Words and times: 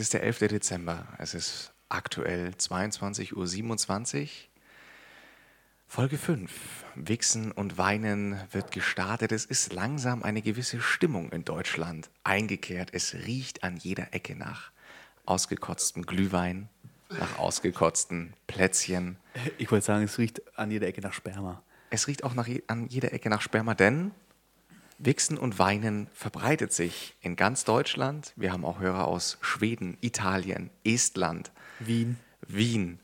Es 0.00 0.04
ist 0.04 0.14
der 0.14 0.22
11. 0.22 0.38
Dezember. 0.48 1.06
Es 1.18 1.34
ist 1.34 1.74
aktuell 1.90 2.52
22.27 2.58 4.22
Uhr. 4.22 4.28
Folge 5.86 6.16
5. 6.16 6.50
Wichsen 6.94 7.52
und 7.52 7.76
Weinen 7.76 8.40
wird 8.50 8.70
gestartet. 8.70 9.30
Es 9.30 9.44
ist 9.44 9.74
langsam 9.74 10.22
eine 10.22 10.40
gewisse 10.40 10.80
Stimmung 10.80 11.30
in 11.32 11.44
Deutschland 11.44 12.08
eingekehrt. 12.24 12.94
Es 12.94 13.12
riecht 13.12 13.62
an 13.62 13.76
jeder 13.76 14.14
Ecke 14.14 14.34
nach 14.36 14.70
ausgekotztem 15.26 16.06
Glühwein, 16.06 16.70
nach 17.10 17.38
ausgekotzten 17.38 18.32
Plätzchen. 18.46 19.18
Ich 19.58 19.70
wollte 19.70 19.84
sagen, 19.84 20.04
es 20.04 20.16
riecht 20.16 20.40
an 20.58 20.70
jeder 20.70 20.86
Ecke 20.86 21.02
nach 21.02 21.12
Sperma. 21.12 21.62
Es 21.90 22.06
riecht 22.06 22.24
auch 22.24 22.32
nach, 22.32 22.48
an 22.68 22.88
jeder 22.88 23.12
Ecke 23.12 23.28
nach 23.28 23.42
Sperma, 23.42 23.74
denn 23.74 24.12
Wichsen 25.02 25.38
und 25.38 25.58
Weinen 25.58 26.08
verbreitet 26.12 26.72
sich 26.74 27.14
in 27.22 27.34
ganz 27.34 27.64
Deutschland. 27.64 28.34
Wir 28.36 28.52
haben 28.52 28.66
auch 28.66 28.80
Hörer 28.80 29.08
aus 29.08 29.38
Schweden, 29.40 29.96
Italien, 30.02 30.68
Estland, 30.84 31.50
Wien. 31.78 32.16
Wien. 32.46 32.98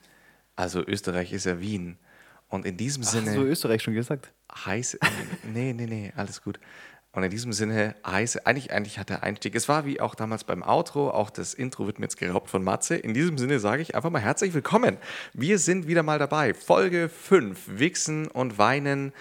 Also 0.57 0.87
Österreich 0.87 1.33
ist 1.33 1.47
ja 1.47 1.59
Wien. 1.59 1.97
Und 2.49 2.67
in 2.67 2.77
diesem 2.77 3.03
Ach, 3.03 3.09
Sinne 3.09 3.33
so 3.33 3.43
Österreich 3.43 3.83
schon 3.83 3.95
gesagt. 3.95 4.31
heiß. 4.55 4.99
Nee, 5.53 5.73
nee, 5.73 5.87
nee, 5.87 6.13
alles 6.16 6.43
gut. 6.43 6.61
Und 7.13 7.23
in 7.23 7.30
diesem 7.30 7.55
Sinne 7.55 7.95
heiß. 8.07 8.45
Eigentlich, 8.45 8.73
eigentlich 8.73 8.99
hat 8.99 9.09
der 9.09 9.23
Einstieg. 9.23 9.55
Es 9.55 9.66
war 9.71 9.87
wie 9.87 10.01
auch 10.03 10.15
damals 10.15 10.45
beim 10.45 10.63
Outro. 10.63 11.10
Auch 11.10 11.31
das 11.31 11.55
Intro 11.55 11.87
wird 11.87 11.99
mir 11.99 12.05
jetzt 12.05 12.19
geraubt 12.19 12.51
von 12.51 12.63
Matze. 12.63 12.95
In 12.95 13.15
diesem 13.15 13.38
Sinne 13.38 13.59
sage 13.59 13.81
ich 13.81 13.95
einfach 13.95 14.10
mal 14.10 14.21
herzlich 14.21 14.53
willkommen. 14.53 14.99
Wir 15.33 15.59
sind 15.59 15.87
wieder 15.87 16.03
mal 16.03 16.19
dabei. 16.19 16.53
Folge 16.53 17.09
5. 17.09 17.79
Wichsen 17.79 18.29
und 18.29 18.59
Weinen. 18.59 19.15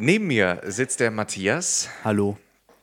Neben 0.00 0.28
mir 0.28 0.60
sitzt 0.64 1.00
der 1.00 1.10
Matthias. 1.10 1.88
Hallo. 2.04 2.38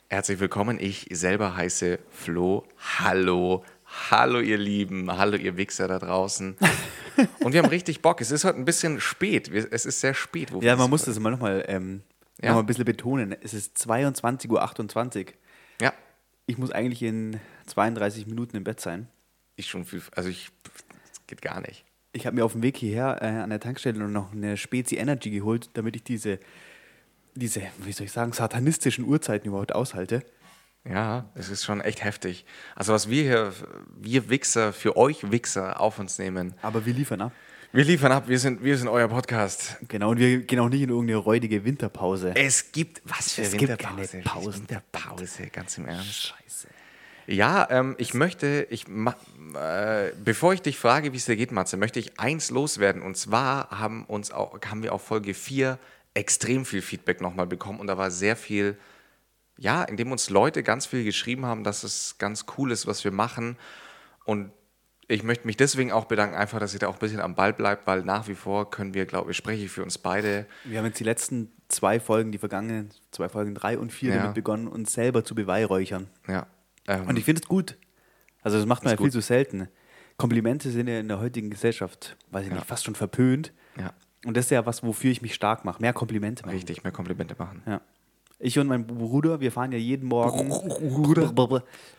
Herzlich 0.09 0.37
willkommen. 0.41 0.77
Ich 0.81 1.07
selber 1.11 1.55
heiße 1.55 1.97
Flo. 2.09 2.65
Hallo. 2.99 3.63
Hallo, 4.11 4.41
ihr 4.41 4.57
Lieben. 4.57 5.09
Hallo, 5.09 5.37
ihr 5.37 5.55
Wichser 5.55 5.87
da 5.87 5.97
draußen. 5.97 6.57
Und 7.39 7.53
wir 7.53 7.63
haben 7.63 7.69
richtig 7.69 8.01
Bock. 8.01 8.19
Es 8.19 8.31
ist 8.31 8.43
heute 8.43 8.57
ein 8.59 8.65
bisschen 8.65 8.99
spät. 8.99 9.47
Es 9.47 9.85
ist 9.85 10.01
sehr 10.01 10.13
spät. 10.13 10.51
Ja, 10.61 10.75
man 10.75 10.89
muss 10.89 11.05
das 11.05 11.15
immer 11.15 11.31
nochmal 11.31 11.63
ähm, 11.69 12.01
Ja. 12.41 12.49
noch 12.49 12.55
mal 12.55 12.63
ein 12.63 12.65
bisschen 12.65 12.83
betonen. 12.83 13.33
Es 13.41 13.53
ist 13.53 13.77
22.28 13.77 15.27
Uhr. 15.27 15.33
Ja, 15.79 15.93
Ich 16.47 16.57
muss 16.57 16.71
eigentlich 16.71 17.01
in 17.01 17.39
32 17.67 18.27
Minuten 18.27 18.57
im 18.57 18.65
Bett 18.65 18.81
sein. 18.81 19.07
ich 19.55 19.67
schon 19.67 19.85
viel. 19.85 20.01
Also, 20.17 20.27
ich. 20.27 20.49
Das 20.99 21.25
geht 21.27 21.41
gar 21.41 21.61
nicht. 21.61 21.85
Ich 22.11 22.25
habe 22.25 22.35
mir 22.35 22.43
auf 22.43 22.51
dem 22.51 22.61
Weg 22.61 22.75
hierher 22.75 23.21
äh, 23.21 23.27
an 23.27 23.49
der 23.51 23.61
Tankstelle 23.61 23.99
noch 24.09 24.33
eine 24.33 24.57
Spezi 24.57 24.97
Energy 24.97 25.29
geholt, 25.29 25.69
damit 25.73 25.95
ich 25.95 26.03
diese, 26.03 26.39
diese, 27.35 27.61
wie 27.79 27.91
soll 27.91 28.05
ich 28.05 28.11
sagen, 28.11 28.33
satanistischen 28.33 29.05
Uhrzeiten 29.05 29.47
überhaupt 29.47 29.73
aushalte. 29.73 30.23
Ja, 30.87 31.29
es 31.33 31.49
ist 31.49 31.63
schon 31.63 31.81
echt 31.81 32.03
heftig. 32.03 32.45
Also, 32.75 32.93
was 32.93 33.09
wir 33.09 33.23
hier, 33.23 33.53
wir 33.97 34.29
Wichser, 34.29 34.71
für 34.71 34.95
euch 34.97 35.31
Wichser 35.31 35.79
auf 35.79 35.97
uns 35.97 36.19
nehmen. 36.19 36.53
Aber 36.61 36.85
wir 36.85 36.93
liefern 36.93 37.21
ab. 37.21 37.31
Wir 37.71 37.83
liefern 37.83 38.11
ab. 38.11 38.27
Wir 38.27 38.39
sind, 38.39 38.63
wir 38.63 38.77
sind 38.77 38.87
euer 38.87 39.07
Podcast. 39.07 39.77
Genau, 39.87 40.11
und 40.11 40.19
wir 40.19 40.39
gehen 40.43 40.59
auch 40.59 40.69
nicht 40.69 40.81
in 40.81 40.89
irgendeine 40.89 41.17
räudige 41.17 41.65
Winterpause. 41.65 42.33
Es 42.35 42.71
gibt. 42.71 43.01
Was 43.03 43.33
für 43.33 43.41
Es 43.41 43.51
gibt 43.51 43.63
Winterpause? 43.63 44.11
keine 44.11 44.23
Pausen. 44.23 44.61
Winterpause, 44.61 45.47
ganz 45.47 45.77
im 45.77 45.87
Ernst. 45.87 46.27
Scheiße. 46.27 46.67
Ja, 47.27 47.67
ähm, 47.71 47.95
ich 47.97 48.13
möchte, 48.13 48.67
ich 48.69 48.85
äh, 48.87 50.11
bevor 50.23 50.53
ich 50.53 50.61
dich 50.61 50.77
frage, 50.77 51.11
wie 51.11 51.17
es 51.17 51.25
dir 51.25 51.35
geht, 51.35 51.51
Matze, 51.51 51.77
möchte 51.77 51.99
ich 51.99 52.19
eins 52.19 52.51
loswerden. 52.51 53.01
Und 53.01 53.17
zwar 53.17 53.71
haben 53.71 54.05
uns 54.05 54.31
auch, 54.31 54.59
haben 54.69 54.83
wir 54.83 54.93
auf 54.93 55.01
Folge 55.01 55.33
4 55.33 55.79
extrem 56.15 56.65
viel 56.65 56.81
Feedback 56.81 57.21
nochmal 57.21 57.45
bekommen 57.45 57.79
und 57.79 57.85
da 57.87 57.97
war 57.97 58.09
sehr 58.09 58.35
viel, 58.35 58.77
ja, 59.57 59.83
indem 59.83 60.11
uns 60.11 60.29
Leute 60.31 60.63
ganz 60.63 60.87
viel 60.87 61.03
geschrieben 61.03 61.45
haben, 61.45 61.63
dass 61.63 61.83
es 61.83 62.17
ganz 62.17 62.45
cool 62.57 62.71
ist, 62.71 62.87
was 62.87 63.03
wir 63.03 63.11
machen. 63.11 63.57
Und 64.23 64.51
ich 65.07 65.21
möchte 65.21 65.45
mich 65.45 65.55
deswegen 65.57 65.91
auch 65.91 66.05
bedanken, 66.05 66.35
einfach, 66.35 66.59
dass 66.59 66.73
ihr 66.73 66.79
da 66.79 66.87
auch 66.87 66.93
ein 66.95 66.99
bisschen 66.99 67.19
am 67.19 67.35
Ball 67.35 67.53
bleibt, 67.53 67.85
weil 67.85 68.01
nach 68.03 68.27
wie 68.27 68.33
vor 68.33 68.71
können 68.71 68.95
wir, 68.95 69.05
glaube 69.05 69.29
ich, 69.31 69.37
spreche 69.37 69.65
ich 69.65 69.71
für 69.71 69.83
uns 69.83 69.97
beide. 69.99 70.47
Wir 70.63 70.79
haben 70.79 70.85
jetzt 70.87 70.99
die 70.99 71.03
letzten 71.03 71.51
zwei 71.67 71.99
Folgen, 71.99 72.31
die 72.31 72.37
vergangenen 72.39 72.89
zwei 73.11 73.29
Folgen 73.29 73.53
drei 73.53 73.77
und 73.77 73.91
vier 73.91 74.11
Ja. 74.15 74.17
damit 74.23 74.33
begonnen, 74.33 74.67
uns 74.67 74.93
selber 74.93 75.23
zu 75.23 75.35
beweihräuchern. 75.35 76.09
Ja. 76.27 76.47
Ähm, 76.87 77.07
Und 77.07 77.17
ich 77.19 77.25
finde 77.25 77.41
es 77.43 77.47
gut. 77.47 77.77
Also 78.41 78.57
das 78.57 78.65
macht 78.65 78.83
man 78.83 78.91
ja 78.93 78.97
viel 78.97 79.11
zu 79.11 79.21
selten. 79.21 79.67
Komplimente 80.17 80.71
sind 80.71 80.87
ja 80.87 80.99
in 80.99 81.07
der 81.07 81.19
heutigen 81.19 81.49
Gesellschaft, 81.49 82.15
weiß 82.31 82.43
ich 82.45 82.49
Ja. 82.49 82.55
nicht, 82.55 82.67
fast 82.67 82.85
schon 82.85 82.95
verpönt. 82.95 83.51
ja, 83.77 83.93
Und 84.25 84.35
das 84.35 84.45
ist 84.45 84.51
ja 84.51 84.65
was, 84.65 84.83
wofür 84.83 85.11
ich 85.11 85.21
mich 85.21 85.35
stark 85.35 85.65
mache. 85.65 85.81
Mehr 85.81 85.93
Komplimente 85.93 86.43
machen. 86.43 86.55
richtig, 86.55 86.83
mehr 86.83 86.91
Komplimente 86.91 87.35
machen. 87.37 87.61
Ja. 87.65 87.81
Ich 88.39 88.59
und 88.59 88.67
mein 88.67 88.85
Bruder, 88.85 89.39
wir 89.39 89.51
fahren 89.51 89.71
ja 89.71 89.77
jeden 89.77 90.09
Morgen. 90.09 90.51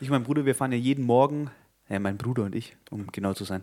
Ich 0.00 0.09
und 0.09 0.10
mein 0.10 0.22
Bruder, 0.25 0.44
wir 0.44 0.54
fahren 0.54 0.72
ja 0.72 0.78
jeden 0.78 1.06
Morgen. 1.06 1.50
Ja, 1.88 2.00
mein 2.00 2.19
Bruder 2.19 2.42
und 2.42 2.54
ich, 2.54 2.76
um 2.91 3.06
genau 3.12 3.32
zu 3.32 3.44
sein. 3.44 3.62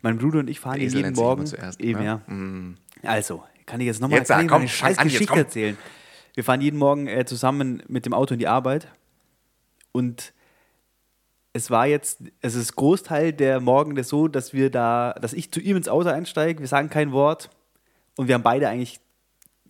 Mein 0.00 0.18
Bruder 0.18 0.38
und 0.38 0.48
ich 0.48 0.60
fahren 0.60 0.80
ja 0.80 0.86
jeden 0.86 1.14
Morgen. 1.14 1.44
zuerst, 1.44 1.80
Eben, 1.80 2.00
ne? 2.00 2.06
ja. 2.06 2.16
Mm. 2.32 2.78
Also, 3.02 3.42
kann 3.66 3.80
ich 3.80 3.86
jetzt 3.86 4.00
nochmal 4.00 4.20
Jetzt 4.20 4.28
sag, 4.28 4.38
eine 4.38 4.48
komm, 4.48 4.68
scheiß 4.68 4.96
fang 4.96 5.06
an, 5.06 5.08
Geschichte 5.08 5.34
erzählen. 5.34 5.76
Wir 6.34 6.44
fahren 6.44 6.60
jeden 6.60 6.78
Morgen 6.78 7.08
äh, 7.08 7.24
zusammen 7.24 7.82
mit 7.88 8.06
dem 8.06 8.14
Auto 8.14 8.34
in 8.34 8.38
die 8.38 8.46
Arbeit 8.46 8.88
und 9.92 10.32
es 11.52 11.70
war 11.70 11.86
jetzt, 11.86 12.22
es 12.40 12.54
ist 12.54 12.74
Großteil 12.74 13.32
der 13.32 13.60
Morgen 13.60 14.00
so, 14.02 14.28
dass 14.28 14.52
wir 14.52 14.70
da, 14.70 15.14
dass 15.20 15.32
ich 15.32 15.52
zu 15.52 15.60
ihm 15.60 15.76
ins 15.76 15.88
Auto 15.88 16.08
einsteige, 16.08 16.60
wir 16.60 16.66
sagen 16.66 16.90
kein 16.90 17.12
Wort 17.12 17.50
und 18.16 18.28
wir 18.28 18.34
haben 18.34 18.42
beide 18.42 18.68
eigentlich, 18.68 19.00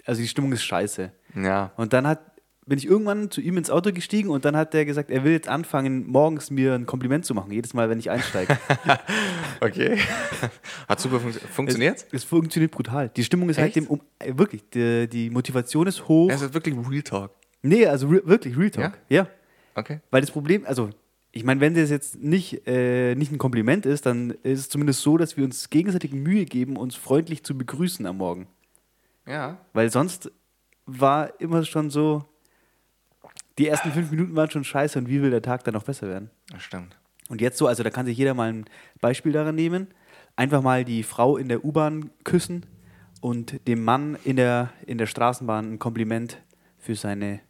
also 0.05 0.21
die 0.21 0.29
Stimmung 0.29 0.53
ist 0.53 0.65
scheiße. 0.65 1.13
Ja. 1.35 1.73
Und 1.77 1.93
dann 1.93 2.07
hat, 2.07 2.21
bin 2.67 2.79
ich 2.79 2.87
irgendwann 2.87 3.31
zu 3.31 3.41
ihm 3.41 3.57
ins 3.57 3.71
Auto 3.71 3.93
gestiegen 3.93 4.31
und 4.31 4.45
dann 4.45 4.57
hat 4.57 4.75
er 4.75 4.85
gesagt, 4.85 5.11
er 5.11 5.25
will 5.25 5.33
jetzt 5.33 5.49
anfangen, 5.49 6.07
morgens 6.07 6.51
mir 6.51 6.75
ein 6.75 6.87
Kompliment 6.87 7.25
zu 7.25 7.35
machen, 7.35 7.51
jedes 7.53 7.75
Mal, 7.75 7.91
wenn 7.91 7.99
ich 7.99 8.11
einsteige. 8.11 8.59
Okay. 9.61 9.99
Hat 10.89 11.01
super 11.01 11.21
funktio 11.21 11.41
funktioniert? 11.49 12.05
Es, 12.09 12.13
es 12.13 12.25
funktioniert 12.25 12.73
brutal. 12.73 13.09
Die 13.09 13.25
Stimmung 13.25 13.49
ist 13.49 13.57
Echt? 13.57 13.77
halt 13.77 13.77
dem, 13.77 13.87
um, 13.87 14.03
äh, 14.19 14.37
wirklich, 14.37 14.63
die, 14.71 15.09
die 15.09 15.31
Motivation 15.31 15.87
ist 15.87 16.07
hoch. 16.07 16.29
Es 16.31 16.43
ist 16.43 16.53
wirklich 16.53 16.75
Real 16.77 17.03
Talk. 17.03 17.31
Nee, 17.63 17.87
also 17.87 18.09
re 18.09 18.21
wirklich, 18.25 18.59
Real 18.59 18.71
Talk. 18.71 18.99
Ja? 19.09 19.27
Okay. 19.75 20.01
Weil 20.11 20.21
das 20.21 20.31
Problem, 20.31 20.67
also 20.67 20.91
ich 21.37 21.43
meine, 21.43 21.61
wenn 21.61 21.75
das 21.75 21.91
jetzt 21.91 22.23
nicht, 22.23 22.65
äh, 22.69 23.17
nicht 23.17 23.33
ein 23.33 23.39
Kompliment 23.39 23.87
ist, 23.87 24.07
dann 24.07 24.31
ist 24.45 24.61
es 24.61 24.69
zumindest 24.69 25.03
so, 25.03 25.17
dass 25.17 25.37
wir 25.37 25.45
uns 25.45 25.69
gegenseitig 25.69 26.13
Mühe 26.13 26.45
geben, 26.45 26.77
uns 26.77 26.95
freundlich 26.95 27.43
zu 27.43 27.59
begrüßen 27.59 28.07
am 28.07 28.19
Morgen. 28.19 28.47
Ja. 29.27 29.59
Weil 29.73 29.91
sonst 29.91 30.31
war 30.87 31.41
immer 31.41 31.65
schon 31.65 31.91
so, 31.91 32.25
die 33.59 33.67
ersten 33.67 33.91
fünf 33.91 34.13
Minuten 34.13 34.37
waren 34.37 34.49
schon 34.49 34.63
scheiße 34.63 34.97
und 34.97 35.09
wie 35.09 35.23
will 35.23 35.31
der 35.31 35.43
Tag 35.43 35.65
dann 35.65 35.75
noch 35.75 35.83
besser 35.83 36.07
werden? 36.07 36.31
Das 36.53 36.63
stimmt. 36.63 36.97
Und 37.29 37.41
jetzt 37.41 37.59
so, 37.59 37.67
also 37.67 37.83
da 37.83 37.91
kann 37.91 38.07
sich 38.07 38.17
jeder 38.17 38.35
mal 38.35 38.53
ein 38.53 38.67
Beispiel 39.01 39.33
daran 39.33 39.57
nehmen. 39.57 39.89
Einfach 40.37 40.63
mal 40.63 40.85
die 40.85 41.03
Frau 41.03 41.37
in 41.37 41.49
der 41.49 41.65
U-Bahn 41.65 42.11
küssen 42.23 42.65
und 43.21 43.67
dem 43.67 43.83
Mann 43.83 44.17
in 44.23 44.37
der, 44.37 44.73
in 44.87 44.99
der 44.99 45.07
Straßenbahn 45.07 45.73
ein 45.73 45.79
Kompliment 45.81 46.41
für 46.79 46.95
seine 46.95 47.41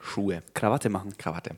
Schuhe. 0.00 0.42
Krawatte 0.54 0.88
machen. 0.88 1.18
Krawatte. 1.18 1.56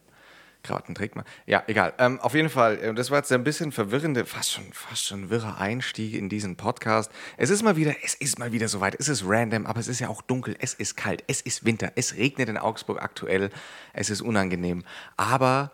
Krawatten 0.66 0.94
trägt 0.94 1.16
man. 1.16 1.24
Ja, 1.46 1.62
egal. 1.66 1.94
Ähm, 1.98 2.20
auf 2.20 2.34
jeden 2.34 2.50
Fall, 2.50 2.78
äh, 2.78 2.94
das 2.94 3.10
war 3.10 3.18
jetzt 3.18 3.32
ein 3.32 3.44
bisschen 3.44 3.72
verwirrende, 3.72 4.24
fast 4.24 4.52
schon, 4.52 4.64
fast 4.72 5.04
schon 5.04 5.30
wirrer 5.30 5.58
Einstieg 5.58 6.14
in 6.14 6.28
diesen 6.28 6.56
Podcast. 6.56 7.10
Es 7.36 7.50
ist 7.50 7.62
mal 7.62 7.76
wieder, 7.76 7.94
es 8.04 8.14
ist 8.14 8.38
mal 8.38 8.52
wieder 8.52 8.68
soweit. 8.68 8.94
Es 8.98 9.08
ist 9.08 9.22
random, 9.26 9.66
aber 9.66 9.80
es 9.80 9.88
ist 9.88 10.00
ja 10.00 10.08
auch 10.08 10.22
dunkel, 10.22 10.56
es 10.60 10.74
ist 10.74 10.96
kalt, 10.96 11.24
es 11.26 11.40
ist 11.40 11.64
Winter, 11.64 11.92
es 11.96 12.16
regnet 12.16 12.48
in 12.48 12.58
Augsburg 12.58 13.02
aktuell, 13.02 13.50
es 13.92 14.10
ist 14.10 14.20
unangenehm. 14.20 14.84
Aber 15.16 15.72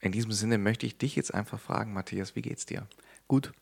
in 0.00 0.12
diesem 0.12 0.32
Sinne 0.32 0.58
möchte 0.58 0.86
ich 0.86 0.98
dich 0.98 1.16
jetzt 1.16 1.34
einfach 1.34 1.58
fragen, 1.58 1.92
Matthias, 1.92 2.36
wie 2.36 2.42
geht's 2.42 2.66
dir? 2.66 2.86
Gut. 3.28 3.52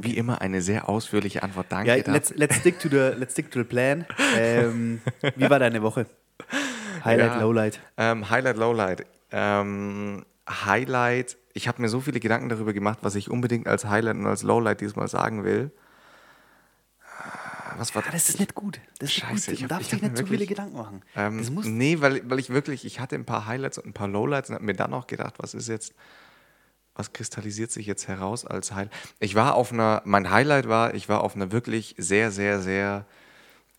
Wie 0.00 0.16
immer 0.16 0.40
eine 0.40 0.62
sehr 0.62 0.88
ausführliche 0.88 1.42
Antwort. 1.42 1.66
Danke. 1.68 1.94
Ja, 1.96 2.12
let's, 2.12 2.32
let's, 2.34 2.56
stick 2.56 2.78
to 2.80 2.88
the, 2.88 3.12
let's 3.16 3.32
stick 3.32 3.50
to 3.50 3.60
the 3.60 3.64
plan. 3.64 4.06
Ähm, 4.36 5.00
wie 5.36 5.48
war 5.48 5.60
deine 5.60 5.80
Woche? 5.82 6.06
Highlight, 7.04 7.32
Ja. 7.32 7.40
Lowlight. 7.40 7.80
Ähm, 7.96 8.28
Highlight, 8.30 8.56
Lowlight. 8.56 9.06
Ähm, 9.36 10.24
Highlight, 10.48 11.38
ich 11.54 11.66
habe 11.66 11.82
mir 11.82 11.88
so 11.88 12.00
viele 12.00 12.20
Gedanken 12.20 12.48
darüber 12.48 12.72
gemacht, 12.72 13.00
was 13.02 13.16
ich 13.16 13.30
unbedingt 13.30 13.66
als 13.66 13.84
Highlight 13.84 14.16
und 14.16 14.26
als 14.26 14.44
Lowlight 14.44 14.80
diesmal 14.80 15.08
sagen 15.08 15.42
will. 15.42 15.72
Ah, 17.02 17.74
Was 17.78 17.94
war 17.96 18.04
Ah, 18.06 18.10
das 18.12 18.28
ist 18.28 18.38
nicht 18.38 18.54
gut. 18.54 18.80
Das 19.00 19.08
ist 19.08 19.16
Scheiße, 19.16 19.50
gut. 19.50 19.62
Du 19.62 19.66
darfst 19.66 19.92
ich 19.92 19.98
dich 19.98 20.02
nicht 20.02 20.16
zu 20.16 20.26
viele 20.26 20.46
Gedanken 20.46 20.76
machen. 20.76 21.02
Ähm, 21.16 21.38
das 21.38 21.50
muss, 21.50 21.66
nee, 21.66 22.00
weil, 22.00 22.28
weil 22.30 22.38
ich 22.38 22.50
wirklich, 22.50 22.84
ich 22.84 23.00
hatte 23.00 23.16
ein 23.16 23.24
paar 23.24 23.46
Highlights 23.46 23.78
und 23.78 23.86
ein 23.86 23.92
paar 23.92 24.06
Lowlights 24.06 24.50
und 24.50 24.54
habe 24.54 24.64
mir 24.64 24.74
dann 24.74 24.94
auch 24.94 25.08
gedacht, 25.08 25.34
was 25.38 25.54
ist 25.54 25.68
jetzt, 25.68 25.94
was 26.94 27.12
kristallisiert 27.12 27.72
sich 27.72 27.86
jetzt 27.86 28.06
heraus 28.06 28.46
als 28.46 28.70
Highlight? 28.70 28.92
Ich 29.18 29.34
war 29.34 29.54
auf 29.56 29.72
einer, 29.72 30.00
mein 30.04 30.30
Highlight 30.30 30.68
war, 30.68 30.94
ich 30.94 31.08
war 31.08 31.22
auf 31.22 31.34
einer 31.34 31.50
wirklich 31.50 31.96
sehr, 31.98 32.30
sehr, 32.30 32.60
sehr 32.60 33.04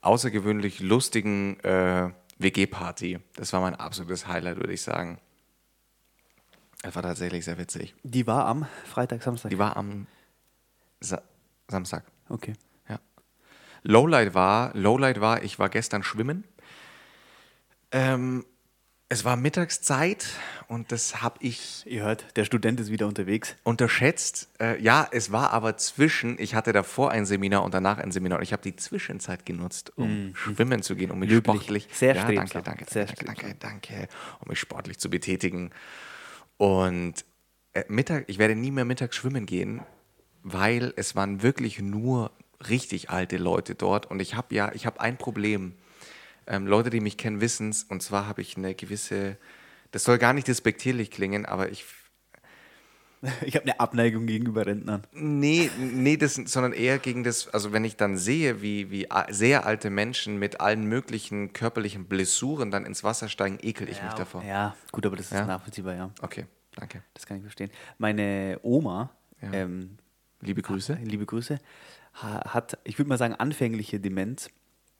außergewöhnlich 0.01 0.81
lustigen 0.81 1.59
äh, 1.61 2.09
WG-Party. 2.39 3.19
Das 3.35 3.53
war 3.53 3.61
mein 3.61 3.75
absolutes 3.75 4.27
Highlight, 4.27 4.57
würde 4.57 4.73
ich 4.73 4.81
sagen. 4.81 5.19
Das 6.85 6.95
war 6.95 7.01
tatsächlich 7.03 7.43
sehr 7.45 7.57
witzig. 7.57 7.95
die 8.03 8.27
war 8.27 8.45
am 8.45 8.65
Freitag, 8.85 9.23
Samstag. 9.23 9.49
Die 9.49 9.57
war 9.57 9.75
am 9.75 10.05
Sa 10.99 11.21
Samstag. 11.67 12.03
okay. 12.29 12.53
Ja. 12.87 12.99
Lowlight 13.83 14.33
war, 14.35 14.71
Lowlight 14.75 15.19
war, 15.19 15.43
ich 15.43 15.57
war 15.57 15.69
gestern 15.69 16.03
schwimmen. 16.03 16.43
Ähm, 17.91 18.45
Es 19.07 19.23
war 19.23 19.35
Mittagszeit 19.35 20.25
und 20.67 20.91
das 20.91 21.21
habe 21.21 21.37
ich 21.41 21.83
Ihr 21.87 22.03
hört, 22.03 22.25
der 22.37 22.43
Student 22.45 22.79
ist 22.79 22.89
wieder 22.91 23.07
unterwegs. 23.07 23.55
unterschätzt. 23.63 24.49
Äh, 24.59 24.81
ja, 24.81 25.07
es 25.11 25.31
war 25.31 25.51
aber 25.53 25.77
zwischen, 25.77 26.37
ich 26.39 26.55
hatte 26.55 26.73
davor 26.73 27.11
ein 27.11 27.25
Seminar 27.27 27.63
und 27.63 27.73
danach 27.73 27.99
ein 27.99 28.11
Seminar 28.11 28.39
und 28.39 28.43
ich 28.43 28.51
habe 28.53 28.63
die 28.63 28.75
Zwischenzeit 28.75 29.45
genutzt, 29.45 29.91
um 29.95 30.33
schwimmen 30.35 30.81
zu 30.81 30.95
gehen, 30.95 31.11
um 31.11 31.19
mich 31.19 31.29
Löblich. 31.29 31.55
sportlich. 31.55 31.87
Sehr 31.93 32.15
ja, 32.15 32.31
danke, 32.31 32.61
danke, 32.63 32.85
Sehr 32.89 33.05
danke, 33.05 33.25
danke, 33.25 33.55
danke, 33.59 34.07
um 34.39 34.49
mich 34.49 34.59
sportlich 34.59 34.97
zu 34.99 35.09
betätigen. 35.09 35.71
Und 36.57 37.25
äh, 37.73 37.83
Mittag, 37.87 38.25
ich 38.27 38.37
werde 38.37 38.55
nie 38.55 38.71
mehr 38.71 38.85
mittags 38.85 39.15
schwimmen 39.15 39.45
gehen, 39.45 39.81
weil 40.43 40.93
es 40.95 41.15
waren 41.15 41.41
wirklich 41.43 41.79
nur 41.79 42.31
richtig 42.69 43.09
alte 43.09 43.37
Leute 43.37 43.75
dort 43.75 44.09
und 44.09 44.21
ich 44.21 44.35
habe 44.35 44.55
ja, 44.55 44.71
ich 44.73 44.85
habe 44.85 45.01
ein 45.01 45.17
Problem. 45.17 45.73
Ähm, 46.47 46.67
Leute, 46.67 46.89
die 46.89 47.01
mich 47.01 47.17
kennen, 47.17 47.41
wissen 47.41 47.69
es 47.69 47.83
und 47.83 48.03
zwar 48.03 48.27
habe 48.27 48.41
ich 48.41 48.55
eine 48.55 48.75
gewisse, 48.75 49.37
das 49.91 50.03
soll 50.03 50.17
gar 50.17 50.33
nicht 50.33 50.47
despektierlich 50.47 51.11
klingen, 51.11 51.45
aber 51.45 51.69
ich 51.69 51.85
Ich 53.45 53.55
habe 53.55 53.63
eine 53.63 53.79
Abneigung 53.79 54.25
gegenüber 54.25 54.65
Rentnern. 54.65 55.03
Nee, 55.13 55.69
nee, 55.79 56.17
das, 56.17 56.35
sondern 56.35 56.73
eher 56.73 56.97
gegen 56.99 57.23
das, 57.23 57.47
also 57.47 57.71
wenn 57.73 57.83
ich 57.85 57.95
dann 57.97 58.17
sehe, 58.17 58.61
wie, 58.61 58.91
wie 58.91 59.07
sehr 59.29 59.65
alte 59.65 59.89
Menschen 59.89 60.37
mit 60.39 60.61
allen 60.61 60.85
möglichen 60.85 61.53
körperlichen 61.53 62.05
Blessuren 62.05 62.71
dann 62.71 62.85
ins 62.85 63.03
Wasser 63.03 63.29
steigen, 63.29 63.57
ekel 63.61 63.89
ich 63.89 64.01
mich 64.03 64.13
davor. 64.13 64.43
Ja, 64.43 64.75
gut, 64.91 65.05
aber 65.05 65.15
das 65.15 65.27
ist 65.27 65.33
Ja? 65.33 65.45
nachvollziehbar, 65.45 65.95
ja. 65.95 66.11
Okay, 66.21 66.45
danke. 66.75 67.01
Das 67.13 67.25
kann 67.25 67.37
ich 67.37 67.43
verstehen. 67.43 67.69
Meine 67.97 68.59
Oma, 68.63 69.11
Ja. 69.41 69.51
ähm, 69.53 69.97
Liebe 70.41 70.61
Grüße. 70.61 70.97
liebe 71.03 71.25
Grüße, 71.25 71.59
ha- 72.21 72.53
hat, 72.53 72.77
ich 72.83 72.97
würde 72.99 73.09
mal 73.09 73.17
sagen, 73.17 73.33
anfängliche 73.35 73.99
Demenz. 73.99 74.49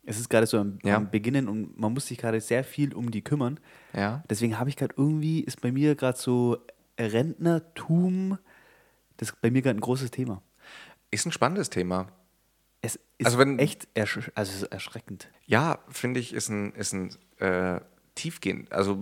Es 0.08 0.20
ist 0.20 0.30
gerade 0.30 0.46
so 0.48 0.60
am, 0.60 0.78
Ja. 0.84 0.98
am 0.98 1.10
Beginnen 1.10 1.48
und 1.48 1.80
man 1.80 1.94
muss 1.94 2.08
sich 2.08 2.18
gerade 2.20 2.40
sehr 2.40 2.64
viel 2.64 2.94
um 2.94 3.10
die 3.12 3.24
kümmern. 3.24 3.60
Ja. 3.94 4.24
Deswegen 4.30 4.60
habe 4.60 4.70
ich 4.70 4.76
gerade 4.76 4.94
irgendwie, 4.98 5.40
ist 5.42 5.62
bei 5.62 5.72
mir 5.72 5.96
gerade 5.96 6.18
so 6.18 6.58
Rentnertum, 7.00 8.38
das 9.18 9.30
ist 9.30 9.42
bei 9.42 9.52
mir 9.52 9.62
gerade 9.62 9.78
ein 9.78 9.82
großes 9.82 10.12
Thema. 10.12 10.42
Ist 11.12 11.26
ein 11.26 11.32
spannendes 11.32 11.70
Thema. 11.70 12.08
Es 12.82 13.00
ist 13.18 13.26
Also 13.26 13.38
wenn- 13.38 13.60
echt 13.60 13.88
ersch 13.94 14.32
also 14.36 14.52
es 14.52 14.62
ist 14.64 14.72
erschreckend. 14.72 15.30
Ja, 15.46 15.80
finde 15.90 16.20
ich, 16.20 16.34
ist 16.34 16.50
ein, 16.50 16.72
ist 16.74 16.94
ein 16.94 17.16
äh, 17.40 17.80
tiefgehend, 18.16 18.72
also 18.72 18.98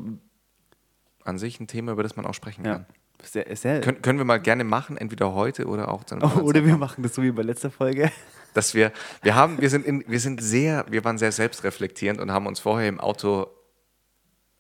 an 1.24 1.38
sich 1.38 1.60
ein 1.60 1.68
Thema, 1.68 1.92
über 1.94 2.04
das 2.04 2.16
man 2.16 2.25
auch 2.25 2.34
sprechen 2.34 2.66
Ja. 2.66 2.74
kann. 2.74 2.86
Sehr, 3.24 3.56
sehr, 3.56 3.80
Können, 3.80 4.01
können 4.01 4.18
wir 4.19 4.25
mal 4.25 4.42
gerne 4.42 4.66
machen, 4.66 4.98
entweder 4.98 5.34
heute 5.34 5.66
oder 5.68 5.90
auch 5.90 6.04
anderen 6.12 6.40
Oh, 6.42 6.44
oder 6.50 6.66
wir 6.66 6.75
machen 6.78 7.04
das 7.04 7.16
so 7.16 7.22
wie 7.24 7.31
bei 7.31 7.42
letzter 7.44 7.72
Folge. 7.72 8.12
dass 8.54 8.74
wir, 8.74 8.92
wir 9.22 9.34
haben, 9.36 9.60
wir 9.62 9.69
sind, 9.69 9.86
in, 9.86 10.04
wir 10.07 10.19
sind 10.19 10.42
sehr, 10.44 10.86
wir 10.90 11.04
waren 11.06 11.18
sehr 11.18 11.31
selbstreflektierend 11.31 12.19
und 12.19 12.31
haben 12.31 12.48
uns 12.48 12.60
vorher 12.60 12.90
im 12.90 13.00
Auto 13.00 13.48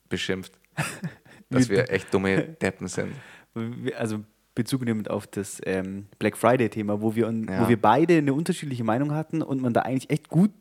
beschimpft, 0.07 0.53
dass 1.49 1.69
wir 1.69 1.89
echt 1.91 2.13
dumme 2.13 2.41
Deppen 2.61 2.87
sind. 2.87 3.13
Also 3.97 4.19
Bezug 4.55 4.83
nehmend 4.85 5.09
auf 5.09 5.25
das 5.27 5.59
ähm, 5.65 6.07
Black 6.19 6.37
Friday-Thema, 6.37 7.01
wo, 7.01 7.15
wir 7.15 7.25
Ja. 7.31 7.63
wo 7.63 7.69
wir 7.69 7.81
beide 7.81 8.17
eine 8.17 8.33
unterschiedliche 8.33 8.83
Meinung 8.83 9.11
hatten 9.13 9.41
und 9.41 9.61
man 9.61 9.73
da 9.73 9.81
eigentlich 9.81 10.09
echt 10.09 10.29
gut 10.29 10.51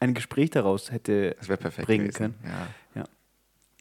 ein 0.00 0.14
Gespräch 0.14 0.50
daraus 0.50 0.90
hätte 0.90 1.36
Das 1.38 1.48
wäre 1.48 1.58
perfekt 1.58 1.86
bringen 1.86 2.04
gewesen. 2.08 2.16
können. 2.16 2.34
Ja. 2.44 2.66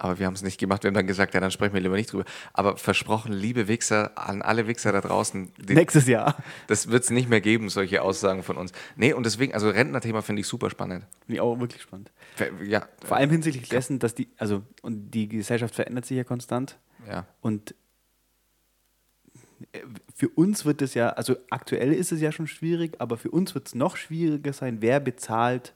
Aber 0.04 0.18
wir 0.18 0.26
haben 0.26 0.34
es 0.34 0.42
nicht 0.42 0.60
gemacht. 0.60 0.82
Wir 0.82 0.88
haben 0.88 0.96
dann 0.96 1.06
gesagt, 1.06 1.36
ja, 1.36 1.40
dann 1.40 1.52
sprechen 1.52 1.76
wir 1.76 1.80
lieber 1.80 1.96
nicht 1.96 2.12
drüber. 2.12 2.26
Aber 2.54 2.76
versprochen, 2.76 3.32
liebe 3.34 3.68
Wichser, 3.68 4.18
an 4.18 4.42
alle 4.42 4.66
Wichser 4.66 4.92
da 4.92 5.00
draußen, 5.00 5.54
die, 5.60 5.76
Nächstes 5.76 6.08
Jahr. 6.08 6.38
das 6.66 6.90
wird 6.90 7.04
es 7.04 7.12
nicht 7.12 7.30
mehr 7.30 7.40
geben, 7.40 7.70
solche 7.70 8.02
Aussagen 8.02 8.42
von 8.42 8.58
uns. 8.58 8.72
Nee, 8.96 9.14
und 9.14 9.28
deswegen, 9.28 9.54
also 9.54 9.70
Rentnerthema 9.70 10.24
finde 10.24 10.40
ich 10.40 10.48
super 10.48 10.72
spannend. 10.72 11.06
Finde 11.20 11.36
ich 11.36 11.42
auch 11.42 11.60
wirklich 11.60 11.84
spannend. 11.84 12.12
Ja, 12.66 12.88
Vor 13.06 13.18
allem 13.18 13.30
hinsichtlich 13.30 13.70
dessen, 13.70 14.00
dass 14.00 14.16
die, 14.16 14.28
also, 14.38 14.64
und 14.82 15.12
die 15.12 15.30
Gesellschaft 15.30 15.76
verändert 15.76 16.08
sich 16.08 16.18
ja 16.18 16.24
konstant. 16.24 16.80
ja. 17.08 17.28
Und 17.42 17.76
äh, 19.74 19.82
für 20.16 20.30
uns 20.30 20.66
wird 20.66 20.82
es 20.82 20.96
ja, 20.96 21.10
also 21.10 21.36
aktuell 21.52 21.94
ist 21.94 22.12
es 22.12 22.22
ja 22.22 22.32
schon 22.32 22.48
schwierig, 22.48 22.96
aber 22.98 23.18
für 23.18 23.30
uns 23.30 23.54
wird 23.54 23.68
es 23.68 23.76
noch 23.76 23.98
schwieriger 23.98 24.54
sein, 24.54 24.78
wer 24.82 25.00
bezahlt 25.00 25.76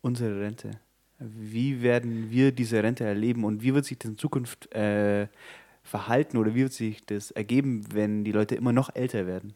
unsere 0.00 0.40
Rente? 0.40 0.80
Wie 1.20 1.82
werden 1.82 2.30
wir 2.30 2.50
diese 2.50 2.82
Rente 2.82 3.04
erleben 3.04 3.44
und 3.44 3.62
wie 3.62 3.74
wird 3.74 3.84
sich 3.84 3.98
das 3.98 4.10
in 4.10 4.18
Zukunft 4.18 4.72
äh, 4.74 5.28
verhalten 5.82 6.38
oder 6.38 6.54
wie 6.54 6.62
wird 6.62 6.72
sich 6.72 7.04
das 7.04 7.30
ergeben, 7.30 7.84
wenn 7.92 8.24
die 8.24 8.32
Leute 8.32 8.54
immer 8.54 8.72
noch 8.72 8.94
älter 8.94 9.26
werden? 9.26 9.54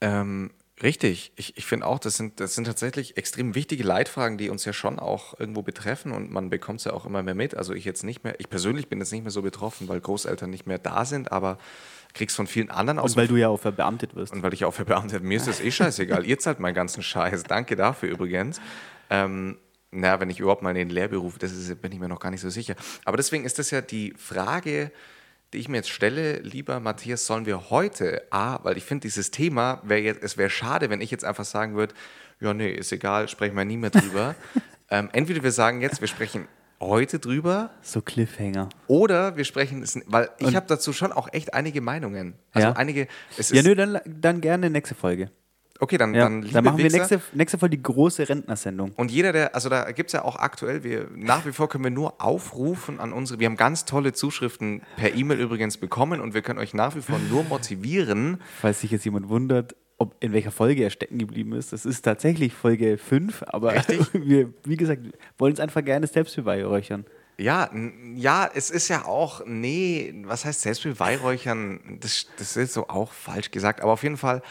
Ähm, 0.00 0.50
richtig. 0.82 1.32
Ich, 1.36 1.58
ich 1.58 1.66
finde 1.66 1.86
auch, 1.86 1.98
das 1.98 2.16
sind, 2.16 2.40
das 2.40 2.54
sind 2.54 2.64
tatsächlich 2.64 3.18
extrem 3.18 3.54
wichtige 3.54 3.82
Leitfragen, 3.82 4.38
die 4.38 4.48
uns 4.48 4.64
ja 4.64 4.72
schon 4.72 4.98
auch 4.98 5.38
irgendwo 5.38 5.60
betreffen 5.62 6.12
und 6.12 6.30
man 6.30 6.48
bekommt 6.48 6.80
es 6.80 6.84
ja 6.84 6.92
auch 6.94 7.04
immer 7.04 7.22
mehr 7.22 7.34
mit. 7.34 7.54
Also 7.54 7.74
ich 7.74 7.84
jetzt 7.84 8.02
nicht 8.02 8.24
mehr, 8.24 8.36
ich 8.38 8.48
persönlich 8.48 8.88
bin 8.88 8.98
jetzt 8.98 9.12
nicht 9.12 9.22
mehr 9.22 9.30
so 9.30 9.42
betroffen, 9.42 9.88
weil 9.88 10.00
Großeltern 10.00 10.48
nicht 10.48 10.66
mehr 10.66 10.78
da 10.78 11.04
sind, 11.04 11.32
aber 11.32 11.58
krieg's 12.14 12.34
von 12.34 12.46
vielen 12.46 12.70
anderen 12.70 12.98
aus 12.98 13.12
Und 13.12 13.16
weil 13.18 13.28
du 13.28 13.36
ja 13.36 13.48
auch 13.48 13.60
verbeamtet 13.60 14.14
wirst. 14.14 14.32
und 14.32 14.42
weil 14.42 14.54
ich 14.54 14.64
auch 14.64 14.72
verbeamtet 14.72 15.22
mir 15.22 15.36
ist 15.36 15.46
das 15.46 15.60
eh 15.60 15.70
scheißegal. 15.72 16.24
Ihr 16.24 16.38
zahlt 16.38 16.60
meinen 16.60 16.74
ganzen 16.74 17.02
Scheiß. 17.02 17.42
Danke 17.42 17.76
dafür 17.76 18.08
übrigens. 18.08 18.58
Ähm, 19.10 19.58
na, 19.90 20.20
wenn 20.20 20.30
ich 20.30 20.40
überhaupt 20.40 20.62
mal 20.62 20.70
in 20.70 20.76
den 20.76 20.90
Lehrberuf, 20.90 21.38
das 21.38 21.52
ist, 21.52 21.80
bin 21.80 21.92
ich 21.92 21.98
mir 21.98 22.08
noch 22.08 22.20
gar 22.20 22.30
nicht 22.30 22.40
so 22.40 22.50
sicher. 22.50 22.74
Aber 23.04 23.16
deswegen 23.16 23.44
ist 23.44 23.58
das 23.58 23.70
ja 23.70 23.80
die 23.80 24.12
Frage, 24.16 24.90
die 25.52 25.58
ich 25.58 25.68
mir 25.68 25.76
jetzt 25.78 25.90
stelle, 25.90 26.40
lieber 26.40 26.80
Matthias, 26.80 27.24
sollen 27.26 27.46
wir 27.46 27.70
heute, 27.70 28.22
A, 28.30 28.58
weil 28.64 28.76
ich 28.76 28.84
finde, 28.84 29.02
dieses 29.02 29.30
Thema, 29.30 29.80
wär 29.84 30.02
jetzt, 30.02 30.22
es 30.22 30.36
wäre 30.36 30.50
schade, 30.50 30.90
wenn 30.90 31.00
ich 31.00 31.10
jetzt 31.10 31.24
einfach 31.24 31.44
sagen 31.44 31.76
würde, 31.76 31.94
ja, 32.40 32.52
nee, 32.52 32.70
ist 32.70 32.92
egal, 32.92 33.28
sprechen 33.28 33.56
wir 33.56 33.64
nie 33.64 33.76
mehr 33.76 33.90
drüber. 33.90 34.34
ähm, 34.90 35.08
entweder 35.12 35.42
wir 35.42 35.52
sagen 35.52 35.80
jetzt, 35.80 36.00
wir 36.00 36.08
sprechen 36.08 36.48
heute 36.80 37.18
drüber 37.18 37.70
So 37.80 38.02
Cliffhanger. 38.02 38.68
oder 38.86 39.36
wir 39.36 39.44
sprechen, 39.44 39.82
weil 40.06 40.28
ich 40.38 40.54
habe 40.56 40.66
dazu 40.66 40.92
schon 40.92 41.10
auch 41.12 41.32
echt 41.32 41.54
einige 41.54 41.80
Meinungen. 41.80 42.34
Also 42.52 42.68
Ja. 42.68 42.74
einige, 42.76 43.06
Ja, 43.50 43.62
nö, 43.62 43.74
dann, 43.74 43.98
dann 44.04 44.40
gerne 44.42 44.68
nächste 44.68 44.94
Folge. 44.94 45.30
Okay, 45.80 45.98
dann, 45.98 46.14
Ja, 46.14 46.24
dann, 46.24 46.42
dann, 46.50 46.64
machen 46.64 46.78
wir 46.78 46.84
Wichser, 46.84 46.98
nächste, 46.98 47.20
nächste 47.32 47.58
Folge 47.58 47.76
die 47.76 47.82
große 47.82 48.28
Rentnersendung. 48.28 48.92
Und 48.96 49.10
jeder, 49.10 49.32
der, 49.32 49.54
also 49.54 49.68
da 49.68 49.90
gibt 49.92 50.08
es 50.08 50.12
ja 50.12 50.24
auch 50.24 50.36
aktuell, 50.36 50.84
wir, 50.84 51.08
nach 51.14 51.46
wie 51.46 51.52
vor 51.52 51.68
können 51.68 51.84
wir 51.84 51.90
nur 51.90 52.20
aufrufen 52.20 53.00
an 53.00 53.12
unsere, 53.12 53.40
wir 53.40 53.46
haben 53.46 53.56
ganz 53.56 53.84
tolle 53.84 54.12
Zuschriften 54.12 54.82
per 54.96 55.14
E-Mail 55.14 55.40
übrigens 55.40 55.76
bekommen 55.76 56.20
und 56.20 56.34
wir 56.34 56.42
können 56.42 56.58
euch 56.58 56.74
nach 56.74 56.94
wie 56.96 57.00
vor 57.00 57.18
nur 57.30 57.44
motivieren. 57.44 58.40
Falls 58.60 58.80
sich 58.80 58.90
jetzt 58.90 59.04
jemand 59.04 59.28
wundert, 59.28 59.74
ob 59.98 60.14
in 60.20 60.32
welcher 60.32 60.50
Folge 60.50 60.82
er 60.82 60.90
stecken 60.90 61.18
geblieben 61.18 61.52
ist. 61.52 61.72
Das 61.72 61.86
ist 61.86 62.02
tatsächlich 62.02 62.52
Folge 62.52 62.98
5, 62.98 63.44
aber 63.46 63.74
wir, 64.12 64.52
wie 64.64 64.76
gesagt, 64.76 65.02
wollen 65.38 65.54
es 65.54 65.60
einfach 65.60 65.84
gerne 65.84 66.06
selbst 66.06 66.36
beweihräuchern. 66.36 67.06
Ja, 67.38 67.70
ja, 68.14 68.48
es 68.54 68.70
ist 68.70 68.88
ja 68.88 69.04
auch, 69.04 69.42
nee, 69.44 70.14
was 70.24 70.46
heißt 70.46 70.62
Selbstbeweihräuchern? 70.62 71.98
Das, 72.00 72.26
das 72.38 72.56
ist 72.56 72.72
so 72.72 72.88
auch 72.88 73.12
falsch 73.12 73.50
gesagt, 73.50 73.82
aber 73.82 73.92
auf 73.92 74.02
jeden 74.02 74.16
Fall, 74.16 74.42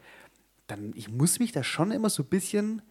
dann 0.68 0.92
ich 0.96 1.10
muss 1.10 1.40
mich 1.40 1.52
da 1.52 1.64
schon 1.64 1.92
immer 1.92 2.10
so 2.10 2.24
ein 2.24 2.30
bisschen 2.30 2.82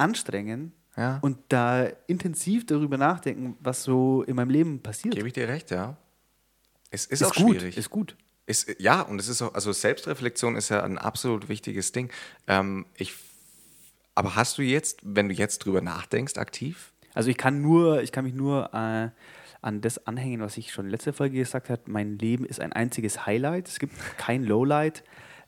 anstrengen 0.00 0.72
Ja. 0.96 1.18
und 1.22 1.38
da 1.48 1.84
intensiv 2.08 2.66
darüber 2.66 2.96
nachdenken, 2.98 3.56
was 3.60 3.84
so 3.84 4.22
in 4.24 4.36
meinem 4.36 4.50
Leben 4.50 4.80
passiert. 4.82 5.14
Gebe 5.14 5.28
ich 5.28 5.34
dir 5.34 5.48
recht, 5.48 5.70
ja. 5.70 5.96
Es 6.90 7.06
ist, 7.06 7.22
ist 7.22 7.28
auch 7.28 7.34
gut, 7.34 7.56
schwierig. 7.60 7.76
ist 7.76 7.90
gut. 7.90 8.16
Ist, 8.46 8.74
ja, 8.80 9.02
und 9.02 9.20
es 9.20 9.28
ist 9.28 9.42
auch, 9.42 9.54
also 9.54 9.70
Selbstreflexion 9.72 10.56
ist 10.56 10.70
ja 10.70 10.82
ein 10.82 10.98
absolut 10.98 11.48
wichtiges 11.48 11.92
Ding. 11.92 12.10
Ähm, 12.48 12.86
ich, 12.96 13.14
aber 14.16 14.34
hast 14.34 14.58
du 14.58 14.62
jetzt, 14.62 14.98
wenn 15.04 15.28
du 15.28 15.34
jetzt 15.34 15.60
drüber 15.60 15.80
nachdenkst, 15.80 16.36
aktiv? 16.36 16.92
Also 17.14 17.30
ich 17.30 17.36
kann 17.36 17.62
nur, 17.62 18.02
ich 18.02 18.10
kann 18.10 18.24
mich 18.24 18.34
nur 18.34 18.74
äh, 18.74 19.10
an 19.62 19.80
das 19.82 20.04
anhängen, 20.06 20.40
was 20.40 20.56
ich 20.56 20.72
schon 20.72 20.88
letzte 20.88 21.12
Folge 21.12 21.36
gesagt 21.38 21.70
habe. 21.70 21.82
Mein 21.86 22.18
Leben 22.18 22.44
ist 22.44 22.60
ein 22.60 22.72
einziges 22.72 23.24
Highlight. 23.26 23.68
Es 23.68 23.78
gibt 23.78 23.94
kein 24.16 24.42
Lowlight. 24.42 25.04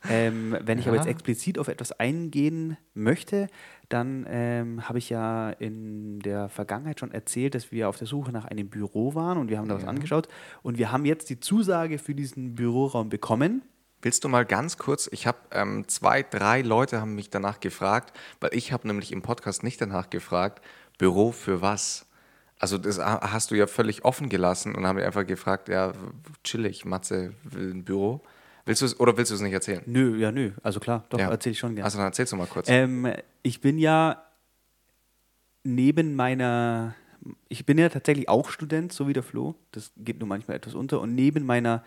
Ähm, 0.09 0.57
wenn 0.61 0.79
ich 0.79 0.87
aber 0.89 0.97
Ja. 0.97 1.03
jetzt 1.03 1.11
explizit 1.11 1.59
auf 1.59 1.69
etwas 1.69 1.93
eingehen 1.93 2.77
möchte, 2.95 3.47
dann 3.93 4.27
ähm, 4.29 4.89
habe 4.89 4.99
ich 4.99 5.11
ja 5.11 5.51
in 5.51 6.21
der 6.21 6.49
Vergangenheit 6.49 7.01
schon 7.01 7.13
erzählt, 7.13 7.55
dass 7.55 7.73
wir 7.73 7.89
auf 7.89 7.97
der 7.99 8.07
Suche 8.07 8.33
nach 8.33 8.45
einem 8.47 8.69
Büro 8.69 9.15
waren 9.15 9.39
und 9.39 9.51
wir 9.51 9.59
haben 9.59 9.69
da 9.69 9.75
was 9.77 9.85
angeschaut 9.85 10.29
und 10.63 10.79
wir 10.79 10.93
haben 10.93 11.05
jetzt 11.05 11.31
die 11.31 11.41
Zusage 11.41 11.99
für 11.99 12.15
diesen 12.15 12.55
Büroraum 12.55 13.09
bekommen. 13.09 13.63
Willst 14.01 14.25
du 14.25 14.29
mal 14.29 14.45
ganz 14.45 14.79
kurz, 14.79 15.09
ich 15.13 15.27
habe 15.27 15.39
ähm, 15.53 15.87
zwei, 15.87 16.23
drei 16.23 16.63
Leute 16.63 17.01
haben 17.01 17.15
mich 17.15 17.31
danach 17.31 17.61
gefragt, 17.61 18.17
weil 18.41 18.51
ich 18.53 18.73
habe 18.73 18.87
nämlich 18.89 19.13
im 19.13 19.23
Podcast 19.23 19.63
nicht 19.63 19.81
danach 19.81 20.11
gefragt, 20.11 20.65
Büro 20.99 21.31
für 21.31 21.61
was? 21.61 22.07
Also 22.59 22.79
das 22.79 22.99
ha- 22.99 23.33
hast 23.33 23.51
du 23.51 23.55
ja 23.57 23.67
völlig 23.67 24.05
offen 24.05 24.29
gelassen 24.29 24.75
und 24.75 24.87
haben 24.87 24.99
einfach 24.99 25.27
gefragt, 25.27 25.69
ja, 25.69 25.93
chillig, 26.45 26.85
Matze 26.85 27.35
will 27.45 27.73
ein 27.75 27.85
Büro. 27.85 28.23
Willst 28.65 28.83
du 28.83 28.87
es 28.87 29.01
oder 29.01 29.17
willst 29.17 29.31
du 29.31 29.35
es 29.35 29.41
nicht 29.41 29.53
erzählen? 29.53 29.83
Nö, 29.87 30.17
ja, 30.19 30.31
nö, 30.33 30.53
also 30.63 30.81
klar, 30.81 31.05
doch, 31.09 31.19
ja. 31.19 31.31
erzähle 31.31 31.53
ich 31.53 31.59
schon 31.59 31.75
gerne. 31.75 31.85
Also 31.85 31.99
dann 31.99 32.07
erzählst 32.07 32.33
du 32.33 32.37
mal 32.37 32.47
kurz. 32.47 32.69
Ähm, 32.69 33.13
ich 33.43 33.61
bin 33.61 33.79
ja 33.79 34.23
neben 35.65 36.15
meiner, 36.15 36.95
ich 37.49 37.67
bin 37.67 37.79
ja 37.79 37.89
tatsächlich 37.89 38.29
auch 38.29 38.51
Student, 38.51 38.93
so 38.93 39.09
wie 39.09 39.13
der 39.13 39.23
Flo. 39.23 39.55
Das 39.73 39.93
geht 39.97 40.19
nur 40.19 40.29
manchmal 40.29 40.57
etwas 40.57 40.75
unter. 40.75 41.01
Und 41.01 41.15
neben 41.15 41.45
meiner 41.45 41.85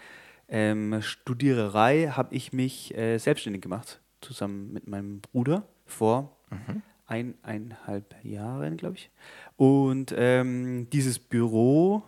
ähm, 0.48 1.02
Studiererei 1.02 2.12
habe 2.12 2.36
ich 2.36 2.54
mich 2.54 2.96
äh, 2.98 3.18
selbstständig 3.18 3.62
gemacht, 3.62 4.00
zusammen 4.22 4.72
mit 4.74 4.88
meinem 4.88 5.22
Bruder 5.22 5.68
vor 5.86 6.36
eineinhalb 7.08 8.16
Jahren, 8.24 8.78
glaube 8.78 8.96
ich. 8.96 9.10
Und 9.58 10.14
ähm, 10.18 10.88
dieses 10.92 11.20
Büro 11.20 12.04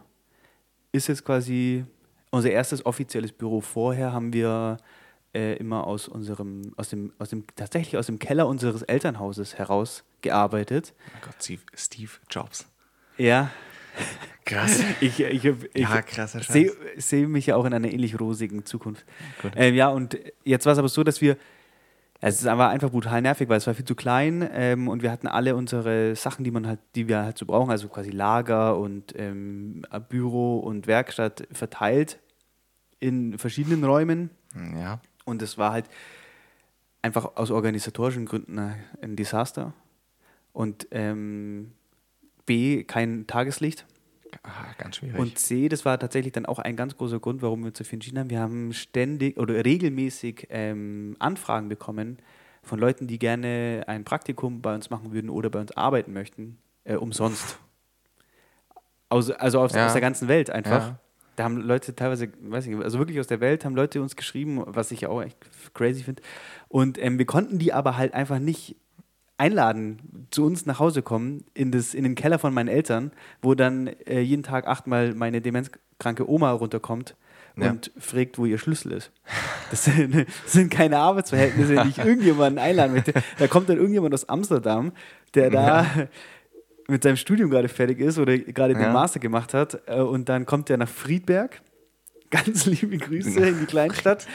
ist 0.92 1.08
jetzt 1.08 1.24
quasi 1.24 1.86
unser 2.30 2.52
erstes 2.52 2.86
offizielles 2.86 3.32
Büro. 3.32 3.62
Vorher 3.62 4.14
haben 4.14 4.34
wir 4.34 4.78
äh, 5.34 5.56
immer 5.58 5.86
aus 5.88 6.08
unserem, 6.08 6.74
aus 6.78 6.90
dem, 6.90 7.14
aus 7.20 7.30
dem, 7.30 7.46
tatsächlich 7.56 7.98
aus 7.98 8.08
dem 8.08 8.20
Keller 8.20 8.48
unseres 8.48 8.82
Elternhauses 8.84 9.58
heraus 9.58 10.04
gearbeitet. 10.22 10.94
oh 11.16 11.26
Gott, 11.26 11.36
Steve, 11.42 11.62
Steve 11.74 12.12
Jobs. 12.30 12.68
Ja, 13.18 13.52
Krass. 14.46 14.82
ich, 15.02 15.20
ich, 15.20 15.44
ich, 15.46 15.56
Ja, 15.76 16.02
krasser 16.02 16.42
Scheiß. 16.42 16.54
sehe 16.54 16.72
seh 16.98 17.26
mich 17.26 17.48
ja 17.48 17.56
auch 17.56 17.66
in 17.66 17.74
einer 17.74 17.92
ähnlich 17.92 18.20
rosigen 18.20 18.64
Zukunft. 18.66 19.06
Ähm, 19.56 19.76
ja, 19.76 19.90
und 19.90 20.18
jetzt 20.44 20.66
war 20.66 20.74
es 20.74 20.80
aber 20.80 20.88
so, 20.90 21.04
dass 21.04 21.20
wir, 21.20 21.36
es 22.20 22.40
ist 22.40 22.48
aber 22.48 22.70
einfach 22.70 22.90
brutal 22.90 23.22
nervig, 23.22 23.48
weil 23.48 23.58
es 23.58 23.68
war 23.68 23.76
viel 23.76 23.86
zu 23.86 23.96
klein 23.96 24.48
ähm, 24.52 24.88
und 24.88 25.04
wir 25.04 25.12
hatten 25.12 25.28
alle 25.28 25.56
unsere 25.56 26.16
Sachen, 26.16 26.44
die 26.44 26.52
man 26.52 26.66
halt, 26.66 26.80
die 26.96 27.08
wir 27.08 27.24
halt 27.24 27.38
so 27.38 27.46
brauchen, 27.46 27.70
also 27.70 27.88
quasi 27.90 28.10
Lager 28.10 28.78
und 28.78 29.14
ähm, 29.18 29.84
Büro 30.10 30.60
und 30.60 30.88
Werkstatt 30.88 31.48
verteilt 31.52 32.20
in 33.00 33.38
verschiedenen 33.38 33.84
Räumen. 33.84 34.32
Ja. 34.80 35.00
Und 35.26 35.42
es 35.42 35.58
war 35.58 35.72
halt 35.72 35.86
einfach 37.02 37.36
aus 37.36 37.52
organisatorischen 37.52 38.26
Gründen 38.26 38.58
äh, 38.58 38.74
ein 39.02 39.16
Desaster. 39.16 39.74
Und 40.54 40.88
ähm, 40.92 41.74
B, 42.46 42.84
kein 42.84 43.28
Tageslicht. 43.28 43.86
Ah, 44.48 44.74
ganz 44.78 44.96
schwierig. 44.96 45.20
Und 45.20 45.38
C, 45.38 45.68
das 45.68 45.84
war 45.84 46.00
tatsächlich 46.00 46.32
dann 46.32 46.46
auch 46.46 46.60
ein 46.60 46.78
ganz 46.78 46.96
großer 46.96 47.20
Grund, 47.20 47.42
warum 47.42 47.62
wir 47.62 47.68
uns 47.68 47.78
dafür 47.78 47.96
entschieden 47.98 48.18
haben. 48.20 48.30
Wir 48.30 48.40
haben 48.40 48.72
ständig 48.72 49.38
oder 49.38 49.66
regelmäßig 49.66 50.48
ähm, 50.50 51.16
Anfragen 51.20 51.68
bekommen 51.68 52.18
von 52.64 52.80
Leuten, 52.80 53.08
die 53.08 53.20
gerne 53.20 53.84
ein 53.88 54.06
Praktikum 54.06 54.62
bei 54.62 54.74
uns 54.74 54.90
machen 54.90 55.12
würden 55.12 55.30
oder 55.30 55.50
bei 55.50 55.60
uns 55.60 55.72
arbeiten 55.76 56.14
möchten, 56.14 56.58
äh, 56.86 56.96
umsonst. 56.96 57.60
Aus, 59.10 59.32
also 59.32 59.60
aus, 59.60 59.74
Ja. 59.74 59.86
aus 59.86 59.94
der 59.94 60.02
ganzen 60.02 60.28
Welt 60.28 60.50
einfach. 60.50 60.88
Ja. 60.90 61.00
Da 61.36 61.44
haben 61.44 61.58
Leute 61.58 61.96
teilweise, 61.96 62.30
weiß 62.42 62.66
ich 62.66 62.74
nicht, 62.76 62.84
also 62.84 62.98
wirklich 63.00 63.20
aus 63.20 63.28
der 63.28 63.40
Welt 63.40 63.64
haben 63.64 63.76
Leute 63.76 64.02
uns 64.02 64.16
geschrieben, 64.16 64.64
was 64.66 64.92
ich 64.92 65.06
auch 65.06 65.22
echt 65.22 65.38
crazy 65.74 66.04
finde. 66.04 66.24
Und 66.68 67.02
ähm, 67.02 67.18
wir 67.20 67.26
konnten 67.26 67.60
die 67.60 67.74
aber 67.74 67.96
halt 67.96 68.14
einfach 68.14 68.40
nicht 68.40 68.76
einladen, 69.38 70.28
zu 70.32 70.46
uns 70.46 70.66
nach 70.66 70.80
Hause 70.80 71.02
kommen, 71.02 71.44
in, 71.54 71.72
das, 71.72 71.94
in 71.94 72.04
den 72.04 72.16
Keller 72.16 72.40
von 72.40 72.54
meinen 72.54 72.68
Eltern, 72.70 73.12
wo 73.42 73.54
dann 73.56 73.88
äh, 74.08 74.20
jeden 74.22 74.44
Tag 74.44 74.68
achtmal 74.68 75.14
meine 75.14 75.42
demenzkranke 75.42 76.30
Oma 76.30 76.52
runterkommt 76.52 77.16
Ja. 77.56 77.70
und 77.72 77.92
fragt, 77.98 78.38
wo 78.38 78.46
ihr 78.46 78.58
Schlüssel 78.58 78.94
ist. 78.94 79.12
Das 79.70 79.86
sind, 79.86 80.16
das 80.16 80.26
sind 80.54 80.72
keine 80.72 80.98
Arbeitsverhältnisse, 80.98 81.76
die 81.84 81.90
ich 81.90 81.98
irgendjemanden 82.00 82.58
einladen 82.60 82.94
möchte. 82.94 83.14
Da 83.38 83.48
kommt 83.48 83.70
dann 83.70 83.78
irgendjemand 83.78 84.14
aus 84.14 84.28
Amsterdam, 84.30 84.92
der 85.34 85.50
da 85.52 85.86
mit 86.88 87.04
seinem 87.04 87.18
Studium 87.18 87.50
gerade 87.50 87.68
fertig 87.68 88.00
ist 88.00 88.18
oder 88.18 88.38
gerade 88.38 88.74
den 88.74 88.82
Ja. 88.84 88.94
Master 88.94 89.20
gemacht 89.20 89.54
hat 89.54 89.82
äh, 89.88 90.00
und 90.00 90.30
dann 90.30 90.46
kommt 90.46 90.70
er 90.70 90.78
nach 90.78 90.88
Friedberg. 90.90 91.62
Ganz 92.30 92.66
liebe 92.66 92.98
Grüße 92.98 93.40
in 93.40 93.60
die 93.62 93.66
Kleinstadt. 93.66 94.28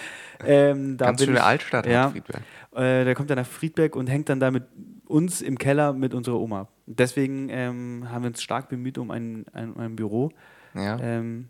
Ähm, 0.45 0.97
da 0.97 1.07
ganz 1.07 1.23
schöne 1.23 1.37
ich- 1.39 1.43
Altstadt, 1.43 1.87
ja, 1.87 2.11
Friedberg. 2.11 2.43
äh, 2.75 3.05
der 3.05 3.15
kommt 3.15 3.31
dann 3.31 3.39
nach 3.39 3.47
Friedberg 3.47 3.95
und 3.97 4.07
hängt 4.09 4.29
dann 4.29 4.41
da 4.41 4.51
mit 4.51 4.65
uns 5.13 5.43
im 5.43 5.59
Keller 5.59 5.93
mit 5.93 6.15
unserer 6.15 6.41
Oma. 6.41 6.69
Deswegen 6.87 7.49
ähm, 7.51 8.07
haben 8.09 8.23
wir 8.23 8.29
uns 8.29 8.43
stark 8.43 8.69
bemüht 8.69 8.99
um 8.99 9.11
ein, 9.11 9.45
ein, 9.53 9.77
ein 9.77 9.95
Büro, 9.97 10.31
Ja. 10.75 10.99
ähm, 11.01 11.49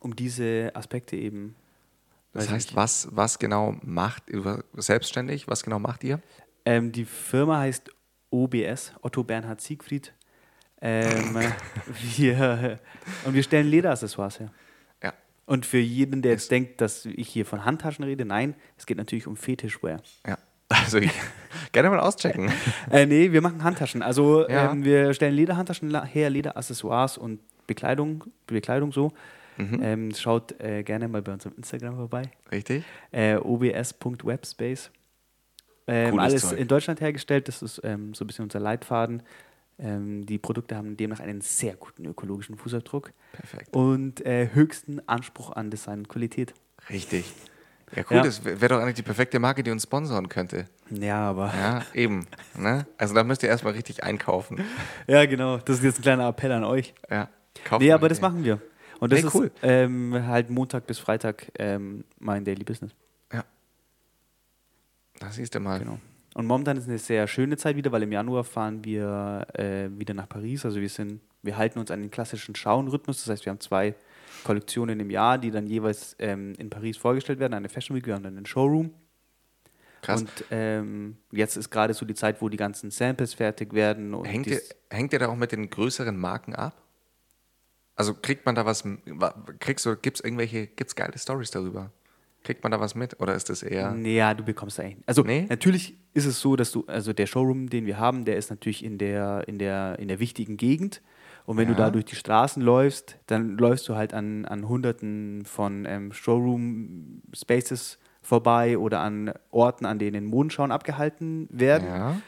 um 0.00 0.14
diese 0.14 0.70
Aspekte 0.74 1.16
eben. 1.16 1.56
das 2.32 2.50
heißt, 2.50 2.68
nicht. 2.68 2.76
was, 2.76 3.08
was 3.10 3.38
genau 3.38 3.76
macht 3.82 4.24
selbstständig? 4.74 5.48
Was 5.48 5.62
genau 5.64 5.78
macht 5.78 6.04
ihr? 6.04 6.20
Ähm, 6.64 6.92
die 6.92 7.04
Firma 7.04 7.58
heißt 7.60 7.90
OBS, 8.30 8.92
Otto 9.02 9.24
Bernhard 9.24 9.60
Siegfried. 9.60 10.12
Ähm, 10.80 11.36
wir, 12.16 12.78
und 13.24 13.34
wir 13.34 13.42
stellen 13.42 13.66
Lederaccessoires 13.68 14.38
her. 14.40 14.52
Ja. 15.02 15.12
Und 15.46 15.64
für 15.66 15.78
jeden, 15.78 16.22
der 16.22 16.32
jetzt 16.32 16.50
denkt, 16.50 16.80
dass 16.80 17.06
ich 17.06 17.28
hier 17.28 17.46
von 17.46 17.64
Handtaschen 17.64 18.04
rede, 18.04 18.24
nein, 18.24 18.54
es 18.76 18.86
geht 18.86 18.98
natürlich 18.98 19.26
um 19.26 19.36
Fetischwear. 19.36 20.00
Ja. 20.26 20.38
Also 20.68 20.98
ich, 20.98 21.12
gerne 21.72 21.90
mal 21.90 22.00
auschecken. 22.00 22.50
Äh, 22.90 23.06
nee, 23.06 23.32
wir 23.32 23.40
machen 23.42 23.62
Handtaschen. 23.62 24.02
Also 24.02 24.48
Ja. 24.48 24.72
ähm, 24.72 24.84
wir 24.84 25.14
stellen 25.14 25.34
Lederhandtaschen 25.34 26.04
her, 26.04 26.30
Lederaccessoires 26.30 27.18
und 27.18 27.40
Bekleidung, 27.66 28.24
Bekleidung 28.46 28.92
so. 28.92 29.12
Mhm. 29.56 29.80
Ähm, 29.82 30.14
schaut 30.14 30.58
äh, 30.60 30.82
gerne 30.82 31.08
mal 31.08 31.22
bei 31.22 31.32
uns 31.32 31.46
auf 31.46 31.56
Instagram 31.56 31.96
vorbei. 31.96 32.22
Richtig? 32.52 32.84
Äh, 33.10 33.36
obs.webspace. 33.36 34.90
Ähm, 35.88 36.18
alles 36.18 36.48
Zeug. 36.48 36.58
in 36.58 36.68
Deutschland 36.68 37.00
hergestellt, 37.00 37.48
das 37.48 37.62
ist 37.62 37.80
ähm, 37.84 38.12
so 38.12 38.24
ein 38.24 38.26
bisschen 38.26 38.44
unser 38.44 38.60
Leitfaden. 38.60 39.22
Ähm, 39.78 40.26
die 40.26 40.38
Produkte 40.38 40.76
haben 40.76 40.96
demnach 40.96 41.20
einen 41.20 41.40
sehr 41.42 41.74
guten 41.74 42.04
ökologischen 42.06 42.56
Fußabdruck 42.56 43.12
Perfekt. 43.32 43.74
und 43.74 44.24
äh, 44.26 44.48
höchsten 44.52 45.00
Anspruch 45.08 45.52
an 45.52 45.70
Design 45.70 46.00
und 46.00 46.08
Qualität. 46.08 46.54
Richtig. 46.90 47.32
Ja, 47.94 48.02
cool, 48.10 48.16
Ja. 48.16 48.22
das 48.24 48.44
wäre 48.44 48.68
doch 48.68 48.80
eigentlich 48.80 48.94
die 48.96 49.02
perfekte 49.02 49.38
Marke, 49.38 49.62
die 49.62 49.70
uns 49.70 49.84
sponsoren 49.84 50.28
könnte. 50.28 50.66
Ja, 50.90 51.30
aber. 51.30 51.52
Ja, 51.54 51.82
eben. 51.94 52.26
Ne? 52.56 52.86
Also 52.98 53.14
da 53.14 53.22
müsst 53.22 53.42
ihr 53.44 53.48
erstmal 53.48 53.74
richtig 53.74 54.02
einkaufen. 54.02 54.60
Ja, 55.06 55.24
genau. 55.26 55.58
Das 55.58 55.78
ist 55.78 55.84
jetzt 55.84 55.98
ein 56.00 56.02
kleiner 56.02 56.28
Appell 56.28 56.50
an 56.52 56.64
euch. 56.64 56.94
Ja. 57.10 57.28
Kauft 57.64 57.82
Nee, 57.82 57.92
aber 57.92 58.08
das 58.08 58.20
machen 58.20 58.42
wir. 58.44 58.60
Und 58.98 59.12
das 59.12 59.22
Nee, 59.22 59.30
cool. 59.34 59.46
ist 59.46 59.52
ähm, 59.62 60.14
halt 60.26 60.50
Montag 60.50 60.86
bis 60.86 60.98
Freitag 60.98 61.46
ähm, 61.58 62.04
mein 62.18 62.44
Daily 62.44 62.64
Business. 62.64 62.92
Ja. 63.32 63.44
Da 65.20 65.30
siehst 65.30 65.54
du 65.54 65.60
mal. 65.60 65.78
Genau. 65.78 65.98
Und 66.34 66.46
momentan 66.46 66.76
ist 66.76 66.88
eine 66.88 66.98
sehr 66.98 67.26
schöne 67.28 67.56
Zeit 67.56 67.76
wieder, 67.76 67.92
weil 67.92 68.02
im 68.02 68.12
Januar 68.12 68.44
fahren 68.44 68.84
wir 68.84 69.46
äh, 69.54 69.88
wieder 69.98 70.12
nach 70.12 70.28
Paris. 70.28 70.64
Also 70.66 70.80
wir 70.80 70.88
sind, 70.88 71.20
wir 71.42 71.56
halten 71.56 71.78
uns 71.78 71.90
an 71.90 72.00
den 72.02 72.10
klassischen 72.10 72.54
Schauenrhythmus. 72.54 73.24
Das 73.24 73.30
heißt, 73.32 73.46
wir 73.46 73.50
haben 73.52 73.60
zwei 73.60 73.94
Kollektionen 74.46 75.00
im 75.00 75.10
Jahr, 75.10 75.38
die 75.38 75.50
dann 75.50 75.66
jeweils 75.66 76.14
ähm, 76.18 76.54
in 76.58 76.70
Paris 76.70 76.96
vorgestellt 76.96 77.38
werden. 77.40 77.54
Eine 77.54 77.68
Fashion 77.68 77.96
Week, 77.96 78.06
wir 78.06 78.14
haben 78.14 78.22
dann 78.22 78.36
einen 78.36 78.46
Showroom. 78.46 78.90
Krass. 80.02 80.20
Und 80.20 80.30
ähm, 80.50 81.16
jetzt 81.32 81.56
ist 81.56 81.70
gerade 81.70 81.92
so 81.94 82.06
die 82.06 82.14
Zeit, 82.14 82.40
wo 82.40 82.48
die 82.48 82.56
ganzen 82.56 82.90
Samples 82.90 83.34
fertig 83.34 83.72
werden. 83.72 84.14
Und 84.14 84.24
Hängt 84.26 84.46
ihr, 84.46 84.60
hängt 84.90 85.12
ihr 85.12 85.18
da 85.18 85.28
auch 85.28 85.36
mit 85.36 85.50
den 85.52 85.68
größeren 85.68 86.16
Marken 86.16 86.54
ab? 86.54 86.80
Also 87.96 88.14
kriegt 88.14 88.44
man 88.46 88.54
da 88.54 88.64
was, 88.66 88.84
wa- 88.84 89.34
kriegst 89.58 89.84
du, 89.86 89.96
gibt's 89.96 90.20
irgendwelche, 90.20 90.66
gibt's 90.66 90.94
geile 90.94 91.16
Stories 91.18 91.50
darüber? 91.50 91.90
Kriegt 92.44 92.62
man 92.62 92.70
da 92.70 92.78
was 92.78 92.94
mit 92.94 93.18
oder 93.20 93.34
ist 93.34 93.48
das 93.50 93.62
eher, 93.64 93.96
Ja, 93.96 94.32
du 94.34 94.44
bekommst 94.44 94.78
eigentlich. 94.78 95.02
Also 95.06 95.22
Nee? 95.22 95.46
natürlich 95.48 95.96
ist 96.14 96.26
es 96.26 96.40
so, 96.40 96.54
dass 96.54 96.70
du, 96.70 96.84
also 96.86 97.12
der 97.12 97.26
Showroom, 97.26 97.68
den 97.70 97.86
wir 97.86 97.98
haben, 97.98 98.24
der 98.24 98.36
ist 98.36 98.50
natürlich 98.50 98.84
in 98.84 98.98
der, 98.98 99.44
in 99.48 99.58
der, 99.58 99.98
in 99.98 100.06
der 100.08 100.20
wichtigen 100.20 100.56
Gegend. 100.56 101.00
Und 101.46 101.56
wenn 101.56 101.68
Ja. 101.68 101.74
du 101.74 101.80
da 101.80 101.90
durch 101.90 102.04
die 102.04 102.16
Straßen 102.16 102.60
läufst, 102.62 103.16
dann 103.26 103.56
läufst 103.56 103.88
du 103.88 103.94
halt 103.94 104.12
an, 104.14 104.44
an 104.44 104.68
hunderten 104.68 105.44
von 105.44 105.86
ähm, 105.86 106.12
Showroom-Spaces 106.12 107.98
vorbei 108.22 108.76
oder 108.78 109.00
an 109.00 109.32
Orten, 109.50 109.86
an 109.86 109.98
denen 109.98 110.26
Modenschauen 110.26 110.72
abgehalten 110.72 111.48
werden. 111.50 111.86
ja? 111.86 112.20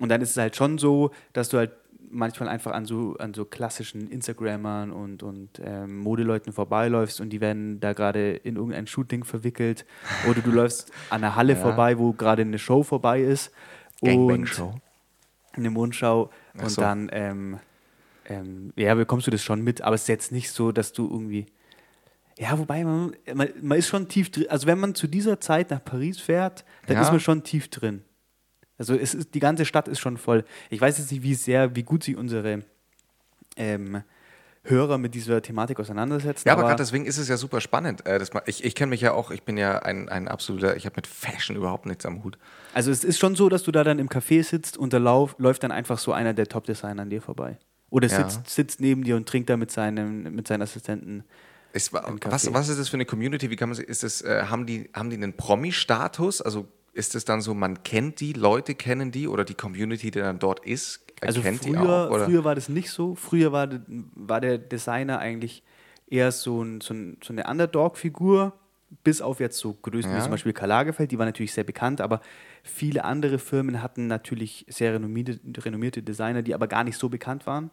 Und 0.00 0.08
dann 0.08 0.20
ist 0.22 0.30
es 0.30 0.36
halt 0.36 0.56
schon 0.56 0.78
so, 0.78 1.10
dass 1.32 1.50
du 1.50 1.58
halt 1.58 1.72
manchmal 2.10 2.48
einfach 2.48 2.72
an 2.72 2.84
so, 2.86 3.16
an 3.18 3.34
so 3.34 3.44
klassischen 3.44 4.10
Instagrammern 4.10 4.90
und, 4.90 5.22
und 5.22 5.60
ähm, 5.64 5.98
Modeleuten 5.98 6.52
vorbeiläufst 6.52 7.20
und 7.20 7.30
die 7.30 7.40
werden 7.40 7.78
da 7.80 7.92
gerade 7.92 8.32
in 8.32 8.56
irgendein 8.56 8.86
Shooting 8.86 9.24
verwickelt. 9.24 9.84
Oder 10.28 10.40
du 10.40 10.50
läufst 10.50 10.90
an 11.10 11.22
einer 11.22 11.36
Halle 11.36 11.52
Ja. 11.56 11.58
vorbei, 11.60 11.98
wo 11.98 12.12
gerade 12.12 12.42
eine 12.42 12.58
Show 12.58 12.82
vorbei 12.82 13.20
ist. 13.22 13.52
Gangbang-Show. 14.02 14.74
eine 15.52 15.70
Mondschau. 15.70 16.30
Ach 16.56 16.62
Und 16.64 16.70
so. 16.70 16.80
dann, 16.80 17.08
ähm, 17.12 17.58
ähm, 18.28 18.72
ja, 18.76 18.94
bekommst 18.94 19.26
du 19.26 19.30
das 19.30 19.42
schon 19.42 19.62
mit. 19.62 19.80
Aber 19.82 19.94
es 19.94 20.02
ist 20.02 20.08
jetzt 20.08 20.32
nicht 20.32 20.50
so, 20.50 20.72
dass 20.72 20.92
du 20.92 21.08
irgendwie. 21.10 21.46
Ja, 22.38 22.58
wobei 22.58 22.82
man, 22.84 23.14
man, 23.34 23.48
man 23.60 23.78
ist 23.78 23.88
schon 23.88 24.08
tief 24.08 24.30
drin. 24.30 24.46
Also 24.48 24.66
wenn 24.66 24.78
man 24.80 24.94
zu 24.94 25.06
dieser 25.06 25.38
Zeit 25.40 25.70
nach 25.70 25.84
Paris 25.84 26.18
fährt, 26.20 26.64
dann 26.86 26.96
Ja. 26.96 27.02
ist 27.02 27.10
man 27.10 27.20
schon 27.20 27.42
tief 27.44 27.68
drin. 27.68 28.02
Also 28.78 28.94
es 28.94 29.14
ist, 29.14 29.34
die 29.34 29.38
ganze 29.40 29.64
Stadt 29.64 29.86
ist 29.86 30.00
schon 30.00 30.16
voll. 30.16 30.44
Ich 30.70 30.80
weiß 30.80 30.98
jetzt 30.98 31.12
nicht, 31.12 31.22
wie 31.22 31.34
sehr, 31.34 31.76
wie 31.76 31.82
gut 31.82 32.02
sich 32.04 32.16
unsere 32.16 32.62
ähm, 33.56 34.02
Hörer 34.64 34.96
mit 34.96 35.14
dieser 35.14 35.42
Thematik 35.42 35.78
auseinandersetzen. 35.80 36.46
Ja, 36.48 36.54
aber 36.54 36.62
gerade 36.62 36.76
deswegen 36.76 37.04
ist 37.04 37.18
es 37.18 37.28
ja 37.28 37.36
super 37.36 37.60
spannend. 37.60 38.06
Äh, 38.06 38.18
das, 38.18 38.32
ma- 38.32 38.42
ich 38.46 38.64
ich 38.64 38.74
kenne 38.74 38.90
mich 38.90 39.00
ja 39.00 39.12
auch, 39.12 39.30
ich 39.30 39.42
bin 39.42 39.56
ja 39.56 39.80
ein, 39.80 40.08
ein 40.08 40.26
absoluter, 40.28 40.76
ich 40.76 40.86
habe 40.86 40.94
mit 40.96 41.06
Fashion 41.06 41.56
überhaupt 41.56 41.84
nichts 41.86 42.06
am 42.06 42.22
Hut. 42.24 42.38
Also 42.72 42.90
es 42.90 43.02
ist 43.04 43.18
schon 43.18 43.34
so, 43.34 43.48
dass 43.48 43.64
du 43.64 43.72
da 43.72 43.82
dann 43.84 43.98
im 43.98 44.08
Café 44.08 44.42
sitzt 44.42 44.78
und 44.78 44.92
da 44.92 44.98
lauf, 44.98 45.34
läuft 45.38 45.64
dann 45.64 45.72
einfach 45.72 45.98
so 45.98 46.12
einer 46.12 46.32
der 46.32 46.46
Top-Designer 46.48 47.02
an 47.02 47.10
dir 47.10 47.20
vorbei. 47.20 47.58
Oder 47.92 48.08
Ja. 48.08 48.16
sitzt, 48.28 48.48
sitzt 48.48 48.80
neben 48.80 49.04
dir 49.04 49.16
und 49.16 49.28
trinkt 49.28 49.50
da 49.50 49.58
mit 49.58 49.70
seinem, 49.70 50.22
mit 50.34 50.48
seinen 50.48 50.62
Assistenten. 50.62 51.24
Ist, 51.74 51.92
was, 51.92 52.52
was 52.52 52.68
ist 52.70 52.80
das 52.80 52.88
für 52.88 52.96
eine 52.96 53.04
Community? 53.04 53.50
Wie 53.50 53.56
kann 53.56 53.68
man 53.68 53.78
ist 53.78 54.02
das, 54.02 54.22
äh, 54.22 54.44
haben, 54.48 54.64
die, 54.64 54.88
haben 54.94 55.10
die 55.10 55.16
einen 55.16 55.36
Promi-Status? 55.36 56.40
Also 56.40 56.66
ist 56.94 57.14
es 57.14 57.26
dann 57.26 57.42
so, 57.42 57.52
man 57.52 57.82
kennt 57.82 58.20
die, 58.20 58.32
Leute 58.32 58.74
kennen 58.74 59.10
die 59.10 59.28
oder 59.28 59.44
die 59.44 59.54
Community, 59.54 60.10
die 60.10 60.20
dann 60.20 60.38
dort 60.38 60.64
ist, 60.64 61.04
Also 61.20 61.40
erkennt 61.40 61.64
die 61.66 61.74
früher, 61.74 62.06
auch? 62.06 62.10
Oder? 62.10 62.24
früher 62.24 62.44
war 62.44 62.54
das 62.54 62.70
nicht 62.70 62.90
so. 62.90 63.14
Früher 63.14 63.52
war, 63.52 63.68
war 64.14 64.40
der 64.40 64.56
Designer 64.56 65.18
eigentlich 65.18 65.62
eher 66.08 66.32
so, 66.32 66.62
ein, 66.62 66.80
so, 66.80 66.94
ein, 66.94 67.18
so 67.22 67.32
eine 67.34 67.44
Underdog-Figur, 67.44 68.54
bis 69.04 69.20
auf 69.20 69.40
jetzt 69.40 69.58
so 69.58 69.74
Größen 69.74 70.10
wie 70.10 70.16
Ja. 70.16 70.22
zum 70.22 70.30
Beispiel 70.32 70.52
Karl 70.52 70.68
Lagerfeld, 70.68 71.10
die 71.10 71.18
war 71.18 71.26
natürlich 71.26 71.52
sehr 71.52 71.64
bekannt, 71.64 72.00
aber 72.00 72.20
viele 72.62 73.04
andere 73.04 73.38
Firmen 73.38 73.82
hatten 73.82 74.06
natürlich 74.06 74.66
sehr 74.68 74.94
renommierte, 74.94 75.40
renommierte 75.64 76.02
Designer, 76.02 76.42
die 76.42 76.54
aber 76.54 76.66
gar 76.68 76.84
nicht 76.84 76.98
so 76.98 77.08
bekannt 77.08 77.46
waren. 77.46 77.70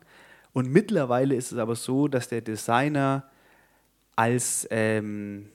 Und 0.53 0.69
mittlerweile 0.69 1.35
ist 1.35 1.51
es 1.51 1.57
aber 1.57 1.75
so, 1.75 2.07
dass 2.07 2.27
der 2.29 2.41
Designer 2.41 3.29
als, 4.15 4.67
ähm, 4.71 5.49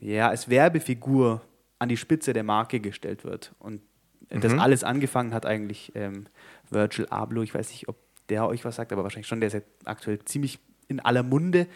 ja, 0.00 0.28
als 0.28 0.48
Werbefigur 0.48 1.42
an 1.78 1.88
die 1.88 1.96
Spitze 1.96 2.32
der 2.32 2.44
Marke 2.44 2.80
gestellt 2.80 3.24
wird. 3.24 3.54
Und 3.58 3.80
das 4.28 4.52
Mhm. 4.52 4.60
alles 4.60 4.84
angefangen 4.84 5.34
hat 5.34 5.46
eigentlich 5.46 5.92
ähm, 5.94 6.26
Virgil 6.70 7.06
Abloh. 7.06 7.42
Ich 7.42 7.54
weiß 7.54 7.70
nicht, 7.70 7.88
ob 7.88 7.96
der 8.28 8.46
euch 8.46 8.64
was 8.64 8.76
sagt, 8.76 8.92
aber 8.92 9.02
wahrscheinlich 9.02 9.26
schon. 9.26 9.40
Der 9.40 9.48
ist 9.48 9.54
ja 9.54 9.60
aktuell 9.84 10.18
ziemlich 10.24 10.58
in 10.88 11.00
aller 11.00 11.22
Munde. 11.22 11.66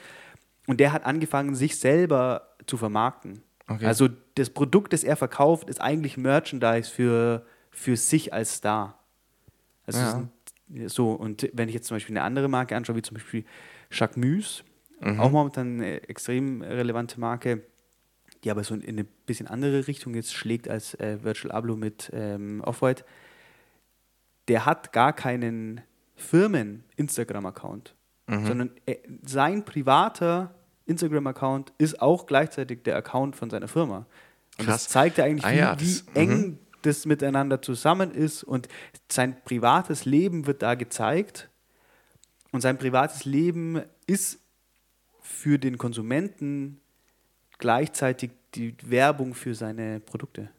Und 0.67 0.81
der 0.81 0.93
hat 0.93 1.05
angefangen, 1.05 1.55
sich 1.55 1.79
selber 1.79 2.49
zu 2.67 2.77
vermarkten. 2.77 3.43
Okay. 3.67 3.87
Also 3.87 4.09
das 4.35 4.51
Produkt, 4.51 4.93
das 4.93 5.05
er 5.05 5.17
verkauft, 5.17 5.69
ist 5.71 5.81
eigentlich 5.81 6.17
Merchandise 6.17 6.91
für, 6.91 7.47
für 7.71 7.97
sich 7.97 8.33
als 8.33 8.55
Star. 8.57 8.99
Also 9.87 10.01
Ja. 10.01 10.29
so, 10.87 11.13
und 11.13 11.49
wenn 11.53 11.69
ich 11.69 11.75
jetzt 11.75 11.87
zum 11.87 11.97
Beispiel 11.97 12.17
eine 12.17 12.25
andere 12.25 12.49
Marke 12.49 12.77
anschaue, 12.77 12.97
wie 12.97 13.03
zum 13.03 13.15
Beispiel 13.17 13.45
Jacquemus, 13.91 14.65
Mhm. 15.01 15.21
auch 15.21 15.31
momentan 15.31 15.81
eine 15.81 16.09
extrem 16.09 16.63
relevante 16.63 17.21
Marke, 17.21 17.63
die 18.43 18.51
aber 18.51 18.63
so 18.65 18.75
in 18.75 18.83
eine 18.87 19.05
bisschen 19.05 19.47
andere 19.49 19.87
Richtung 19.87 20.15
jetzt 20.15 20.33
schlägt 20.33 20.69
als 20.69 20.95
äh, 20.95 21.23
Virtual 21.23 21.53
Abloh 21.53 21.77
mit 21.77 22.11
ähm, 22.15 22.63
Off-White, 22.65 23.05
der 24.49 24.65
hat 24.67 24.93
gar 24.93 25.13
keinen 25.13 25.81
Firmen-Instagram-Account, 26.17 27.95
Mhm. 28.27 28.47
sondern 28.47 28.71
er, 28.87 28.97
sein 29.25 29.65
privater 29.65 30.55
Instagram-Account 30.87 31.73
ist 31.79 32.01
auch 32.01 32.27
gleichzeitig 32.27 32.83
der 32.83 32.97
Account 32.97 33.37
von 33.37 33.51
seiner 33.51 33.69
Firma. 33.69 34.07
Und 34.59 34.67
Krass. 34.67 34.85
das 34.85 34.89
zeigt 34.89 35.19
ja 35.19 35.25
eigentlich, 35.25 35.45
Ah 35.45 35.53
wie, 35.53 35.57
ja, 35.59 35.81
wie 35.81 35.85
das- 35.85 36.05
eng 36.15 36.31
mhm. 36.31 36.59
das 36.83 37.07
miteinander 37.07 37.61
zusammen 37.63 38.11
ist 38.11 38.45
und 38.45 38.69
sein 39.11 39.37
privates 39.45 40.05
Leben 40.05 40.47
wird 40.47 40.63
da 40.63 40.75
gezeigt 40.75 41.49
und 42.53 42.61
sein 42.61 42.79
privates 42.79 43.25
Leben 43.25 43.83
ist 44.07 44.39
für 45.21 45.59
den 45.59 45.79
Konsumenten 45.79 46.81
gleichzeitig 47.59 48.31
die 48.55 48.75
Werbung 48.85 49.35
für 49.35 49.55
seine 49.55 50.01
Produkte. 50.01 50.51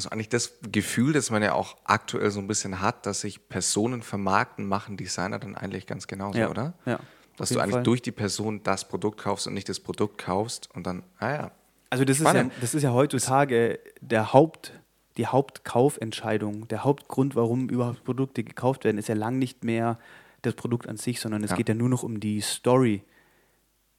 Also 0.00 0.10
eigentlich 0.10 0.30
das 0.30 0.54
Gefühl, 0.72 1.12
das 1.12 1.30
man 1.30 1.42
ja 1.42 1.52
auch 1.52 1.76
aktuell 1.84 2.30
so 2.30 2.40
ein 2.40 2.46
bisschen 2.46 2.80
hat, 2.80 3.04
dass 3.04 3.20
sich 3.20 3.48
Personen 3.50 4.00
vermarkten, 4.00 4.66
machen 4.66 4.96
Designer 4.96 5.38
dann 5.38 5.56
eigentlich 5.56 5.86
ganz 5.86 6.06
genauso, 6.06 6.38
Ja, 6.38 6.48
oder? 6.48 6.72
ja, 6.86 6.98
Dass 7.36 7.50
du 7.50 7.60
eigentlich 7.60 7.74
Fall. 7.74 7.82
durch 7.82 8.00
die 8.00 8.12
Person 8.12 8.62
das 8.62 8.88
Produkt 8.88 9.20
kaufst 9.20 9.46
und 9.46 9.52
nicht 9.52 9.68
das 9.68 9.78
Produkt 9.78 10.16
kaufst 10.16 10.70
und 10.74 10.86
dann, 10.86 11.02
ah 11.18 11.30
ja. 11.30 11.50
Also 11.90 12.06
das 12.06 12.18
ist, 12.18 12.32
ja, 12.32 12.44
das 12.62 12.72
ist 12.74 12.82
ja 12.82 12.92
heutzutage 12.94 13.78
der 14.00 14.32
Haupt, 14.32 14.72
die 15.18 15.26
Hauptkaufentscheidung, 15.26 16.66
der 16.68 16.82
Hauptgrund, 16.84 17.36
warum 17.36 17.68
überhaupt 17.68 18.02
Produkte 18.04 18.42
gekauft 18.42 18.84
werden, 18.84 18.96
ist 18.96 19.08
ja 19.08 19.14
lang 19.14 19.38
nicht 19.38 19.64
mehr 19.64 19.98
das 20.40 20.54
Produkt 20.54 20.88
an 20.88 20.96
sich, 20.96 21.20
sondern 21.20 21.44
es 21.44 21.50
Ja. 21.50 21.56
geht 21.58 21.68
ja 21.68 21.74
nur 21.74 21.90
noch 21.90 22.02
um 22.04 22.20
die 22.20 22.40
Story, 22.40 23.02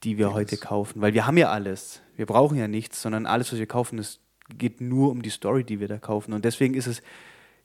die 0.02 0.18
wir 0.18 0.28
Ja, 0.28 0.32
heute 0.32 0.56
kaufen. 0.56 1.00
Weil 1.00 1.14
wir 1.14 1.26
haben 1.28 1.36
ja 1.36 1.50
alles. 1.50 2.00
Wir 2.16 2.26
brauchen 2.26 2.58
ja 2.58 2.66
nichts, 2.66 3.00
sondern 3.00 3.26
alles, 3.26 3.52
was 3.52 3.60
wir 3.60 3.66
kaufen, 3.66 4.00
es 4.00 4.18
geht 4.58 4.80
nur 4.80 5.10
um 5.10 5.22
die 5.22 5.30
Story, 5.30 5.64
die 5.64 5.80
wir 5.80 5.88
da 5.88 5.98
kaufen. 5.98 6.32
Und 6.32 6.44
deswegen 6.44 6.74
ist 6.74 6.86
es 6.86 7.02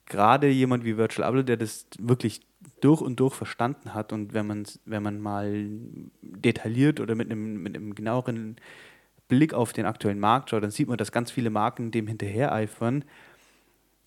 gerade 0.06 0.48
jemand 0.48 0.84
wie 0.84 0.96
Virtual 0.96 1.28
Abloh, 1.28 1.42
der 1.42 1.56
das 1.56 1.86
wirklich 1.98 2.40
durch 2.80 3.00
und 3.00 3.20
durch 3.20 3.34
verstanden 3.34 3.94
hat 3.94 4.12
und 4.12 4.34
wenn 4.34 4.46
man, 4.46 4.64
wenn 4.84 5.02
man 5.02 5.20
mal 5.20 5.68
detailliert 6.22 7.00
oder 7.00 7.14
mit 7.14 7.30
einem, 7.30 7.62
mit 7.62 7.76
einem 7.76 7.94
genaueren 7.94 8.56
Blick 9.28 9.54
auf 9.54 9.72
den 9.72 9.86
aktuellen 9.86 10.18
Markt 10.18 10.50
schaut, 10.50 10.62
dann 10.62 10.70
sieht 10.70 10.88
man, 10.88 10.96
dass 10.96 11.12
ganz 11.12 11.30
viele 11.30 11.50
Marken 11.50 11.90
dem 11.90 12.06
hinterhereifern. 12.06 13.04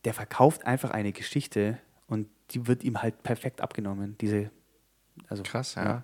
Der 0.03 0.13
verkauft 0.13 0.65
einfach 0.65 0.89
eine 0.89 1.11
Geschichte 1.11 1.77
und 2.07 2.27
die 2.51 2.67
wird 2.67 2.83
ihm 2.83 3.01
halt 3.01 3.21
perfekt 3.23 3.61
abgenommen. 3.61 4.15
Diese, 4.19 4.49
also 5.27 5.43
Krass, 5.43 5.75
ja. 5.75 6.03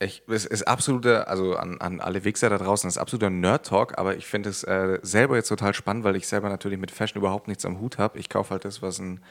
Ich, 0.00 0.22
es 0.28 0.44
ist 0.44 0.64
absoluter, 0.64 1.28
also 1.28 1.56
an, 1.56 1.80
an 1.80 2.00
alle 2.00 2.24
Wichser 2.24 2.50
da 2.50 2.58
draußen, 2.58 2.88
es 2.88 2.96
ist 2.96 3.00
absoluter 3.00 3.30
Nerd-Talk, 3.30 3.96
aber 3.96 4.16
ich 4.16 4.26
finde 4.26 4.50
es 4.50 4.64
äh, 4.64 4.98
selber 5.02 5.36
jetzt 5.36 5.48
total 5.48 5.72
spannend, 5.72 6.04
weil 6.04 6.16
ich 6.16 6.26
selber 6.26 6.48
natürlich 6.48 6.78
mit 6.78 6.90
Fashion 6.90 7.18
überhaupt 7.18 7.48
nichts 7.48 7.64
am 7.64 7.80
Hut 7.80 7.98
habe. 7.98 8.18
Ich 8.18 8.28
kaufe 8.28 8.50
halt 8.50 8.64
das, 8.64 8.82
was 8.82 8.98
ein 8.98 9.22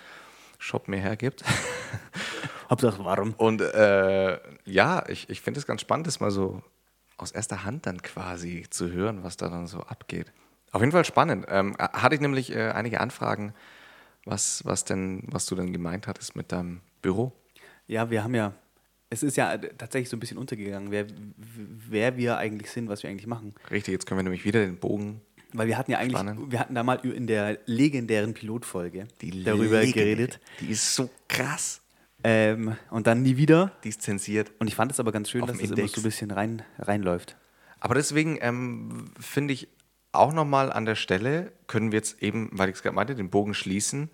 Shop 0.58 0.88
mir 0.88 0.97
hergibt. 0.97 1.43
Hauptsache 2.69 3.04
warm. 3.04 3.34
Und 3.38 3.62
äh, 3.62 4.39
ja, 4.65 5.04
ich, 5.10 5.30
ich 5.30 5.41
finde 5.41 5.60
es 5.60 5.67
ganz 5.67 5.82
spannend, 5.82 6.08
das 6.08 6.21
mal 6.21 6.32
so 6.32 6.63
aus 7.17 7.32
erster 7.32 7.65
Hand 7.65 7.86
dann 7.86 8.02
quasi 8.02 8.65
zu 8.69 8.91
hören, 8.91 9.23
was 9.23 9.38
da 9.38 9.49
dann 9.49 9.67
so 9.67 9.82
abgeht. 9.82 10.32
Auf 10.71 10.82
jeden 10.82 10.91
Fall 10.91 11.06
spannend. 11.06 11.45
Ähm, 11.49 11.76
hatte 11.78 12.15
ich 12.15 12.21
nämlich 12.21 12.56
äh, 12.56 12.71
einige 12.71 12.99
Anfragen, 12.99 13.54
was, 14.26 14.65
was 14.65 14.86
denn, 14.86 15.23
was 15.28 15.45
du 15.45 15.56
denn 15.56 15.73
gemeint 15.73 16.08
hattest 16.08 16.36
mit 16.36 16.52
deinem 16.52 16.82
Büro. 17.02 17.34
Ja, 17.86 18.10
wir 18.10 18.23
haben 18.23 18.34
ja, 18.34 18.54
es 19.13 19.23
ist 19.23 19.38
ja 19.38 19.58
tatsächlich 19.58 20.10
so 20.10 20.17
ein 20.17 20.19
bisschen 20.19 20.38
untergegangen, 20.38 20.91
wer, 20.91 21.06
wer 21.89 22.17
wir 22.17 22.38
eigentlich 22.38 22.69
sind, 22.71 22.89
was 22.89 23.04
wir 23.04 23.10
eigentlich 23.10 23.28
machen. 23.28 23.54
Richtig, 23.71 23.93
jetzt 23.93 24.06
können 24.06 24.19
wir 24.19 24.23
nämlich 24.23 24.43
wieder 24.43 24.60
den 24.65 24.78
Bogen 24.78 25.21
Weil 25.54 25.67
wir 25.67 25.78
hatten 25.78 25.91
ja 25.91 25.99
eigentlich, 25.99 26.17
Spannend. 26.17 26.52
wir 26.52 26.60
hatten 26.60 26.76
da 26.76 26.84
mal 26.84 26.95
in 27.06 27.28
der 27.28 27.60
legendären 27.65 28.34
Pilotfolge 28.34 29.08
darüber 29.45 29.80
Legende. 29.82 29.93
geredet. 29.93 30.39
Die 30.60 30.67
ist 30.71 30.95
so 30.95 31.10
krass. 31.28 31.82
Ähm, 32.23 32.76
und 32.89 33.06
dann 33.06 33.21
nie 33.21 33.38
wieder. 33.38 33.73
Die 33.84 33.89
ist 33.89 34.02
zensiert. 34.02 34.52
Und 34.60 34.67
ich 34.67 34.76
fand 34.76 34.91
es 34.91 34.99
aber 34.99 35.12
ganz 35.12 35.30
schön, 35.30 35.41
Auf 35.41 35.49
dass 35.49 35.58
dem 35.58 35.69
das 35.69 35.78
immer 35.78 35.88
so 35.88 35.99
ein 35.99 36.04
bisschen 36.04 36.32
rein, 36.32 36.62
reinläuft. 36.80 37.36
Aber 37.80 37.95
deswegen 37.95 38.38
ähm, 38.41 39.12
finde 39.19 39.54
ich 39.54 39.67
auch 40.13 40.32
nochmal 40.32 40.71
an 40.71 40.86
der 40.86 40.95
Stelle, 40.95 41.52
können 41.67 41.91
wir 41.91 41.97
jetzt 41.99 42.21
eben, 42.23 42.49
weil 42.54 42.69
ich 42.69 42.76
es 42.76 42.82
gerade 42.82 42.95
meinte, 42.95 43.13
den 43.15 43.30
Bogen 43.30 43.54
schließen. 43.54 44.10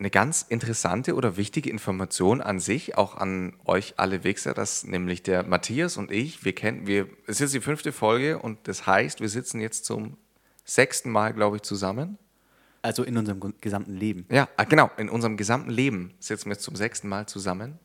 Eine 0.00 0.08
ganz 0.08 0.46
interessante 0.48 1.14
oder 1.14 1.36
wichtige 1.36 1.68
Information 1.68 2.40
an 2.40 2.58
sich, 2.58 2.96
auch 2.96 3.16
an 3.18 3.52
euch 3.66 3.94
alle 3.98 4.24
Wichser, 4.24 4.54
dass 4.54 4.82
nämlich 4.82 5.22
der 5.22 5.42
Matthias 5.42 5.98
und 5.98 6.10
ich, 6.10 6.42
wir 6.42 6.54
kennen, 6.54 6.86
wir, 6.86 7.06
es 7.26 7.32
ist 7.36 7.40
jetzt 7.40 7.54
die 7.54 7.60
fünfte 7.60 7.92
Folge 7.92 8.38
und 8.38 8.66
das 8.66 8.86
heißt, 8.86 9.20
wir 9.20 9.28
sitzen 9.28 9.60
jetzt 9.60 9.84
zum 9.84 10.16
sechsten 10.64 11.10
Mal, 11.10 11.34
glaube 11.34 11.56
ich, 11.56 11.62
zusammen. 11.62 12.16
Also 12.80 13.02
in 13.02 13.18
unserem 13.18 13.52
gesamten 13.60 13.92
Leben. 13.92 14.24
Ja, 14.30 14.48
ah, 14.56 14.64
genau. 14.64 14.90
In 14.96 15.10
unserem 15.10 15.36
gesamten 15.36 15.68
Leben 15.68 16.14
sitzen 16.18 16.46
wir 16.46 16.54
jetzt 16.54 16.64
zum 16.64 16.76
sechsten 16.76 17.06
Mal 17.06 17.26
zusammen. 17.26 17.78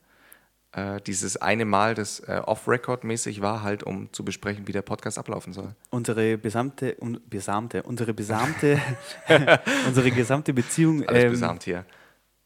Äh, 0.72 1.02
dieses 1.02 1.36
eine 1.36 1.66
Mal, 1.66 1.96
das 1.96 2.22
äh, 2.22 2.42
off-record-mäßig 2.46 3.42
war, 3.42 3.62
halt, 3.62 3.84
um 3.84 4.14
zu 4.14 4.24
besprechen, 4.24 4.70
wie 4.70 4.72
der 4.72 4.84
Podcast 4.84 5.18
ablaufen 5.18 5.52
soll. 5.52 5.76
Unsere 5.90 6.38
besamte, 6.38 6.96
um, 6.96 7.20
besamte, 7.30 7.84
unsere 7.84 8.14
besamte, 8.14 8.80
unsere 9.86 10.12
gesamte 10.12 10.54
Beziehung 10.54 11.06
Alles 11.06 11.26
ähm, 11.26 11.32
besamt 11.32 11.64
hier. 11.64 11.84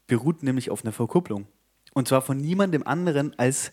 Beruht 0.09 0.43
nämlich 0.43 0.69
auf 0.71 0.83
einer 0.83 0.91
Verkupplung. 0.91 1.47
Und 1.93 2.07
zwar 2.09 2.21
von 2.21 2.35
niemandem 2.37 2.83
anderen 2.85 3.37
als, 3.39 3.71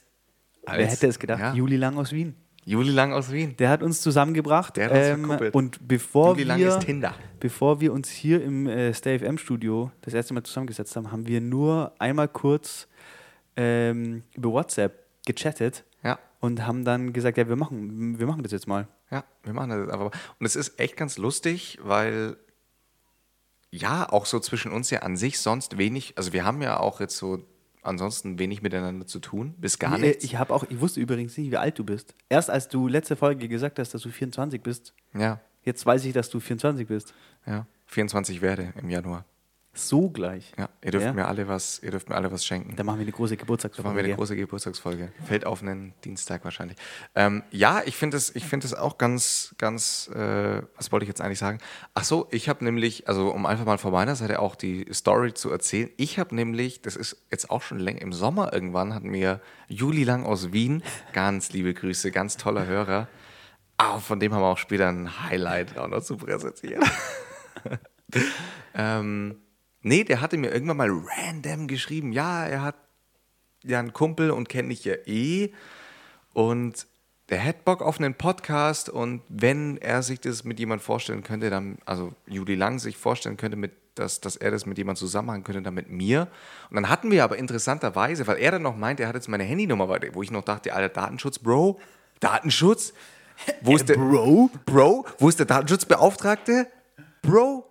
wer 0.64 0.74
Als- 0.74 0.92
hätte 0.92 1.08
es 1.08 1.18
gedacht, 1.18 1.40
ja. 1.40 1.54
Juli 1.54 1.76
Lang 1.76 1.96
aus 1.98 2.12
Wien. 2.12 2.36
Juli 2.64 2.90
Lang 2.90 3.12
aus 3.12 3.30
Wien. 3.30 3.56
Der 3.58 3.68
hat 3.70 3.82
uns 3.82 4.00
zusammengebracht. 4.00 4.76
Der 4.76 4.86
hat 4.86 4.92
uns 4.92 5.06
ähm, 5.06 5.24
verkuppelt. 5.26 5.54
und 5.54 5.86
bevor 5.86 6.30
Juli 6.32 6.44
Lang 6.44 6.58
wir, 6.58 6.68
ist 6.68 6.80
Tinder. 6.80 7.14
bevor 7.38 7.80
wir 7.80 7.92
uns 7.92 8.08
hier 8.10 8.42
im 8.42 8.66
äh, 8.66 8.92
Stay 8.92 9.18
FM 9.20 9.38
Studio 9.38 9.92
das 10.02 10.14
erste 10.14 10.34
Mal 10.34 10.42
zusammengesetzt 10.42 10.96
haben, 10.96 11.12
haben 11.12 11.26
wir 11.26 11.40
nur 11.40 11.92
einmal 12.00 12.26
kurz 12.28 12.88
ähm, 13.56 14.22
über 14.34 14.50
WhatsApp 14.50 15.04
gechattet 15.24 15.84
Ja. 16.02 16.18
und 16.40 16.66
haben 16.66 16.84
dann 16.84 17.12
gesagt, 17.12 17.38
ja, 17.38 17.48
wir 17.48 17.56
machen, 17.56 18.18
wir 18.18 18.26
machen 18.26 18.42
das 18.42 18.52
jetzt 18.52 18.66
mal. 18.66 18.88
Ja, 19.10 19.24
wir 19.44 19.52
machen 19.52 19.70
das 19.70 19.86
mal. 19.98 20.06
Und 20.38 20.46
es 20.46 20.56
ist 20.56 20.80
echt 20.80 20.96
ganz 20.96 21.18
lustig, 21.18 21.78
weil 21.82 22.36
ja, 23.76 24.08
auch 24.10 24.26
so 24.26 24.40
zwischen 24.40 24.72
uns 24.72 24.90
ja 24.90 25.00
an 25.00 25.16
sich 25.16 25.38
sonst 25.38 25.78
wenig, 25.78 26.14
also 26.16 26.32
wir 26.32 26.44
haben 26.44 26.62
ja 26.62 26.80
auch 26.80 27.00
jetzt 27.00 27.16
so 27.16 27.44
ansonsten 27.82 28.38
wenig 28.38 28.62
miteinander 28.62 29.06
zu 29.06 29.20
tun, 29.20 29.54
bis 29.58 29.78
gar 29.78 29.96
nichts. 29.98 30.24
Ich 30.24 30.36
habe 30.36 30.52
auch, 30.52 30.64
ich 30.68 30.80
wusste 30.80 31.00
übrigens 31.00 31.36
nicht, 31.38 31.50
wie 31.50 31.56
alt 31.56 31.78
du 31.78 31.84
bist. 31.84 32.14
Erst 32.28 32.50
als 32.50 32.68
du 32.68 32.88
letzte 32.88 33.16
Folge 33.16 33.48
gesagt 33.48 33.78
hast, 33.78 33.94
dass 33.94 34.02
du 34.02 34.10
24 34.10 34.60
bist, 34.60 34.92
ja, 35.14 35.40
jetzt 35.62 35.84
weiß 35.86 36.04
ich, 36.04 36.12
dass 36.12 36.28
du 36.30 36.40
24 36.40 36.86
bist. 36.86 37.14
ja. 37.46 37.66
24 37.88 38.42
werde 38.42 38.72
im 38.80 38.90
Januar. 38.90 39.24
So 39.78 40.08
gleich. 40.08 40.52
Ja, 40.58 40.70
ihr 40.82 40.90
dürft 40.90 41.06
Ja. 41.06 41.12
mir 41.12 41.28
alle 41.28 41.48
was, 41.48 41.82
ihr 41.82 41.90
dürft 41.90 42.08
mir 42.08 42.14
alle 42.14 42.32
was 42.32 42.44
schenken. 42.46 42.74
Dann 42.76 42.86
machen 42.86 42.98
wir 42.98 43.02
eine 43.02 43.12
große 43.12 43.36
Da 43.36 43.44
machen 43.44 43.54
wir 43.60 43.60
eine 43.60 44.08
Geburtstagsfolge. 44.08 44.14
große 44.14 44.36
Geburtstagsfolge. 44.36 45.12
Fällt 45.26 45.44
auf 45.44 45.60
einen 45.62 45.92
Dienstag 46.02 46.44
wahrscheinlich. 46.44 46.78
Ähm, 47.14 47.42
ja, 47.50 47.82
ich 47.84 47.94
finde 47.96 48.16
es 48.16 48.30
find 48.30 48.64
das 48.64 48.72
auch 48.72 48.96
ganz, 48.96 49.54
ganz, 49.58 50.08
äh, 50.14 50.62
was 50.76 50.90
wollte 50.92 51.04
ich 51.04 51.08
jetzt 51.08 51.20
eigentlich 51.20 51.38
sagen? 51.38 51.58
Ach 51.94 52.04
so, 52.04 52.26
ich 52.30 52.48
habe 52.48 52.64
nämlich, 52.64 53.06
also 53.06 53.28
um 53.30 53.44
einfach 53.44 53.66
mal 53.66 53.76
von 53.76 53.92
meiner 53.92 54.16
Seite 54.16 54.40
auch 54.40 54.54
die 54.54 54.86
Story 54.92 55.34
zu 55.34 55.50
erzählen, 55.50 55.90
ich 55.98 56.18
habe 56.18 56.34
nämlich, 56.34 56.80
das 56.80 56.96
ist 56.96 57.26
jetzt 57.30 57.50
auch 57.50 57.60
schon 57.62 57.78
länger, 57.78 58.00
im 58.00 58.12
Sommer 58.14 58.52
irgendwann 58.54 58.94
hat 58.94 59.04
mir 59.04 59.40
Juli 59.68 60.04
Lang 60.04 60.24
aus 60.24 60.52
Wien, 60.52 60.82
ganz 61.12 61.52
liebe 61.52 61.74
Grüße, 61.74 62.10
ganz 62.12 62.38
toller 62.38 62.64
Hörer, 62.66 63.08
ah, 63.76 63.98
von 63.98 64.20
dem 64.20 64.32
haben 64.32 64.40
wir 64.40 64.46
auch 64.46 64.58
später 64.58 64.88
ein 64.88 65.22
Highlight 65.28 65.76
auch 65.76 65.88
noch 65.88 66.02
zu 66.02 66.16
präsentieren. 66.16 66.82
ähm, 68.74 69.36
nee, 69.86 70.04
der 70.04 70.20
hatte 70.20 70.36
mir 70.36 70.52
irgendwann 70.52 70.76
mal 70.76 70.90
random 70.90 71.68
geschrieben, 71.68 72.12
ja, 72.12 72.44
er 72.44 72.62
hat 72.62 72.76
ja 73.62 73.78
einen 73.78 73.92
Kumpel 73.92 74.30
und 74.30 74.48
kenne 74.48 74.72
ich 74.72 74.84
ja 74.84 74.94
eh. 75.06 75.52
Und 76.32 76.86
der 77.28 77.38
hätte 77.38 77.60
Bock 77.64 77.82
auf 77.82 77.98
einen 77.98 78.14
Podcast 78.14 78.88
und 78.88 79.22
wenn 79.28 79.78
er 79.78 80.02
sich 80.02 80.20
das 80.20 80.44
mit 80.44 80.58
jemand 80.58 80.82
vorstellen 80.82 81.22
könnte, 81.22 81.50
dann, 81.50 81.78
also 81.84 82.12
Juli 82.26 82.54
Lang 82.54 82.78
sich 82.78 82.96
vorstellen 82.96 83.36
könnte, 83.36 83.56
mit, 83.56 83.72
dass, 83.94 84.20
dass 84.20 84.36
er 84.36 84.50
das 84.50 84.66
mit 84.66 84.76
jemand 84.76 84.98
zusammen 84.98 85.26
machen 85.26 85.44
könnte, 85.44 85.62
dann 85.62 85.74
mit 85.74 85.88
mir. 85.88 86.28
Und 86.68 86.76
dann 86.76 86.88
hatten 86.88 87.10
wir 87.10 87.24
aber 87.24 87.38
interessanterweise, 87.38 88.26
weil 88.26 88.38
er 88.38 88.52
dann 88.52 88.62
noch 88.62 88.76
meinte, 88.76 89.04
er 89.04 89.08
hat 89.08 89.16
jetzt 89.16 89.28
meine 89.28 89.44
Handynummer 89.44 89.88
weiter, 89.88 90.08
wo 90.12 90.22
ich 90.22 90.30
noch 90.30 90.44
dachte, 90.44 90.74
alter 90.74 91.00
Datenschutz, 91.00 91.38
Bro, 91.38 91.80
Datenschutz? 92.20 92.92
Wo 93.60 93.76
ist 93.76 93.88
der 93.88 93.96
Bro? 93.96 94.50
Bro? 94.64 95.06
Wo 95.18 95.28
ist 95.28 95.38
der 95.38 95.46
Datenschutzbeauftragte? 95.46 96.66
Bro? 97.22 97.66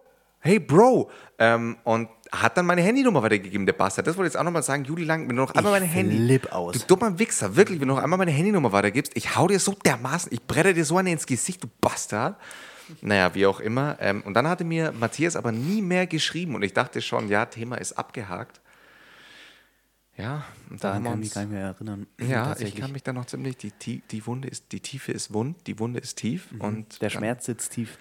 Hey 0.45 0.59
Bro! 0.59 1.09
Ähm, 1.37 1.77
und 1.83 2.09
hat 2.31 2.57
dann 2.57 2.65
meine 2.65 2.81
Handynummer 2.81 3.21
weitergegeben, 3.21 3.65
der 3.65 3.73
Bastard. 3.73 4.07
Das 4.07 4.15
wollte 4.17 4.27
ich 4.27 4.33
jetzt 4.33 4.39
auch 4.39 4.43
nochmal 4.45 4.63
sagen, 4.63 4.85
Juli 4.85 5.03
Lang, 5.03 5.27
wenn 5.27 5.35
du 5.35 5.41
noch 5.43 5.53
einmal 5.53 5.73
meine 5.73 5.85
Handy. 5.85 6.39
aus. 6.51 6.73
Du 6.73 6.95
dummer 6.95 7.19
Wichser, 7.19 7.55
wirklich, 7.55 7.79
wenn 7.79 7.87
du 7.87 7.95
noch 7.95 8.03
einmal 8.03 8.17
meine 8.17 8.31
Handynummer 8.31 8.71
weitergibst, 8.71 9.11
ich 9.15 9.35
hau 9.35 9.47
dir 9.47 9.59
so 9.59 9.73
dermaßen, 9.73 10.31
ich 10.33 10.41
bretter 10.41 10.73
dir 10.73 10.85
so 10.85 10.97
eine 10.97 11.11
ins 11.11 11.25
Gesicht, 11.25 11.63
du 11.63 11.67
Bastard. 11.81 12.37
Naja, 13.01 13.33
wie 13.33 13.45
auch 13.45 13.59
immer. 13.59 13.97
Ähm, 13.99 14.21
und 14.23 14.33
dann 14.35 14.47
hatte 14.47 14.63
mir 14.63 14.91
Matthias 14.91 15.35
aber 15.35 15.51
nie 15.51 15.81
mehr 15.81 16.07
geschrieben 16.07 16.55
und 16.55 16.63
ich 16.63 16.73
dachte 16.73 17.01
schon, 17.01 17.29
ja, 17.29 17.45
Thema 17.45 17.77
ist 17.77 17.93
abgehakt. 17.93 18.61
Ja, 20.17 20.45
und 20.69 20.81
da 20.81 20.89
Daran 20.89 21.03
kann 21.03 21.13
ich 21.13 21.19
mich 21.19 21.33
gar 21.33 21.41
nicht 21.41 21.51
mehr 21.51 21.65
erinnern. 21.65 22.07
ja, 22.21 22.55
ich 22.57 22.75
kann 22.75 22.91
mich 22.93 23.03
da 23.03 23.11
noch 23.11 23.25
ziemlich, 23.25 23.57
die, 23.57 23.71
die, 23.71 24.01
die 24.09 24.25
Wunde 24.25 24.47
ist, 24.47 24.71
die 24.71 24.79
Tiefe 24.79 25.11
ist 25.11 25.33
wund, 25.33 25.67
die 25.67 25.77
Wunde 25.79 25.99
ist 25.99 26.17
tief 26.17 26.47
und 26.59 27.01
Der 27.01 27.09
Schmerz 27.09 27.45
sitzt 27.45 27.73
tief. 27.73 27.97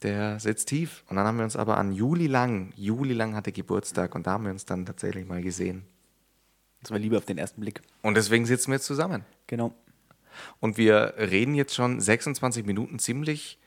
Der 0.00 0.38
sitzt 0.40 0.68
tief. 0.68 1.04
Und 1.08 1.16
dann 1.16 1.26
haben 1.26 1.36
wir 1.38 1.44
uns 1.44 1.56
aber 1.56 1.76
an 1.78 1.92
Juli 1.92 2.26
Lang, 2.26 2.72
Juli 2.76 3.14
Lang 3.14 3.34
hatte 3.34 3.52
Geburtstag 3.52 4.14
und 4.14 4.26
da 4.26 4.32
haben 4.32 4.44
wir 4.44 4.50
uns 4.52 4.64
dann 4.64 4.86
tatsächlich 4.86 5.26
mal 5.26 5.42
gesehen. 5.42 5.84
Das 6.82 6.90
war 6.90 6.98
Liebe 6.98 7.16
auf 7.18 7.24
den 7.24 7.38
ersten 7.38 7.60
Blick. 7.60 7.80
Und 8.02 8.16
deswegen 8.16 8.46
sitzen 8.46 8.68
wir 8.70 8.76
jetzt 8.76 8.86
zusammen. 8.86 9.24
Genau. 9.46 9.74
Und 10.60 10.76
wir 10.78 11.14
reden 11.18 11.54
jetzt 11.54 11.74
schon 11.74 12.00
26 12.00 12.64
Minuten 12.66 12.98
ziemlich, 12.98 13.58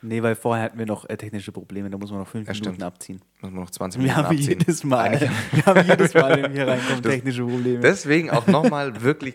Nee, 0.00 0.22
weil 0.22 0.36
vorher 0.36 0.64
hatten 0.66 0.78
wir 0.78 0.86
noch 0.86 1.08
äh, 1.08 1.16
technische 1.16 1.50
Probleme, 1.50 1.90
da 1.90 1.98
muss 1.98 2.10
man 2.12 2.20
noch 2.20 2.28
fünf 2.28 2.46
Ja, 2.46 2.52
Minuten 2.54 2.74
stimmt. 2.76 2.82
abziehen. 2.84 3.20
muss 3.40 3.50
man 3.50 3.62
noch 3.64 3.70
20 3.70 4.00
Wir 4.00 4.02
Minuten 4.06 4.26
haben 4.28 4.36
abziehen. 4.36 4.58
jedes 4.60 4.84
Mal, 4.84 5.20
wir 5.50 5.66
haben 5.66 5.86
jedes 5.88 6.14
Mal, 6.14 6.30
wenn 6.36 6.42
wir 6.54 6.64
hier 6.64 6.68
reinkommen, 6.68 7.02
Das- 7.02 7.12
technische 7.14 7.42
Probleme. 7.44 7.80
Deswegen 7.80 8.30
auch 8.30 8.46
nochmal 8.46 9.02
wirklich 9.02 9.34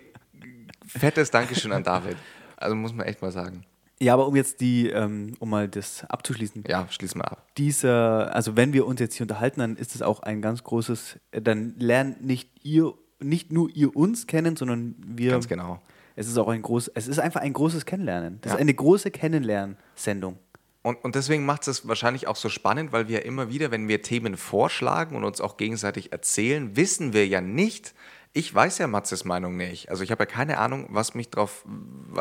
fettes 0.87 1.31
Dankeschön 1.31 1.73
an 1.73 1.83
David. 1.83 2.15
Also 2.55 2.75
muss 2.77 2.93
man 2.93 3.05
echt 3.05 3.21
mal 3.21 3.31
sagen. 3.33 3.65
Ja, 4.03 4.13
aber 4.13 4.27
um 4.27 4.35
jetzt 4.35 4.61
die, 4.61 4.89
ähm, 4.89 5.33
um 5.39 5.49
mal 5.49 5.67
das 5.67 6.03
abzuschließen, 6.09 6.63
Ja, 6.67 6.87
schließ 6.89 7.15
mal 7.15 7.25
ab. 7.25 7.47
dieser, 7.57 8.35
also 8.35 8.55
wenn 8.55 8.73
wir 8.73 8.85
uns 8.85 8.99
jetzt 8.99 9.15
hier 9.15 9.23
unterhalten, 9.23 9.59
dann 9.59 9.75
ist 9.77 9.95
es 9.95 10.01
auch 10.01 10.21
ein 10.21 10.41
ganz 10.41 10.63
großes, 10.63 11.17
äh, 11.31 11.41
dann 11.41 11.75
lernt 11.79 12.23
nicht 12.23 12.49
ihr, 12.63 12.93
nicht 13.19 13.51
nur 13.51 13.69
ihr 13.73 13.95
uns 13.95 14.27
kennen, 14.27 14.55
sondern 14.55 14.95
wir. 15.05 15.31
Ganz 15.31 15.47
genau. 15.47 15.81
Es 16.15 16.27
ist 16.27 16.37
auch 16.37 16.47
ein 16.49 16.61
groß, 16.61 16.89
es 16.93 17.07
ist 17.07 17.19
einfach 17.19 17.41
ein 17.41 17.53
großes 17.53 17.85
Kennenlernen. 17.85 18.37
Das 18.41 18.51
Ja. 18.51 18.55
ist 18.57 18.61
eine 18.61 18.73
große 18.73 19.09
Kennenlernsendung. 19.11 20.37
Und, 20.83 21.01
und 21.03 21.15
deswegen 21.15 21.45
macht 21.45 21.67
es 21.67 21.87
wahrscheinlich 21.87 22.27
auch 22.27 22.35
so 22.35 22.49
spannend, 22.49 22.91
weil 22.91 23.07
wir 23.07 23.23
immer 23.25 23.49
wieder, 23.49 23.71
wenn 23.71 23.87
wir 23.87 24.01
Themen 24.01 24.35
vorschlagen 24.35 25.15
und 25.15 25.23
uns 25.23 25.39
auch 25.39 25.55
gegenseitig 25.57 26.11
erzählen, 26.11 26.75
wissen 26.75 27.13
wir 27.13 27.25
ja 27.25 27.39
nicht, 27.39 27.93
ich 28.33 28.53
weiß 28.53 28.79
ja 28.79 28.87
Matzes 28.87 29.25
Meinung 29.25 29.55
nicht. 29.55 29.89
Also 29.89 30.03
ich 30.03 30.11
habe 30.11 30.23
ja 30.23 30.25
keine 30.25 30.57
Ahnung, 30.57 30.87
was 30.89 31.13
mich 31.13 31.29
drauf, 31.29 31.63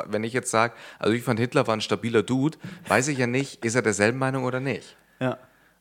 wenn 0.07 0.25
ich 0.25 0.33
jetzt 0.35 0.51
sage, 0.51 0.75
also 0.98 1.14
ich 1.14 1.22
fand 1.22 1.40
Hitler 1.40 1.66
war 1.66 1.75
ein 1.75 1.81
stabiler 1.81 2.22
Dude, 2.22 2.59
weiß 2.88 3.09
ich 3.09 3.18
ja 3.18 3.27
nicht, 3.27 3.64
ist 3.64 3.75
er 3.75 3.83
derselben 3.83 4.18
Meinung 4.18 4.44
oder 4.44 4.61
nicht. 4.61 4.96
Ja. 5.20 5.38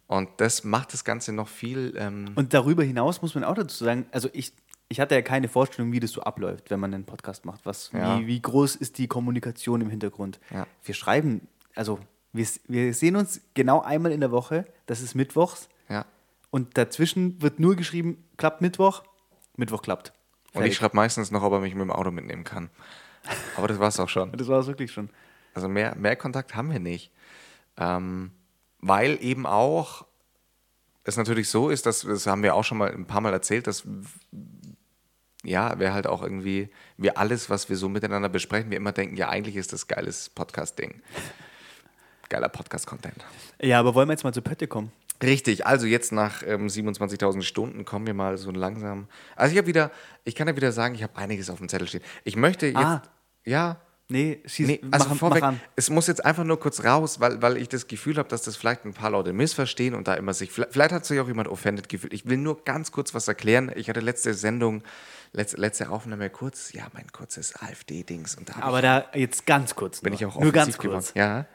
Und 0.07 0.29
das 0.37 0.63
macht 0.63 0.93
das 0.93 1.03
Ganze 1.05 1.33
noch 1.33 1.47
viel, 1.47 1.93
ähm, 1.97 2.31
Und 2.35 2.53
darüber 2.53 2.83
hinaus 2.83 3.21
muss 3.21 3.35
man 3.35 3.43
auch 3.43 3.55
dazu 3.55 3.83
sagen, 3.83 4.05
also 4.11 4.29
ich, 4.33 4.53
ich 4.89 4.99
hatte 4.99 5.15
ja 5.15 5.21
keine 5.21 5.47
Vorstellung, 5.47 5.91
wie 5.91 5.99
das 5.99 6.11
so 6.11 6.21
abläuft, 6.21 6.69
wenn 6.69 6.79
man 6.79 6.93
einen 6.93 7.05
Podcast 7.05 7.45
macht. 7.45 7.65
Was, 7.65 7.91
Ja. 7.93 8.19
wie, 8.19 8.27
wie 8.27 8.41
groß 8.41 8.75
ist 8.75 8.97
die 8.97 9.07
Kommunikation 9.07 9.81
im 9.81 9.89
Hintergrund? 9.89 10.39
Ja. 10.53 10.65
Wir 10.83 10.95
schreiben, 10.95 11.47
also 11.75 11.99
wir, 12.33 12.45
wir 12.67 12.93
sehen 12.93 13.15
uns 13.17 13.41
genau 13.53 13.81
einmal 13.81 14.11
in 14.13 14.21
der 14.21 14.31
Woche, 14.31 14.65
das 14.85 15.01
ist 15.01 15.15
Mittwochs, 15.15 15.67
ja. 15.89 16.05
und 16.51 16.77
dazwischen 16.77 17.41
wird 17.41 17.59
nur 17.59 17.75
geschrieben, 17.75 18.23
klappt 18.37 18.61
Mittwoch, 18.61 19.03
Mittwoch 19.57 19.81
klappt. 19.81 20.13
Und 20.53 20.59
Fertig. 20.59 20.71
ich 20.73 20.77
schreibe 20.77 20.95
meistens 20.95 21.31
noch, 21.31 21.43
ob 21.43 21.53
er 21.53 21.59
mich 21.59 21.73
mit 21.73 21.81
dem 21.81 21.91
Auto 21.91 22.11
mitnehmen 22.11 22.43
kann. 22.43 22.69
Aber 23.55 23.67
das 23.67 23.79
war's 23.79 23.99
auch 23.99 24.09
schon. 24.09 24.31
Das 24.37 24.47
war 24.47 24.59
es 24.59 24.67
wirklich 24.67 24.91
schon. 24.91 25.09
Also 25.53 25.67
mehr, 25.67 25.95
mehr 25.95 26.15
Kontakt 26.15 26.55
haben 26.55 26.71
wir 26.71 26.79
nicht. 26.79 27.11
Ähm, 27.77 28.31
weil 28.79 29.17
eben 29.21 29.45
auch 29.45 30.05
es 31.03 31.17
natürlich 31.17 31.49
so 31.49 31.69
ist, 31.69 31.85
dass, 31.85 32.01
das 32.01 32.27
haben 32.27 32.43
wir 32.43 32.55
auch 32.55 32.63
schon 32.63 32.77
mal 32.77 32.91
ein 32.91 33.05
paar 33.05 33.21
Mal 33.21 33.33
erzählt, 33.33 33.67
dass 33.67 33.83
ja, 35.43 35.79
wir 35.79 35.93
halt 35.93 36.05
auch 36.05 36.21
irgendwie, 36.21 36.69
wir 36.97 37.17
alles, 37.17 37.49
was 37.49 37.69
wir 37.69 37.75
so 37.75 37.89
miteinander 37.89 38.29
besprechen, 38.29 38.69
wir 38.69 38.77
immer 38.77 38.91
denken, 38.91 39.15
ja, 39.17 39.29
eigentlich 39.29 39.55
ist 39.55 39.73
das 39.73 39.87
geiles 39.87 40.29
Podcast-Ding. 40.29 41.01
Geiler 42.29 42.49
Podcast-Content. 42.49 43.25
Ja, 43.61 43.79
aber 43.79 43.95
wollen 43.95 44.07
wir 44.07 44.13
jetzt 44.13 44.23
mal 44.23 44.33
zu 44.33 44.41
Pötte 44.41 44.67
kommen? 44.67 44.91
Richtig, 45.21 45.65
also 45.65 45.85
jetzt 45.85 46.11
nach 46.11 46.43
ähm, 46.45 46.67
27.000 46.67 47.41
Stunden 47.43 47.85
kommen 47.85 48.07
wir 48.07 48.13
mal 48.13 48.37
so 48.37 48.51
langsam. 48.51 49.07
Also 49.35 49.51
ich 49.53 49.57
habe 49.57 49.67
wieder, 49.67 49.91
ich 50.23 50.35
kann 50.35 50.47
ja 50.47 50.55
wieder 50.55 50.71
sagen, 50.71 50.95
ich 50.95 51.03
habe 51.03 51.15
einiges 51.17 51.49
auf 51.49 51.59
dem 51.59 51.69
Zettel 51.69 51.87
stehen. 51.87 52.01
Ich 52.23 52.35
möchte 52.35 52.67
jetzt, 52.67 52.77
Ah. 52.77 53.01
ja, 53.45 53.81
Nee, 54.09 54.41
schieß, 54.45 54.67
Nee, 54.67 54.81
also 54.91 55.07
mach, 55.07 55.15
vorweg, 55.15 55.41
mach 55.41 55.53
es 55.77 55.89
muss 55.89 56.07
jetzt 56.07 56.25
einfach 56.25 56.43
nur 56.43 56.59
kurz 56.59 56.83
raus, 56.83 57.21
weil, 57.21 57.41
weil 57.41 57.55
ich 57.55 57.69
das 57.69 57.87
Gefühl 57.87 58.17
habe, 58.17 58.27
dass 58.27 58.41
das 58.41 58.57
vielleicht 58.57 58.83
ein 58.83 58.93
paar 58.93 59.09
Leute 59.09 59.31
missverstehen 59.31 59.95
und 59.95 60.05
da 60.05 60.15
immer 60.15 60.33
sich, 60.33 60.51
vielleicht, 60.51 60.73
vielleicht 60.73 60.91
hat 60.91 61.05
sich 61.05 61.17
auch 61.21 61.29
jemand 61.29 61.47
offended 61.47 61.87
gefühlt. 61.87 62.11
Ich 62.11 62.25
will 62.27 62.35
nur 62.35 62.61
ganz 62.65 62.91
kurz 62.91 63.13
was 63.13 63.29
erklären. 63.29 63.71
Ich 63.73 63.87
hatte 63.87 64.01
letzte 64.01 64.33
Sendung, 64.33 64.83
letzte, 65.31 65.55
letzte 65.61 65.89
Aufnahme 65.89 66.29
kurz, 66.29 66.73
ja, 66.73 66.87
mein 66.93 67.09
kurzes 67.13 67.55
AfD-Dings 67.55 68.35
und 68.35 68.49
da 68.49 68.55
hab 68.55 68.65
Aber 68.65 68.79
ich, 68.79 68.83
da 68.83 69.05
jetzt 69.13 69.45
ganz 69.45 69.75
kurz. 69.75 70.01
bin 70.01 70.11
nur. 70.11 70.19
ich 70.19 70.25
auch 70.25 70.37
Nur 70.37 70.51
ganz 70.51 70.77
geworden. 70.77 70.95
kurz. 70.99 71.13
Ja. 71.15 71.45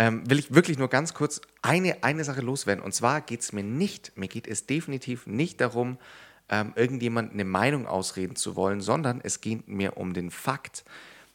Ähm, 0.00 0.30
will 0.30 0.38
ich 0.38 0.54
wirklich 0.54 0.78
nur 0.78 0.88
ganz 0.88 1.12
kurz 1.12 1.40
eine, 1.60 2.04
eine 2.04 2.22
Sache 2.22 2.40
loswerden. 2.40 2.84
Und 2.84 2.94
zwar 2.94 3.20
geht 3.20 3.40
es 3.40 3.52
mir 3.52 3.64
nicht, 3.64 4.16
mir 4.16 4.28
geht 4.28 4.46
es 4.46 4.64
definitiv 4.64 5.26
nicht 5.26 5.60
darum, 5.60 5.98
ähm, 6.48 6.72
irgendjemand 6.76 7.32
eine 7.32 7.44
Meinung 7.44 7.86
ausreden 7.86 8.36
zu 8.36 8.54
wollen, 8.54 8.80
sondern 8.80 9.20
es 9.20 9.40
geht 9.40 9.66
mir 9.66 9.96
um 9.96 10.14
den 10.14 10.30
Fakt. 10.30 10.84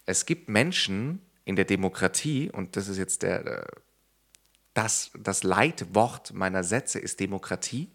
Es 0.06 0.26
gibt 0.26 0.48
Menschen 0.48 1.22
in 1.44 1.58
der 1.58 1.66
Demokratie, 1.66 2.50
und 2.50 2.78
das 2.78 2.88
ist 2.88 2.98
jetzt 2.98 3.22
der, 3.22 3.68
das, 4.74 5.12
das 5.20 5.44
Leitwort 5.44 6.34
meiner 6.34 6.64
Sätze 6.64 7.00
ist 7.00 7.20
Demokratie, 7.20 7.90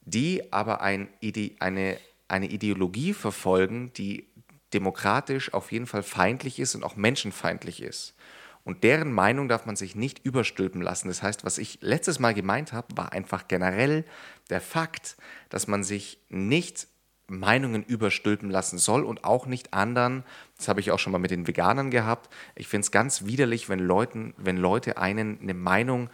die 0.00 0.50
aber 0.50 0.80
ein 0.80 1.08
Ide 1.20 1.52
eine, 1.60 1.98
eine 2.26 2.46
Ideologie 2.48 3.12
verfolgen, 3.12 3.92
die 3.92 4.26
demokratisch 4.72 5.52
auf 5.52 5.70
jeden 5.70 5.86
Fall 5.86 6.02
feindlich 6.02 6.58
ist 6.58 6.74
und 6.74 6.82
auch 6.82 6.96
menschenfeindlich 6.96 7.82
ist. 7.82 8.14
Und 8.64 8.84
deren 8.84 9.12
Meinung 9.12 9.48
darf 9.48 9.66
man 9.66 9.76
sich 9.76 9.96
nicht 9.96 10.24
überstülpen 10.24 10.82
lassen. 10.82 11.08
Das 11.08 11.22
heißt, 11.22 11.44
was 11.44 11.58
ich 11.58 11.78
letztes 11.80 12.18
Mal 12.20 12.32
gemeint 12.32 12.72
habe, 12.72 12.96
war 12.96 13.12
einfach 13.12 13.48
generell 13.48 14.04
der 14.50 14.60
Fakt, 14.60 15.16
dass 15.48 15.66
man 15.66 15.82
sich 15.82 16.18
nicht 16.28 16.86
Meinungen 17.26 17.82
überstülpen 17.82 18.50
lassen 18.50 18.78
soll 18.78 19.04
und 19.04 19.24
auch 19.24 19.46
nicht 19.46 19.72
anderen. 19.74 20.22
Das 20.58 20.68
habe 20.68 20.80
ich 20.80 20.90
auch 20.90 20.98
schon 20.98 21.12
mal 21.12 21.18
mit 21.18 21.30
den 21.30 21.46
Veganern 21.46 21.90
gehabt. 21.90 22.32
Ich 22.54 22.68
finde 22.68 22.84
es 22.84 22.90
ganz 22.90 23.24
widerlich, 23.24 23.68
wenn, 23.68 23.78
Leuten, 23.78 24.34
wenn 24.36 24.56
Leute 24.56 24.98
einen 24.98 25.40
eine 25.40 25.54
Meinung 25.54 26.10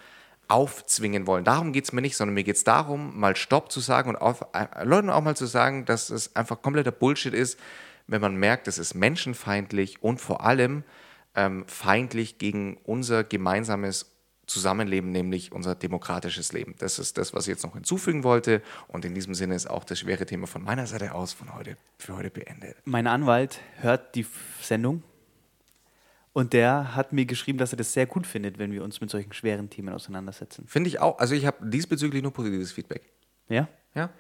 aufzwingen 0.47 1.27
wollen. 1.27 1.45
Darum 1.45 1.73
geht 1.73 1.85
es 1.85 1.93
mir 1.93 2.01
nicht, 2.01 2.17
sondern 2.17 2.35
mir 2.35 2.45
geht 2.45 2.57
es 2.57 2.65
darum, 2.65 3.19
mal 3.19 3.37
Stopp 3.37 3.71
zu 3.71 3.81
sagen 3.81 4.09
und 4.11 4.17
auf, 4.17 4.47
äh, 4.55 4.85
Leuten 4.85 5.11
auch 5.11 5.21
mal 5.21 5.37
zu 5.37 5.47
sagen, 5.47 5.85
dass 5.85 6.09
es 6.09 6.35
einfach 6.35 6.63
kompletter 6.63 6.91
Bullshit 6.93 7.35
ist, 7.35 7.59
wenn 8.07 8.23
man 8.23 8.37
merkt, 8.37 8.67
es 8.67 8.79
ist 8.79 8.95
menschenfeindlich 8.95 10.03
und 10.03 10.21
vor 10.21 10.45
allem 10.45 10.85
ähm, 11.39 11.65
feindlich 11.69 12.39
gegen 12.39 12.79
unser 12.79 13.23
gemeinsames 13.23 14.11
Zusammenleben, 14.47 15.13
nämlich 15.13 15.53
unser 15.53 15.77
demokratisches 15.77 16.53
Leben. 16.53 16.75
Das 16.79 16.99
ist 16.99 17.17
das, 17.17 17.33
was 17.33 17.45
ich 17.47 17.53
jetzt 17.53 17.63
noch 17.63 17.75
hinzufügen 17.75 18.25
wollte. 18.25 18.61
Und 18.89 19.05
in 19.05 19.15
diesem 19.15 19.35
Sinne 19.35 19.55
ist 19.55 19.71
auch 19.71 19.85
das 19.85 20.01
schwere 20.01 20.27
Thema 20.27 20.49
von 20.49 20.65
meiner 20.65 20.87
Seite 20.87 21.15
aus 21.15 21.33
von 21.33 21.55
heute, 21.55 21.77
für 21.99 22.17
heute 22.17 22.31
beendet. 22.31 22.77
Mein 22.87 23.07
Anwalt 23.07 23.61
hört 23.77 24.17
die 24.17 24.27
Sendung 24.61 25.05
und 26.33 26.55
der 26.55 26.97
hat 26.97 27.13
mir 27.13 27.25
geschrieben, 27.25 27.59
dass 27.59 27.73
er 27.73 27.77
das 27.77 27.93
sehr 27.93 28.07
gut 28.07 28.27
findet, 28.27 28.59
wenn 28.59 28.73
wir 28.73 28.83
uns 28.83 29.01
mit 29.01 29.11
solchen 29.11 29.33
schweren 29.33 29.71
Themen 29.71 29.91
auseinandersetzen. 29.91 30.67
Finde 30.67 30.89
ich 30.89 30.99
auch. 30.99 31.21
Also 31.21 31.35
ich 31.37 31.47
habe 31.47 31.69
diesbezüglich 31.69 32.23
nur 32.23 32.33
positives 32.33 32.73
Feedback. 32.73 33.03
Ja? 33.49 33.69
Ja. 33.95 34.11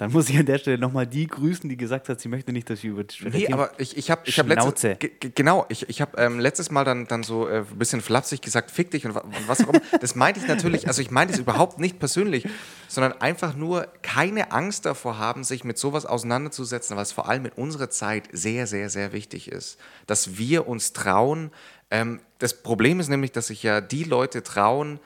Dann 0.00 0.12
muss 0.12 0.30
ich 0.30 0.38
an 0.38 0.46
der 0.46 0.56
Stelle 0.56 0.78
nochmal 0.78 1.06
die 1.06 1.26
grüßen, 1.26 1.68
die 1.68 1.76
gesagt 1.76 2.08
hat, 2.08 2.22
sie 2.22 2.30
möchte 2.30 2.52
nicht, 2.52 2.70
dass 2.70 2.82
wir 2.82 2.92
über 2.92 3.04
schwere 3.12 3.36
Nee, 3.36 3.52
aber 3.52 3.78
ich, 3.78 3.98
ich 3.98 4.10
habe 4.10 4.22
ich 4.24 4.38
hab 4.38 4.48
letztes, 4.48 4.96
genau, 5.34 5.66
ich, 5.68 5.90
ich 5.90 6.00
habe 6.00 6.16
ähm, 6.16 6.40
letztes 6.40 6.70
Mal 6.70 6.84
dann, 6.84 7.06
dann 7.06 7.22
so 7.22 7.46
äh, 7.46 7.58
ein 7.70 7.78
bisschen 7.78 8.00
flapsig 8.00 8.40
gesagt, 8.40 8.70
fick 8.70 8.90
dich 8.90 9.04
und, 9.04 9.14
und 9.14 9.34
was 9.46 9.62
auch 9.62 9.68
immer. 9.68 9.82
Das 10.00 10.14
meinte 10.14 10.40
ich 10.40 10.48
natürlich, 10.48 10.88
also 10.88 11.02
ich 11.02 11.10
meine 11.10 11.32
das 11.32 11.38
überhaupt 11.38 11.78
nicht 11.78 11.98
persönlich, 11.98 12.48
sondern 12.88 13.12
einfach 13.20 13.54
nur 13.54 13.88
keine 14.00 14.52
Angst 14.52 14.86
davor 14.86 15.18
haben, 15.18 15.44
sich 15.44 15.64
mit 15.64 15.76
sowas 15.76 16.06
auseinanderzusetzen, 16.06 16.96
was 16.96 17.12
vor 17.12 17.28
allem 17.28 17.44
in 17.44 17.52
unserer 17.52 17.90
Zeit 17.90 18.30
sehr, 18.32 18.66
sehr, 18.66 18.88
sehr 18.88 19.12
wichtig 19.12 19.52
ist. 19.52 19.78
Dass 20.06 20.38
wir 20.38 20.66
uns 20.66 20.94
trauen. 20.94 21.50
Ähm, 21.90 22.20
das 22.38 22.62
Problem 22.62 23.00
ist 23.00 23.08
nämlich, 23.08 23.32
dass 23.32 23.48
sich 23.48 23.62
ja 23.62 23.82
die 23.82 24.04
Leute 24.04 24.42
trauen, 24.42 24.98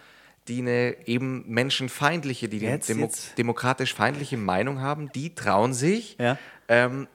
die 0.48 0.60
eine 0.60 1.06
eben 1.06 1.44
menschenfeindliche, 1.48 2.48
die 2.48 2.58
Jetzt, 2.58 2.88
demo 2.88 3.06
jetzt. 3.06 3.38
demokratisch 3.38 3.94
feindliche 3.94 4.36
Meinung 4.36 4.80
haben, 4.80 5.10
die 5.12 5.34
trauen 5.34 5.72
sich, 5.72 6.16
Ja. 6.20 6.38
ähm, 6.68 7.08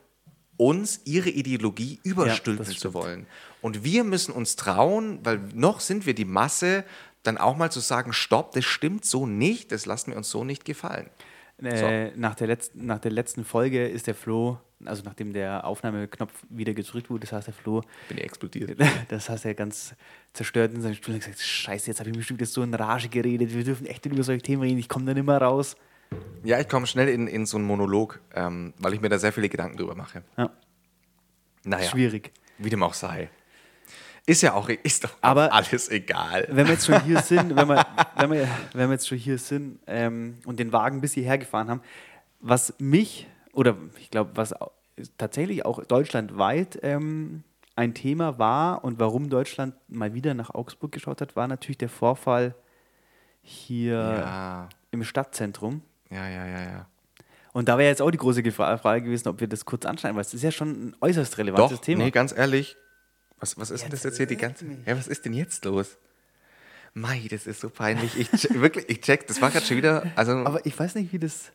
uns 0.58 1.02
ihre 1.06 1.30
Ideologie 1.30 2.00
überstülpen 2.04 2.66
das 2.66 2.76
zu 2.78 2.94
wollen. 2.94 3.28
Und 3.62 3.84
wir 3.84 4.04
müssen 4.04 4.34
uns 4.34 4.56
trauen, 4.56 5.20
weil 5.24 5.40
noch 5.54 5.80
sind 5.80 6.06
wir 6.06 6.14
die 6.14 6.26
Masse, 6.26 6.84
dann 7.24 7.38
auch 7.38 7.56
mal 7.56 7.72
zu 7.72 7.80
sagen, 7.80 8.14
stopp, 8.14 8.54
das 8.54 8.66
stimmt 8.66 9.06
so 9.06 9.26
nicht, 9.26 9.72
das 9.72 9.86
lassen 9.86 10.12
wir 10.12 10.18
uns 10.18 10.30
so 10.30 10.44
nicht 10.44 10.66
gefallen. 10.66 11.10
Äh, 11.62 12.12
nach, 12.16 12.36
der 12.36 12.48
letzten, 12.48 12.86
nach 12.86 13.00
der 13.00 13.12
letzten 13.12 13.44
Folge 13.44 13.88
ist 13.88 14.08
der 14.08 14.16
Flo, 14.16 14.58
also 14.86 15.04
nachdem 15.04 15.34
der 15.34 15.66
Aufnahmeknopf 15.66 16.32
wieder 16.50 16.74
gedrückt 16.74 17.10
wurde, 17.10 17.22
das 17.22 17.34
heißt 17.34 17.48
der 17.48 17.54
Flo, 17.54 17.82
Bin 18.08 18.18
ich 18.18 18.24
explodiert. 18.24 18.78
das 19.10 19.30
heißt 19.30 19.46
er 19.46 19.54
ganz 19.56 19.96
zerstört 20.34 20.74
in 20.74 20.82
seinem 20.82 20.96
Stuhl 20.96 21.14
und 21.16 21.20
gesagt, 21.20 21.40
scheiße, 21.40 21.88
jetzt 21.88 22.00
habe 22.00 22.10
ich 22.10 22.16
bestimmt 22.16 22.42
jetzt 22.42 22.54
so 22.54 22.64
in 22.64 22.74
Rage 22.74 23.10
geredet, 23.10 23.54
wir 23.54 23.64
dürfen 23.64 23.86
echt 23.88 24.06
nicht 24.06 24.14
über 24.14 24.24
solche 24.24 24.42
Themen 24.42 24.62
reden, 24.62 24.78
ich 24.78 24.88
komme 24.90 25.06
da 25.06 25.14
nicht 25.14 25.26
mehr 25.26 25.42
raus. 25.42 25.76
Ja, 26.44 26.60
ich 26.60 26.68
komme 26.70 26.88
schnell 26.88 27.10
in, 27.10 27.28
in 27.28 27.46
so 27.46 27.58
einen 27.58 27.68
Monolog, 27.68 28.20
ähm, 28.34 28.74
weil 28.80 28.94
ich 28.94 29.02
mir 29.02 29.10
da 29.10 29.20
sehr 29.20 29.34
viele 29.34 29.50
Gedanken 29.50 29.78
drüber 29.78 29.96
mache. 29.96 30.24
Ja, 30.38 30.50
Naja, 31.66 31.90
schwierig. 31.90 32.32
wie 32.58 32.70
dem 32.70 32.82
auch 32.84 32.94
sei. 32.94 33.30
Ist 34.30 34.42
ja 34.42 34.54
auch, 34.54 34.70
ist 34.70 35.04
doch 35.04 35.12
Aber- 35.22 35.52
alles 35.52 35.90
egal. 35.90 36.48
Wenn 36.52 36.68
wir 36.68 36.74
jetzt 36.74 36.86
schon 36.86 37.02
hier 37.04 37.20
sind, 37.22 37.56
wenn 37.56 37.68
wir, 37.68 37.86
wenn 38.18 38.32
wir, 38.32 38.48
wenn 38.74 38.90
wir 38.90 38.94
jetzt 38.94 39.08
schon 39.08 39.18
hier 39.18 39.38
sind 39.38 39.80
ähm, 39.88 40.38
und 40.46 40.60
den 40.60 40.72
Wagen 40.72 41.02
bis 41.02 41.14
hierher 41.14 41.38
gefahren 41.38 41.70
haben, 41.70 41.82
was 42.40 42.74
mich, 42.80 43.28
oder 43.54 43.76
ich 43.98 44.12
glaube, 44.12 44.32
was 44.36 44.54
tatsächlich 45.18 45.66
auch 45.66 45.84
deutschlandweit 45.84 46.80
ähm, 46.84 47.44
ein 47.76 47.94
Thema 47.94 48.38
war 48.38 48.84
und 48.84 49.00
warum 49.00 49.30
Deutschland 49.30 49.74
mal 49.88 50.14
wieder 50.14 50.34
nach 50.34 50.54
Augsburg 50.54 50.92
geschaut 50.92 51.22
hat, 51.22 51.36
war 51.36 51.48
natürlich 51.48 51.78
der 51.78 51.90
Vorfall 51.90 52.54
hier 53.42 53.94
Ja, 53.94 54.70
im 54.92 55.04
Stadtzentrum. 55.04 55.82
ja, 56.10 56.28
ja, 56.28 56.46
ja, 56.46 56.62
ja. 56.64 56.86
Und 57.52 57.68
da 57.68 57.78
wäre 57.80 57.90
jetzt 57.90 58.02
auch 58.02 58.12
die 58.12 58.18
große 58.18 58.44
Frage 58.52 59.02
gewesen, 59.06 59.28
ob 59.28 59.40
wir 59.40 59.48
das 59.48 59.66
kurz 59.66 59.86
anschneiden, 59.86 60.16
weil 60.16 60.22
es 60.22 60.34
ist 60.36 60.44
ja 60.44 60.52
schon 60.52 60.70
ein 60.90 60.96
äußerst 61.02 61.38
relevantes 61.40 61.78
Doch, 61.80 61.84
Thema. 61.84 62.04
nee, 62.04 62.12
ganz 62.12 62.32
ehrlich. 62.32 62.78
Was, 63.40 63.58
was 63.58 63.72
ist 63.72 63.84
denn 63.84 63.92
Jetzt 63.92 64.06
das 64.06 64.12
jetzt 64.12 64.18
hier 64.18 64.26
die 64.26 64.38
ganze. 64.38 64.66
mich. 64.66 64.78
Ja, 64.86 64.98
was 64.98 65.08
ist 65.08 65.26
denn 65.26 65.34
jetzt 65.34 65.64
los? 65.66 65.98
Mai, 66.94 67.28
das 67.30 67.48
ist 67.48 67.62
so 67.62 67.70
peinlich. 67.70 68.18
Ich 68.20 68.32
check, 68.32 68.60
wirklich, 68.60 68.90
ich 68.90 69.02
check, 69.02 69.28
das 69.28 69.42
war 69.42 69.52
gerade 69.52 69.66
schon 69.66 69.78
wieder. 69.78 70.06
Also, 70.16 70.32
Aber 70.46 70.66
ich 70.66 70.78
weiß 70.78 70.96
nicht, 70.96 71.14
wie 71.14 71.20
das. 71.20 71.52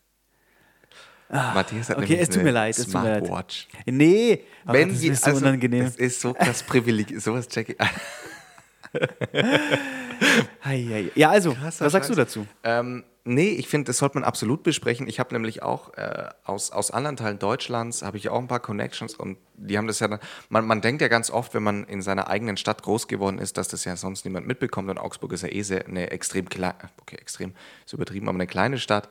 Matthias 1.29 1.89
hat 1.89 1.97
okay, 1.97 2.07
nämlich 2.11 2.29
es 2.29 2.35
tut 2.35 2.45
mir 2.45 2.51
leid, 2.53 2.79
es 2.79 2.85
tut 2.85 2.95
mir 2.95 3.03
leid. 3.11 3.27
Smartwatch. 3.27 3.69
Nee, 3.87 4.45
aber 4.65 4.79
Wenn 4.79 4.91
das 4.91 5.03
je- 5.03 5.11
ist 5.11 5.25
so 5.25 5.31
also, 5.31 5.45
unangenehm. 5.45 5.85
Das 5.85 5.97
ist 5.97 6.21
so 6.21 6.33
krass 6.35 6.63
Privileg. 6.63 7.21
Sowas 7.21 7.49
check 7.49 7.71
ich. 7.71 7.77
Ja, 11.17 11.31
also, 11.31 11.55
Krasser 11.55 11.87
was 11.87 11.93
sagst 11.93 12.11
du 12.11 12.15
dazu? 12.15 12.47
Ähm, 12.63 13.03
nee, 13.25 13.51
ich 13.51 13.69
finde, 13.69 13.87
das 13.87 13.99
sollte 13.99 14.17
man 14.17 14.25
absolut 14.25 14.63
besprechen. 14.63 15.09
Ich 15.09 15.19
habe 15.19 15.35
nämlich 15.35 15.63
auch 15.63 15.95
äh, 15.95 16.29
aus, 16.45 16.71
aus 16.71 16.91
anderen 16.91 17.17
Teilen 17.17 17.39
Deutschlands, 17.39 18.03
habe 18.03 18.17
ich 18.17 18.29
auch 18.29 18.39
ein 18.39 18.49
paar 18.49 18.61
Connections 18.61 19.15
und 19.15 19.39
die 19.55 19.79
haben 19.79 19.87
das 19.87 20.01
ja 20.01 20.09
dann, 20.09 20.21
man, 20.49 20.67
man 20.67 20.81
denkt 20.81 21.03
ja 21.03 21.09
ganz 21.09 21.31
oft, 21.31 21.55
wenn 21.55 21.63
man 21.63 21.85
in 21.85 22.03
seiner 22.03 22.29
eigenen 22.29 22.57
Stadt 22.57 22.83
groß 22.83 23.09
geworden 23.09 23.39
ist, 23.39 23.57
dass 23.57 23.69
das 23.69 23.85
ja 23.85 23.97
sonst 23.97 24.25
niemand 24.25 24.47
mitbekommt 24.47 24.91
und 24.91 24.99
Augsburg 24.99 25.33
ist 25.33 25.43
ja 25.43 25.49
eh 25.49 25.63
sehr, 25.63 25.87
eine 25.87 26.11
extrem 26.11 26.49
kleine, 26.49 26.77
okay, 27.01 27.17
extrem, 27.17 27.55
ist 27.85 27.93
übertrieben, 27.93 28.29
aber 28.29 28.37
eine 28.37 28.47
kleine 28.47 28.79
Stadt. 28.79 29.09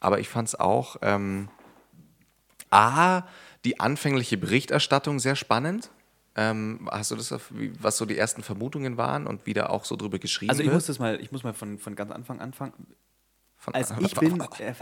Aber 0.00 0.18
ich 0.18 0.28
fand 0.28 0.48
es 0.48 0.54
auch, 0.58 0.96
ähm, 1.02 1.48
A, 2.70 3.22
die 3.64 3.80
anfängliche 3.80 4.36
Berichterstattung 4.36 5.18
sehr 5.18 5.36
spannend. 5.36 5.90
Ähm, 6.38 6.88
hast 6.92 7.10
du 7.10 7.16
das, 7.16 7.34
was 7.80 7.96
so 7.96 8.04
die 8.04 8.18
ersten 8.18 8.42
Vermutungen 8.42 8.98
waren 8.98 9.26
und 9.26 9.46
wie 9.46 9.54
da 9.54 9.66
auch 9.66 9.86
so 9.86 9.96
drüber 9.96 10.18
geschrieben 10.18 10.50
Also 10.50 10.60
ich 10.60 10.66
wird? 10.66 10.74
muss 10.74 10.86
das 10.86 10.98
mal, 10.98 11.18
ich 11.20 11.32
muss 11.32 11.44
mal 11.44 11.54
von, 11.54 11.78
von 11.78 11.96
ganz 11.96 12.12
Anfang 12.12 12.40
anfangen. 12.40 12.74
Von- 13.66 13.74
Als 13.74 13.92
ich 13.98 14.14
bin, 14.14 14.40
äh, 14.40 14.72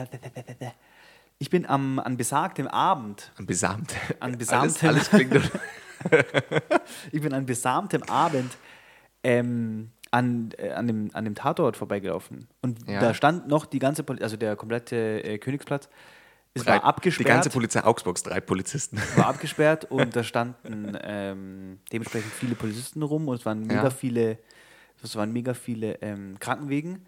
ich 1.39 1.49
bin 1.51 1.65
am, 1.67 1.99
an 1.99 2.17
besagtem 2.19 2.69
Abend, 2.69 3.33
An 3.39 3.47
besamt. 3.47 3.95
An 4.21 4.35
Alles, 4.35 4.39
besamtem- 4.39 4.89
alles 4.89 5.09
klingt. 5.11 5.35
ich 7.13 7.21
bin 7.23 7.33
an 7.33 7.47
besamtem 7.47 8.03
Abend 8.05 8.53
ähm, 9.23 9.91
an, 10.11 10.51
äh, 10.59 10.71
an, 10.73 10.87
dem, 10.87 11.11
an 11.15 11.25
dem 11.25 11.35
Tatort 11.35 11.77
vorbeigelaufen. 11.79 12.47
Und 12.61 12.87
Ja. 12.89 13.01
da 13.01 13.15
stand 13.15 13.49
noch 13.49 13.65
die 13.67 13.79
ganze, 13.79 14.03
Poli 14.03 14.23
also 14.23 14.37
der 14.37 14.55
komplette 14.55 15.25
äh, 15.25 15.39
Königsplatz, 15.39 15.89
es 16.53 16.63
Drei- 16.63 16.75
war 16.75 16.85
abgesperrt. 16.85 17.27
Die 17.27 17.33
ganze 17.33 17.51
Polizei 17.51 17.83
Augsburgs, 17.83 18.23
drei 18.23 18.41
Polizisten. 18.41 19.01
war 19.17 19.27
abgesperrt 19.29 19.87
und 19.91 20.15
da 20.15 20.23
standen 20.23 20.97
ähm, 21.03 21.81
dementsprechend 21.91 22.33
viele 22.33 22.55
Polizisten 22.55 23.03
rum 23.03 23.27
und 23.29 23.37
es 23.41 23.47
waren 23.47 23.63
mega 23.63 23.85
Ja. 23.85 23.91
viele, 23.91 24.39
es 25.03 25.17
waren 25.17 25.33
mega 25.33 25.55
viele 25.55 25.95
ähm, 26.03 26.37
Krankenwegen. 26.39 27.05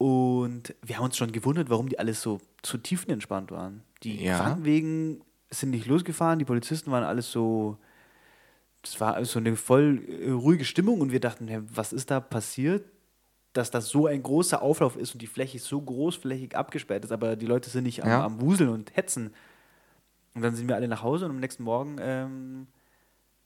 Und 0.00 0.74
wir 0.82 0.96
haben 0.96 1.04
uns 1.04 1.18
schon 1.18 1.30
gewundert, 1.30 1.68
warum 1.68 1.90
die 1.90 1.98
alles 1.98 2.22
so, 2.22 2.40
so 2.64 2.78
tiefenentspannt 2.78 3.50
waren. 3.50 3.82
Die 4.02 4.24
Ja. 4.24 4.38
Krankenwegen 4.38 5.20
sind 5.50 5.70
nicht 5.72 5.84
losgefahren, 5.86 6.38
die 6.38 6.46
Polizisten 6.46 6.90
waren 6.90 7.04
alles 7.04 7.30
so, 7.30 7.76
das 8.80 8.98
war 8.98 9.22
so 9.26 9.38
eine 9.40 9.56
voll 9.56 10.02
äh, 10.08 10.30
ruhige 10.30 10.64
Stimmung 10.64 11.02
und 11.02 11.12
wir 11.12 11.20
dachten, 11.20 11.50
was 11.74 11.92
ist 11.92 12.10
da 12.10 12.18
passiert, 12.18 12.86
dass 13.52 13.70
das 13.70 13.90
so 13.90 14.06
ein 14.06 14.22
großer 14.22 14.62
Auflauf 14.62 14.96
ist 14.96 15.12
und 15.12 15.20
die 15.20 15.26
Fläche 15.26 15.58
so 15.58 15.78
großflächig 15.82 16.56
abgesperrt 16.56 17.04
ist, 17.04 17.12
aber 17.12 17.36
die 17.36 17.44
Leute 17.46 17.68
sind 17.68 17.84
nicht 17.84 18.02
am, 18.02 18.08
Ja. 18.08 18.24
am 18.24 18.40
Wuseln 18.40 18.70
und 18.70 18.96
hetzen. 18.96 19.34
Und 20.34 20.40
dann 20.40 20.54
sind 20.54 20.66
wir 20.66 20.76
alle 20.76 20.88
nach 20.88 21.02
Hause 21.02 21.26
und 21.26 21.32
am 21.32 21.40
nächsten 21.40 21.64
Morgen 21.64 21.96
ähm, 22.00 22.68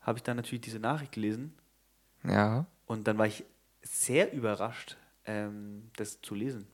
habe 0.02 0.18
ich 0.18 0.22
dann 0.22 0.36
natürlich 0.36 0.60
diese 0.60 0.78
Nachricht 0.78 1.10
gelesen 1.10 1.52
Ja. 2.22 2.66
und 2.86 3.08
dann 3.08 3.18
war 3.18 3.26
ich 3.26 3.42
sehr 3.82 4.32
überrascht, 4.32 4.96
ähm, 5.26 5.90
das 5.96 6.20
zu 6.20 6.34
lesen. 6.34 6.66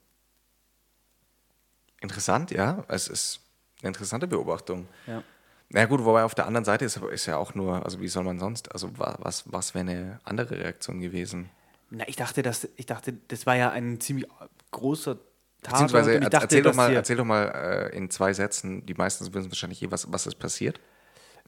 Interessant, 2.01 2.51
ja. 2.51 2.85
Es 2.89 3.09
ist 3.09 3.41
eine 3.81 3.89
interessante 3.89 4.27
Beobachtung. 4.27 4.89
Ja. 5.07 5.23
Na 5.69 5.85
gut, 5.87 6.05
wobei 6.05 6.25
auf 6.25 6.35
der 6.35 6.47
anderen 6.47 6.65
Seite 6.65 6.85
ist, 6.85 6.97
ist 6.97 7.27
ja 7.27 7.37
auch 7.37 7.55
nur, 7.55 7.85
also 7.85 8.01
wie 8.01 8.09
soll 8.09 8.25
man 8.25 8.41
sonst, 8.41 8.73
also 8.73 8.99
wa- 8.99 9.17
was, 9.21 9.45
was 9.53 9.75
wäre 9.75 9.83
eine 9.89 10.21
andere 10.25 10.59
Reaktion 10.59 11.01
gewesen? 11.01 11.51
Na, 11.91 12.09
ich 12.09 12.17
dachte, 12.17 12.43
dass, 12.43 12.69
ich 12.77 12.87
dachte, 12.87 13.13
das 13.29 13.47
war 13.47 13.57
ja 13.57 13.71
ein 13.71 14.01
ziemlich 14.01 14.27
großer 14.71 15.17
Tatort. 15.63 15.93
Beziehungsweise 15.93 16.21
dachte, 16.21 16.37
erzähl, 16.45 16.63
doch 16.63 16.75
mal, 16.75 16.93
erzähl 16.93 17.17
doch 17.17 17.25
mal 17.25 17.91
äh, 17.93 17.97
in 17.97 18.11
zwei 18.11 18.33
Sätzen, 18.33 18.85
die 18.87 18.95
meisten 18.95 19.33
wissen 19.33 19.51
wahrscheinlich 19.51 19.83
eh, 19.83 19.91
was, 19.91 20.11
was 20.11 20.27
ist 20.27 20.39
passiert. 20.39 20.81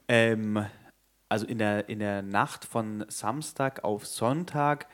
Ähm, 0.06 0.66
also 1.28 1.46
in 1.46 1.58
der, 1.58 1.88
in 1.88 1.98
der 1.98 2.22
Nacht 2.22 2.64
von 2.64 3.04
Samstag 3.08 3.84
auf 3.84 4.06
Sonntag 4.06 4.86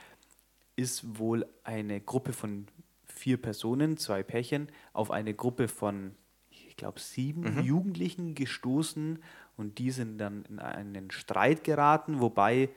ist 0.79 1.19
wohl 1.19 1.45
eine 1.65 2.01
Gruppe 2.01 2.33
von 2.33 2.69
vier 3.05 3.37
Personen, 3.37 3.97
zwei 3.97 4.23
Pärchen, 4.23 4.69
auf 4.93 5.11
eine 5.11 5.35
Gruppe 5.35 5.67
von, 5.67 6.15
ich 6.51 6.77
glaube, 6.77 7.01
sieben 7.01 7.63
Jugendlichen 7.65 8.37
gestoßen 8.37 9.19
und 9.57 9.79
die 9.79 9.91
sind 9.91 10.19
dann 10.19 10.45
in 10.45 10.61
einen 10.61 11.11
Streit 11.11 11.65
geraten, 11.65 12.21
wobei 12.21 12.69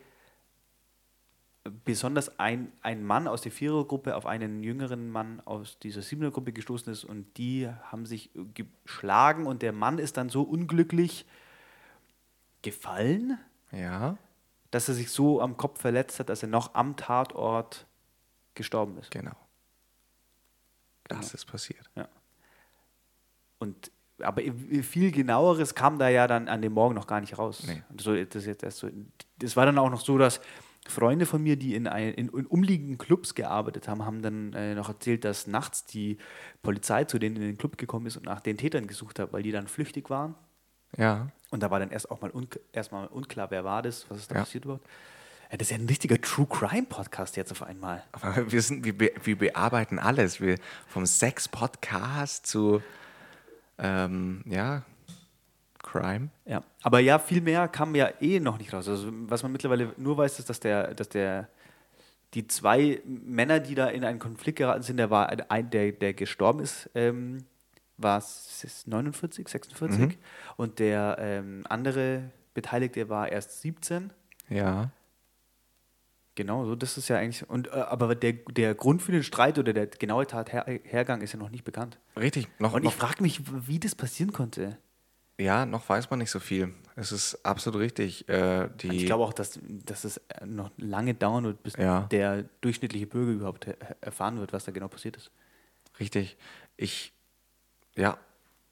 besonders 1.86 2.40
ein, 2.40 2.72
ein 2.82 3.06
Mann 3.06 3.28
aus 3.28 3.44
der 3.44 3.52
Vierergruppe 3.52 4.16
auf 4.16 4.26
einen 4.26 4.64
jüngeren 4.64 5.12
Mann 5.12 5.40
aus 5.46 5.78
dieser 5.78 6.02
Siebenergruppe 6.02 6.54
gestoßen 6.54 6.92
ist 6.92 7.04
und 7.04 7.38
die 7.38 7.70
haben 7.92 8.08
sich 8.08 8.32
geschlagen 8.56 9.46
und 9.46 9.62
der 9.62 9.74
Mann 9.74 10.00
ist 10.00 10.18
dann 10.18 10.30
so 10.30 10.42
unglücklich 10.42 11.28
gefallen, 12.64 13.38
Ja, 13.72 14.18
dass 14.72 14.88
er 14.88 14.96
sich 14.96 15.12
so 15.12 15.40
am 15.40 15.58
Kopf 15.58 15.80
verletzt 15.80 16.20
hat, 16.20 16.30
dass 16.30 16.42
er 16.42 16.50
noch 16.50 16.74
am 16.74 16.96
Tatort 16.96 17.86
gestorben 18.56 18.98
ist. 18.98 19.12
genau. 19.12 19.32
Das 21.08 21.18
Genau. 21.20 21.34
ist 21.34 21.46
passiert. 21.46 21.90
Und 23.60 23.92
aber 24.22 24.42
viel 24.84 25.12
genaueres 25.12 25.74
kam 25.74 25.98
da 25.98 26.08
ja 26.08 26.28
dann 26.28 26.48
an 26.48 26.62
dem 26.62 26.74
Morgen 26.74 26.94
noch 26.96 27.08
gar 27.08 27.22
nicht 27.22 27.38
raus. 27.40 27.64
Nee. 27.66 27.82
So, 28.00 28.16
das, 28.24 28.46
jetzt 28.46 28.64
erst 28.64 28.78
so, 28.78 28.90
das 29.40 29.56
war 29.58 29.66
dann 29.66 29.78
auch 29.80 29.90
noch 29.90 30.02
so, 30.02 30.18
dass 30.20 30.40
Freunde 30.88 31.26
von 31.26 31.42
mir, 31.42 31.58
die 31.58 31.74
in, 31.76 31.88
ein, 31.88 32.14
in, 32.14 32.30
in 32.30 32.46
umliegenden 32.46 32.98
Clubs 33.00 33.34
gearbeitet 33.36 33.88
haben, 33.88 34.06
haben 34.06 34.22
dann 34.22 34.54
äh, 34.54 34.76
noch 34.76 34.90
erzählt, 34.90 35.26
dass 35.26 35.48
nachts 35.48 35.86
die 35.86 36.18
Polizei 36.62 37.04
zu 37.06 37.18
denen 37.20 37.36
in 37.38 37.42
den 37.42 37.58
Club 37.58 37.78
gekommen 37.78 38.06
ist 38.06 38.16
und 38.18 38.26
nach 38.26 38.42
den 38.42 38.58
Tätern 38.58 38.86
gesucht 38.88 39.18
hat, 39.20 39.34
weil 39.34 39.42
die 39.44 39.52
dann 39.52 39.68
flüchtig 39.68 40.10
waren. 40.10 40.36
Ja, 40.98 41.30
Und 41.50 41.62
da 41.64 41.72
war 41.72 41.80
dann 41.80 41.90
erst 41.92 42.12
auch 42.12 42.22
mal, 42.22 42.30
unk 42.32 42.60
erstmal 42.74 43.08
unklar, 43.08 43.50
wer 43.52 43.64
war 43.64 43.82
das, 43.82 44.08
was 44.10 44.20
ist 44.20 44.30
da 44.32 44.36
Ja. 44.36 44.42
passiert 44.42 44.66
überhaupt. 44.66 44.88
Ja, 45.52 45.58
das 45.58 45.68
ist 45.68 45.72
ja 45.72 45.78
ein 45.78 45.86
richtiger 45.88 46.20
True 46.22 46.48
Crime 46.50 46.88
Podcast 46.88 47.36
jetzt 47.36 47.52
auf 47.52 47.62
einmal. 47.64 48.04
aber 48.14 48.52
wir, 48.52 48.62
sind, 48.62 48.86
wir, 48.86 48.98
be- 48.98 49.12
wir 49.24 49.38
bearbeiten 49.38 50.00
alles. 50.00 50.40
Wir, 50.40 50.56
vom 50.88 51.06
Sex-Podcast 51.06 52.46
zu, 52.48 52.82
ähm, 53.78 54.44
ja, 54.46 54.84
Crime. 55.84 56.30
Ja, 56.46 56.64
aber 56.84 57.00
ja, 57.00 57.20
viel 57.20 57.42
mehr 57.42 57.68
kam 57.68 57.96
ja 57.96 58.10
eh 58.22 58.40
noch 58.40 58.58
nicht 58.60 58.72
raus. 58.74 58.88
Also, 58.88 59.10
was 59.12 59.44
man 59.44 59.52
mittlerweile 59.52 59.94
nur 59.98 60.18
weiß, 60.18 60.40
ist, 60.40 60.50
dass 60.50 60.60
der, 60.62 60.94
dass 60.94 61.10
der, 61.10 61.50
die 62.34 62.48
zwei 62.48 63.02
Männer, 63.06 63.60
die 63.60 63.76
da 63.76 63.88
in 63.88 64.06
einen 64.06 64.20
Konflikt 64.20 64.60
geraten 64.60 64.84
sind, 64.84 64.98
der 64.98 65.10
war 65.10 65.30
ein- 65.50 65.70
der, 65.70 65.92
der 65.92 66.14
gestorben 66.14 66.62
ist, 66.62 66.90
ähm, 66.96 67.44
war 67.98 68.20
es 68.20 68.84
49, 68.88 69.48
46 69.50 70.18
und 70.56 70.80
der 70.80 71.18
ähm, 71.20 71.66
andere 71.68 72.32
Beteiligte 72.54 73.10
war 73.10 73.30
erst 73.30 73.62
17. 73.62 74.12
Ja. 74.50 74.92
Genau, 76.36 76.66
so 76.66 76.76
das 76.76 76.98
ist 76.98 77.10
ja 77.10 77.18
eigentlich. 77.18 77.48
Und 77.50 77.68
äh, 77.68 77.72
aber 77.72 78.16
der, 78.16 78.34
der 78.34 78.74
Grund 78.74 79.02
für 79.02 79.12
den 79.12 79.24
Streit 79.24 79.60
oder 79.60 79.74
der 79.74 79.88
genaue 79.88 80.26
Tathergang 80.26 81.22
ist 81.22 81.34
ja 81.34 81.40
noch 81.40 81.50
nicht 81.50 81.64
bekannt. 81.66 82.00
Richtig. 82.18 82.48
Noch, 82.60 82.74
Und 82.74 82.86
ich 82.86 82.94
frage 82.94 83.22
mich, 83.22 83.42
wie 83.68 83.80
das 83.80 83.96
passieren 83.96 84.32
konnte. 84.32 84.78
ja, 85.38 85.66
noch 85.66 85.90
weiß 85.90 86.10
man 86.10 86.20
nicht 86.20 86.32
so 86.32 86.40
viel. 86.40 86.74
Es 86.96 87.12
ist 87.12 87.44
absolut 87.46 87.82
richtig. 87.82 88.30
Äh, 88.30 88.70
die, 88.82 88.96
Ich 88.96 89.06
glaube 89.06 89.24
auch, 89.26 89.34
dass, 89.34 89.60
dass 89.62 90.04
es 90.06 90.22
noch 90.46 90.72
lange 90.78 91.14
dauern 91.16 91.44
wird, 91.44 91.64
bis 91.64 91.76
Ja. 91.76 92.02
der 92.12 92.44
durchschnittliche 92.62 93.08
Bürger 93.08 93.32
überhaupt 93.34 93.68
er- 93.68 93.78
erfahren 94.02 94.40
wird, 94.40 94.54
was 94.54 94.64
da 94.66 94.72
genau 94.72 94.88
passiert 94.88 95.18
ist. 95.18 95.32
Richtig. 96.00 96.38
Ich, 96.78 97.12
ja, 97.96 98.18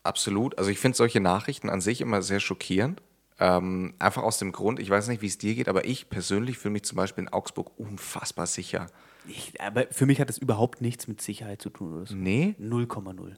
absolut. 0.03 0.57
Also 0.57 0.69
ich 0.71 0.79
finde 0.79 0.95
solche 0.95 1.19
Nachrichten 1.19 1.69
an 1.69 1.81
sich 1.81 1.99
immer 2.01 2.21
sehr 2.21 2.39
schockierend. 2.39 3.01
Ähm, 3.39 3.93
einfach 3.99 4.23
aus 4.23 4.37
dem 4.37 4.51
Grund, 4.51 4.79
ich 4.79 4.89
weiß 4.89 5.07
nicht, 5.07 5.21
wie 5.21 5.27
es 5.27 5.37
dir 5.37 5.55
geht, 5.55 5.69
aber 5.69 5.85
ich 5.85 6.09
persönlich 6.09 6.57
fühle 6.57 6.73
mich 6.73 6.83
zum 6.83 6.97
Beispiel 6.97 7.23
in 7.23 7.29
Augsburg 7.29 7.71
unfassbar 7.77 8.47
sicher. 8.47 8.87
Ich, 9.27 9.59
aber 9.61 9.87
für 9.91 10.05
mich 10.05 10.19
hat 10.19 10.29
das 10.29 10.37
überhaupt 10.37 10.81
nichts 10.81 11.07
mit 11.07 11.21
Sicherheit 11.21 11.61
zu 11.61 11.69
tun 11.69 11.93
oder 11.93 12.05
so. 12.05 12.15
Nee? 12.15 12.55
0,0. 12.59 13.35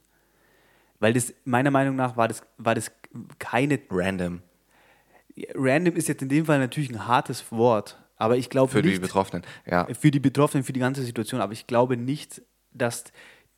Weil 1.00 1.14
das, 1.14 1.34
meiner 1.46 1.72
Meinung 1.72 1.96
nach, 1.96 2.18
war 2.18 2.28
das, 2.28 2.42
war 2.58 2.76
das 2.76 2.92
keine. 3.40 3.80
Random. 3.90 4.42
Random 5.56 5.96
ist 5.96 6.08
jetzt 6.08 6.22
in 6.22 6.30
dem 6.30 6.46
Fall 6.46 6.60
natürlich 6.60 6.90
ein 6.90 7.08
hartes 7.08 7.52
Wort, 7.52 7.98
aber 8.18 8.38
ich 8.38 8.50
glaube 8.50 8.72
Für 8.72 8.82
die 8.82 8.90
nicht. 8.90 9.02
Betroffenen. 9.02 9.44
Ja. 9.66 9.88
Für 9.94 10.12
die 10.12 10.20
Betroffenen, 10.20 10.64
für 10.64 10.74
die 10.74 10.80
ganze 10.80 11.04
Situation. 11.04 11.42
Aber 11.42 11.54
ich 11.54 11.68
glaube 11.68 11.98
nicht, 11.98 12.42
dass 12.72 13.06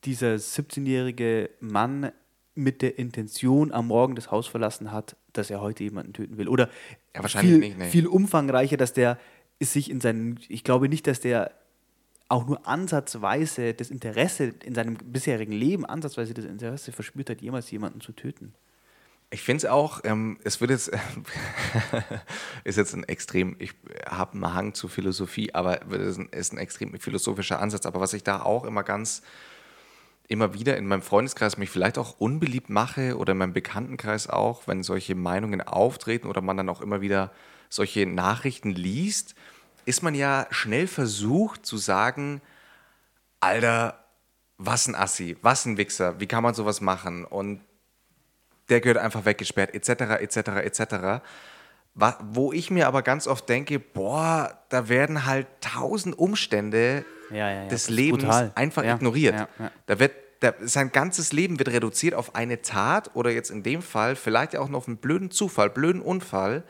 dieser 0.05 0.35
17-jährige 0.35 1.49
Mann 1.59 2.11
mit 2.55 2.81
der 2.81 2.99
Intention 2.99 3.71
am 3.71 3.87
Morgen 3.87 4.15
das 4.15 4.31
Haus 4.31 4.47
verlassen 4.47 4.91
hat, 4.91 5.15
dass 5.33 5.49
er 5.49 5.61
heute 5.61 5.83
jemanden 5.83 6.13
töten 6.13 6.37
will. 6.37 6.47
Oder 6.47 6.69
Ja, 7.15 7.21
wahrscheinlich 7.21 7.51
viel, 7.51 7.59
nicht, 7.59 7.77
nee. 7.77 7.89
viel 7.89 8.07
umfangreicher, 8.07 8.77
dass 8.77 8.93
der 8.93 9.17
sich 9.59 9.89
in 9.89 10.01
seinen, 10.01 10.39
ich 10.49 10.63
glaube 10.63 10.89
nicht, 10.89 11.07
dass 11.07 11.19
der 11.19 11.51
auch 12.29 12.45
nur 12.47 12.67
ansatzweise 12.67 13.73
das 13.73 13.91
Interesse 13.91 14.53
in 14.63 14.73
seinem 14.75 14.95
bisherigen 14.95 15.51
Leben, 15.51 15.85
ansatzweise 15.85 16.33
das 16.33 16.45
Interesse 16.45 16.91
verspürt 16.91 17.29
hat, 17.29 17.41
jemals 17.41 17.69
jemanden 17.71 18.01
zu 18.01 18.11
töten. 18.11 18.53
Ich 19.29 19.41
finde 19.41 19.65
es 19.65 19.71
auch, 19.71 20.01
ähm, 20.03 20.37
es 20.43 20.61
wird 20.61 20.69
jetzt, 20.69 20.91
ist 22.63 22.77
jetzt 22.77 22.93
ein 22.93 23.03
extrem, 23.03 23.55
ich 23.57 23.73
habe 24.07 24.33
einen 24.33 24.53
Hang 24.53 24.73
zu 24.75 24.87
Philosophie, 24.87 25.53
aber 25.53 25.81
es 25.91 26.17
ist 26.17 26.17
ein, 26.19 26.29
ist 26.29 26.53
ein 26.53 26.59
extrem 26.59 26.99
philosophischer 26.99 27.59
Ansatz. 27.59 27.87
Aber 27.87 27.99
was 27.99 28.13
ich 28.13 28.23
da 28.23 28.43
auch 28.43 28.63
immer 28.63 28.83
ganz, 28.83 29.23
immer 30.27 30.53
wieder 30.53 30.77
in 30.77 30.87
meinem 30.87 31.01
Freundeskreis 31.01 31.57
mich 31.57 31.69
vielleicht 31.69 31.97
auch 31.97 32.19
unbeliebt 32.19 32.69
mache 32.69 33.17
oder 33.17 33.33
in 33.33 33.37
meinem 33.37 33.53
Bekanntenkreis 33.53 34.29
auch, 34.29 34.67
wenn 34.67 34.83
solche 34.83 35.15
Meinungen 35.15 35.61
auftreten 35.61 36.27
oder 36.27 36.41
man 36.41 36.57
dann 36.57 36.69
auch 36.69 36.81
immer 36.81 37.01
wieder 37.01 37.31
solche 37.69 38.05
Nachrichten 38.05 38.71
liest, 38.71 39.35
ist 39.85 40.03
man 40.03 40.15
ja 40.15 40.47
schnell 40.49 40.87
versucht 40.87 41.65
zu 41.65 41.77
sagen, 41.77 42.41
Alter, 43.39 43.99
was 44.57 44.87
ein 44.87 44.95
Assi, 44.95 45.35
was 45.41 45.65
ein 45.65 45.77
Wichser, 45.77 46.19
wie 46.19 46.27
kann 46.27 46.43
man 46.43 46.53
sowas 46.53 46.79
machen? 46.79 47.25
Und 47.25 47.61
der 48.69 48.79
gehört 48.79 48.97
einfach 48.97 49.25
weggesperrt, 49.25 49.73
etc., 49.73 50.21
etc., 50.21 50.37
etc. 50.63 50.85
Wo 52.21 52.53
ich 52.53 52.71
mir 52.71 52.87
aber 52.87 53.01
ganz 53.01 53.27
oft 53.27 53.49
denke, 53.49 53.79
boah, 53.79 54.57
da 54.69 54.87
werden 54.87 55.25
halt 55.25 55.47
tausend 55.59 56.17
Umstände 56.17 57.05
Ja, 57.33 57.51
ja, 57.51 57.67
des 57.67 57.89
Lebens 57.89 58.23
brutal. 58.23 58.51
einfach 58.55 58.83
ignoriert. 58.83 59.47
Da 59.85 59.99
wird, 59.99 60.11
da, 60.39 60.53
sein 60.61 60.91
ganzes 60.91 61.31
Leben 61.33 61.57
wird 61.59 61.69
reduziert 61.69 62.13
auf 62.13 62.35
eine 62.35 62.61
Tat 62.61 63.15
oder 63.15 63.31
jetzt 63.31 63.49
in 63.49 63.63
dem 63.63 63.81
Fall 63.81 64.15
vielleicht 64.15 64.55
auch 64.55 64.69
noch 64.69 64.79
auf 64.79 64.87
einen 64.87 64.97
blöden 64.97 65.31
Zufall, 65.31 65.69
blöden 65.69 66.01
Unfall. 66.01 66.63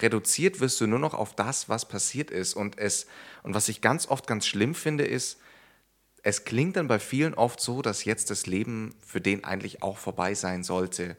Reduziert 0.00 0.60
wirst 0.60 0.80
du 0.80 0.86
nur 0.86 0.98
noch 0.98 1.14
auf 1.14 1.34
das, 1.34 1.68
was 1.68 1.86
passiert 1.86 2.30
ist. 2.30 2.54
Und, 2.54 2.78
es, 2.78 3.06
und 3.42 3.54
was 3.54 3.68
ich 3.68 3.80
ganz 3.80 4.08
oft 4.08 4.26
ganz 4.26 4.46
schlimm 4.46 4.74
finde, 4.74 5.04
ist, 5.04 5.38
es 6.22 6.44
klingt 6.44 6.76
dann 6.76 6.88
bei 6.88 6.98
vielen 6.98 7.34
oft 7.34 7.60
so, 7.60 7.82
dass 7.82 8.04
jetzt 8.04 8.30
das 8.30 8.46
Leben 8.46 8.94
für 9.06 9.20
den 9.20 9.44
eigentlich 9.44 9.82
auch 9.82 9.98
vorbei 9.98 10.34
sein 10.34 10.62
sollte. 10.64 11.16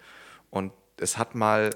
Und 0.50 0.72
es 0.98 1.18
hat 1.18 1.36
mal, 1.36 1.72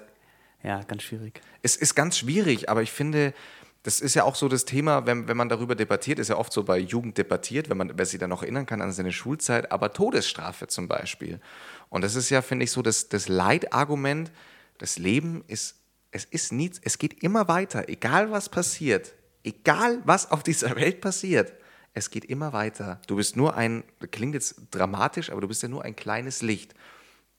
Ja, 0.64 0.82
ganz 0.84 1.04
schwierig. 1.04 1.42
es 1.62 1.76
ist 1.76 1.94
ganz 1.94 2.18
schwierig, 2.18 2.70
aber 2.70 2.82
ich 2.82 2.92
finde, 2.92 3.34
das 3.84 4.02
ist 4.02 4.16
ja 4.16 4.24
auch 4.24 4.36
so 4.36 4.48
das 4.48 4.66
Thema, 4.66 5.06
wenn, 5.06 5.28
wenn 5.28 5.38
man 5.38 5.50
darüber 5.50 5.76
debattiert, 5.76 6.20
ist 6.20 6.28
ja 6.28 6.38
oft 6.38 6.52
so 6.52 6.64
bei 6.64 6.78
Jugend 6.78 7.18
debattiert, 7.18 7.70
wenn 7.70 7.78
man 7.78 7.94
wer 7.96 8.06
sich 8.06 8.20
dann 8.20 8.30
noch 8.30 8.44
erinnern 8.44 8.66
kann 8.66 8.82
an 8.82 8.92
seine 8.92 9.12
Schulzeit, 9.12 9.72
aber 9.72 9.94
Todesstrafe 9.94 10.68
zum 10.68 10.88
Beispiel. 10.88 11.40
Und 11.90 12.04
das 12.04 12.16
ist 12.16 12.30
ja, 12.30 12.42
finde 12.42 12.66
ich, 12.66 12.72
so 12.72 12.82
das, 12.82 13.10
das 13.10 13.30
Leitargument, 13.30 14.32
das 14.78 14.98
Leben 14.98 15.44
ist, 15.48 15.76
es 16.12 16.26
ist 16.26 16.52
nichts, 16.52 16.82
es 16.84 16.98
geht 16.98 17.24
immer 17.24 17.48
weiter, 17.48 17.88
egal 17.88 18.32
was 18.32 18.50
passiert, 18.50 19.14
egal 19.44 20.02
was 20.04 20.32
auf 20.32 20.44
dieser 20.44 20.76
Welt 20.76 21.02
passiert, 21.02 21.54
es 21.94 22.12
geht 22.12 22.26
immer 22.26 22.54
weiter. 22.54 23.02
Du 23.08 23.16
bist 23.16 23.36
nur 23.36 23.56
ein, 23.56 23.84
klingt 24.12 24.36
jetzt 24.36 24.56
dramatisch, 24.72 25.32
aber 25.32 25.42
du 25.42 25.48
bist 25.48 25.64
ja 25.64 25.70
nur 25.70 25.84
ein 25.84 25.96
kleines 25.96 26.42
Licht. 26.42 26.76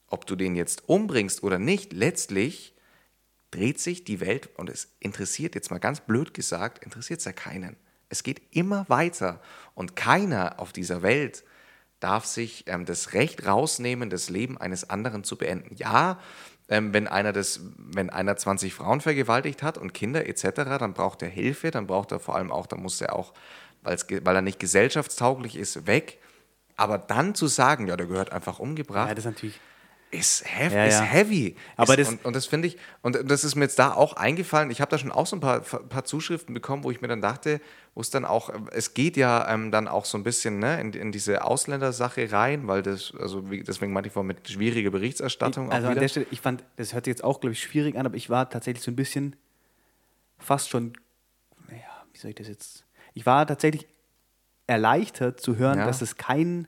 Ob 0.07 0.25
du 0.25 0.35
den 0.35 0.55
jetzt 0.55 0.89
umbringst 0.89 1.43
oder 1.43 1.59
nicht, 1.59 1.93
letztlich 1.93 2.73
dreht 3.51 3.79
sich 3.79 4.03
die 4.03 4.19
Welt 4.19 4.49
und 4.57 4.69
es 4.69 4.95
interessiert, 4.99 5.55
jetzt 5.55 5.71
mal 5.71 5.79
ganz 5.79 6.01
blöd 6.01 6.33
gesagt, 6.33 6.83
interessiert 6.83 7.19
es 7.19 7.25
ja 7.25 7.31
keinen. 7.31 7.75
Es 8.09 8.23
geht 8.23 8.41
immer 8.51 8.87
weiter 8.89 9.41
und 9.75 9.95
keiner 9.95 10.59
auf 10.59 10.73
dieser 10.73 11.01
Welt 11.01 11.43
darf 11.99 12.25
sich 12.25 12.63
ähm, 12.67 12.85
das 12.85 13.13
Recht 13.13 13.45
rausnehmen, 13.45 14.09
das 14.09 14.29
Leben 14.29 14.57
eines 14.57 14.89
anderen 14.89 15.23
zu 15.23 15.37
beenden. 15.37 15.75
Ja, 15.75 16.19
ähm, 16.69 16.93
wenn, 16.93 17.07
einer 17.07 17.33
das, 17.33 17.61
wenn 17.77 18.09
einer 18.09 18.37
20 18.37 18.73
Frauen 18.73 19.01
vergewaltigt 19.01 19.63
hat 19.63 19.77
und 19.77 19.93
Kinder 19.93 20.27
etc., 20.27 20.49
dann 20.79 20.93
braucht 20.93 21.21
er 21.21 21.29
Hilfe, 21.29 21.71
dann 21.71 21.87
braucht 21.87 22.11
er 22.11 22.19
vor 22.19 22.35
allem 22.35 22.51
auch, 22.51 22.67
dann 22.67 22.81
muss 22.81 23.01
er 23.01 23.15
auch, 23.15 23.33
weil 23.81 24.35
er 24.35 24.41
nicht 24.41 24.59
gesellschaftstauglich 24.59 25.55
ist, 25.55 25.87
weg. 25.87 26.19
Aber 26.75 26.97
dann 26.97 27.35
zu 27.35 27.47
sagen, 27.47 27.87
ja, 27.87 27.97
der 27.97 28.05
gehört 28.05 28.31
einfach 28.31 28.59
umgebracht, 28.59 29.09
Ja, 29.09 29.15
das 29.15 29.25
ist 29.25 29.31
natürlich. 29.31 29.59
Ist, 30.11 30.43
hev 30.45 30.73
Ja, 30.73 30.85
ist 30.85 30.95
ja. 30.99 31.01
heavy. 31.03 31.55
Aber 31.77 31.93
ist, 31.97 31.99
das- 31.99 32.09
und, 32.09 32.25
und 32.25 32.35
das 32.35 32.45
finde 32.47 32.67
ich, 32.67 32.77
und 33.01 33.29
das 33.29 33.43
ist 33.43 33.55
mir 33.55 33.65
jetzt 33.65 33.77
da 33.77 33.93
auch 33.93 34.13
eingefallen. 34.13 34.71
Ich 34.71 34.81
habe 34.81 34.89
da 34.89 34.97
schon 34.97 35.11
auch 35.11 35.27
so 35.27 35.35
ein 35.35 35.39
paar, 35.39 35.61
paar 35.61 36.03
Zuschriften 36.05 36.53
bekommen, 36.53 36.83
wo 36.83 36.89
ich 36.91 37.01
mir 37.01 37.07
dann 37.07 37.21
dachte, 37.21 37.61
wo 37.93 38.01
es 38.01 38.09
dann 38.09 38.25
auch, 38.25 38.51
es 38.71 38.93
geht 38.95 39.17
ja 39.17 39.47
ähm, 39.53 39.71
dann 39.71 39.87
auch 39.87 40.05
so 40.05 40.17
ein 40.17 40.23
bisschen 40.23 40.57
ne, 40.59 40.79
in, 40.81 40.93
in 40.93 41.11
diese 41.11 41.43
Ausländersache 41.43 42.31
rein, 42.31 42.67
weil 42.67 42.81
das, 42.81 43.13
also 43.19 43.51
wie, 43.51 43.61
deswegen 43.63 43.93
meinte 43.93 44.07
ich 44.07 44.13
vorhin 44.13 44.27
mit 44.27 44.49
schwieriger 44.49 44.89
Berichterstattung 44.89 45.71
Also 45.71 45.87
auch 45.87 45.91
an 45.91 45.99
der 45.99 46.07
Stelle, 46.07 46.25
ich 46.31 46.41
fand, 46.41 46.63
das 46.77 46.93
hört 46.93 47.05
sich 47.05 47.11
jetzt 47.11 47.23
auch, 47.23 47.39
glaube 47.39 47.53
ich, 47.53 47.61
schwierig 47.61 47.95
an, 47.95 48.05
aber 48.05 48.15
ich 48.15 48.29
war 48.29 48.49
tatsächlich 48.49 48.83
so 48.83 48.89
ein 48.91 48.95
bisschen 48.95 49.35
fast 50.39 50.69
schon, 50.69 50.93
naja, 51.67 51.81
wie 52.13 52.17
soll 52.17 52.29
ich 52.31 52.35
das 52.35 52.47
jetzt? 52.47 52.85
Ich 53.13 53.25
war 53.25 53.45
tatsächlich 53.45 53.85
erleichtert 54.67 55.39
zu 55.39 55.57
hören, 55.57 55.79
Ja. 55.79 55.85
dass 55.85 56.01
es 56.01 56.15
kein 56.17 56.67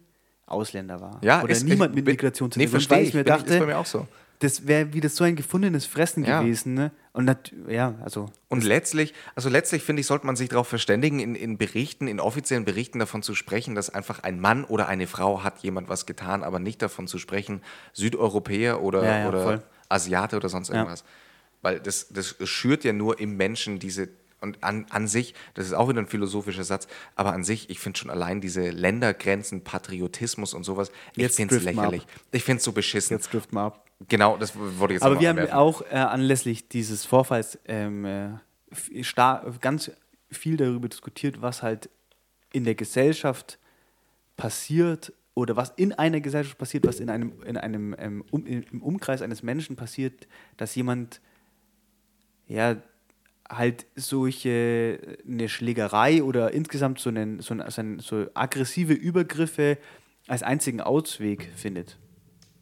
Ausländer 0.52 1.00
war. 1.02 1.20
Ja, 1.24 1.42
Oder 1.44 1.52
ist- 1.52 1.64
niemand 1.64 1.92
ich 1.92 1.96
mit 1.98 2.06
Migrationshintergrund. 2.06 2.58
nee, 2.58 2.68
verstehe 2.86 3.02
ich. 3.08 3.14
mir 3.14 3.24
Bin 3.24 3.34
ich- 3.34 3.40
dachte, 3.40 3.54
ist 3.54 3.60
bei 3.60 3.66
mir 3.66 3.78
auch 3.78 3.86
so. 3.86 4.08
das 4.40 4.68
wäre 4.68 4.94
wieder 4.94 5.10
so 5.10 5.24
ein 5.24 5.36
gefundenes 5.36 5.86
Fressen 5.86 6.24
Ja. 6.26 6.42
gewesen. 6.42 6.74
Ne? 6.74 6.92
Und 7.14 7.26
nat- 7.26 7.52
ja, 7.68 7.94
also 8.04 8.32
Und 8.50 8.64
letztlich, 8.64 9.14
also 9.36 9.50
letztlich 9.50 9.84
finde 9.84 10.00
ich, 10.00 10.08
sollte 10.08 10.26
man 10.26 10.36
sich 10.36 10.50
darauf 10.50 10.68
verständigen, 10.68 11.20
in, 11.20 11.36
in 11.36 11.58
Berichten, 11.58 12.08
in 12.08 12.20
offiziellen 12.20 12.66
Berichten 12.66 13.00
davon 13.00 13.22
zu 13.22 13.36
sprechen, 13.36 13.76
dass 13.76 13.90
einfach 13.90 14.24
ein 14.24 14.40
Mann 14.40 14.64
oder 14.64 14.88
eine 14.88 15.08
Frau 15.08 15.44
hat 15.44 15.60
jemand 15.60 15.90
was 15.90 16.06
getan, 16.06 16.44
aber 16.44 16.60
nicht 16.60 16.82
davon 16.82 17.08
zu 17.08 17.18
sprechen, 17.20 17.62
Südeuropäer 17.94 18.82
oder, 18.82 19.04
Ja, 19.04 19.20
ja, 19.20 19.28
oder 19.30 19.44
voll. 19.44 19.62
Asiate 19.90 20.38
oder 20.38 20.50
sonst 20.50 20.70
irgendwas. 20.70 21.04
Weil 21.62 21.80
das, 21.80 22.08
das 22.10 22.36
schürt 22.50 22.84
ja 22.84 22.94
nur 22.94 23.20
im 23.20 23.38
Menschen 23.38 23.78
diese, 23.78 24.10
und 24.42 24.64
an, 24.64 24.86
an 24.90 25.08
sich, 25.08 25.34
das 25.54 25.68
ist 25.68 25.74
auch 25.74 25.88
wieder 25.88 26.00
ein 26.00 26.08
philosophischer 26.08 26.64
Satz, 26.64 26.88
aber 27.16 27.34
an 27.34 27.44
sich, 27.44 27.70
ich 27.70 27.80
finde 27.80 28.00
schon 28.00 28.10
allein 28.10 28.42
diese 28.42 28.70
Ländergrenzen, 28.70 29.64
Patriotismus 29.64 30.54
und 30.54 30.64
sowas, 30.64 30.92
ich 31.14 31.24
Jetzt 31.24 31.38
finde 31.38 31.56
es 31.56 31.64
lächerlich. 31.64 32.06
Ich 32.32 32.44
finde 32.44 32.58
es 32.58 32.64
so 32.64 32.72
beschissen. 32.72 33.16
jetzt 33.16 33.32
driften 33.32 33.58
wir 33.58 33.62
ab. 33.62 33.86
Genau, 34.08 34.38
das 34.38 34.54
ich 34.56 34.90
jetzt 34.90 35.04
Aber 35.04 35.20
wir 35.20 35.34
mal 35.34 35.44
haben 35.44 35.52
auch 35.54 35.84
äh, 35.84 35.96
anlässlich 35.96 36.68
dieses 36.68 37.06
Vorfalls 37.06 37.60
ähm, 37.66 38.06
äh, 38.06 38.30
ganz 39.60 39.92
viel 40.32 40.58
darüber 40.58 40.90
diskutiert, 40.90 41.42
was 41.42 41.62
halt 41.62 41.90
in 42.52 42.64
der 42.64 42.76
Gesellschaft 42.76 43.60
passiert 44.38 45.14
oder 45.36 45.56
was 45.56 45.72
in 45.76 45.94
einer 45.94 46.20
Gesellschaft 46.20 46.58
passiert, 46.58 46.88
was 46.88 47.00
in 47.00 47.10
einem, 47.10 47.42
in 47.44 47.58
einem 47.58 47.96
ähm, 48.00 48.26
um, 48.32 48.46
im 48.46 48.82
Umkreis 48.82 49.22
eines 49.22 49.44
Menschen 49.44 49.76
passiert, 49.76 50.28
dass 50.58 50.74
jemand 50.76 51.22
ja 52.48 52.76
halt 53.52 53.86
solche 53.96 55.18
eine 55.28 55.50
Schlägerei 55.50 56.24
oder 56.24 56.54
insgesamt 56.54 57.00
so, 57.00 57.10
einen, 57.10 57.42
so, 57.42 57.54
einen, 57.54 58.00
so, 58.00 58.28
aggressive 58.34 58.94
Übergriffe 58.94 59.78
als 60.28 60.44
einzigen 60.44 60.82
Ausweg 60.82 61.50
findet. 61.56 61.98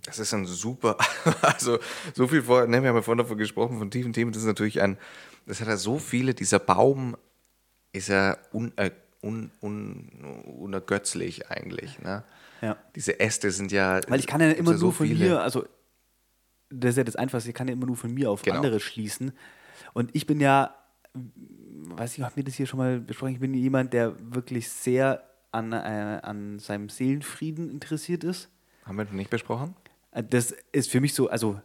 Das 0.06 0.18
ist 0.18 0.34
ein 0.34 0.46
super, 0.46 0.98
also 1.42 1.78
so 2.14 2.28
viel 2.28 2.42
vor, 2.42 2.66
ne, 2.66 2.82
wir 2.82 2.90
haben 2.90 2.96
ja 2.96 3.02
vorhin 3.02 3.20
davon 3.20 3.38
gesprochen, 3.38 3.78
von 3.78 3.92
tiefen 3.92 4.14
Themen, 4.14 4.32
das 4.32 4.42
ist 4.42 4.48
natürlich 4.48 4.82
ein, 4.82 4.98
das 5.46 5.62
hat 5.62 5.68
ja 5.68 5.78
so 5.78 6.00
viele, 6.00 6.34
dieser 6.34 6.60
Baum 6.60 7.16
ist 7.92 8.08
ja 8.10 8.38
un, 8.52 8.72
äh, 8.78 8.92
un, 9.22 9.52
un, 9.62 10.44
unergötzlich 10.46 11.50
eigentlich, 11.50 12.00
ne? 12.00 12.24
Ja. 12.62 12.78
Diese 12.96 13.20
Äste 13.20 13.52
sind 13.52 13.72
ja, 13.72 14.02
Weil 14.08 14.20
ich 14.20 14.28
kann 14.28 14.42
ja 14.42 14.52
immer 14.52 14.76
so 14.78 14.88
nur 14.88 14.94
von 14.94 15.08
viele. 15.08 15.26
mir, 15.26 15.42
also 15.42 15.66
das 16.70 16.92
ist 16.92 16.98
ja 16.98 17.04
das 17.04 17.16
Einfachste, 17.16 17.50
ich 17.50 17.56
kann 17.56 17.68
ja 17.68 17.74
immer 17.74 17.86
nur 17.86 17.96
von 17.96 18.14
mir 18.14 18.30
auf 18.30 18.42
Genau. 18.42 18.58
andere 18.58 18.80
schließen. 18.80 19.34
Und 19.94 20.14
ich 20.14 20.28
bin 20.28 20.40
ja, 20.40 20.76
weiß 21.14 22.18
ich, 22.18 22.24
haben 22.24 22.36
wir 22.36 22.44
das 22.44 22.56
hier 22.56 22.66
schon 22.68 22.78
mal 22.80 23.00
besprochen, 23.00 23.34
ich 23.34 23.40
bin 23.40 23.54
jemand, 23.54 23.94
der 23.94 24.16
wirklich 24.34 24.70
sehr 24.70 25.24
an, 25.52 25.72
äh, 25.74 26.20
an 26.22 26.60
seinem 26.60 26.90
Seelenfrieden 26.90 27.70
interessiert 27.70 28.24
ist. 28.24 28.50
Haben 28.86 28.98
wir 28.98 29.06
noch 29.06 29.12
nicht 29.12 29.30
besprochen? 29.30 29.76
Äh, 30.12 30.24
Das 30.24 30.54
ist 30.72 30.90
für 30.92 31.02
mich 31.02 31.14
so, 31.14 31.30
also 31.30 31.60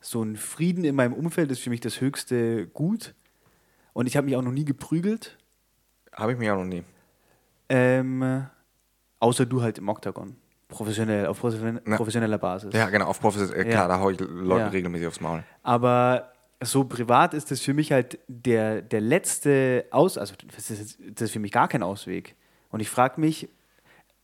so 0.00 0.22
ein 0.22 0.36
Frieden 0.36 0.84
in 0.84 0.94
meinem 0.94 1.12
Umfeld 1.12 1.50
ist 1.50 1.60
für 1.60 1.70
mich 1.70 1.80
das 1.80 2.00
höchste 2.00 2.66
Gut. 2.68 3.14
Und 3.92 4.06
ich 4.06 4.16
habe 4.16 4.26
mich 4.26 4.36
auch 4.36 4.42
noch 4.42 4.52
nie 4.52 4.64
geprügelt, 4.64 5.36
Habe 6.12 6.32
ich 6.32 6.38
mich 6.38 6.50
auch 6.50 6.56
noch 6.56 6.64
nie. 6.64 6.84
ähm, 7.68 8.46
außer 9.20 9.44
du 9.46 9.60
halt 9.62 9.78
im 9.78 9.88
Oktagon. 9.88 10.36
Professionell, 10.68 11.26
auf 11.26 11.40
professioneller 11.40 12.38
Basis. 12.38 12.74
Ja, 12.74 12.90
genau, 12.90 13.06
auf 13.06 13.20
Professor, 13.20 13.54
äh, 13.56 13.64
klar, 13.64 13.84
Ja. 13.84 13.88
da 13.88 14.00
hau 14.00 14.10
ich 14.10 14.20
Leuten 14.20 14.60
Ja. 14.66 14.68
regelmäßig 14.68 15.06
aufs 15.06 15.20
Maul. 15.20 15.42
Aber 15.62 16.30
so 16.60 16.84
privat 16.84 17.34
ist 17.34 17.50
das 17.50 17.60
für 17.60 17.74
mich 17.74 17.92
halt 17.92 18.18
der, 18.26 18.82
der 18.82 19.00
letzte 19.00 19.86
Aus, 19.90 20.18
also 20.18 20.34
das 20.54 20.70
ist, 20.70 20.98
das 21.10 21.22
ist 21.22 21.32
für 21.32 21.38
mich 21.38 21.52
gar 21.52 21.68
kein 21.68 21.82
Ausweg. 21.82 22.34
Und 22.70 22.80
ich 22.80 22.90
frage 22.90 23.20
mich, 23.20 23.48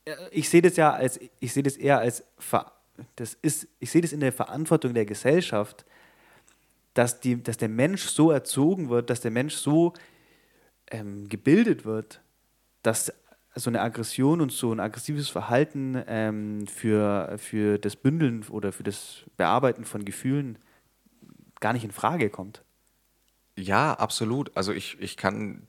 äh, 0.04 0.14
ich 0.30 0.48
sehe 0.48 0.62
das 0.62 0.76
ja 0.76 0.92
als, 0.92 1.20
ich 1.40 1.52
sehe 1.52 1.62
das 1.62 1.76
eher 1.76 1.98
als, 1.98 2.24
das 3.16 3.34
ist, 3.34 3.68
ich 3.78 3.90
sehe 3.90 4.02
das 4.02 4.12
in 4.12 4.20
der 4.20 4.32
Verantwortung 4.32 4.94
der 4.94 5.06
Gesellschaft, 5.06 5.84
dass, 6.94 7.20
die, 7.20 7.42
dass 7.42 7.56
der 7.56 7.68
Mensch 7.68 8.04
so 8.04 8.30
erzogen 8.30 8.88
wird, 8.88 9.10
dass 9.10 9.20
der 9.20 9.30
Mensch 9.30 9.54
so 9.54 9.92
ähm, 10.90 11.28
gebildet 11.28 11.84
wird, 11.84 12.20
dass 12.82 13.12
so 13.56 13.70
eine 13.70 13.80
Aggression 13.80 14.40
und 14.40 14.50
so 14.50 14.72
ein 14.72 14.80
aggressives 14.80 15.28
Verhalten 15.28 16.02
ähm, 16.08 16.66
für, 16.66 17.36
für 17.38 17.78
das 17.78 17.94
Bündeln 17.94 18.44
oder 18.48 18.72
für 18.72 18.82
das 18.82 19.24
Bearbeiten 19.36 19.84
von 19.84 20.04
Gefühlen 20.04 20.58
gar 21.64 21.72
nicht 21.72 21.84
in 21.84 21.92
Frage 21.92 22.28
kommt. 22.28 22.62
Ja, 23.56 23.94
absolut. 23.94 24.54
Also 24.54 24.72
ich, 24.72 25.00
ich 25.00 25.16
kann 25.16 25.66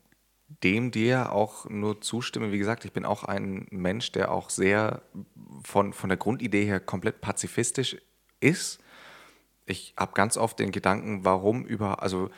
dem 0.64 0.92
dir 0.92 1.32
auch 1.32 1.70
nur 1.70 2.02
zustimmen. 2.02 2.52
Wie 2.52 2.58
gesagt, 2.58 2.84
ich 2.84 2.92
bin 2.92 3.06
auch 3.06 3.24
ein 3.24 3.66
Mensch, 3.72 4.12
der 4.12 4.30
auch 4.32 4.50
sehr 4.50 5.02
von, 5.64 5.94
von 5.94 6.10
der 6.10 6.18
Grundidee 6.18 6.66
her 6.66 6.82
komplett 6.82 7.22
pazifistisch 7.22 7.96
ist. 8.42 8.80
Ich 9.66 9.94
habe 9.98 10.12
ganz 10.14 10.36
oft 10.36 10.60
den 10.60 10.72
Gedanken, 10.72 11.24
warum 11.24 11.64
über, 11.66 12.04
also 12.04 12.30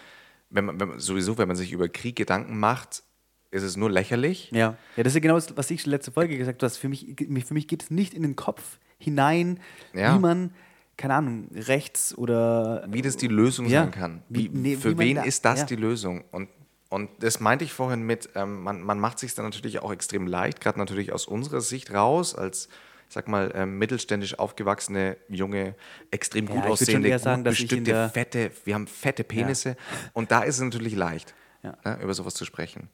wenn 0.51 0.65
man, 0.65 0.79
wenn 0.79 0.89
man 0.89 0.99
sowieso, 0.99 1.39
wenn 1.39 1.47
man 1.47 1.57
sich 1.57 1.71
über 1.71 1.89
Krieg 1.89 2.15
Gedanken 2.15 2.59
macht, 2.59 3.01
ist 3.49 3.63
es 3.63 3.75
nur 3.75 3.89
lächerlich. 3.89 4.51
Ja. 4.51 4.77
Ja, 4.97 5.03
das 5.03 5.07
ist 5.07 5.15
ja 5.15 5.21
genau 5.21 5.35
das, 5.35 5.57
was 5.57 5.71
ich 5.71 5.83
letzte 5.87 6.11
Folge 6.11 6.37
gesagt 6.37 6.61
habe. 6.61 6.71
Für 6.73 6.89
mich, 6.89 7.15
für 7.45 7.53
mich 7.55 7.67
geht 7.67 7.81
es 7.83 7.89
nicht 7.89 8.13
in 8.13 8.21
den 8.21 8.35
Kopf 8.35 8.77
hinein, 8.99 9.59
Ja. 9.93 10.15
wie 10.15 10.19
man, 10.19 10.53
keine 10.97 11.13
Ahnung, 11.13 11.47
rechts 11.53 12.17
oder 12.17 12.85
wie 12.89 13.01
das 13.01 13.17
die 13.17 13.27
Lösung 13.27 13.67
Ja. 13.67 13.83
sein 13.83 13.91
kann. 13.91 14.23
Wie- 14.29 14.49
nee, 14.49 14.75
für 14.75 14.97
wen 14.97 15.17
da- 15.17 15.23
ist 15.23 15.45
das 15.45 15.59
ja. 15.61 15.65
die 15.67 15.75
Lösung? 15.75 16.23
Und, 16.31 16.49
und 16.89 17.09
das 17.19 17.39
meinte 17.39 17.63
ich 17.65 17.71
vorhin 17.73 18.01
mit, 18.03 18.29
ähm, 18.35 18.63
man, 18.63 18.81
man 18.81 18.99
macht 18.99 19.19
sich 19.19 19.33
dann 19.35 19.45
natürlich 19.45 19.79
auch 19.79 19.91
extrem 19.91 20.25
leicht, 20.27 20.59
gerade 20.59 20.79
natürlich 20.79 21.13
aus 21.13 21.27
unserer 21.27 21.61
Sicht 21.61 21.93
raus, 21.93 22.33
als, 22.33 22.67
ich 23.07 23.13
sag 23.13 23.27
mal, 23.27 23.51
ähm, 23.55 23.77
mittelständisch 23.77 24.39
aufgewachsene, 24.39 25.17
junge, 25.29 25.75
extrem 26.11 26.47
Ja, 26.47 26.53
gut 26.53 26.63
schon 26.63 26.71
aussehende, 26.71 27.19
sagen, 27.19 27.43
gut 27.43 27.59
in 27.59 27.67
bestückte, 27.67 28.09
fette, 28.13 28.51
wir 28.65 28.73
haben 28.73 28.87
fette 28.87 29.23
Penisse. 29.23 29.77
Und 30.13 30.31
da 30.31 30.41
ist 30.41 30.55
es 30.55 30.61
natürlich 30.61 30.95
leicht, 30.95 31.35
Ja. 31.63 31.77
ne, 31.85 31.99
über 32.01 32.13
sowas 32.15 32.33
zu 32.33 32.43
sprechen. 32.43 32.89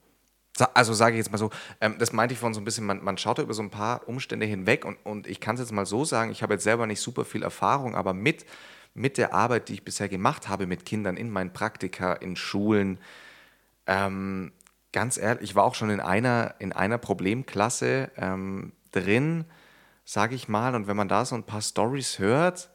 Also 0.73 0.93
sage 0.93 1.15
ich 1.15 1.17
jetzt 1.17 1.31
mal 1.31 1.39
so, 1.39 1.49
ähm, 1.81 1.95
das 1.97 2.13
meinte 2.13 2.33
ich 2.33 2.39
vorhin 2.39 2.53
so 2.53 2.61
ein 2.61 2.65
bisschen, 2.65 2.85
man, 2.85 3.03
man 3.03 3.17
schaut 3.17 3.39
da 3.39 3.41
über 3.41 3.55
so 3.55 3.63
ein 3.63 3.71
paar 3.71 4.07
Umstände 4.07 4.45
hinweg 4.45 4.85
und, 4.85 4.97
und 5.03 5.25
ich 5.25 5.39
kann 5.39 5.55
es 5.55 5.61
jetzt 5.61 5.71
mal 5.71 5.87
so 5.87 6.05
sagen, 6.05 6.31
ich 6.31 6.43
habe 6.43 6.53
jetzt 6.53 6.63
selber 6.63 6.85
nicht 6.85 7.01
super 7.01 7.25
viel 7.25 7.41
Erfahrung, 7.41 7.95
aber 7.95 8.13
mit, 8.13 8.45
mit 8.93 9.17
der 9.17 9.33
Arbeit, 9.33 9.69
die 9.69 9.73
ich 9.73 9.83
bisher 9.83 10.09
gemacht 10.09 10.49
habe 10.49 10.67
mit 10.67 10.85
Kindern 10.85 11.17
in 11.17 11.31
meinen 11.31 11.53
Praktika, 11.53 12.13
in 12.13 12.35
Schulen, 12.35 12.99
ähm, 13.87 14.51
ganz 14.91 15.17
ehrlich, 15.17 15.43
ich 15.43 15.55
war 15.55 15.63
auch 15.63 15.75
schon 15.75 15.89
in 15.89 15.99
einer, 15.99 16.55
in 16.59 16.71
einer 16.71 16.99
Problemklasse 16.99 18.11
ähm, 18.15 18.73
drin, 18.91 19.45
sage 20.05 20.35
ich 20.35 20.47
mal, 20.47 20.75
und 20.75 20.87
wenn 20.87 20.95
man 20.95 21.07
da 21.07 21.25
so 21.25 21.33
ein 21.35 21.43
paar 21.43 21.61
Stories 21.61 22.19
hört, 22.19 22.69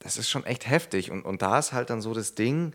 das 0.00 0.18
ist 0.18 0.28
schon 0.28 0.44
echt 0.44 0.68
heftig. 0.68 1.10
Und, 1.10 1.24
und 1.24 1.42
da 1.42 1.58
ist 1.58 1.72
halt 1.72 1.90
dann 1.90 2.00
so 2.00 2.12
das 2.14 2.34
Ding, 2.34 2.74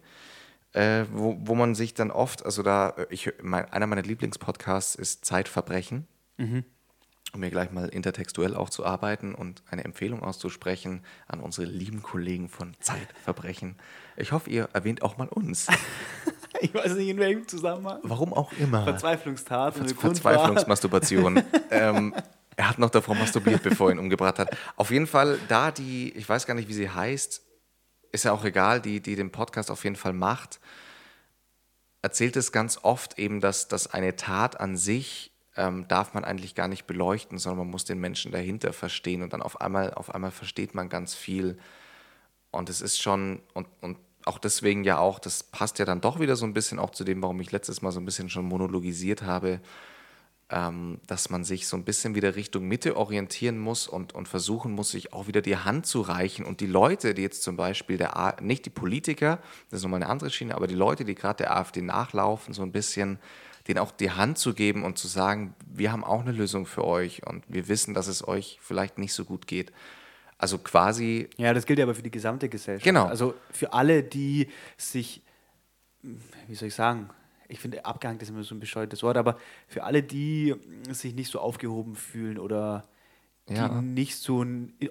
äh, 0.75 1.05
wo, 1.11 1.37
wo 1.39 1.55
man 1.55 1.73
sich 1.75 1.93
dann 1.93 2.11
oft, 2.11 2.45
also 2.45 2.61
da, 2.63 2.89
äh, 2.89 3.07
ich, 3.09 3.31
mein, 3.41 3.65
einer 3.71 3.87
meiner 3.87 4.01
Lieblingspodcasts 4.03 4.95
ist 4.95 5.25
Zeitverbrechen. 5.25 6.07
Um 6.37 7.39
mir 7.41 7.49
gleich 7.49 7.71
mal 7.71 7.87
intertextuell 7.89 8.55
auch 8.55 8.69
zu 8.69 8.85
arbeiten 8.85 9.35
und 9.35 9.61
eine 9.69 9.83
Empfehlung 9.83 10.21
auszusprechen 10.23 11.01
an 11.27 11.39
unsere 11.39 11.65
lieben 11.67 12.01
Kollegen 12.03 12.47
von 12.49 12.73
Zeitverbrechen. 12.79 13.75
Ich 14.17 14.31
hoffe, 14.31 14.49
ihr 14.49 14.69
erwähnt 14.73 15.01
auch 15.01 15.17
mal 15.17 15.27
uns. 15.29 15.67
ich 16.61 16.73
weiß 16.73 16.93
nicht 16.95 17.09
in 17.09 17.17
welchem 17.19 17.47
Zusammenhang. 17.47 17.99
Warum 18.03 18.33
auch 18.33 18.51
immer. 18.53 18.83
Verzweiflungstat. 18.83 19.79
war- 19.79 19.87
Verzweiflungsmasturbation. 19.95 21.43
ähm, 21.71 22.13
er 22.57 22.69
hat 22.69 22.79
noch 22.79 22.89
davor 22.89 23.15
masturbiert, 23.15 23.63
bevor 23.63 23.89
er 23.89 23.93
ihn 23.95 23.99
umgebracht 23.99 24.39
hat. 24.39 24.55
Auf 24.77 24.91
jeden 24.91 25.07
Fall, 25.07 25.37
da 25.49 25.71
die, 25.71 26.11
ich 26.15 26.27
weiß 26.27 26.45
gar 26.45 26.53
nicht, 26.53 26.69
wie 26.69 26.73
sie 26.73 26.89
heißt, 26.89 27.41
ist 28.15 28.23
ja 28.23 28.31
auch 28.31 28.43
egal, 28.43 28.81
die, 28.81 28.99
die 28.99 29.15
den 29.15 29.31
Podcast 29.31 29.69
auf 29.69 29.83
jeden 29.83 29.95
Fall 29.95 30.13
macht, 30.13 30.59
erzählt 32.01 32.35
es 32.35 32.51
ganz 32.51 32.79
oft 32.81 33.19
eben, 33.19 33.41
dass, 33.41 33.67
dass 33.67 33.87
eine 33.87 34.15
Tat 34.15 34.59
an 34.59 34.77
sich 34.77 35.31
ähm, 35.55 35.87
darf 35.87 36.13
man 36.13 36.25
eigentlich 36.25 36.55
gar 36.55 36.67
nicht 36.67 36.85
beleuchten, 36.85 37.37
sondern 37.37 37.59
man 37.59 37.71
muss 37.71 37.85
den 37.85 37.99
Menschen 37.99 38.31
dahinter 38.31 38.73
verstehen 38.73 39.21
und 39.21 39.33
dann 39.33 39.41
auf 39.41 39.61
einmal, 39.61 39.93
auf 39.93 40.13
einmal 40.13 40.31
versteht 40.31 40.75
man 40.75 40.89
ganz 40.89 41.15
viel. 41.15 41.57
Und 42.51 42.69
es 42.69 42.81
ist 42.81 43.01
schon, 43.01 43.41
und, 43.53 43.67
und 43.81 43.97
auch 44.25 44.39
deswegen 44.39 44.83
ja 44.83 44.97
auch, 44.97 45.19
das 45.19 45.43
passt 45.43 45.79
ja 45.79 45.85
dann 45.85 46.01
doch 46.01 46.19
wieder 46.19 46.35
so 46.35 46.45
ein 46.45 46.53
bisschen 46.53 46.79
auch 46.79 46.89
zu 46.89 47.03
dem, 47.03 47.21
warum 47.21 47.39
ich 47.39 47.51
letztes 47.51 47.81
Mal 47.81 47.91
so 47.91 47.99
ein 47.99 48.05
bisschen 48.05 48.29
schon 48.29 48.45
monologisiert 48.45 49.21
habe, 49.21 49.61
ähm, 50.49 50.99
dass 51.07 51.29
man 51.29 51.43
sich 51.43 51.67
so 51.67 51.75
ein 51.75 51.83
bisschen 51.83 52.13
wieder 52.13 52.35
Richtung 52.35 52.67
Mitte 52.67 52.97
orientieren 52.97 53.57
muss 53.57 53.87
und, 53.87 54.13
und 54.13 54.27
versuchen 54.27 54.73
muss, 54.73 54.91
sich 54.91 55.11
auch 55.11 55.27
wieder 55.27 55.41
die 55.41 55.57
Hand 55.57 55.87
zu 55.87 56.01
reichen. 56.01 56.45
Und 56.45 56.59
die 56.59 56.67
Leute, 56.67 57.15
die 57.15 57.23
jetzt 57.23 57.41
zum 57.41 57.57
Beispiel, 57.57 57.97
der 57.97 58.15
A 58.15 58.35
nicht 58.41 58.65
die 58.65 58.69
Politiker, 58.69 59.39
das 59.69 59.79
ist 59.79 59.83
nochmal 59.83 60.03
eine 60.03 60.11
andere 60.11 60.29
Schiene, 60.29 60.55
aber 60.55 60.67
die 60.67 60.75
Leute, 60.75 61.03
die 61.03 61.15
gerade 61.15 61.37
der 61.37 61.57
AfD 61.57 61.81
nachlaufen, 61.81 62.53
so 62.53 62.61
ein 62.61 62.71
bisschen 62.71 63.17
denen 63.67 63.79
auch 63.79 63.91
die 63.91 64.11
Hand 64.11 64.37
zu 64.37 64.53
geben 64.53 64.83
und 64.83 64.99
zu 64.99 65.07
sagen, 65.07 65.55
wir 65.65 65.91
haben 65.91 66.03
auch 66.03 66.21
eine 66.21 66.31
Lösung 66.31 66.67
für 66.67 66.85
euch 66.85 67.25
und 67.25 67.43
wir 67.47 67.67
wissen, 67.67 67.95
dass 67.95 68.05
es 68.07 68.27
euch 68.27 68.59
vielleicht 68.61 68.99
nicht 68.99 69.13
so 69.13 69.25
gut 69.25 69.47
geht. 69.47 69.71
Also 70.37 70.59
quasi, 70.59 71.29
Ja, 71.37 71.53
das 71.53 71.65
gilt 71.65 71.79
ja 71.79 71.85
aber 71.85 71.95
für 71.95 72.03
die 72.03 72.11
gesamte 72.11 72.49
Gesellschaft. 72.49 72.83
Genau. 72.83 73.05
Also 73.05 73.33
für 73.51 73.73
alle, 73.73 74.03
die 74.03 74.49
sich, 74.77 75.21
wie 76.03 76.53
soll 76.53 76.67
ich 76.67 76.75
sagen, 76.75 77.09
ich 77.47 77.59
finde, 77.59 77.85
abgehängt 77.85 78.21
ist 78.21 78.29
immer 78.29 78.43
so 78.43 78.55
ein 78.55 78.59
bescheuertes 78.59 79.03
Wort, 79.03 79.17
aber 79.17 79.37
für 79.67 79.83
alle, 79.83 80.01
die 80.03 80.55
sich 80.91 81.13
nicht 81.13 81.31
so 81.31 81.39
aufgehoben 81.39 81.95
fühlen 81.95 82.39
oder 82.39 82.87
Ja. 83.49 83.67
die 83.69 83.75
nicht 83.85 84.15
so 84.17 84.43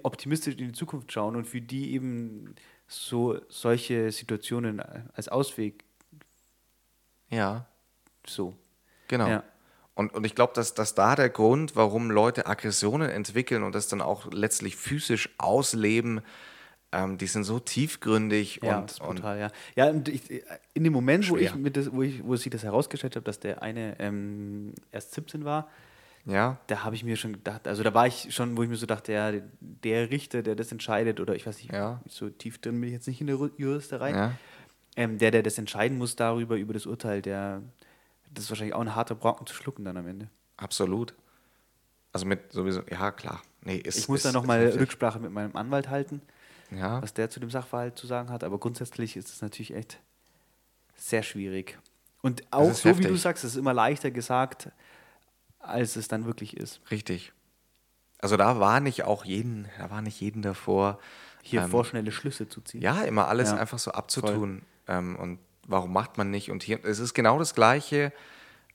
optimistisch 0.03 0.55
in 0.55 0.67
die 0.67 0.71
Zukunft 0.73 1.11
schauen 1.11 1.35
und 1.35 1.45
für 1.45 1.61
die 1.61 1.93
eben 1.93 2.55
so 2.87 3.39
solche 3.49 4.11
Situationen 4.11 4.79
als 5.13 5.27
Ausweg 5.27 5.83
Ja, 7.29 7.65
so. 8.25 8.53
genau. 9.07 9.27
Ja. 9.27 9.43
Und, 9.95 10.13
und 10.13 10.25
ich 10.25 10.35
glaube, 10.35 10.53
dass, 10.53 10.73
dass 10.73 10.93
da 10.93 11.15
der 11.15 11.29
Grund, 11.29 11.75
warum 11.75 12.11
Leute 12.11 12.47
Aggressionen 12.47 13.09
entwickeln 13.09 13.63
und 13.63 13.73
das 13.73 13.87
dann 13.87 14.01
auch 14.01 14.29
letztlich 14.31 14.75
physisch 14.75 15.29
ausleben, 15.37 16.21
ähm, 16.95 17.17
die 17.17 17.27
sind 17.27 17.43
so 17.43 17.59
tiefgründig 17.59 18.61
Ja, 18.63 18.79
und, 18.79 18.91
ist 18.91 19.01
und 19.01 19.15
brutal, 19.17 19.39
ja. 19.39 19.51
Ja, 19.75 19.89
und 19.89 20.07
ich, 20.07 20.21
in 20.73 20.83
dem 20.83 20.93
Moment, 20.93 21.29
wo 21.29 21.37
ich, 21.37 21.53
mit 21.55 21.75
das, 21.77 21.91
wo 21.91 22.01
ich 22.01 22.23
wo 22.23 22.35
sich 22.35 22.49
das 22.49 22.63
herausgestellt 22.63 23.15
habe, 23.15 23.23
dass 23.25 23.39
der 23.39 23.61
eine 23.61 23.99
ähm, 23.99 24.73
erst 24.91 25.13
17 25.13 25.45
war, 25.45 25.69
ja, 26.25 26.57
da 26.67 26.83
habe 26.83 26.95
ich 26.95 27.03
mir 27.03 27.17
schon 27.17 27.33
gedacht, 27.33 27.67
also 27.67 27.83
da 27.83 27.93
war 27.93 28.07
ich 28.07 28.33
schon, 28.33 28.57
wo 28.57 28.63
ich 28.63 28.69
mir 28.69 28.77
so 28.77 28.87
dachte, 28.87 29.11
ja, 29.13 29.31
der 29.59 30.09
Richter, 30.09 30.41
der 30.41 30.55
das 30.55 30.71
entscheidet, 30.71 31.19
oder 31.19 31.35
ich 31.35 31.45
weiß 31.45 31.57
nicht, 31.57 31.71
Ja. 31.71 32.01
so 32.07 32.29
tief 32.29 32.57
drin 32.59 32.79
bin 32.81 32.89
ich 32.89 32.93
jetzt 32.93 33.07
nicht 33.07 33.21
in 33.21 33.27
der 33.27 33.37
Juristerei, 33.57 34.11
ja, 34.11 34.31
ähm, 34.95 35.17
der, 35.19 35.29
der 35.31 35.43
das 35.43 35.57
entscheiden 35.59 35.97
muss 35.97 36.15
darüber, 36.15 36.55
über 36.55 36.73
das 36.73 36.85
Urteil, 36.87 37.21
der, 37.21 37.61
das 38.33 38.45
ist 38.45 38.49
wahrscheinlich 38.49 38.73
auch 38.73 38.81
ein 38.81 38.95
harter 38.95 39.13
Brocken 39.15 39.45
zu 39.45 39.53
schlucken 39.53 39.85
dann 39.85 39.97
am 39.97 40.07
Ende. 40.07 40.29
absolut. 40.57 41.13
Also 42.11 42.25
mit 42.25 42.53
sowieso, 42.53 42.81
ja 42.89 43.11
klar. 43.11 43.41
Nee, 43.61 43.75
ist, 43.75 43.97
Ich 43.97 44.07
muss 44.07 44.19
ist, 44.19 44.25
da 44.25 44.31
nochmal. 44.31 44.67
Rücksprache 44.69 45.19
mit 45.19 45.31
meinem 45.31 45.53
Anwalt 45.57 45.89
halten, 45.89 46.21
Ja, 46.71 47.01
was 47.01 47.13
der 47.13 47.29
zu 47.29 47.39
dem 47.39 47.49
Sachverhalt 47.49 47.97
zu 47.97 48.07
sagen 48.07 48.29
hat, 48.29 48.43
aber 48.43 48.57
grundsätzlich 48.57 49.15
ist 49.17 49.29
es 49.29 49.41
natürlich 49.41 49.73
echt 49.73 49.99
sehr 50.95 51.23
schwierig. 51.23 51.77
Und 52.21 52.43
auch 52.51 52.73
so, 52.73 52.97
wie 52.97 53.03
du 53.03 53.09
heftig. 53.09 53.21
sagst, 53.21 53.43
es 53.43 53.51
ist 53.51 53.57
immer 53.57 53.73
leichter 53.73 54.09
gesagt, 54.11 54.69
als 55.59 55.95
es 55.95 56.07
dann 56.07 56.25
wirklich 56.25 56.57
ist. 56.57 56.81
richtig. 56.89 57.33
Also 58.19 58.37
da 58.37 58.59
war 58.59 58.79
nicht 58.79 59.03
auch 59.03 59.25
jeden, 59.25 59.67
da 59.77 59.91
war 59.91 60.01
nicht 60.01 60.19
jeden 60.19 60.41
davor, 60.41 60.99
Hier 61.43 61.61
Ähm, 61.61 61.69
vorschnelle 61.69 62.11
Schlüsse 62.11 62.49
zu 62.49 62.61
ziehen. 62.61 62.81
Ja, 62.81 63.03
immer 63.03 63.27
alles 63.27 63.49
Ja, 63.49 63.57
einfach 63.57 63.77
so 63.77 63.91
abzutun. 63.91 64.63
Ähm, 64.87 65.15
und 65.17 65.39
warum 65.67 65.93
macht 65.93 66.17
man 66.17 66.31
nicht? 66.31 66.49
Und 66.49 66.63
hier, 66.63 66.83
es 66.83 66.97
ist 66.97 67.13
genau 67.13 67.37
das 67.37 67.53
Gleiche. 67.53 68.11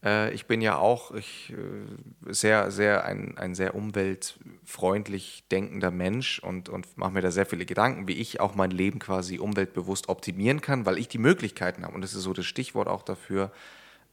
Äh, 0.05 0.32
ich 0.32 0.46
bin 0.46 0.61
ja 0.61 0.76
auch 0.76 1.12
ich, 1.12 1.53
äh, 1.53 2.32
sehr, 2.32 2.70
sehr 2.70 3.05
ein, 3.05 3.36
ein 3.38 3.55
sehr 3.55 3.74
umweltfreundlich 3.74 5.44
denkender 5.51 5.90
Mensch 5.90 6.38
und, 6.38 6.68
und 6.68 6.96
mache 6.96 7.12
mir 7.12 7.20
da 7.22 7.30
sehr 7.30 7.46
viele 7.46 7.66
Gedanken, 7.66 8.09
wie 8.09 8.14
ich 8.14 8.40
auch 8.40 8.55
mein 8.55 8.70
Leben 8.70 8.98
quasi 8.98 9.38
umweltbewusst 9.38 10.09
optimieren 10.09 10.61
kann, 10.61 10.86
weil 10.86 10.98
ich 10.98 11.09
die 11.09 11.18
Möglichkeiten 11.18 11.84
habe. 11.84 11.94
Und 11.94 12.03
das 12.03 12.14
ist 12.14 12.22
so 12.22 12.32
das 12.32 12.46
Stichwort 12.46 12.88
auch 12.88 13.03
dafür. 13.03 13.53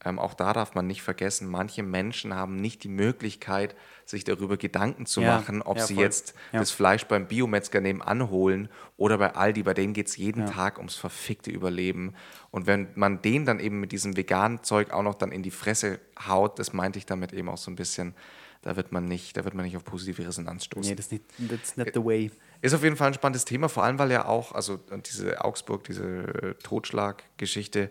Ähm, 0.05 0.19
auch 0.19 0.35
da 0.35 0.53
darf 0.53 0.75
man 0.75 0.85
nicht 0.85 1.01
vergessen, 1.01 1.49
manche 1.49 1.81
Menschen 1.81 2.35
haben 2.35 2.55
nicht 2.57 2.83
die 2.83 2.87
Möglichkeit, 2.87 3.75
sich 4.05 4.23
darüber 4.23 4.55
Gedanken 4.55 5.07
zu 5.07 5.21
Ja, 5.21 5.35
machen, 5.37 5.61
ob 5.63 5.77
ja, 5.77 5.85
sie 5.87 5.95
voll. 5.95 6.03
jetzt 6.03 6.35
Ja. 6.53 6.59
das 6.59 6.69
Fleisch 6.71 7.05
beim 7.07 7.27
Biometzger 7.27 7.81
nebenan 7.81 8.29
holen 8.29 8.69
oder 8.95 9.17
bei 9.17 9.33
Aldi, 9.33 9.63
bei 9.63 9.73
denen 9.73 9.93
geht 9.93 10.07
es 10.07 10.15
jeden. 10.15 10.45
Tag 10.45 10.77
ums 10.77 10.95
verfickte 10.95 11.49
Überleben. 11.49 12.13
Und 12.51 12.67
wenn 12.67 12.89
man 12.95 13.21
den 13.23 13.45
dann 13.45 13.59
eben 13.59 13.79
mit 13.79 13.91
diesem 13.91 14.15
veganen 14.15 14.63
Zeug 14.63 14.91
auch 14.91 15.01
noch 15.03 15.15
dann 15.15 15.31
in 15.31 15.41
die 15.41 15.51
Fresse 15.51 15.99
haut, 16.27 16.59
das 16.59 16.73
meinte 16.73 16.99
ich 16.99 17.05
damit 17.07 17.33
eben 17.33 17.49
auch 17.49 17.57
so 17.57 17.71
ein 17.71 17.75
bisschen, 17.75 18.13
da 18.61 18.75
wird 18.75 18.91
man 18.91 19.05
nicht, 19.05 19.35
da 19.35 19.45
wird 19.45 19.55
man 19.55 19.65
nicht 19.65 19.77
auf 19.77 19.83
positive 19.83 20.25
Resonanz 20.27 20.65
stoßen. 20.65 20.89
Nee, 20.91 20.95
das 20.95 21.07
ist 21.07 21.11
nicht, 21.13 21.23
that's 21.49 21.75
not 21.75 21.89
the 21.93 22.03
way. 22.05 22.31
Ist 22.61 22.73
auf 22.75 22.83
jeden 22.83 22.95
Fall 22.97 23.07
ein 23.07 23.13
spannendes 23.15 23.45
Thema, 23.45 23.67
vor 23.67 23.83
allem 23.83 23.97
weil 23.97 24.11
ja 24.11 24.25
auch, 24.25 24.51
also 24.51 24.77
diese 24.77 25.43
Augsburg, 25.43 25.83
diese 25.85 26.03
äh, 26.05 26.53
Totschlaggeschichte, 26.63 27.89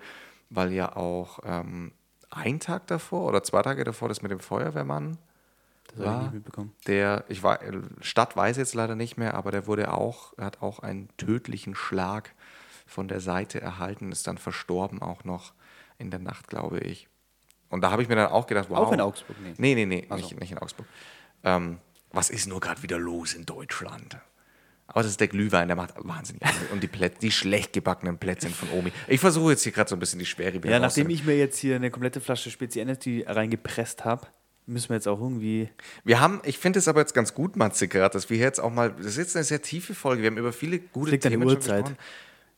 weil 0.51 0.73
ja 0.73 0.95
auch 0.97 1.41
ähm, 1.45 1.93
ein 2.37 2.61
Tag 2.61 2.87
davor 2.87 3.27
oder 3.27 3.43
zwei 3.43 3.63
Tage 3.63 3.85
davor 3.85 4.09
das 4.09 4.23
mit 4.23 4.31
dem 4.31 4.41
Feuerwehrmann 4.41 5.19
Das 5.89 5.99
ich 5.99 6.05
war, 6.05 6.23
nicht 6.23 6.35
mitbekommen. 6.35 6.75
der, 6.87 7.25
ich 7.29 7.43
war, 7.43 7.59
Stadt 8.01 8.37
weiß 8.37 8.57
jetzt 8.57 8.75
leider 8.75 8.95
nicht 8.95 9.17
mehr, 9.17 9.35
aber 9.35 9.51
der 9.51 9.67
wurde 9.67 9.93
auch, 9.93 10.37
hat 10.39 10.63
auch 10.63 10.81
einen 10.81 11.09
tödlichen 11.17 11.75
Schlag 11.75 12.35
von 12.87 13.09
der 13.09 13.21
Seite 13.21 13.61
erhalten, 13.61 14.13
ist 14.13 14.27
dann 14.27 14.39
verstorben 14.39 15.03
auch 15.03 15.25
noch 15.25 15.53
in 15.99 16.11
der 16.11 16.21
Nacht, 16.21 16.49
glaube 16.49 16.79
ich. 16.79 17.09
Und 17.69 17.81
da 17.81 17.91
habe 17.91 18.03
ich 18.03 18.09
mir 18.09 18.17
dann 18.17 18.31
auch 18.31 18.47
gedacht, 18.47 18.71
wow. 18.71 18.79
Auch 18.79 18.93
in 18.93 19.01
Augsburg? 19.01 19.37
Nee. 19.43 19.55
Nee, 19.59 19.75
nee, 19.75 19.87
nee, 19.87 20.07
so. 20.09 20.15
nicht, 20.15 20.41
nicht 20.41 20.53
in 20.53 20.59
Augsburg. 20.59 20.87
Ähm, 21.43 21.79
was 22.13 22.31
ist 22.31 22.47
nur 22.47 22.61
gerade 22.61 22.83
wieder 22.83 22.99
los 22.99 23.35
in 23.35 23.45
Deutschland? 23.45 24.19
Aber 24.87 25.03
das 25.03 25.11
ist 25.11 25.21
der 25.21 25.29
Glühwein, 25.29 25.69
der 25.69 25.77
macht 25.77 25.95
wahnsinnig. 25.97 26.43
Und 26.73 26.83
die, 26.83 26.87
Plätze, 26.87 27.19
die 27.21 27.31
schlecht 27.31 27.73
gebackenen 27.73 28.19
Plätzchen 28.19 28.53
von 28.53 28.71
Omi. 28.71 28.93
Ich 29.09 29.21
versuche 29.21 29.51
jetzt 29.51 29.63
hier 29.63 29.73
gerade 29.73 29.91
so 29.91 29.97
ein 29.97 29.99
bisschen 29.99 30.19
die 30.19 30.27
Schwere 30.27 30.55
wieder 30.55 30.71
Ja, 30.71 30.79
nachdem 30.79 31.11
ich 31.11 31.25
mir 31.25 31.37
jetzt 31.37 31.59
hier 31.59 31.77
eine 31.77 31.91
komplette 31.91 32.21
Flasche 32.21 32.51
Spezi 32.51 32.81
Energy 32.81 33.25
reingepresst 33.27 34.05
habe, 34.05 34.29
müssen 34.67 34.91
wir 34.91 34.97
jetzt 34.97 35.09
auch 35.09 35.21
irgendwie. 35.21 35.69
Wir 36.05 36.21
haben, 36.21 36.41
ich 36.45 36.59
finde 36.59 36.79
es 36.79 36.89
aber 36.89 37.01
jetzt 37.01 37.15
ganz 37.15 37.35
gut, 37.35 37.57
Matze, 37.57 37.89
gerade, 37.89 38.13
dass 38.13 38.31
wir 38.31 38.37
jetzt 38.37 38.61
auch 38.61 38.73
mal, 38.73 38.93
das 38.93 39.07
ist 39.07 39.17
jetzt 39.17 39.37
eine 39.37 39.45
sehr 39.45 39.63
tiefe 39.63 39.95
Folge, 39.95 40.23
wir 40.23 40.31
haben 40.31 40.39
über 40.39 40.53
viele 40.53 40.79
gute 40.79 41.19
Themen 41.19 41.49
gesprochen. 41.49 41.97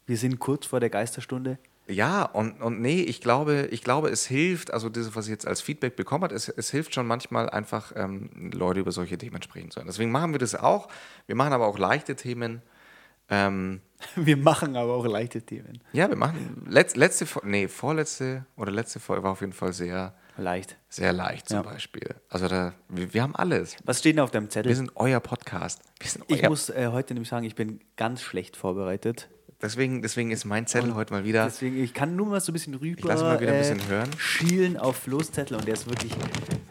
Wir 0.07 0.17
sind 0.17 0.39
kurz 0.39 0.67
vor 0.67 0.81
der 0.81 0.91
Geisterstunde. 0.91 1.59
Ja, 1.91 2.23
und, 2.25 2.61
und 2.61 2.81
nee, 2.81 3.01
ich 3.01 3.21
glaube, 3.23 3.67
ich 3.71 3.83
glaube, 3.83 4.11
es 4.11 4.27
hilft, 4.27 4.73
also 4.75 4.91
das, 4.91 5.17
was 5.17 5.25
ich 5.27 5.31
jetzt 5.31 5.47
als 5.47 5.63
Feedback 5.63 5.97
bekommen 5.97 6.25
habe, 6.25 6.35
es, 6.35 6.49
es 6.51 6.71
hilft 6.71 6.95
schon 6.95 7.07
manchmal 7.07 7.49
einfach, 7.49 7.93
ähm, 7.97 8.29
Leute 8.53 8.81
über 8.81 8.93
solche 8.93 9.17
Themen 9.17 9.41
sprechen 9.43 9.71
zu 9.71 9.79
hören. 9.81 9.87
Deswegen 9.87 10.11
machen 10.11 10.33
wir 10.33 10.39
das 10.39 10.55
auch. 10.55 10.89
Wir 11.27 11.35
machen 11.35 11.53
aber 11.55 11.67
auch 11.67 11.79
leichte 11.79 12.15
Themen. 12.15 12.61
Ähm, 13.31 13.81
Wir 14.17 14.37
machen 14.37 14.77
aber 14.77 14.93
auch 14.95 15.07
leichte 15.07 15.43
Themen. 15.43 15.81
ja, 15.93 16.09
wir 16.09 16.17
machen 16.17 16.65
letz, 16.69 16.95
letzte, 16.95 17.27
nee, 17.43 17.67
vorletzte 17.69 18.47
oder 18.57 18.71
letzte 18.71 19.01
Folge 19.01 19.23
war 19.25 19.33
auf 19.33 19.41
jeden 19.41 19.53
Fall 19.53 19.73
sehr, 19.73 20.15
Leicht. 20.37 20.77
sehr 20.89 21.13
leicht 21.13 21.49
zum 21.49 21.57
Ja. 21.57 21.63
Beispiel. 21.63 22.15
Also 22.29 22.47
da, 22.49 22.73
wir, 22.89 23.13
wir 23.13 23.23
haben 23.23 23.35
alles. 23.35 23.77
Was 23.85 23.99
steht 23.99 24.15
denn 24.17 24.21
auf 24.23 24.31
deinem 24.31 24.49
Zettel? 24.51 24.69
Wir 24.71 24.77
sind 24.77 24.93
euer 24.95 25.19
Podcast. 25.21 25.83
Sind 26.03 26.25
ich 26.29 26.43
euer, 26.45 26.49
muss 26.49 26.71
äh, 26.71 26.89
heute 26.93 27.13
nämlich 27.15 27.29
sagen, 27.29 27.45
ich 27.45 27.55
bin 27.57 27.81
ganz 27.97 28.23
schlecht 28.23 28.57
vorbereitet. 28.57 29.29
Deswegen, 29.63 30.03
deswegen 30.03 30.31
ist 30.31 30.45
mein 30.45 30.67
Zettel 30.67 30.95
heute 30.95 31.13
mal 31.13 31.25
wieder. 31.25 31.45
Deswegen, 31.45 31.83
ich 31.83 31.95
kann 31.95 32.17
nur 32.17 32.27
mal 32.27 32.41
so 32.41 32.53
ein 32.53 32.55
bisschen 32.55 32.75
rüber 32.75 33.09
lass 33.09 33.23
mal 33.23 33.41
wieder 33.41 33.53
ein 33.53 33.57
äh, 33.57 33.75
bisschen 33.75 33.89
hören. 33.89 34.11
schielen 34.19 34.77
auf 34.77 34.97
Flo's 34.97 35.33
Zettel 35.33 35.57
und 35.57 35.67
der 35.67 35.75
ist 35.75 35.87
wirklich 35.87 36.13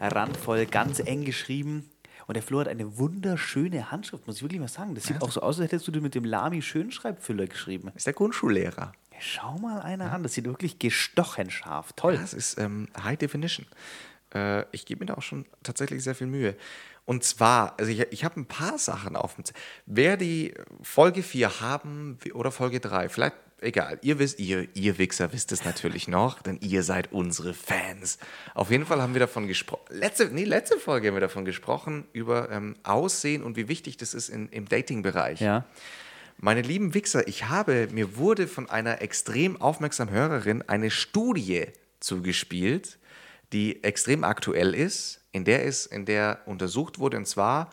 randvoll, 0.00 0.66
ganz 0.66 1.00
eng 1.00 1.24
geschrieben. 1.24 1.90
Und 2.28 2.34
der 2.34 2.42
Flo 2.42 2.60
hat 2.60 2.68
eine 2.68 2.98
wunderschöne 2.98 3.90
Handschrift, 3.90 4.26
muss 4.26 4.36
ich 4.36 4.42
wirklich 4.42 4.60
mal 4.60 4.68
sagen. 4.68 4.94
Das 4.94 5.04
sieht 5.04 5.22
auch 5.22 5.32
so 5.32 5.40
aus, 5.40 5.58
als 5.58 5.72
hättest 5.72 5.88
du 5.88 6.00
mit 6.02 6.14
dem 6.14 6.24
Lamy 6.24 6.60
Schönschreibfüller 6.60 7.46
geschrieben. 7.46 7.90
Ist 7.94 8.06
der 8.06 8.12
Grundschullehrer. 8.12 8.92
Ja, 9.12 9.18
schau 9.18 9.58
mal 9.58 9.80
einer 9.80 10.12
an, 10.12 10.22
das 10.22 10.34
sieht 10.34 10.44
wirklich 10.44 10.78
gestochen 10.78 11.50
scharf. 11.50 11.94
Toll. 11.96 12.14
Ja, 12.14 12.20
das 12.20 12.34
ist 12.34 12.58
ähm, 12.58 12.88
High 13.02 13.16
Definition. 13.16 13.64
Äh, 14.34 14.64
ich 14.72 14.84
gebe 14.84 15.00
mir 15.00 15.06
da 15.06 15.14
auch 15.14 15.22
schon 15.22 15.46
tatsächlich 15.62 16.04
sehr 16.04 16.14
viel 16.14 16.26
Mühe. 16.26 16.54
Und 17.08 17.24
zwar, 17.24 17.74
also 17.78 17.90
ich, 17.90 18.00
ich 18.10 18.22
habe 18.22 18.38
ein 18.38 18.44
paar 18.44 18.76
Sachen 18.76 19.16
auf 19.16 19.34
dem 19.36 19.42
Zettel. 19.46 19.58
Wer 19.86 20.18
die 20.18 20.52
Folge 20.82 21.22
4 21.22 21.62
haben 21.62 22.18
oder 22.34 22.50
Folge 22.50 22.80
3, 22.80 23.08
vielleicht, 23.08 23.36
egal, 23.62 23.98
ihr 24.02 24.18
wisst, 24.18 24.38
ihr, 24.38 24.68
ihr 24.74 24.98
Wichser 24.98 25.32
wisst 25.32 25.50
es 25.50 25.64
natürlich 25.64 26.06
noch, 26.08 26.42
denn 26.42 26.58
ihr 26.60 26.82
seid 26.82 27.10
unsere 27.10 27.54
Fans. 27.54 28.18
Auf 28.54 28.70
jeden 28.70 28.84
Fall 28.84 29.00
haben 29.00 29.14
wir 29.14 29.20
davon 29.20 29.46
gesprochen, 29.46 29.86
letzte, 29.88 30.26
nee, 30.26 30.44
letzte 30.44 30.78
Folge 30.78 31.08
haben 31.08 31.14
wir 31.14 31.22
davon 31.22 31.46
gesprochen, 31.46 32.06
über 32.12 32.50
ähm, 32.50 32.76
Aussehen 32.82 33.42
und 33.42 33.56
wie 33.56 33.68
wichtig 33.68 33.96
das 33.96 34.12
ist 34.12 34.28
in, 34.28 34.50
im 34.50 34.68
Dating-Bereich. 34.68 35.40
Ja. 35.40 35.64
Meine 36.36 36.60
lieben 36.60 36.92
Wichser, 36.92 37.26
ich 37.26 37.48
habe, 37.48 37.88
mir 37.90 38.18
wurde 38.18 38.46
von 38.46 38.68
einer 38.68 39.00
extrem 39.00 39.58
aufmerksamen 39.62 40.12
Hörerin 40.12 40.60
eine 40.60 40.90
Studie 40.90 41.68
zugespielt, 42.00 42.98
die 43.54 43.82
extrem 43.82 44.24
aktuell 44.24 44.74
ist, 44.74 45.17
in 45.32 45.44
der 45.44 45.66
es, 45.66 45.86
in 45.86 46.04
der 46.06 46.40
untersucht 46.46 46.98
wurde, 46.98 47.16
und 47.16 47.26
zwar 47.26 47.70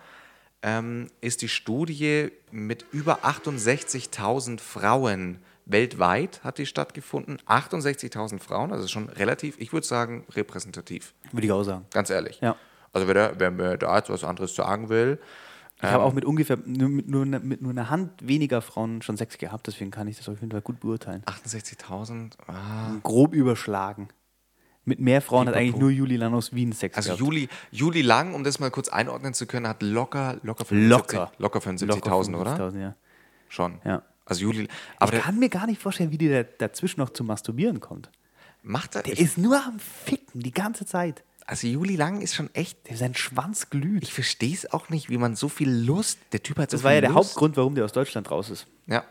ähm, 0.62 1.08
ist 1.22 1.42
die 1.42 1.50
Studie 1.50 2.32
mit 2.52 2.86
über 2.92 3.24
68.000 3.24 4.60
Frauen 4.60 5.40
weltweit 5.66 6.44
hat 6.44 6.58
die 6.58 6.66
stattgefunden. 6.66 7.38
68.000 7.48 8.40
Frauen, 8.40 8.72
also 8.72 8.88
schon 8.88 9.10
relativ, 9.10 9.58
ich 9.60 9.74
würde 9.74 9.86
sagen, 9.86 10.26
repräsentativ. 10.32 11.14
Würde 11.32 11.48
ich 11.48 11.52
auch 11.52 11.64
sagen. 11.64 11.86
Ganz 11.92 12.10
ehrlich. 12.10 12.40
Ja. 12.42 12.56
Also 12.94 13.08
wer, 13.08 13.14
da, 13.14 13.32
wer 13.38 13.52
mir 13.52 13.78
da 13.78 13.98
jetzt 13.98 14.10
was 14.10 14.24
anderes 14.24 14.56
sagen 14.56 14.90
will, 14.90 15.20
Ich 15.78 15.84
habe 15.84 16.04
auch 16.04 16.14
mit 16.14 16.24
ungefähr 16.24 16.58
nur 16.66 16.90
mit, 16.90 17.10
nur, 17.10 17.26
mit 17.26 17.62
nur 17.62 17.72
einer 17.72 17.90
Hand 17.90 18.12
weniger 18.26 18.62
Frauen 18.62 19.02
schon 19.02 19.18
Sex 19.18 19.38
gehabt, 19.38 19.68
deswegen 19.68 19.92
kann 19.92 20.08
ich 20.08 20.18
das 20.18 20.30
auf 20.30 20.40
jeden 20.40 20.52
Fall 20.52 20.62
gut 20.62 20.80
beurteilen. 20.80 21.22
68.000, 21.26 22.32
ah, 22.48 22.96
Grob 23.04 23.34
überschlagen. 23.34 24.08
Mit 24.88 25.00
mehr 25.00 25.22
Frauen 25.22 25.48
hat 25.48 25.56
Pipapo. 25.56 25.68
eigentlich 25.70 25.82
nur 25.82 25.90
Juli 25.90 26.16
Lang 26.16 26.34
aus 26.34 26.54
Wien 26.54 26.72
Sex 26.72 26.96
Also 26.96 27.08
gehabt. 27.10 27.20
Juli, 27.20 27.50
Juli 27.72 28.02
Lang, 28.02 28.34
um 28.36 28.44
das 28.44 28.60
mal 28.60 28.70
kurz 28.72 28.88
einordnen 28.90 29.34
zu 29.34 29.48
können, 29.48 29.68
hat 29.68 29.82
locker, 29.82 30.38
locker 30.44 30.64
75.000 30.66 30.88
Locker. 30.88 31.32
locker 31.40 31.60
75.000, 31.60 32.36
oder? 32.40 32.56
75.000, 32.56 32.80
Ja. 32.82 32.96
Schon. 33.50 33.80
Ja. 33.84 34.04
Also 34.26 34.42
Juli, 34.42 34.68
aber 34.98 35.12
ich 35.14 35.18
der 35.18 35.22
kann 35.22 35.38
mir 35.40 35.50
gar 35.50 35.68
nicht 35.68 35.82
vorstellen, 35.82 36.12
wie 36.12 36.18
da, 36.18 36.44
dazwischen 36.44 37.00
noch 37.00 37.12
zum 37.12 37.28
Masturbieren 37.28 37.80
kommt. 37.80 38.10
macht 38.64 38.96
er, 38.96 39.04
Der 39.04 39.18
ist 39.18 39.38
nur 39.38 39.56
am 39.64 39.78
Ficken 39.80 40.42
die 40.42 40.52
ganze 40.52 40.86
Zeit. 40.86 41.24
also 41.46 41.68
Juli 41.68 41.96
Lang 41.96 42.22
ist 42.22 42.34
schon 42.36 42.50
echt, 42.56 42.90
Der, 42.90 42.98
sein 42.98 43.14
Schwanz 43.16 43.70
glüht. 43.70 44.02
ich 44.04 44.14
verstehe 44.14 44.54
es 44.54 44.72
auch 44.74 44.90
nicht, 44.90 45.10
wie 45.10 45.18
man 45.18 45.36
so 45.36 45.48
viel 45.50 45.70
Lust, 45.70 46.18
der 46.32 46.42
Typ 46.44 46.58
hat 46.58 46.72
so 46.72 46.76
das 46.78 46.82
viel 46.82 46.86
war 46.86 46.94
ja 46.94 47.02
der 47.02 47.12
Lust. 47.12 47.30
Hauptgrund, 47.30 47.56
warum 47.58 47.76
der 47.76 47.86
aus 47.86 47.92
Deutschland 47.94 48.30
raus 48.32 48.50
ist. 48.50 48.66
Ja. 48.88 49.04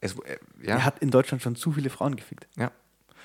Es, 0.00 0.12
äh, 0.20 0.38
ja. 0.62 0.76
Er 0.76 0.84
hat 0.84 0.98
in 1.00 1.10
Deutschland 1.10 1.42
schon 1.42 1.54
zu 1.56 1.72
viele 1.72 1.90
Frauen 1.90 2.14
gefickt. 2.16 2.46
Ja. 2.56 2.70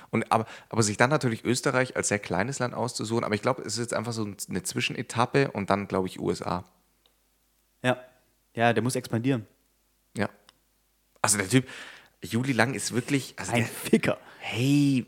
Und, 0.10 0.32
aber, 0.32 0.46
aber 0.70 0.84
sich 0.84 0.98
dann 0.98 1.10
natürlich 1.10 1.44
Österreich 1.44 1.96
als 1.96 2.08
sehr 2.08 2.20
kleines 2.20 2.60
Land 2.60 2.74
auszusuchen, 2.74 3.24
aber 3.24 3.36
ich 3.36 3.42
glaube, 3.42 3.62
es 3.62 3.74
ist 3.74 3.80
jetzt 3.80 3.94
einfach 3.94 4.14
so 4.14 4.28
eine 4.50 4.64
Zwischenetappe 4.64 5.52
und 5.52 5.70
dann, 5.70 5.88
glaube 5.88 6.08
ich, 6.08 6.20
USA. 6.20 6.64
Ja. 7.84 7.98
Ja, 8.54 8.74
der 8.74 8.82
muss 8.82 8.96
expandieren. 8.96 9.46
Ja. 10.18 10.30
Also 11.22 11.38
der 11.38 11.50
Typ, 11.50 11.68
Juli 12.24 12.54
Lang 12.54 12.74
ist 12.74 12.94
wirklich. 12.94 13.36
Also 13.38 13.52
Ein 13.52 13.60
der, 13.60 13.68
Ficker. 13.68 14.18
hey, 14.40 15.06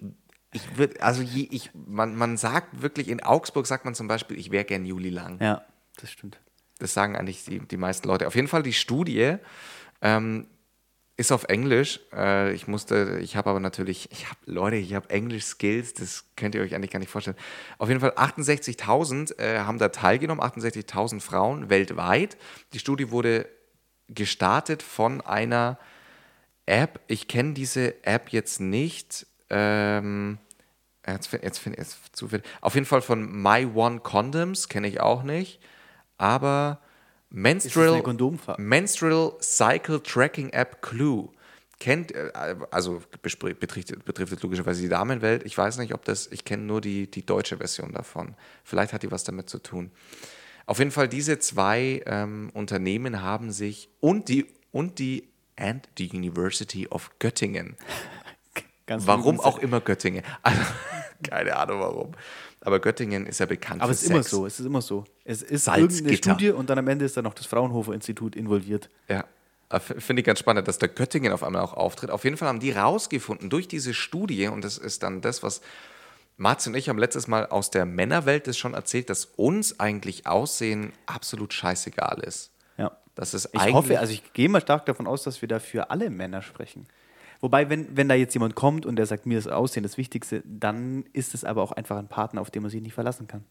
ich 0.51 0.77
würde, 0.77 1.01
also 1.01 1.21
je, 1.21 1.47
ich, 1.51 1.71
man, 1.73 2.15
man 2.15 2.37
sagt 2.37 2.81
wirklich, 2.81 3.07
in 3.07 3.21
Augsburg 3.21 3.67
sagt 3.67 3.85
man 3.85 3.95
zum 3.95 4.07
Beispiel, 4.07 4.37
ich 4.37 4.51
wäre 4.51 4.65
gern 4.65 4.85
Juli 4.85 5.09
Lang. 5.09 5.41
Ja, 5.41 5.63
das 5.97 6.11
stimmt. 6.11 6.39
Das 6.79 6.93
sagen 6.93 7.15
eigentlich 7.15 7.43
die, 7.45 7.59
die 7.59 7.77
meisten 7.77 8.07
Leute. 8.07 8.27
Auf 8.27 8.35
jeden 8.35 8.47
Fall 8.47 8.63
die 8.63 8.73
Studie 8.73 9.35
ähm, 10.01 10.47
ist 11.19 11.33
auf 11.33 11.43
Englisch. 11.43 11.99
Äh, 12.13 12.53
ich 12.53 12.67
musste, 12.67 13.19
ich 13.21 13.35
habe 13.35 13.49
aber 13.49 13.59
natürlich, 13.59 14.09
ich 14.09 14.27
habe 14.29 14.39
Leute, 14.45 14.77
ich 14.77 14.93
habe 14.93 15.09
Englisch-Skills, 15.09 15.93
das 15.93 16.23
könnt 16.37 16.55
ihr 16.55 16.61
euch 16.61 16.73
eigentlich 16.73 16.91
gar 16.91 16.99
nicht 16.99 17.11
vorstellen. 17.11 17.35
Auf 17.77 17.89
jeden 17.89 17.99
Fall 17.99 18.11
68.000 18.11 19.37
äh, 19.37 19.59
haben 19.59 19.79
da 19.79 19.89
teilgenommen, 19.89 20.41
68.000 20.41 21.19
Frauen 21.19 21.69
weltweit. 21.69 22.37
Die 22.71 22.79
Studie 22.79 23.11
wurde 23.11 23.49
gestartet 24.07 24.81
von 24.81 25.19
einer 25.19 25.77
App. 26.65 27.01
Ich 27.07 27.27
kenne 27.27 27.53
diese 27.53 28.01
App 28.05 28.29
jetzt 28.29 28.61
nicht. 28.61 29.27
Ähm, 29.49 30.37
jetzt 31.05 31.27
finde 31.27 31.45
jetzt 31.45 31.57
find, 31.57 31.77
jetzt 31.77 32.15
zufällig. 32.15 32.45
Auf 32.61 32.75
jeden 32.75 32.85
Fall 32.85 33.01
von 33.01 33.29
My 33.41 33.65
One 33.65 33.99
Condoms 33.99 34.69
kenne 34.69 34.87
ich 34.87 35.01
auch 35.01 35.23
nicht. 35.23 35.59
Aber 36.17 36.79
Menstrual? 37.29 38.01
Menstrual 38.57 39.33
Cycle 39.41 40.01
Tracking 40.01 40.49
App 40.49 40.81
Clue. 40.81 41.29
Kennt, 41.79 42.11
äh, 42.11 42.31
also 42.71 43.01
betrifft, 43.21 44.05
betrifft 44.05 44.43
logischerweise 44.43 44.81
die 44.81 44.89
Damenwelt. 44.89 45.45
Ich 45.45 45.57
weiß 45.57 45.77
nicht, 45.77 45.93
ob 45.93 46.03
das, 46.03 46.27
ich 46.27 46.43
kenne 46.43 46.63
nur 46.63 46.81
die, 46.81 47.09
die 47.09 47.25
deutsche 47.25 47.57
Version 47.57 47.93
davon. 47.93 48.35
Vielleicht 48.63 48.91
hat 48.91 49.03
die 49.03 49.11
was 49.11 49.23
damit 49.23 49.49
zu 49.49 49.59
tun. 49.59 49.91
Auf 50.65 50.79
jeden 50.79 50.91
Fall, 50.91 51.07
diese 51.07 51.39
zwei 51.39 52.03
ähm, 52.05 52.51
Unternehmen 52.53 53.21
haben 53.21 53.51
sich 53.51 53.89
und 54.01 54.27
die, 54.27 54.45
und 54.71 54.99
die 54.99 55.29
and 55.55 55.87
the 55.97 56.09
University 56.09 56.87
of 56.87 57.11
Göttingen. 57.19 57.75
Ganz 58.85 59.05
Warum 59.05 59.39
auch 59.39 59.59
immer 59.59 59.81
Göttingen? 59.81 60.23
Also, 60.41 60.61
keine 61.23 61.55
Ahnung 61.55 61.79
warum. 61.79 62.11
Aber 62.61 62.79
Göttingen 62.79 63.25
ist 63.25 63.39
ja 63.39 63.45
bekannt 63.45 63.81
Aber 63.81 63.93
für 63.93 63.95
es 63.95 64.03
ist 64.03 64.09
immer 64.09 64.17
Sex. 64.23 64.29
so, 64.31 64.45
es 64.45 64.59
ist 64.59 64.65
immer 64.65 64.81
so. 64.81 65.05
Es 65.23 65.41
ist 65.41 65.65
Salzgitter. 65.65 65.93
irgendeine 65.93 66.17
Studie 66.17 66.49
und 66.51 66.69
dann 66.69 66.77
am 66.79 66.87
Ende 66.87 67.05
ist 67.05 67.15
dann 67.15 67.23
noch 67.23 67.33
das 67.33 67.45
Fraunhofer 67.45 67.93
Institut 67.93 68.35
involviert. 68.35 68.89
Ja. 69.07 69.23
F- 69.69 69.95
Finde 69.99 70.21
ich 70.21 70.25
ganz 70.25 70.39
spannend, 70.39 70.67
dass 70.67 70.77
der 70.79 70.89
Göttingen 70.89 71.31
auf 71.31 71.43
einmal 71.43 71.61
auch 71.61 71.73
auftritt. 71.73 72.09
Auf 72.09 72.23
jeden 72.23 72.37
Fall 72.37 72.47
haben 72.47 72.59
die 72.59 72.71
rausgefunden 72.71 73.49
durch 73.49 73.67
diese 73.67 73.93
Studie, 73.93 74.47
und 74.47 74.63
das 74.65 74.77
ist 74.77 75.03
dann 75.03 75.21
das, 75.21 75.43
was 75.43 75.61
Mats 76.37 76.65
und 76.67 76.75
ich 76.75 76.89
haben 76.89 76.97
letztes 76.97 77.27
Mal 77.27 77.45
aus 77.47 77.69
der 77.69 77.85
Männerwelt 77.85 78.47
das 78.47 78.57
schon 78.57 78.73
erzählt, 78.73 79.09
dass 79.09 79.25
uns 79.35 79.79
eigentlich 79.79 80.25
Aussehen 80.25 80.93
absolut 81.05 81.53
scheißegal 81.53 82.19
ist. 82.25 82.51
Ja. 82.77 82.91
Das 83.15 83.33
ist 83.33 83.49
Ich 83.53 83.73
hoffe, 83.73 83.99
also 83.99 84.11
ich 84.13 84.33
gehe 84.33 84.49
mal 84.49 84.61
stark 84.61 84.85
davon 84.85 85.05
aus, 85.05 85.23
dass 85.23 85.41
wir 85.41 85.47
da 85.49 85.59
für 85.59 85.91
alle 85.91 86.09
Männer 86.09 86.41
sprechen. 86.41 86.87
Wobei, 87.41 87.69
wenn, 87.69 87.95
wenn 87.95 88.09
da 88.09 88.15
jetzt 88.15 88.33
jemand 88.33 88.55
kommt 88.55 88.85
und 88.85 88.97
der 88.97 89.05
sagt, 89.05 89.25
mir 89.25 89.39
ist 89.39 89.47
Aussehen 89.47 89.83
das 89.83 89.97
Wichtigste, 89.97 90.43
dann 90.45 91.05
ist 91.13 91.33
es 91.33 91.45
aber 91.45 91.63
auch 91.63 91.71
einfach 91.71 91.97
ein 91.97 92.09
Partner, 92.09 92.41
auf 92.41 92.51
den 92.51 92.61
man 92.61 92.71
sich 92.71 92.81
nicht 92.81 92.93
verlassen 92.93 93.27
kann. 93.27 93.45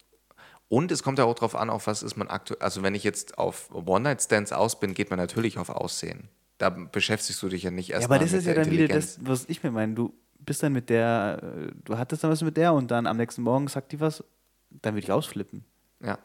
Und 0.68 0.92
es 0.92 1.02
kommt 1.02 1.18
ja 1.18 1.24
auch 1.24 1.34
darauf 1.34 1.54
an, 1.54 1.70
auf 1.70 1.86
was 1.86 2.02
ist 2.02 2.16
man 2.16 2.28
aktuell. 2.28 2.60
Also, 2.60 2.82
wenn 2.82 2.94
ich 2.94 3.02
jetzt 3.02 3.38
auf 3.38 3.70
One-Night-Stands 3.72 4.52
aus 4.52 4.78
bin, 4.78 4.92
geht 4.92 5.08
man 5.08 5.18
natürlich 5.18 5.56
auf 5.56 5.70
Aussehen. 5.70 6.28
Da 6.58 6.68
beschäftigst 6.68 7.42
du 7.42 7.48
dich 7.48 7.62
ja 7.62 7.70
nicht 7.70 7.90
erst 7.90 8.02
Ja, 8.02 8.08
aber 8.08 8.18
das 8.18 8.32
ist 8.34 8.46
ja 8.46 8.52
dann 8.52 8.70
wieder 8.70 8.88
das, 8.88 9.18
was 9.22 9.46
ich 9.48 9.62
mir 9.62 9.70
meine. 9.70 9.94
Du 9.94 10.12
bist 10.38 10.62
dann 10.62 10.74
mit 10.74 10.90
der, 10.90 11.40
äh, 11.42 11.72
du 11.84 11.96
hattest 11.96 12.22
dann 12.22 12.30
was 12.30 12.42
mit 12.42 12.56
der 12.58 12.74
und 12.74 12.90
dann 12.90 13.06
am 13.06 13.16
nächsten 13.16 13.42
Morgen 13.42 13.68
sagt 13.68 13.92
die 13.92 14.00
was, 14.00 14.22
dann 14.70 14.94
würde 14.94 15.04
ich 15.04 15.12
ausflippen. 15.12 15.64
Ja. 16.04 16.18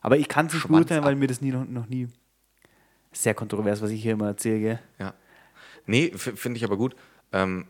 Aber 0.00 0.16
ich 0.16 0.28
kann 0.28 0.46
es 0.46 0.54
nicht 0.54 0.68
beurteilen, 0.68 1.04
weil 1.04 1.14
mir 1.14 1.28
das 1.28 1.40
nie, 1.40 1.52
noch, 1.52 1.64
noch 1.64 1.86
nie. 1.86 2.08
Sehr 3.12 3.34
kontrovers, 3.34 3.80
was 3.80 3.90
ich 3.90 4.02
hier 4.02 4.12
immer 4.12 4.26
erzähle, 4.26 4.58
gell? 4.58 4.80
Ja. 4.98 5.14
Nee, 5.86 6.12
finde 6.16 6.56
ich 6.56 6.64
aber 6.64 6.76
gut. 6.76 6.94
Ähm, 7.32 7.66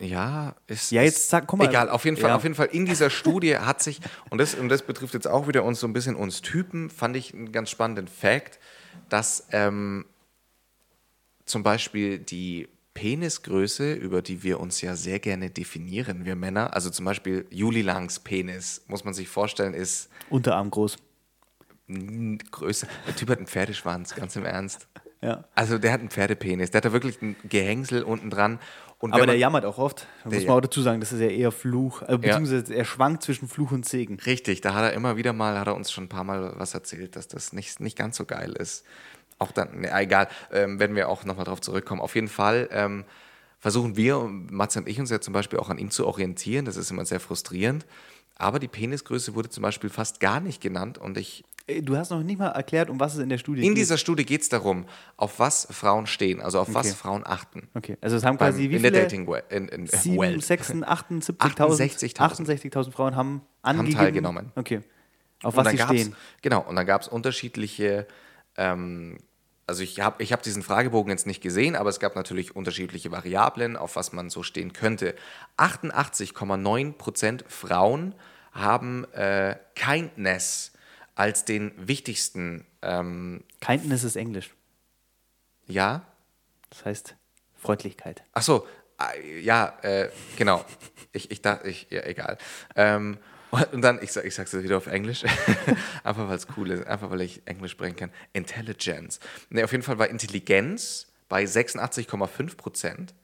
ja, 0.00 0.54
ist. 0.66 0.90
Ja, 0.92 1.02
jetzt 1.02 1.28
sag- 1.30 1.46
guck 1.46 1.58
mal. 1.58 1.68
Egal, 1.68 1.88
auf 1.88 2.04
jeden 2.04 2.16
Fall, 2.18 2.30
Ja. 2.30 2.36
auf 2.36 2.42
jeden 2.42 2.54
Fall 2.54 2.66
in 2.66 2.84
dieser 2.84 3.08
Studie 3.08 3.56
hat 3.56 3.82
sich, 3.82 4.00
und 4.28 4.38
das, 4.38 4.54
und 4.54 4.68
das 4.68 4.82
betrifft 4.82 5.14
jetzt 5.14 5.26
auch 5.26 5.48
wieder 5.48 5.64
uns 5.64 5.80
so 5.80 5.86
ein 5.86 5.92
bisschen 5.94 6.16
uns 6.16 6.42
Typen, 6.42 6.90
fand 6.90 7.16
ich 7.16 7.32
einen 7.32 7.50
ganz 7.52 7.70
spannenden 7.70 8.06
Fact, 8.06 8.58
dass 9.08 9.46
ähm, 9.52 10.04
zum 11.46 11.62
Beispiel 11.62 12.18
die 12.18 12.68
Penisgröße, 12.92 13.92
über 13.94 14.20
die 14.22 14.42
wir 14.42 14.58
uns 14.60 14.80
ja 14.80 14.96
sehr 14.96 15.18
gerne 15.18 15.48
definieren, 15.50 16.24
wir 16.26 16.34
Männer, 16.36 16.74
also 16.74 16.90
zum 16.90 17.04
Beispiel 17.04 17.46
Juli 17.50 17.82
Langs 17.82 18.20
Penis, 18.20 18.82
muss 18.88 19.04
man 19.04 19.14
sich 19.14 19.28
vorstellen, 19.28 19.72
ist 19.74 20.10
Unterarm 20.28 20.70
groß. 20.70 20.96
größer. 22.50 22.88
Der 23.06 23.16
Typ 23.16 23.30
hat 23.30 23.38
einen 23.38 23.46
Pferdeschwanz, 23.46 24.14
ganz 24.14 24.34
im 24.36 24.44
Ernst. 24.44 24.88
Ja. 25.22 25.44
Also 25.54 25.78
der 25.78 25.92
hat 25.92 26.00
einen 26.00 26.10
Pferdepenis, 26.10 26.70
der 26.70 26.78
hat 26.78 26.84
da 26.84 26.92
wirklich 26.92 27.20
ein 27.22 27.36
Gehängsel 27.48 28.02
unten 28.02 28.30
dran. 28.30 28.58
Und 28.98 29.12
Aber 29.12 29.22
wenn 29.22 29.26
der 29.26 29.34
man- 29.34 29.40
jammert 29.40 29.64
auch 29.66 29.76
oft. 29.78 30.06
Da 30.24 30.30
muss 30.30 30.46
man 30.46 30.56
auch 30.56 30.60
dazu 30.60 30.80
sagen, 30.80 31.00
das 31.00 31.12
ist 31.12 31.20
ja 31.20 31.28
eher 31.28 31.52
Fluch. 31.52 32.00
Also, 32.02 32.12
Ja. 32.14 32.18
beziehungsweise 32.38 32.74
er 32.74 32.84
schwankt 32.86 33.22
zwischen 33.22 33.46
Fluch 33.48 33.70
und 33.72 33.86
Segen. 33.86 34.18
Richtig, 34.24 34.62
da 34.62 34.72
hat 34.74 34.84
er 34.84 34.92
immer 34.94 35.16
wieder 35.16 35.32
mal, 35.34 35.58
hat 35.58 35.66
er 35.66 35.74
uns 35.76 35.90
schon 35.92 36.04
ein 36.04 36.08
paar 36.08 36.24
Mal 36.24 36.54
was 36.56 36.72
erzählt, 36.74 37.14
dass 37.16 37.28
das 37.28 37.52
nicht, 37.52 37.78
nicht 37.80 37.96
ganz 37.98 38.16
so 38.16 38.24
geil 38.24 38.52
ist. 38.52 38.84
Auch 39.38 39.52
dann, 39.52 39.80
ne, 39.82 39.90
egal, 39.92 40.28
ähm, 40.50 40.78
werden 40.80 40.96
wir 40.96 41.10
auch 41.10 41.24
nochmal 41.24 41.44
drauf 41.44 41.60
zurückkommen. 41.60 42.00
Auf 42.00 42.14
jeden 42.14 42.28
Fall 42.28 42.68
ähm, 42.72 43.04
versuchen 43.58 43.96
wir, 43.96 44.18
Matze 44.22 44.78
und 44.78 44.88
ich, 44.88 44.98
uns 44.98 45.10
ja 45.10 45.20
zum 45.20 45.34
Beispiel 45.34 45.58
auch 45.58 45.68
an 45.68 45.76
ihm 45.78 45.90
zu 45.90 46.06
orientieren. 46.06 46.64
Das 46.64 46.76
ist 46.78 46.90
immer 46.90 47.04
sehr 47.04 47.20
frustrierend. 47.20 47.84
Aber 48.38 48.58
die 48.58 48.68
Penisgröße 48.68 49.34
wurde 49.34 49.48
zum 49.48 49.62
Beispiel 49.62 49.88
fast 49.90 50.20
gar 50.20 50.40
nicht 50.40 50.60
genannt 50.60 50.98
und 50.98 51.16
ich 51.18 51.44
Ey, 51.68 51.82
Du 51.82 51.96
hast 51.96 52.10
noch 52.10 52.22
nicht 52.22 52.38
mal 52.38 52.48
erklärt, 52.50 52.88
um 52.90 53.00
was 53.00 53.14
es 53.14 53.20
in 53.20 53.28
der 53.28 53.38
Studie 53.38 53.62
In 53.62 53.70
geht. 53.70 53.78
dieser 53.78 53.98
Studie 53.98 54.24
geht 54.24 54.42
es 54.42 54.48
darum, 54.48 54.84
auf 55.16 55.40
was 55.40 55.66
Frauen 55.72 56.06
stehen, 56.06 56.40
also 56.40 56.60
auf 56.60 56.72
was 56.74 56.86
Okay. 56.86 56.94
Frauen 56.96 57.22
achten. 57.26 57.68
Okay, 57.74 57.96
also 58.00 58.16
es 58.16 58.24
haben 58.24 58.36
Beim, 58.36 58.52
quasi 58.52 58.70
wie 58.70 58.76
in 58.76 58.82
der 58.82 58.92
viele? 58.92 59.02
Dating 59.02 59.26
Welt. 59.26 59.44
In, 59.50 59.66
in, 59.68 59.86
Sieben, 59.88 60.18
Welt. 60.20 60.44
76, 60.44 61.34
78.000 61.34 62.14
68.000. 62.16 62.70
68.000 62.70 62.90
Frauen 62.92 63.16
haben 63.16 63.42
angegeben. 63.62 63.96
teilgenommen. 63.98 64.52
Okay. 64.54 64.80
Auf 65.42 65.56
Und 65.58 65.64
was 65.64 65.72
sie 65.72 65.78
stehen. 65.78 66.14
Genau, 66.40 66.60
und 66.62 66.76
dann 66.76 66.86
gab 66.86 67.02
es 67.02 67.08
unterschiedliche, 67.08 68.06
ähm, 68.56 69.18
also 69.66 69.82
ich 69.82 70.00
habe 70.00 70.22
ich 70.22 70.32
hab 70.32 70.42
diesen 70.42 70.62
Fragebogen 70.62 71.10
jetzt 71.10 71.26
nicht 71.26 71.42
gesehen, 71.42 71.74
aber 71.74 71.90
es 71.90 71.98
gab 71.98 72.14
natürlich 72.14 72.54
unterschiedliche 72.54 73.10
Variablen, 73.10 73.76
auf 73.76 73.96
was 73.96 74.12
man 74.12 74.30
so 74.30 74.42
stehen 74.42 74.72
könnte. 74.72 75.14
88,9% 75.58 77.42
Frauen 77.48 78.14
haben 78.52 79.04
äh, 79.12 79.56
Kindness 79.74 80.72
als 81.14 81.44
den 81.44 81.72
wichtigsten, 81.76 82.66
ähm, 82.82 83.42
Kindness 83.60 84.04
ist 84.04 84.16
Englisch. 84.16 84.54
ja, 85.66 86.06
Das 86.70 86.84
heißt 86.84 87.16
Freundlichkeit. 87.56 88.22
Ach 88.32 88.42
so, 88.42 88.66
äh, 89.00 89.40
ja, 89.40 89.78
äh, 89.82 90.10
genau. 90.36 90.64
Ich, 91.12 91.30
ich 91.30 91.42
dachte, 91.42 91.68
ich, 91.68 91.88
ja, 91.90 92.04
egal. 92.04 92.38
Ähm, 92.76 93.18
und 93.72 93.82
dann, 93.82 94.02
ich, 94.02 94.12
sag, 94.12 94.24
ich 94.24 94.34
sag's 94.34 94.52
jetzt 94.52 94.64
wieder 94.64 94.76
auf 94.76 94.86
Englisch, 94.86 95.24
einfach 96.04 96.28
weil 96.28 96.36
es 96.36 96.46
cool 96.56 96.70
ist, 96.70 96.86
einfach 96.86 97.10
weil 97.10 97.20
ich 97.20 97.42
Englisch 97.44 97.72
sprechen 97.72 97.96
kann. 97.96 98.10
Intelligence. 98.32 99.20
Nee, 99.50 99.64
auf 99.64 99.72
jeden 99.72 99.84
Fall 99.84 99.98
war 99.98 100.08
Intelligenz 100.08 101.06
bei 101.28 101.44
86,5 101.44 102.56
Prozent. 102.56 103.14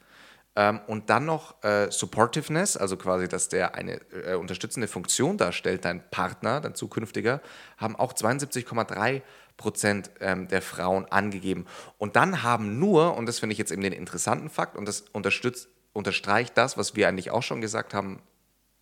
Ähm, 0.55 0.81
und 0.87 1.09
dann 1.09 1.25
noch 1.25 1.63
äh, 1.65 1.91
Supportiveness, 1.91 2.77
also 2.77 2.97
quasi, 2.97 3.27
dass 3.27 3.49
der 3.49 3.75
eine 3.75 4.01
äh, 4.27 4.35
unterstützende 4.35 4.87
Funktion 4.87 5.39
darstellt, 5.39 5.85
dein 5.85 6.09
Partner, 6.11 6.61
dein 6.61 6.75
zukünftiger, 6.75 7.41
haben 7.79 7.97
auch 7.97 8.13
72,3 8.13 9.23
Prozent 9.57 10.11
ähm, 10.21 10.49
der 10.49 10.61
Frauen 10.61 11.07
angegeben. 11.07 11.67
Und 11.97 12.17
dann 12.17 12.43
haben 12.43 12.79
nur, 12.79 13.17
und 13.17 13.27
das 13.27 13.39
finde 13.39 13.53
ich 13.53 13.59
jetzt 13.59 13.73
eben 13.73 13.83
den 13.83 13.93
interessanten 13.93 14.51
Fakt, 14.51 14.77
und 14.77 14.87
das 14.87 15.05
unterstützt, 15.13 15.69
unterstreicht 15.95 16.57
das, 16.59 16.77
was 16.77 16.97
wir 16.97 17.09
eigentlich 17.09 17.31
auch 17.31 17.43
schon 17.43 17.61
gesagt 17.61 17.95
haben, 17.95 18.21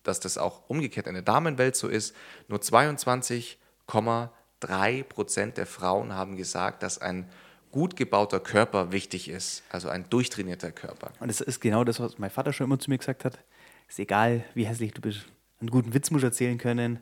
dass 0.03 0.19
das 0.19 0.37
auch 0.37 0.69
umgekehrt 0.69 1.07
in 1.07 1.13
der 1.13 1.23
Damenwelt 1.23 1.75
so 1.75 1.87
ist, 1.87 2.15
nur 2.47 2.59
22,3 2.59 5.03
Prozent 5.03 5.57
der 5.57 5.65
Frauen 5.65 6.13
haben 6.13 6.37
gesagt, 6.37 6.83
dass 6.83 6.97
ein 6.97 7.29
gut 7.71 7.95
gebauter 7.95 8.39
Körper 8.39 8.91
wichtig 8.91 9.29
ist, 9.29 9.63
also 9.69 9.89
ein 9.89 10.09
durchtrainierter 10.09 10.71
Körper. 10.71 11.11
Und 11.19 11.29
das 11.29 11.41
ist 11.41 11.61
genau 11.61 11.83
das, 11.83 11.99
was 11.99 12.19
mein 12.19 12.29
Vater 12.29 12.53
schon 12.53 12.65
immer 12.65 12.79
zu 12.79 12.89
mir 12.89 12.97
gesagt 12.97 13.25
hat. 13.25 13.39
Ist 13.87 13.99
egal, 13.99 14.43
wie 14.53 14.65
hässlich 14.65 14.93
du 14.93 15.01
bist. 15.01 15.25
Einen 15.59 15.69
guten 15.69 15.93
Witz 15.93 16.11
musst 16.11 16.23
du 16.23 16.27
erzählen 16.27 16.57
können. 16.57 16.99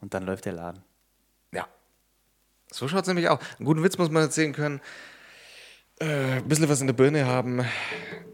Und 0.00 0.14
dann 0.14 0.24
läuft 0.24 0.46
der 0.46 0.52
Laden. 0.52 0.82
Ja. 1.52 1.68
So 2.70 2.88
schaut 2.88 3.02
es 3.02 3.08
nämlich 3.08 3.28
aus. 3.28 3.40
Einen 3.58 3.66
guten 3.66 3.82
Witz 3.82 3.98
muss 3.98 4.10
man 4.10 4.22
erzählen 4.22 4.52
können. 4.52 4.80
Äh, 5.98 6.38
ein 6.38 6.48
bisschen 6.48 6.68
was 6.68 6.80
in 6.80 6.86
der 6.86 6.94
Birne 6.94 7.26
haben. 7.26 7.64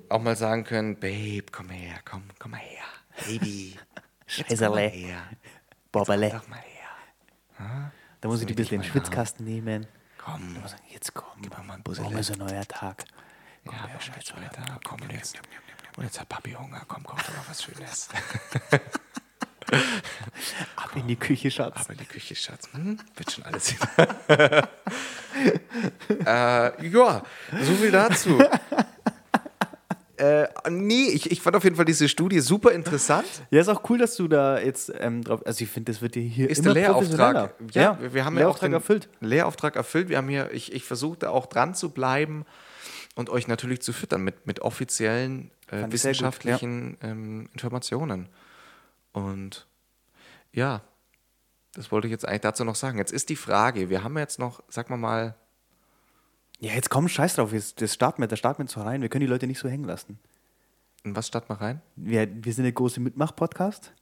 Auch 0.09 0.23
mal 0.23 0.37
sagen 0.37 0.65
können, 0.65 1.01
Babe, 1.01 1.47
komm 1.51 1.71
her, 1.71 1.99
komm, 2.05 2.23
komm 2.39 2.53
mal 2.53 2.59
her. 2.59 2.85
Baby. 3.25 3.79
komm 3.79 4.27
Scheißerle. 4.27 4.89
her. 4.89 5.23
Bobbele. 5.93 6.31
Doch 6.31 6.49
mal 6.49 6.59
her. 6.61 7.93
Da 8.21 8.29
muss 8.29 8.41
ich 8.41 8.47
die 8.47 8.53
ein 8.53 8.57
bisschen 8.57 8.77
in 8.77 8.83
den 8.83 8.91
Schwitzkasten 8.91 9.47
nehmen. 9.47 9.87
Komm. 10.19 10.57
Jetzt 10.89 11.15
komm. 11.15 11.41
Gib 11.43 11.57
mal 11.67 11.75
ein 11.75 11.83
Bussele. 11.83 12.05
Morgen 12.05 12.19
ist 12.19 12.33
ein 12.33 12.39
neuer 12.39 12.67
Tag. 12.67 13.05
Ja, 13.65 13.73
aber 13.85 14.01
scheiße, 14.01 14.35
Alter. 14.35 14.81
Komm 14.85 14.99
jetzt. 15.11 15.41
Und 15.97 16.05
jetzt 16.05 16.21
hat 16.21 16.29
Papi 16.29 16.53
Hunger. 16.53 16.83
Komm, 16.87 17.05
komm 17.05 17.19
doch 17.19 17.37
mal 17.37 17.45
was 17.49 17.63
Schönes. 17.63 18.09
Ab 20.77 20.91
in 20.95 21.09
die 21.09 21.17
Küche, 21.17 21.51
Schatz. 21.51 21.75
Aber 21.77 21.93
in 21.93 21.99
die 21.99 22.05
Küche, 22.05 22.35
Schatz. 22.35 22.69
Hm, 22.73 22.99
wird 23.17 23.33
schon 23.33 23.45
alles 23.45 23.69
hin. 23.69 23.79
äh, 26.27 26.89
ja, 26.89 27.23
so 27.63 27.75
viel 27.75 27.91
dazu. 27.91 28.39
Äh, 30.19 30.49
nee, 30.71 31.09
ich, 31.09 31.31
ich 31.31 31.41
fand 31.41 31.57
auf 31.57 31.65
jeden 31.65 31.77
Fall 31.77 31.85
diese 31.85 32.09
Studie 32.09 32.41
super 32.41 32.73
interessant. 32.73 33.27
Ja, 33.51 33.61
ist 33.61 33.69
auch 33.69 33.89
cool, 33.89 33.99
dass 33.99 34.17
du 34.17 34.29
da 34.29 34.59
jetzt 34.59 34.93
ähm, 34.99 35.23
drauf. 35.23 35.45
Also 35.47 35.63
ich 35.65 35.71
finde, 35.71 35.93
das 35.93 36.03
wird 36.03 36.15
dir 36.15 36.23
hier 36.23 36.51
Ist 36.51 36.59
immer 36.59 36.75
der 36.75 36.89
Lehrauftrag. 36.89 37.35
professioneller. 37.35 37.53
Ja, 37.73 38.01
wir, 38.01 38.15
wir 38.15 38.25
haben 38.25 38.37
ja 38.37 38.49
auch 38.49 38.61
Lehrauftrag 38.61 38.69
den 38.69 38.75
erfüllt. 38.75 39.09
Lehrauftrag 39.21 39.77
erfüllt. 39.77 40.09
Wir 40.09 40.17
haben 40.19 40.29
hier, 40.29 40.53
ich, 40.53 40.73
ich 40.73 40.85
versuche 40.85 41.19
da 41.19 41.31
auch 41.31 41.47
dran 41.47 41.75
zu 41.75 41.91
bleiben 41.91 42.45
und 43.15 43.31
euch 43.31 43.49
natürlich 43.49 43.83
zu 43.83 43.93
füttern 43.93 44.23
mit, 44.23 44.47
mit 44.47 44.61
offiziellen 44.61 45.51
äh, 45.69 45.77
sehr 45.77 45.81
gut, 45.81 45.89
ja. 45.89 45.93
wissenschaftlichen 45.93 46.99
ähm, 47.03 47.49
Informationen. 47.53 48.29
Und 49.13 49.67
ja, 50.53 50.83
das 51.75 51.93
wollte 51.93 52.09
ich 52.09 52.13
jetzt 52.13 52.27
eigentlich 52.27 52.41
dazu 52.41 52.65
noch 52.65 52.75
sagen. 52.75 52.99
Jetzt 52.99 53.13
ist 53.13 53.29
die 53.29 53.37
Frage, 53.37 53.91
wir 53.91 54.03
haben 54.03 54.17
jetzt 54.19 54.39
noch, 54.39 54.63
sag 54.69 54.91
mal 54.91 54.97
mal, 54.97 55.35
Ja, 56.59 56.73
jetzt 56.73 56.89
komm, 56.91 57.09
scheiß 57.09 57.35
drauf. 57.37 57.53
Jetzt, 57.53 57.81
das 57.83 57.93
starten 57.95 58.23
wir, 58.23 58.29
da 58.29 58.37
starten 58.37 58.63
wir 58.63 58.69
so 58.69 58.81
rein. 58.81 59.03
Wir 59.03 59.09
können 59.09 59.21
die 59.21 59.27
Leute 59.27 59.47
nicht 59.47 59.59
so 59.59 59.69
hängen 59.69 59.85
lassen. 59.85 60.19
in 61.05 61.15
was 61.15 61.27
starten 61.29 61.49
wir 61.51 61.61
rein? 61.61 61.83
Wir, 61.97 62.27
wir 62.45 62.53
sind 62.53 62.65
der 62.65 62.73
große 62.73 63.01
Mitmach-Podcast. 63.01 63.93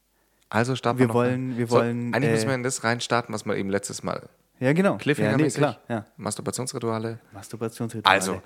Also 0.51 0.77
starten 0.77 0.99
Wir 1.01 1.09
wir, 1.09 1.15
wollen- 1.15 1.51
rein. 1.51 1.59
wir 1.59 1.71
wollen, 1.71 2.11
So, 2.13 2.17
eigentlich 2.17 2.31
äh, 2.31 2.33
müssen 2.35 2.49
wir 2.49 2.55
in 2.55 2.63
das 2.63 2.85
reinstarten, 2.85 3.35
was 3.35 3.45
wir 3.45 3.57
eben 3.57 3.71
letztes 3.71 4.03
Mal 4.05 4.29
Ja, 4.61 4.73
genau. 4.73 4.97
Cliffhanger-mäßig, 4.99 5.61
ja, 5.61 5.71
nee, 5.71 5.77
klar. 5.77 5.81
Ja. 5.89 6.07
Masturbationsrituale. 6.17 7.19
Masturbationsrituale. 7.33 8.15
Also. 8.15 8.41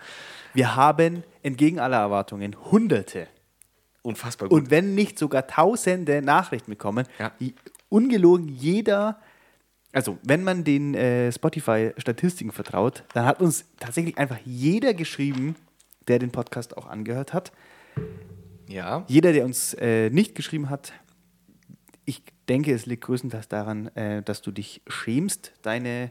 Wir 0.55 0.75
haben 0.75 1.23
entgegen 1.43 1.79
aller 1.79 1.99
Erwartungen 1.99 2.57
Hunderte 2.71 3.29
Unfassbar 4.03 4.49
gut. 4.49 4.59
und 4.59 4.71
wenn 4.71 4.95
nicht 4.95 5.19
sogar 5.19 5.47
Tausende 5.47 6.23
Nachrichten 6.23 6.71
bekommen. 6.71 7.07
Ja. 7.19 7.33
Die- 7.41 7.55
Ungelogen 7.91 8.49
jeder, 8.49 9.19
also 9.93 10.19
wenn 10.23 10.45
man 10.45 10.65
den 10.65 10.95
äh, 10.95 11.33
Spotify-Statistiken 11.33 12.53
vertraut, 12.53 13.05
dann 13.15 13.25
hat 13.25 13.41
uns 13.41 13.65
tatsächlich 13.81 14.19
einfach 14.19 14.39
jeder 14.45 14.95
geschrieben, 14.95 15.57
der 16.09 16.19
den 16.19 16.31
Podcast 16.31 16.77
auch 16.77 16.87
angehört 16.87 17.33
hat. 17.33 17.53
ja. 18.69 19.05
Jeder, 19.09 19.33
der 19.33 19.45
uns 19.45 19.75
äh, 19.75 20.11
nicht 20.11 20.35
geschrieben 20.35 20.71
hat, 20.71 20.93
ich 22.05 22.23
denke, 22.49 22.73
es 22.73 22.87
liegt 22.87 23.05
größtenteils 23.05 23.49
daran, 23.49 23.89
äh, 23.89 24.23
dass 24.23 24.41
du 24.41 24.51
dich 24.51 24.83
schämst, 24.87 25.53
deine, 25.63 26.11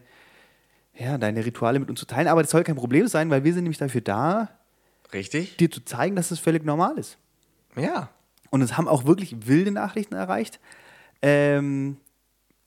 ja, 0.94 1.18
deine 1.18 1.44
Rituale 1.46 1.80
mit 1.80 1.90
uns 1.90 2.00
zu 2.00 2.06
teilen. 2.06 2.28
Aber 2.28 2.42
das 2.42 2.52
soll 2.52 2.64
kein 2.64 2.76
Problem 2.76 3.08
sein, 3.08 3.30
weil 3.30 3.44
wir 3.44 3.54
sind 3.54 3.64
nämlich 3.64 3.80
dafür 3.80 4.02
da, 4.02 4.50
Richtig? 5.14 5.58
dir 5.58 5.72
zu 5.72 5.84
zeigen, 5.84 6.16
dass 6.16 6.32
es 6.32 6.40
völlig 6.40 6.64
normal 6.66 6.98
ist. 6.98 7.18
Ja. 7.76 8.10
Und 8.50 8.62
uns 8.62 8.78
haben 8.78 8.88
auch 8.88 9.06
wirklich 9.06 9.48
wilde 9.48 9.72
Nachrichten 9.72 10.14
erreicht. 10.14 10.60
Ähm, 11.22 11.98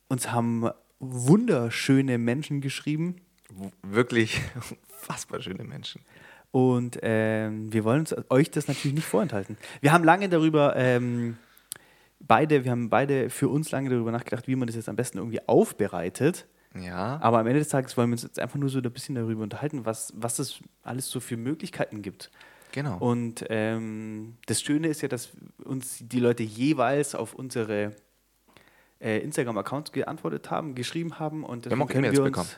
uns 0.08 0.32
haben 0.32 0.70
wunderschöne 1.00 2.18
Menschen 2.18 2.60
geschrieben. 2.60 3.16
Wirklich 3.82 4.40
unfassbar 4.90 5.40
schöne 5.40 5.64
Menschen. 5.64 6.02
Und 6.52 6.98
ähm, 7.02 7.72
wir 7.72 7.84
wollen 7.84 8.00
uns, 8.00 8.14
euch 8.28 8.50
das 8.50 8.68
natürlich 8.68 8.94
nicht 8.94 9.06
vorenthalten. 9.06 9.56
Wir 9.80 9.92
haben 9.92 10.04
lange 10.04 10.28
darüber, 10.28 10.76
ähm, 10.76 11.36
beide, 12.20 12.64
wir 12.64 12.70
haben 12.70 12.90
beide 12.90 13.30
für 13.30 13.48
uns 13.48 13.70
lange 13.70 13.90
darüber 13.90 14.10
nachgedacht, 14.10 14.48
wie 14.48 14.56
man 14.56 14.66
das 14.66 14.76
jetzt 14.76 14.88
am 14.88 14.96
besten 14.96 15.18
irgendwie 15.18 15.46
aufbereitet. 15.48 16.46
Ja. 16.74 17.18
Aber 17.20 17.38
am 17.38 17.46
Ende 17.46 17.60
des 17.60 17.68
Tages 17.68 17.96
wollen 17.96 18.10
wir 18.10 18.14
uns 18.14 18.22
jetzt 18.22 18.38
einfach 18.38 18.58
nur 18.58 18.68
so 18.68 18.78
ein 18.78 18.92
bisschen 18.92 19.14
darüber 19.14 19.42
unterhalten, 19.42 19.84
was, 19.84 20.12
was 20.16 20.38
es 20.38 20.60
alles 20.82 21.08
so 21.08 21.18
für 21.20 21.36
Möglichkeiten 21.36 22.02
gibt. 22.02 22.30
Genau. 22.72 22.98
Und 22.98 23.44
ähm, 23.48 24.36
das 24.46 24.62
Schöne 24.62 24.88
ist 24.88 25.02
ja, 25.02 25.08
dass 25.08 25.30
uns 25.64 25.98
die 26.00 26.20
Leute 26.20 26.44
jeweils 26.44 27.14
auf 27.14 27.34
unsere 27.34 27.96
äh, 29.00 29.18
Instagram-Accounts 29.18 29.92
geantwortet 29.92 30.50
haben, 30.50 30.74
geschrieben 30.74 31.18
haben. 31.18 31.44
Und 31.44 31.70
haben 31.70 31.82
auch 31.82 31.90
E-Mails 31.90 32.16
wir 32.16 32.24
bekommen. 32.24 32.48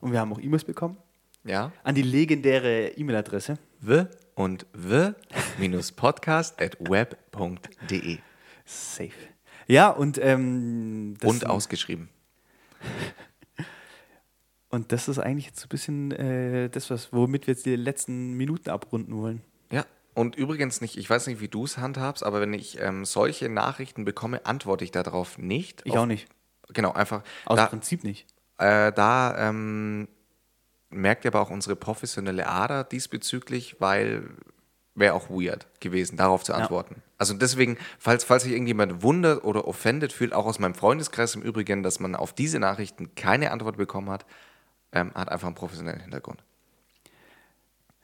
Und 0.00 0.12
wir 0.12 0.20
haben 0.20 0.32
auch 0.32 0.40
E-Mails 0.40 0.64
bekommen. 0.64 0.96
ja. 1.44 1.72
An 1.84 1.94
die 1.94 2.02
legendäre 2.02 2.88
E-Mail-Adresse. 2.88 3.58
W 3.80 4.04
und 4.34 4.66
w 4.72 5.12
podcast 5.96 6.60
at 6.60 6.76
web.de. 6.80 8.18
Safe. 8.64 9.10
Ja, 9.66 9.90
und, 9.90 10.18
ähm, 10.22 11.14
Und 11.22 11.46
ausgeschrieben. 11.46 12.08
und 14.70 14.92
das 14.92 15.08
ist 15.08 15.18
eigentlich 15.18 15.46
jetzt 15.46 15.60
so 15.60 15.66
ein 15.66 15.68
bisschen 15.68 16.10
äh, 16.12 16.68
das, 16.68 16.90
was, 16.90 17.12
womit 17.12 17.46
wir 17.46 17.54
jetzt 17.54 17.66
die 17.66 17.76
letzten 17.76 18.32
Minuten 18.32 18.70
abrunden 18.70 19.16
wollen. 19.16 19.42
Ja. 20.14 20.20
Und 20.20 20.36
übrigens 20.36 20.80
nicht, 20.80 20.96
ich 20.96 21.08
weiß 21.08 21.26
nicht, 21.26 21.40
wie 21.40 21.48
du 21.48 21.64
es 21.64 21.78
handhabst, 21.78 22.22
aber 22.22 22.40
wenn 22.40 22.52
ich 22.52 22.80
ähm, 22.80 23.04
solche 23.04 23.48
Nachrichten 23.48 24.04
bekomme, 24.04 24.44
antworte 24.46 24.84
ich 24.84 24.90
darauf 24.90 25.38
nicht. 25.38 25.82
Ich 25.84 25.92
Auf- 25.92 25.98
auch 25.98 26.06
nicht. 26.06 26.28
Genau, 26.72 26.92
einfach. 26.92 27.22
Aus 27.44 27.56
da, 27.56 27.66
Prinzip 27.66 28.04
nicht. 28.04 28.26
Äh, 28.58 28.92
da 28.92 29.48
ähm, 29.48 30.08
merkt 30.90 31.24
ihr 31.24 31.30
aber 31.34 31.40
auch 31.40 31.50
unsere 31.50 31.76
professionelle 31.76 32.46
Ader 32.46 32.84
diesbezüglich, 32.84 33.76
weil 33.78 34.28
wäre 34.94 35.14
auch 35.14 35.30
weird 35.30 35.66
gewesen, 35.80 36.16
darauf 36.16 36.44
zu 36.44 36.52
antworten. 36.54 37.02
Also 37.16 37.34
deswegen, 37.34 37.78
falls, 37.98 38.24
falls 38.24 38.42
sich 38.42 38.52
irgendjemand 38.52 39.02
wundert 39.02 39.42
oder 39.42 39.66
offended 39.66 40.12
fühlt, 40.12 40.34
auch 40.34 40.44
aus 40.44 40.58
meinem 40.58 40.74
Freundeskreis 40.74 41.34
im 41.34 41.42
Übrigen, 41.42 41.82
dass 41.82 41.98
man 41.98 42.14
auf 42.14 42.34
diese 42.34 42.58
Nachrichten 42.58 43.14
keine 43.14 43.52
Antwort 43.52 43.78
bekommen 43.78 44.10
hat, 44.10 44.26
ähm, 44.92 45.12
hat 45.14 45.30
einfach 45.30 45.46
einen 45.46 45.54
professionellen 45.54 46.00
Hintergrund. 46.00 46.42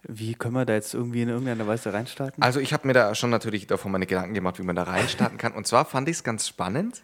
Wie 0.03 0.35
können 0.35 0.55
wir 0.55 0.65
da 0.65 0.75
jetzt 0.75 0.95
irgendwie 0.95 1.23
in 1.23 1.29
irgendeiner 1.29 1.67
Weise 1.67 1.93
reinstarten? 1.93 2.43
Also 2.43 2.61
ich 2.61 2.73
habe 2.73 2.87
mir 2.87 2.93
da 2.93 3.15
schon 3.15 3.31
natürlich 3.31 3.67
davon 3.67 3.91
meine 3.91 4.07
Gedanken 4.07 4.35
gemacht, 4.35 4.59
wie 4.59 4.63
man 4.63 4.77
da 4.77 4.85
reinstarten 4.85 5.39
kann. 5.39 5.53
Und 5.53 5.67
zwar 5.67 5.85
fand 5.85 6.09
ich 6.09 6.17
es 6.19 6.25
ganz 6.25 6.47
spannend. 6.47 7.03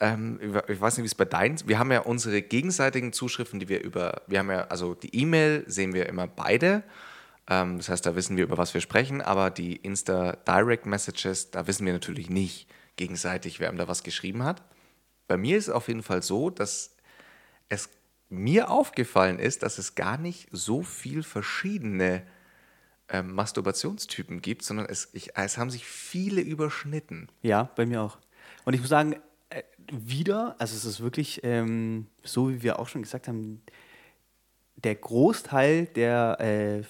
Ähm, 0.00 0.38
ich 0.68 0.80
weiß 0.80 0.96
nicht, 0.96 1.02
wie 1.02 1.08
es 1.08 1.14
bei 1.16 1.24
deinen. 1.24 1.58
Wir 1.66 1.78
haben 1.78 1.90
ja 1.90 2.00
unsere 2.00 2.40
gegenseitigen 2.40 3.12
Zuschriften, 3.12 3.58
die 3.58 3.68
wir 3.68 3.82
über. 3.82 4.22
Wir 4.28 4.38
haben 4.38 4.50
ja 4.50 4.66
also 4.68 4.94
die 4.94 5.14
E-Mail 5.16 5.64
sehen 5.66 5.92
wir 5.92 6.08
immer 6.08 6.28
beide. 6.28 6.84
Ähm, 7.48 7.78
das 7.78 7.88
heißt, 7.88 8.06
da 8.06 8.14
wissen 8.14 8.36
wir 8.36 8.44
über 8.44 8.56
was 8.56 8.72
wir 8.72 8.80
sprechen. 8.80 9.20
Aber 9.20 9.50
die 9.50 9.74
Insta 9.74 10.36
Direct 10.46 10.86
Messages, 10.86 11.50
da 11.50 11.66
wissen 11.66 11.84
wir 11.86 11.92
natürlich 11.92 12.30
nicht 12.30 12.68
gegenseitig, 12.96 13.58
wer 13.58 13.70
ihm 13.70 13.78
da 13.78 13.88
was 13.88 14.04
geschrieben 14.04 14.44
hat. 14.44 14.62
Bei 15.26 15.36
mir 15.36 15.58
ist 15.58 15.68
es 15.68 15.74
auf 15.74 15.88
jeden 15.88 16.02
Fall 16.02 16.22
so, 16.22 16.50
dass 16.50 16.94
es 17.68 17.90
mir 18.30 18.70
aufgefallen 18.70 19.38
ist, 19.38 19.62
dass 19.62 19.78
es 19.78 19.94
gar 19.94 20.18
nicht 20.18 20.48
so 20.52 20.82
viel 20.82 21.22
verschiedene 21.22 22.22
ähm, 23.08 23.34
Masturbationstypen 23.34 24.42
gibt, 24.42 24.62
sondern 24.62 24.86
es, 24.86 25.08
ich, 25.12 25.36
es 25.36 25.56
haben 25.56 25.70
sich 25.70 25.86
viele 25.86 26.40
überschnitten. 26.40 27.28
Ja, 27.42 27.70
bei 27.74 27.86
mir 27.86 28.02
auch. 28.02 28.18
Und 28.64 28.74
ich 28.74 28.80
muss 28.80 28.90
sagen, 28.90 29.16
äh, 29.50 29.62
wieder, 29.90 30.56
also 30.58 30.76
es 30.76 30.84
ist 30.84 31.00
wirklich 31.00 31.40
ähm, 31.42 32.06
so, 32.22 32.50
wie 32.50 32.62
wir 32.62 32.78
auch 32.78 32.88
schon 32.88 33.02
gesagt 33.02 33.28
haben, 33.28 33.62
der 34.76 34.94
Großteil 34.94 35.86
der 35.86 36.36
äh, 36.40 36.82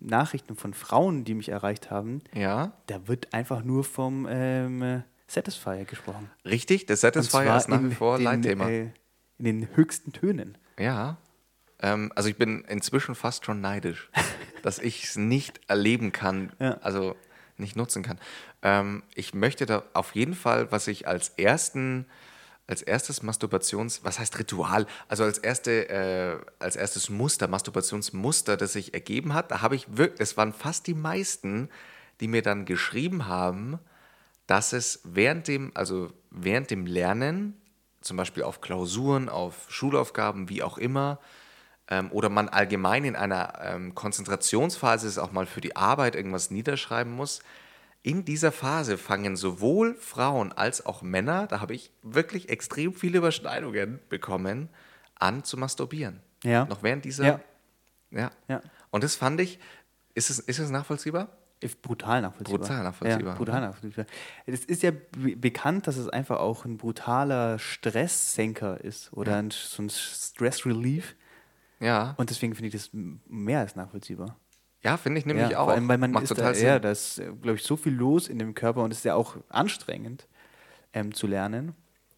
Nachrichten 0.00 0.56
von 0.56 0.74
Frauen, 0.74 1.24
die 1.24 1.34
mich 1.34 1.48
erreicht 1.48 1.90
haben, 1.90 2.22
Ja, 2.34 2.72
da 2.86 3.08
wird 3.08 3.32
einfach 3.34 3.64
nur 3.64 3.82
vom 3.82 4.28
ähm, 4.30 5.02
Satisfier 5.26 5.84
gesprochen. 5.86 6.30
richtig. 6.44 6.86
Der 6.86 6.96
Satisfier 6.96 7.56
ist 7.56 7.68
nach 7.68 7.82
wie 7.82 7.94
vor 7.94 8.20
Leitthema. 8.20 8.68
Äh, 8.68 8.90
in 9.38 9.44
den 9.44 9.76
höchsten 9.76 10.12
Tönen. 10.12 10.56
Ja. 10.78 11.16
Ähm, 11.80 12.12
also 12.14 12.28
ich 12.28 12.36
bin 12.36 12.64
inzwischen 12.64 13.14
fast 13.14 13.44
schon 13.44 13.60
neidisch, 13.60 14.10
dass 14.62 14.78
ich 14.78 15.04
es 15.04 15.16
nicht 15.16 15.60
erleben 15.68 16.12
kann, 16.12 16.52
Ja. 16.58 16.78
also 16.82 17.16
nicht 17.58 17.76
nutzen 17.76 18.02
kann. 18.02 18.18
Ähm, 18.62 19.02
ich 19.14 19.34
möchte 19.34 19.66
da 19.66 19.82
auf 19.94 20.14
jeden 20.14 20.34
Fall, 20.34 20.70
was 20.72 20.88
ich 20.88 21.06
als 21.08 21.30
ersten, 21.30 22.06
als 22.66 22.82
erstes 22.82 23.22
Masturbations, 23.22 24.04
was 24.04 24.18
heißt 24.18 24.38
Ritual, 24.38 24.86
also 25.08 25.24
als 25.24 25.38
erste, 25.38 25.88
äh, 25.88 26.38
als 26.58 26.76
erstes 26.76 27.08
Muster, 27.08 27.48
Masturbationsmuster, 27.48 28.56
das 28.56 28.72
sich 28.72 28.92
ergeben 28.92 29.34
hat, 29.34 29.50
da 29.50 29.62
habe 29.62 29.76
ich 29.76 29.86
wirklich, 29.96 30.20
es 30.20 30.36
waren 30.36 30.52
fast 30.52 30.86
die 30.86 30.94
meisten, 30.94 31.70
die 32.20 32.28
mir 32.28 32.42
dann 32.42 32.64
geschrieben 32.64 33.26
haben, 33.26 33.78
dass 34.46 34.72
es 34.72 35.00
während 35.04 35.48
dem, 35.48 35.70
also 35.74 36.12
während 36.30 36.70
dem 36.70 36.86
Lernen, 36.86 37.60
zum 38.06 38.16
Beispiel 38.16 38.42
auf 38.42 38.60
Klausuren, 38.60 39.28
auf 39.28 39.66
Schulaufgaben, 39.68 40.48
wie 40.48 40.62
auch 40.62 40.78
immer, 40.78 41.18
ähm, 41.88 42.10
oder 42.12 42.28
man 42.28 42.48
allgemein 42.48 43.04
in 43.04 43.16
einer 43.16 43.60
ähm, 43.62 43.94
Konzentrationsphase 43.94 45.06
ist, 45.06 45.18
auch 45.18 45.32
mal 45.32 45.46
für 45.46 45.60
die 45.60 45.76
Arbeit 45.76 46.14
irgendwas 46.14 46.50
niederschreiben 46.50 47.12
muss, 47.12 47.40
in 48.02 48.24
dieser 48.24 48.52
Phase 48.52 48.98
fangen 48.98 49.36
sowohl 49.36 49.96
Frauen 49.96 50.52
als 50.52 50.86
auch 50.86 51.02
Männer, 51.02 51.48
da 51.48 51.60
habe 51.60 51.74
ich 51.74 51.90
wirklich 52.02 52.48
extrem 52.48 52.94
viele 52.94 53.18
Überschneidungen 53.18 53.98
bekommen, 54.08 54.68
an 55.16 55.42
zu 55.42 55.56
masturbieren. 55.56 56.20
Ja. 56.44 56.66
Noch 56.66 56.84
während 56.84 57.04
dieser. 57.04 57.24
Ja. 57.24 57.40
ja. 58.12 58.30
Ja. 58.46 58.60
Und 58.90 59.02
das 59.02 59.16
fand 59.16 59.40
ich, 59.40 59.58
ist 60.14 60.30
es, 60.30 60.38
ist 60.38 60.60
es 60.60 60.70
nachvollziehbar? 60.70 61.36
Brutal 61.74 62.22
nachvollziehbar. 62.22 62.60
Brutal 62.60 62.82
nachvollziehbar, 62.84 63.32
Ja, 63.32 63.38
brutal 63.38 63.60
nachvollziehbar. 63.62 64.06
Es 64.46 64.64
ist 64.64 64.82
ja 64.84 64.92
be- 64.92 65.36
bekannt, 65.36 65.86
dass 65.88 65.96
es 65.96 66.08
einfach 66.08 66.38
auch 66.38 66.64
ein 66.64 66.76
brutaler 66.76 67.58
Stresssenker 67.58 68.80
ist 68.82 69.12
oder 69.12 69.36
ein, 69.36 69.50
so 69.50 69.82
ein 69.82 69.90
Stress 69.90 70.64
Relief. 70.64 71.16
Ja. 71.80 72.14
Und 72.16 72.30
deswegen 72.30 72.54
finde 72.54 72.68
ich 72.68 72.74
das 72.74 72.90
mehr 72.92 73.58
als 73.60 73.74
nachvollziehbar. 73.76 74.38
Ja, 74.82 74.96
finde 74.96 75.18
ich 75.18 75.26
nämlich 75.26 75.50
ja, 75.50 75.58
auch. 75.58 75.64
Vor 75.64 75.74
allem, 75.74 75.88
weil 75.88 75.98
man 75.98 76.12
Macht 76.12 76.24
ist 76.24 76.28
total 76.28 76.52
da, 76.52 76.54
Sinn. 76.54 76.66
ja, 76.68 76.78
da 76.78 76.90
ist, 76.90 77.16
glaube 77.42 77.54
ich, 77.56 77.62
so 77.64 77.76
viel 77.76 77.92
los 77.92 78.28
in 78.28 78.38
dem 78.38 78.54
Körper 78.54 78.82
und 78.84 78.92
es 78.92 78.98
ist 78.98 79.04
ja 79.04 79.14
auch 79.14 79.36
anstrengend 79.48 80.28
ähm, 80.92 81.12
zu 81.12 81.26
lernen 81.26 81.74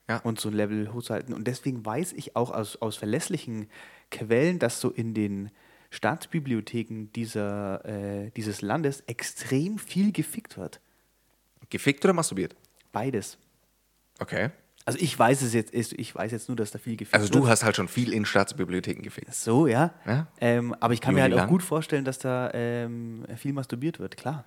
Ja. 0.08 0.18
und 0.18 0.38
so 0.38 0.50
ein 0.50 0.54
Level 0.54 0.92
hochzuhalten. 0.92 1.32
Und 1.34 1.46
deswegen 1.46 1.84
weiß 1.86 2.12
ich 2.12 2.36
auch 2.36 2.50
aus, 2.50 2.76
aus 2.76 2.96
verlässlichen 2.96 3.70
Quellen, 4.10 4.58
dass 4.58 4.80
so 4.80 4.90
in 4.90 5.14
den 5.14 5.50
Staatsbibliotheken 5.90 7.06
dieser, 7.14 7.84
äh, 7.84 8.30
dieses 8.36 8.62
Landes 8.62 9.02
extrem 9.06 9.78
viel 9.78 10.12
gefickt 10.12 10.56
wird. 10.58 10.80
Gefickt 11.70 12.04
oder 12.04 12.14
masturbiert? 12.14 12.54
Beides. 12.92 13.38
Okay. 14.18 14.50
Also 14.84 14.98
ich 15.02 15.18
weiß 15.18 15.42
es 15.42 15.52
jetzt, 15.52 15.74
ich 15.74 16.14
weiß 16.14 16.32
jetzt 16.32 16.48
nur, 16.48 16.56
dass 16.56 16.70
da 16.70 16.78
viel 16.78 16.96
gefickt 16.96 17.14
Also 17.14 17.32
wird. 17.32 17.44
du 17.44 17.48
hast 17.48 17.62
halt 17.62 17.76
schon 17.76 17.88
viel 17.88 18.12
in 18.12 18.24
Staatsbibliotheken 18.24 19.02
gefickt. 19.02 19.34
So, 19.34 19.66
ja. 19.66 19.92
Ja. 20.06 20.26
Ähm, 20.40 20.74
aber 20.80 20.94
ich 20.94 21.00
kann 21.02 21.14
mir 21.14 21.20
Juli 21.20 21.30
halt 21.32 21.34
auch 21.34 21.38
lang. 21.44 21.48
gut 21.50 21.62
vorstellen, 21.62 22.04
dass 22.06 22.18
da 22.18 22.50
ähm, 22.54 23.26
viel 23.36 23.52
masturbiert 23.52 23.98
wird, 23.98 24.16
klar. 24.16 24.44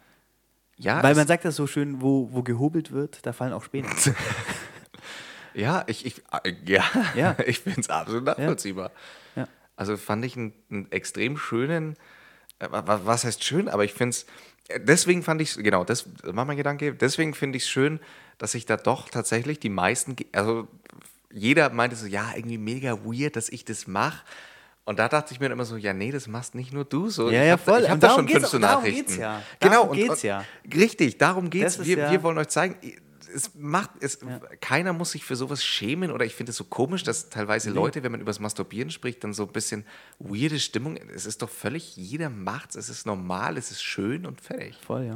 Ja, 0.77 1.03
Weil 1.03 1.13
man 1.13 1.27
sagt 1.27 1.45
das 1.45 1.55
so 1.55 1.67
schön, 1.67 2.01
wo, 2.01 2.29
wo 2.31 2.41
gehobelt 2.41 2.91
wird, 2.91 3.23
da 3.25 3.33
fallen 3.33 3.53
auch 3.53 3.63
Späne. 3.63 3.87
Ja, 5.53 5.83
ich, 5.87 6.05
ich, 6.05 6.21
äh, 6.43 6.53
ja, 6.65 6.83
Ja. 7.13 7.35
ich 7.45 7.59
finde 7.59 7.81
es 7.81 7.89
absolut 7.89 8.23
nachvollziehbar. 8.23 8.91
Ja. 9.35 9.47
Also 9.81 9.97
fand 9.97 10.23
ich 10.23 10.37
einen, 10.37 10.53
einen 10.69 10.91
extrem 10.91 11.37
schönen, 11.37 11.95
äh, 12.59 12.67
wa- 12.69 13.01
was 13.03 13.23
heißt 13.23 13.43
schön, 13.43 13.67
aber 13.67 13.83
ich 13.83 13.93
finde 13.93 14.11
es, 14.11 14.27
deswegen 14.77 15.23
fand 15.23 15.41
ich 15.41 15.55
genau, 15.55 15.83
das 15.83 16.05
war 16.21 16.45
mein 16.45 16.55
Gedanke, 16.55 16.93
deswegen 16.93 17.33
finde 17.33 17.57
ich 17.57 17.63
es 17.63 17.69
schön, 17.69 17.99
dass 18.37 18.51
sich 18.51 18.67
da 18.67 18.77
doch 18.77 19.09
tatsächlich 19.09 19.59
die 19.59 19.69
meisten, 19.69 20.15
also 20.33 20.67
jeder 21.33 21.71
meinte 21.71 21.95
so, 21.95 22.05
ja, 22.05 22.29
irgendwie 22.35 22.59
mega 22.59 22.99
weird, 23.03 23.35
dass 23.35 23.49
ich 23.49 23.65
das 23.65 23.87
mache. 23.87 24.23
Und 24.85 24.99
da 24.99 25.09
dachte 25.09 25.33
ich 25.33 25.39
mir 25.39 25.47
immer 25.47 25.65
so, 25.65 25.77
ja, 25.77 25.93
nee, 25.93 26.11
das 26.11 26.27
machst 26.27 26.53
nicht 26.53 26.73
nur 26.73 26.85
du 26.85 27.09
so. 27.09 27.31
Ja, 27.31 27.41
ich 27.41 27.47
ja, 27.47 27.53
hab, 27.53 27.61
voll. 27.65 27.81
Ich 27.81 27.89
habe 27.89 27.99
da 27.99 28.07
darum 28.09 28.27
schon 28.27 28.39
fünf 28.41 28.45
auch- 28.53 28.59
darum 28.59 28.61
Nachrichten. 28.83 29.05
geht's 29.07 29.17
ja. 29.17 29.41
Genau, 29.59 29.73
Darum 29.73 29.89
und, 29.89 29.95
geht's 29.97 30.09
und, 30.11 30.23
ja. 30.23 30.45
Richtig, 30.75 31.17
darum 31.17 31.49
geht's. 31.49 31.83
Wir, 31.83 31.97
ja- 31.97 32.11
wir 32.11 32.21
wollen 32.21 32.37
euch 32.37 32.49
zeigen, 32.49 32.75
es 33.33 33.55
macht, 33.55 33.91
es, 34.01 34.19
keiner 34.59 34.93
muss 34.93 35.11
sich 35.11 35.23
für 35.23 35.35
sowas 35.35 35.63
schämen 35.63 36.11
oder 36.11 36.25
ich 36.25 36.35
finde 36.35 36.51
es 36.51 36.57
so 36.57 36.63
komisch, 36.63 37.03
dass 37.03 37.29
teilweise 37.29 37.69
Leute, 37.69 38.03
wenn 38.03 38.11
man 38.11 38.21
über 38.21 38.29
das 38.29 38.39
Masturbieren 38.39 38.89
spricht, 38.89 39.23
dann 39.23 39.33
so 39.33 39.43
ein 39.43 39.51
bisschen 39.51 39.85
weirde 40.19 40.59
Stimmung, 40.59 40.97
es 40.97 41.25
ist 41.25 41.41
doch 41.41 41.49
völlig, 41.49 41.95
jeder 41.95 42.29
macht's, 42.29 42.75
es 42.75 42.89
ist 42.89 43.05
normal, 43.05 43.57
es 43.57 43.71
ist 43.71 43.81
schön 43.81 44.25
und 44.25 44.41
fertig. 44.41 44.77
Voll, 44.85 45.05
ja. 45.05 45.15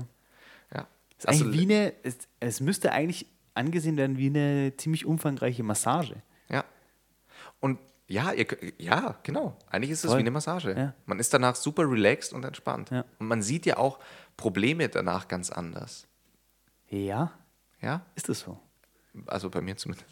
Ja. 0.73 0.87
Ist 1.17 1.27
eigentlich 1.27 1.53
wie 1.53 1.73
eine, 1.73 1.93
es, 2.03 2.17
es 2.39 2.59
müsste 2.59 2.91
eigentlich 2.91 3.27
angesehen 3.53 3.97
werden 3.97 4.17
wie 4.17 4.27
eine 4.27 4.73
ziemlich 4.77 5.05
umfangreiche 5.05 5.63
Massage. 5.63 6.15
Ja. 6.49 6.65
Und 7.59 7.79
ja, 8.07 8.33
ihr, 8.33 8.45
ja, 8.77 9.17
genau. 9.23 9.57
Eigentlich 9.67 9.91
ist 9.91 10.03
es 10.03 10.11
Voll. 10.11 10.19
wie 10.19 10.23
eine 10.23 10.31
Massage. 10.31 10.75
Ja. 10.77 10.93
Man 11.05 11.19
ist 11.19 11.33
danach 11.33 11.55
super 11.55 11.89
relaxed 11.89 12.33
und 12.33 12.45
entspannt. 12.45 12.91
Ja. 12.91 13.05
Und 13.19 13.27
man 13.27 13.41
sieht 13.41 13.65
ja 13.65 13.77
auch 13.77 13.99
Probleme 14.37 14.89
danach 14.89 15.27
ganz 15.27 15.49
anders. 15.49 16.07
Ja, 16.89 17.31
Ja? 17.85 18.01
ist 18.15 18.27
das 18.29 18.39
so? 18.39 18.59
Also 19.27 19.49
bei 19.49 19.61
mir 19.61 19.77
zumindest. 19.77 20.07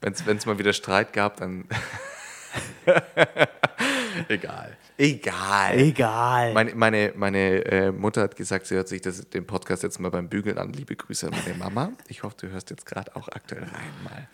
Wenn 0.00 0.36
es 0.36 0.46
mal 0.46 0.58
wieder 0.58 0.72
Streit 0.72 1.12
gab, 1.12 1.38
dann. 1.38 1.64
Egal. 4.28 4.76
Egal. 4.98 5.78
Egal. 5.78 6.52
Meine, 6.52 6.74
meine, 6.74 7.12
meine 7.16 7.64
äh, 7.64 7.90
Mutter 7.90 8.22
hat 8.22 8.36
gesagt, 8.36 8.66
sie 8.66 8.76
hört 8.76 8.88
sich 8.88 9.00
das, 9.00 9.28
den 9.30 9.46
Podcast 9.46 9.82
jetzt 9.82 9.98
mal 9.98 10.10
beim 10.10 10.28
Bügeln 10.28 10.58
an. 10.58 10.72
Liebe 10.72 10.94
Grüße 10.94 11.26
an 11.26 11.34
meine 11.44 11.58
Mama. 11.58 11.92
Ich 12.08 12.22
hoffe, 12.22 12.36
du 12.38 12.48
hörst 12.48 12.70
jetzt 12.70 12.86
gerade 12.86 13.16
auch 13.16 13.28
aktuell 13.28 13.64
rein 13.64 14.04
mal. 14.04 14.28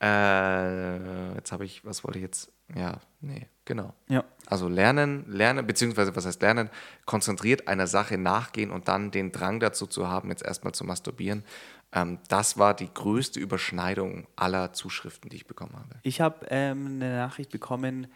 Äh, 0.00 1.34
jetzt 1.34 1.52
habe 1.52 1.64
ich, 1.64 1.84
was 1.84 2.04
wollte 2.04 2.18
ich 2.18 2.24
jetzt? 2.24 2.52
Ja, 2.74 3.00
nee, 3.20 3.48
genau. 3.64 3.92
Ja. 4.08 4.24
Also 4.46 4.68
lernen, 4.68 5.24
lernen, 5.28 5.66
beziehungsweise 5.66 6.14
was 6.16 6.24
heißt 6.24 6.40
lernen? 6.40 6.70
Konzentriert 7.04 7.68
einer 7.68 7.86
Sache 7.86 8.16
nachgehen 8.16 8.70
und 8.70 8.88
dann 8.88 9.10
den 9.10 9.32
Drang 9.32 9.60
dazu 9.60 9.86
zu 9.86 10.08
haben, 10.08 10.30
jetzt 10.30 10.42
erstmal 10.42 10.72
zu 10.72 10.84
masturbieren. 10.84 11.44
Ähm, 11.92 12.18
das 12.28 12.56
war 12.56 12.74
die 12.74 12.92
größte 12.92 13.40
Überschneidung 13.40 14.26
aller 14.36 14.72
Zuschriften, 14.72 15.28
die 15.28 15.36
ich 15.36 15.46
bekommen 15.46 15.74
habe. 15.74 15.96
Ich 16.02 16.20
habe 16.20 16.46
ähm, 16.48 16.86
eine 16.86 17.16
Nachricht 17.16 17.50
bekommen, 17.50 18.06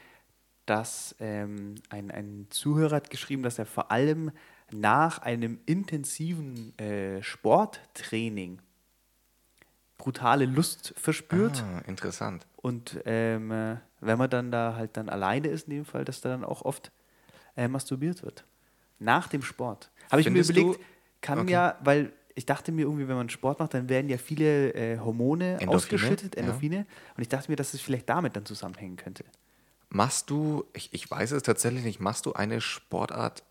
dass 0.67 1.15
ähm, 1.21 1.75
ein, 1.91 2.11
ein 2.11 2.47
Zuhörer 2.51 2.97
hat 2.97 3.11
geschrieben, 3.11 3.43
dass 3.43 3.59
er 3.59 3.67
vor 3.67 3.91
allem 3.91 4.31
nach 4.71 5.19
einem 5.19 5.61
intensiven 5.67 6.77
äh, 6.79 7.23
Sporttraining 7.23 8.61
brutale 9.99 10.45
Lust 10.47 10.95
verspürt. 10.97 11.63
Ah, 11.63 11.81
interessant. 11.87 12.47
Und 12.57 13.01
ähm, 13.05 13.51
äh, 13.51 13.77
wenn 14.01 14.19
man 14.19 14.31
dann 14.31 14.51
da 14.51 14.75
halt 14.77 14.97
dann 14.97 15.09
alleine 15.09 15.49
ist, 15.49 15.69
in 15.69 15.75
dem 15.75 15.85
Fall, 15.85 16.05
dass 16.05 16.21
da 16.21 16.31
dann 16.31 16.45
auch 16.45 16.63
oft 16.63 16.91
äh, 17.57 17.69
masturbiert 17.69 18.23
wird. 18.23 18.45
Nach 18.99 19.29
dem 19.29 19.43
Sport. 19.43 19.91
Habe 20.11 20.21
ich 20.21 20.31
mir 20.31 20.41
überlegt, 20.43 20.75
du- 20.81 20.85
kann 21.21 21.39
Okay. 21.41 21.53
ja, 21.53 21.79
weil 21.83 22.13
ich 22.35 22.47
dachte 22.47 22.73
mir 22.73 22.83
irgendwie, 22.83 23.07
wenn 23.07 23.17
man 23.17 23.29
Sport 23.29 23.59
macht, 23.61 23.75
dann 23.75 23.89
werden 23.89 24.09
ja 24.09 24.19
viele 24.19 24.75
äh, 24.75 24.99
Hormone 24.99 25.53
Endorphine, 25.61 25.69
ausgeschüttet, 25.71 26.35
ja. 26.35 26.41
Endorphine. 26.43 26.87
Und 27.17 27.23
ich 27.23 27.29
dachte 27.29 27.51
mir, 27.51 27.57
dass 27.57 27.75
es 27.75 27.81
vielleicht 27.81 28.09
damit 28.09 28.35
dann 28.37 28.45
zusammenhängen 28.45 28.97
könnte. 28.97 29.25
Machst 29.91 30.31
du, 30.31 30.65
ich, 30.73 30.93
ich 30.93 31.09
weiß 31.11 31.31
es 31.33 31.43
tatsächlich 31.45 31.85
nicht, 31.85 32.01
machst 32.01 32.27
du 32.27 32.33
eine 32.33 32.61
Sportart 32.61 33.45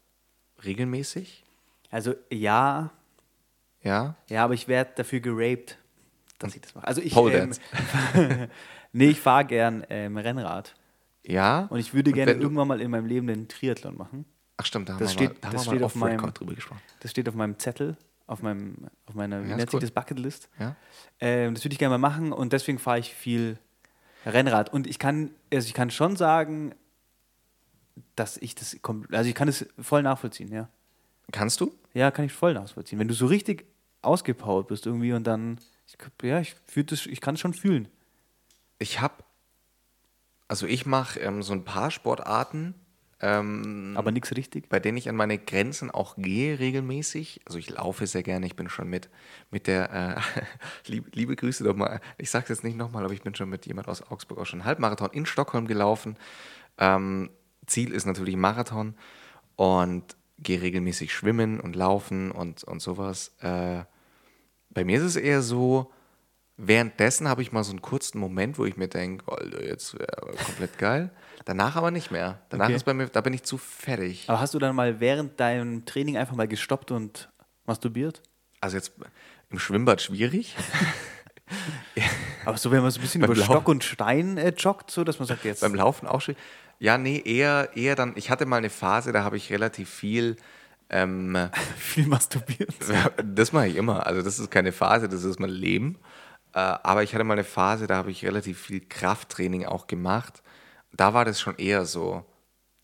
regelmäßig? 0.66 1.44
Also 1.90 2.16
ja, 2.32 2.92
Ja? 3.82 4.16
ja, 4.30 4.44
aber 4.44 4.54
ich 4.54 4.68
werde 4.68 4.92
dafür 4.96 5.20
geraped, 5.20 5.78
dass 6.44 6.56
ich 6.56 6.62
das 6.62 6.76
mache. 6.76 6.88
Also 6.88 7.02
ich, 7.02 7.14
Pole 7.14 7.38
ähm, 7.38 7.52
nee, 8.92 9.08
ich 9.10 9.20
fahre 9.20 9.46
gern 9.46 9.86
ähm, 9.90 10.18
Rennrad. 10.18 10.76
Ja? 11.26 11.68
Und 11.70 11.80
ich 11.80 11.94
würde 11.94 12.12
gerne 12.12 12.34
irgendwann 12.34 12.68
mal 12.68 12.82
in 12.82 12.92
meinem 12.92 13.06
Leben 13.06 13.30
einen 13.30 13.48
Triathlon 13.48 13.98
machen. 13.98 14.26
Ach 14.58 14.66
stimmt, 14.66 14.90
da 14.90 14.94
haben 14.94 15.00
Das 15.00 15.18
wir 15.18 15.30
mal, 15.30 15.36
da 15.42 15.50
das 15.52 15.66
steht 15.66 15.84
auf 15.84 15.96
meinem- 15.96 16.34
drüber 16.34 16.54
gesprochen. 16.54 16.82
Das 17.00 17.12
steht 17.12 17.28
auf 17.30 17.36
meinem 17.36 17.58
Zettel, 17.60 17.98
auf, 18.28 18.42
meinem, 18.42 18.88
auf 19.06 19.16
meiner, 19.16 19.38
Ja, 19.42 19.56
nennt 19.56 19.74
cool. 19.74 19.80
sich 19.82 19.90
das, 19.90 19.92
Bucketlist. 19.92 20.50
Ja? 20.60 20.76
Ähm, 21.20 21.54
das 21.56 21.64
würde 21.64 21.74
ich 21.74 21.80
gerne 21.80 21.98
mal 21.98 22.10
machen 22.10 22.32
und 22.32 22.54
deswegen 22.54 22.78
fahre 22.80 23.00
ich 23.00 23.14
viel 23.14 23.58
Rennrad. 24.26 24.72
Und 24.72 24.86
ich 24.88 25.00
kann, 25.00 25.32
also 25.52 25.66
ich 25.68 25.74
kann 25.74 25.90
schon 25.92 26.16
sagen, 26.16 26.76
dass 28.16 28.38
ich 28.38 28.56
das, 28.56 28.78
also 29.12 29.30
ich 29.30 29.36
kann 29.36 29.48
es 29.48 29.66
voll 29.80 30.04
nachvollziehen, 30.04 30.52
ja. 30.52 30.70
Kannst 31.32 31.62
du? 31.62 31.74
Ja, 31.94 32.12
kann 32.12 32.26
ich 32.26 32.34
voll 32.34 32.54
nachvollziehen. 32.54 33.00
Wenn 33.00 33.08
du 33.08 33.14
so 33.14 33.26
richtig 33.28 33.66
ausgepowert 34.02 34.68
bist 34.68 34.86
irgendwie 34.86 35.14
und 35.14 35.26
dann, 35.26 35.58
ich, 35.94 36.28
ja, 36.28 36.40
ich, 36.40 36.56
das, 36.86 37.06
ich 37.06 37.22
kann 37.22 37.36
es 37.36 37.42
schon 37.42 37.54
fühlen. 37.54 37.88
Ich 38.80 39.02
habe, 39.02 39.24
also 40.48 40.66
ich 40.66 40.86
mache 40.86 41.20
ähm, 41.20 41.44
so 41.44 41.54
ein 41.54 41.64
paar 41.64 41.92
Sportarten, 41.92 42.76
ähm, 43.24 43.94
Aber 43.96 44.12
nichts 44.12 44.36
richtig. 44.36 44.68
bei 44.68 44.82
denen 44.82 44.98
ich 44.98 45.08
an 45.08 45.16
meine 45.16 45.38
Grenzen 45.38 45.90
auch 45.90 46.18
gehe 46.18 46.60
regelmäßig. 46.60 47.40
Also 47.46 47.58
ich 47.58 47.70
laufe 47.70 48.06
sehr 48.06 48.22
gerne, 48.22 48.46
ich 48.46 48.58
bin 48.58 48.68
schon 48.68 48.90
mit, 48.90 49.10
mit 49.50 49.68
der, 49.68 50.18
äh, 50.18 50.42
liebe, 50.92 51.10
liebe 51.14 51.38
Grüße 51.38 51.64
doch 51.64 51.74
mal, 51.74 52.02
ich 52.18 52.30
sage 52.30 52.44
es 52.44 52.50
jetzt 52.50 52.64
nicht 52.66 52.76
nochmal, 52.76 53.06
aber 53.06 53.14
ich 53.14 53.22
bin 53.22 53.34
schon 53.34 53.48
mit 53.48 53.66
jemand 53.66 53.88
aus 53.88 54.02
Augsburg 54.12 54.40
auch 54.40 54.46
schon 54.46 54.60
einen 54.60 54.66
Halbmarathon 54.66 55.12
in 55.12 55.26
Stockholm 55.26 55.68
gelaufen. 55.68 56.18
Ähm, 56.78 57.30
Ziel 57.66 57.94
ist 57.94 58.06
natürlich 58.06 58.36
Marathon 58.36 58.94
und 59.56 60.18
gehe 60.40 60.62
regelmäßig 60.62 61.14
schwimmen 61.14 61.62
und 61.62 61.78
laufen 61.78 62.30
und, 62.30 62.66
und 62.66 62.82
sowas. 62.82 63.32
Äh, 63.40 63.86
bei 64.74 64.84
mir 64.84 64.98
ist 64.98 65.04
es 65.04 65.16
eher 65.16 65.42
so, 65.42 65.92
währenddessen 66.58 67.28
habe 67.28 67.42
ich 67.42 67.52
mal 67.52 67.64
so 67.64 67.72
einen 67.72 67.82
kurzen 67.82 68.20
Moment, 68.20 68.58
wo 68.58 68.66
ich 68.66 68.78
mir 68.78 68.88
denke, 68.88 69.32
Alter, 69.32 69.64
jetzt 69.64 69.98
wäre 69.98 70.34
komplett 70.46 70.78
geil. 70.78 71.10
Danach 71.46 71.76
aber 71.76 71.92
nicht 71.92 72.12
mehr. 72.12 72.40
Danach 72.50 72.66
Okay. 72.68 72.76
ist 72.76 72.84
bei 72.86 72.94
mir, 72.94 73.08
da 73.08 73.22
bin 73.22 73.34
ich 73.34 73.44
zu 73.44 73.58
fertig. 73.58 74.26
Aber 74.30 74.40
hast 74.40 74.54
du 74.54 74.60
dann 74.60 74.76
mal 74.76 75.00
während 75.00 75.40
deinem 75.40 75.86
Training 75.86 76.18
einfach 76.18 76.36
mal 76.36 76.48
gestoppt 76.48 76.92
und 76.92 77.30
masturbiert? 77.66 78.22
Also 78.62 78.78
jetzt 78.78 78.94
im 79.50 79.60
Schwimmbad 79.60 80.02
schwierig. 80.02 80.56
Aber 82.46 82.58
so, 82.58 82.72
wenn 82.72 82.82
man 82.82 82.92
so 82.92 83.00
ein 83.00 83.02
bisschen 83.02 83.22
Beim 83.22 83.32
über 83.32 83.40
Laufen- 83.40 83.52
Stock 83.52 83.68
und 83.68 83.84
Stein 83.84 84.38
äh, 84.38 84.54
joggt, 84.58 84.92
so 84.92 85.04
dass 85.04 85.20
man 85.20 85.28
sagt, 85.28 85.46
jetzt. 85.46 85.62
Beim 85.62 85.76
Laufen 85.76 86.08
auch 86.08 86.22
schwierig. 86.22 86.42
Ja, 86.80 86.98
nee, 86.98 87.22
eher, 87.24 87.70
eher 87.76 87.96
dann, 87.96 88.14
ich 88.16 88.30
hatte 88.30 88.46
mal 88.46 88.58
eine 88.58 88.70
Phase, 88.70 89.12
da 89.12 89.24
habe 89.24 89.38
ich 89.38 89.52
relativ 89.52 89.90
viel, 89.90 90.36
ähm, 90.90 91.38
viel 91.78 92.08
masturbiert. 92.08 92.74
das 93.24 93.52
mache 93.52 93.68
ich 93.68 93.76
immer. 93.76 94.06
Also 94.06 94.22
das 94.22 94.40
ist 94.40 94.52
keine 94.52 94.72
Phase, 94.72 95.08
das 95.10 95.24
ist 95.24 95.40
mein 95.40 95.50
Leben. 95.50 95.98
Äh, 96.54 96.60
aber 96.60 97.04
ich 97.04 97.14
hatte 97.14 97.24
mal 97.24 97.34
eine 97.34 97.44
Phase, 97.44 97.88
da 97.88 97.96
habe 97.96 98.12
ich 98.12 98.26
relativ 98.26 98.60
viel 98.60 98.82
Krafttraining 98.82 99.66
auch 99.66 99.88
gemacht. 99.88 100.44
Da 100.92 101.14
war 101.14 101.26
das 101.26 101.42
schon 101.42 101.58
eher 101.58 101.86
so. 101.86 102.24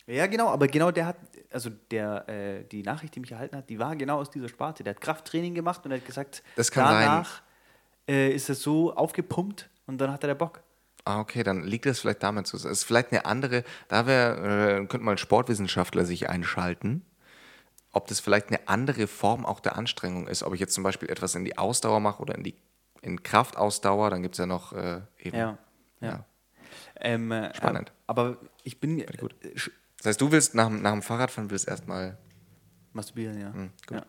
Ja, 0.07 0.25
genau, 0.25 0.47
aber 0.49 0.67
genau 0.67 0.89
der 0.89 1.05
hat, 1.05 1.17
also 1.51 1.69
der, 1.91 2.27
äh, 2.27 2.63
die 2.63 2.81
Nachricht, 2.81 3.15
die 3.15 3.19
mich 3.19 3.31
erhalten 3.31 3.55
hat, 3.55 3.69
die 3.69 3.77
war 3.77 3.95
genau 3.95 4.17
aus 4.19 4.31
dieser 4.31 4.49
Sparte. 4.49 4.83
Der 4.83 4.95
hat 4.95 5.01
Krafttraining 5.01 5.53
gemacht 5.53 5.85
und 5.85 5.91
er 5.91 5.97
hat 5.97 6.05
gesagt, 6.05 6.41
Das 6.55 6.71
kann 6.71 6.87
sein. 6.87 7.05
danach 7.05 7.41
äh, 8.09 8.31
ist 8.31 8.49
es 8.49 8.63
so 8.63 8.95
aufgepumpt 8.95 9.69
und 9.85 9.99
dann 10.01 10.11
hat 10.11 10.23
er 10.23 10.27
der 10.27 10.35
Bock. 10.35 10.61
Ah, 11.05 11.19
okay, 11.19 11.43
dann 11.43 11.63
liegt 11.63 11.85
das 11.85 11.99
vielleicht 11.99 12.23
damit 12.23 12.47
zu. 12.47 12.57
Es 12.57 12.65
ist 12.65 12.83
vielleicht 12.83 13.11
eine 13.11 13.25
andere, 13.25 13.63
da 13.87 14.05
wär, 14.07 14.37
äh, 14.37 14.85
könnte 14.87 14.99
mal 14.99 15.11
ein 15.11 15.17
Sportwissenschaftler 15.17 16.05
sich 16.05 16.29
einschalten, 16.29 17.05
ob 17.91 18.07
das 18.07 18.19
vielleicht 18.19 18.49
eine 18.49 18.67
andere 18.67 19.07
Form 19.07 19.45
auch 19.45 19.59
der 19.59 19.75
Anstrengung 19.77 20.27
ist. 20.27 20.43
Ob 20.43 20.53
ich 20.53 20.59
jetzt 20.59 20.73
zum 20.73 20.83
Beispiel 20.83 21.09
etwas 21.09 21.35
in 21.35 21.45
die 21.45 21.57
Ausdauer 21.57 21.99
mache 21.99 22.21
oder 22.21 22.35
in 22.35 22.43
die 22.43 22.55
in 23.01 23.23
Kraftausdauer, 23.23 24.09
dann 24.09 24.21
gibt 24.21 24.35
es 24.35 24.39
ja 24.39 24.45
noch 24.45 24.73
äh, 24.73 24.99
eben. 25.19 25.37
Ja, 25.37 25.57
ja. 26.01 26.07
Ja. 26.09 26.25
Ähm, 26.99 27.31
äh, 27.31 27.53
Spannend. 27.55 27.91
Aber 28.07 28.37
ich 28.63 28.79
bin, 28.79 29.05
gut. 29.19 29.33
äh, 29.43 29.53
Das 29.97 30.05
heißt, 30.05 30.21
du 30.21 30.31
willst 30.31 30.53
nach, 30.53 30.67
dem- 30.67 30.81
nach 30.81 30.91
dem 30.91 31.01
Fahrradfahren 31.01 31.49
willst 31.49 31.67
erstmal, 31.67 32.17
Masturbieren, 32.93 33.39
ja. 33.39 33.53
Hm, 33.53 33.69
gut. 33.87 33.97
ja. 33.97 34.05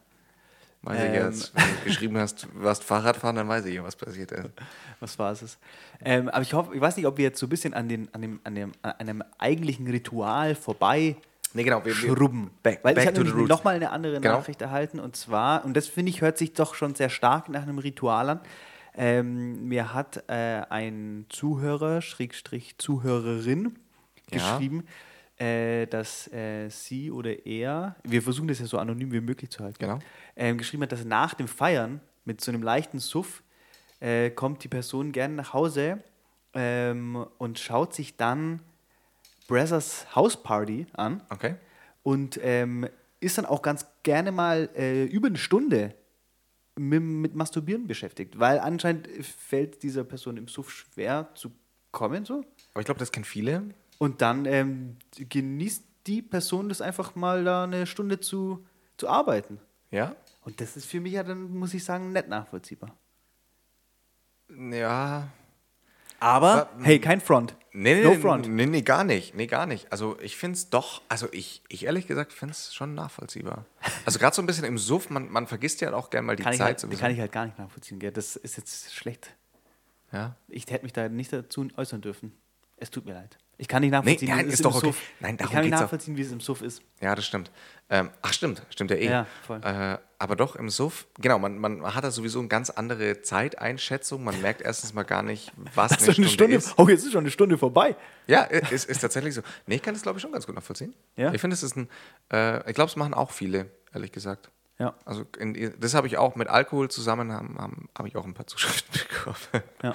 weiß 0.82 0.98
ich 0.98 1.04
Ähm. 1.06 1.14
jetzt, 1.14 1.54
wenn 1.54 1.62
du 1.76 1.84
geschrieben 1.84 2.16
hast, 2.18 2.42
du 2.44 2.48
warst 2.54 2.82
Fahrradfahren, 2.82 3.36
dann 3.36 3.48
weiß 3.48 3.64
ich 3.66 3.74
ja, 3.76 3.84
was 3.84 3.94
passiert 3.96 4.32
ist. 4.32 4.48
Was 5.00 5.18
war 5.18 5.32
es? 5.32 5.56
Ähm, 6.04 6.28
aber 6.28 6.42
ich 6.42 6.52
hoffe, 6.52 6.74
ich 6.74 6.80
weiß 6.80 6.96
nicht, 6.98 7.06
ob 7.06 7.16
wir 7.16 7.24
jetzt 7.24 7.38
so 7.38 7.46
ein 7.46 7.48
bisschen 7.48 7.72
an, 7.74 7.88
den, 7.88 8.12
an, 8.12 8.20
dem, 8.22 8.40
an, 8.44 8.54
dem, 8.54 8.72
an 8.82 8.92
einem 8.98 9.22
eigentlichen 9.38 9.86
Ritual 9.86 10.54
vorbei 10.54 11.16
Nee, 11.52 11.64
genau. 11.64 11.84
Wir, 11.84 11.94
schrubben. 11.94 12.50
back- 12.62 12.80
Weil 12.82 12.94
back 12.94 13.04
ich 13.04 13.08
habe 13.14 13.24
nämlich 13.24 13.48
nochmal 13.48 13.74
eine 13.76 13.90
andere 13.90 14.20
Genau. 14.20 14.36
Nachricht 14.38 14.62
erhalten 14.62 15.00
und 15.00 15.16
zwar, 15.16 15.64
und 15.64 15.76
das 15.76 15.88
finde 15.88 16.10
ich, 16.10 16.20
hört 16.20 16.38
sich 16.38 16.52
doch 16.52 16.74
schon 16.74 16.94
sehr 16.94 17.08
stark 17.10 17.48
nach 17.48 17.62
einem 17.62 17.78
Ritual 17.78 18.28
an. 18.30 18.40
Ähm, 18.94 19.66
mir 19.68 19.94
hat 19.94 20.24
äh, 20.28 20.62
ein 20.68 21.26
Zuhörer, 21.28 22.02
Schrägstrich 22.02 22.76
Zuhörerin, 22.78 23.78
Ja. 24.32 24.38
geschrieben, 24.38 24.84
äh, 25.38 25.86
dass 25.86 26.28
äh, 26.32 26.68
sie 26.68 27.10
oder 27.10 27.46
er, 27.46 27.96
wir 28.04 28.20
versuchen 28.22 28.46
das 28.48 28.58
ja 28.58 28.66
so 28.66 28.78
anonym 28.78 29.10
wie 29.12 29.20
möglich 29.20 29.50
zu 29.50 29.62
halten, 29.64 29.78
Genau. 29.78 29.98
ähm, 30.36 30.58
geschrieben 30.58 30.82
hat, 30.82 30.92
dass 30.92 31.04
nach 31.04 31.34
dem 31.34 31.48
Feiern 31.48 32.00
mit 32.24 32.40
so 32.40 32.50
einem 32.52 32.62
leichten 32.62 32.98
Suff 32.98 33.42
äh, 34.00 34.30
kommt 34.30 34.62
die 34.64 34.68
Person 34.68 35.12
gerne 35.12 35.34
nach 35.34 35.52
Hause 35.54 36.02
ähm, 36.54 37.26
und 37.38 37.58
schaut 37.58 37.94
sich 37.94 38.16
dann 38.16 38.60
Brothers 39.50 40.06
House 40.14 40.40
Party 40.40 40.86
an 40.92 41.22
Okay. 41.28 41.56
und 42.04 42.38
ähm, 42.42 42.86
ist 43.18 43.36
dann 43.36 43.46
auch 43.46 43.62
ganz 43.62 43.84
gerne 44.04 44.30
mal 44.30 44.70
äh, 44.76 45.04
über 45.06 45.26
eine 45.26 45.38
Stunde 45.38 45.94
mit, 46.78 47.02
mit 47.02 47.34
Masturbieren 47.34 47.88
beschäftigt, 47.88 48.38
weil 48.38 48.60
anscheinend 48.60 49.08
fällt 49.24 49.82
dieser 49.82 50.04
Person 50.04 50.36
im 50.36 50.46
Suff 50.46 50.70
schwer 50.70 51.28
zu 51.34 51.50
kommen 51.90 52.24
so. 52.24 52.44
Aber 52.72 52.80
ich 52.80 52.84
glaube, 52.84 53.00
das 53.00 53.10
kennen 53.10 53.24
viele. 53.24 53.64
Und 53.98 54.22
dann 54.22 54.46
ähm, 54.46 54.96
genießt 55.18 55.82
die 56.06 56.22
Person 56.22 56.68
das 56.68 56.80
einfach 56.80 57.16
mal 57.16 57.42
da 57.42 57.64
eine 57.64 57.86
Stunde 57.86 58.20
zu, 58.20 58.64
zu 58.96 59.08
arbeiten. 59.08 59.58
Ja? 59.90 60.14
Und 60.44 60.60
das 60.60 60.76
ist 60.76 60.86
für 60.86 61.00
mich 61.00 61.14
ja 61.14 61.24
dann, 61.24 61.52
muss 61.58 61.74
ich 61.74 61.84
sagen, 61.84 62.12
nicht 62.12 62.28
nachvollziehbar. 62.28 62.96
Ja. 64.48 65.28
Aber, 66.20 66.68
hey, 66.82 66.98
kein 67.00 67.20
Front. 67.20 67.56
Nee, 67.72 67.94
nee, 67.94 68.02
no 68.02 68.10
nee, 68.10 68.18
front. 68.18 68.48
Nee, 68.48 68.66
nee, 68.66 68.82
gar 68.82 69.04
nicht. 69.04 69.34
Nee, 69.36 69.46
gar 69.46 69.64
nicht. 69.64 69.92
Also 69.92 70.18
ich 70.20 70.36
finde 70.36 70.56
es 70.56 70.70
doch, 70.70 71.02
also 71.08 71.28
ich, 71.30 71.62
ich 71.68 71.84
ehrlich 71.84 72.08
gesagt 72.08 72.32
finde 72.32 72.52
es 72.52 72.74
schon 72.74 72.94
nachvollziehbar. 72.94 73.64
Also 74.04 74.18
gerade 74.18 74.34
so 74.34 74.42
ein 74.42 74.46
bisschen 74.46 74.64
im 74.64 74.76
Suff, 74.76 75.08
man, 75.08 75.30
man 75.30 75.46
vergisst 75.46 75.80
ja 75.80 75.92
auch 75.94 76.10
gerne 76.10 76.26
mal 76.26 76.34
die 76.36 76.42
Kann 76.42 76.52
ich, 76.52 76.58
Zeit. 76.58 76.66
halt, 76.66 76.80
sowieso. 76.80 77.00
kann 77.00 77.12
ich 77.12 77.20
halt 77.20 77.30
gar 77.30 77.46
nicht 77.46 77.58
nachvollziehen. 77.58 78.00
Gell? 78.00 78.10
Das 78.10 78.34
ist 78.34 78.56
jetzt 78.56 78.92
schlecht. 78.92 79.34
ja. 80.12 80.34
Ich 80.48 80.66
hätte 80.68 80.82
mich 80.82 80.92
da 80.92 81.08
nicht 81.08 81.32
dazu 81.32 81.68
äußern 81.76 82.00
dürfen. 82.00 82.32
Es 82.76 82.90
tut 82.90 83.04
mir 83.06 83.12
leid. 83.14 83.38
Ich 83.56 83.68
kann 83.68 83.82
nicht 83.82 83.90
Nee, 83.92 83.96
nachvollziehen, 83.98 84.28
nein, 84.30 84.46
wie 84.46 84.48
es 84.48 84.54
ist 84.54 84.60
im 84.60 84.64
doch 84.64 84.76
okay. 84.76 84.86
Suff. 84.86 85.02
Nein, 85.20 85.34
ich 85.34 85.38
darum 85.38 85.52
kann 85.52 85.60
nicht 85.62 85.70
geht's 85.70 85.76
auch. 85.78 85.82
nachvollziehen, 85.84 86.16
wie 86.16 86.22
es 86.22 86.32
im 86.32 86.40
Suff 86.40 86.62
ist. 86.62 86.82
ja, 87.00 87.14
das 87.14 87.24
stimmt. 87.26 87.50
Ähm, 87.88 88.10
ach, 88.22 88.32
stimmt. 88.32 88.62
Stimmt 88.70 88.90
ja 88.90 88.96
eh. 88.96 89.04
Ja, 89.06 89.26
voll. 89.46 89.60
Äh, 89.62 89.98
aber 90.20 90.36
doch 90.36 90.54
im 90.54 90.68
Suff, 90.68 91.06
genau, 91.18 91.38
man, 91.38 91.56
man 91.56 91.94
hat 91.94 92.04
da 92.04 92.10
sowieso 92.10 92.40
eine 92.40 92.48
ganz 92.48 92.68
andere 92.68 93.22
Zeiteinschätzung. 93.22 94.22
Man 94.22 94.38
merkt 94.42 94.60
erstens 94.60 94.92
mal 94.92 95.02
gar 95.02 95.22
nicht, 95.22 95.50
was 95.74 95.92
eine, 95.92 96.08
Also 96.08 96.24
Stunde, 96.24 96.56
ist. 96.56 96.74
Oh, 96.76 96.86
jetzt 96.88 97.04
ist 97.04 97.12
schon 97.12 97.20
eine 97.20 97.30
Stunde 97.30 97.56
vorbei. 97.56 97.96
Ja, 98.26 98.42
ist, 98.42 98.88
ist 98.90 99.00
tatsächlich 99.00 99.34
so. 99.34 99.40
Nee, 99.66 99.76
ich 99.76 99.82
kann 99.82 99.94
das, 99.94 100.02
glaube 100.02 100.18
ich, 100.18 100.22
schon 100.22 100.30
ganz 100.30 100.44
gut 100.44 100.54
nachvollziehen. 100.54 100.92
Ja? 101.16 101.32
Ich 101.32 101.40
finde, 101.40 101.54
es 101.54 101.62
ist 101.62 101.74
ein, 101.74 101.88
äh, 102.30 102.58
ich 102.68 102.74
glaube, 102.74 102.90
es 102.90 102.96
machen 102.96 103.14
auch 103.14 103.30
viele, 103.30 103.70
ehrlich 103.94 104.12
gesagt. 104.12 104.50
Ja. 104.78 104.94
Also 105.06 105.24
in, 105.38 105.74
das 105.80 105.94
habe 105.94 106.06
ich 106.06 106.18
auch 106.18 106.36
mit 106.36 106.48
Alkohol 106.48 106.90
zusammen, 106.90 107.32
habe 107.32 107.72
hab, 107.96 108.06
ich 108.06 108.14
auch 108.14 108.26
ein 108.26 108.34
paar 108.34 108.46
Zuschriften 108.46 109.00
bekommen. 109.08 109.64
Ja, 109.82 109.94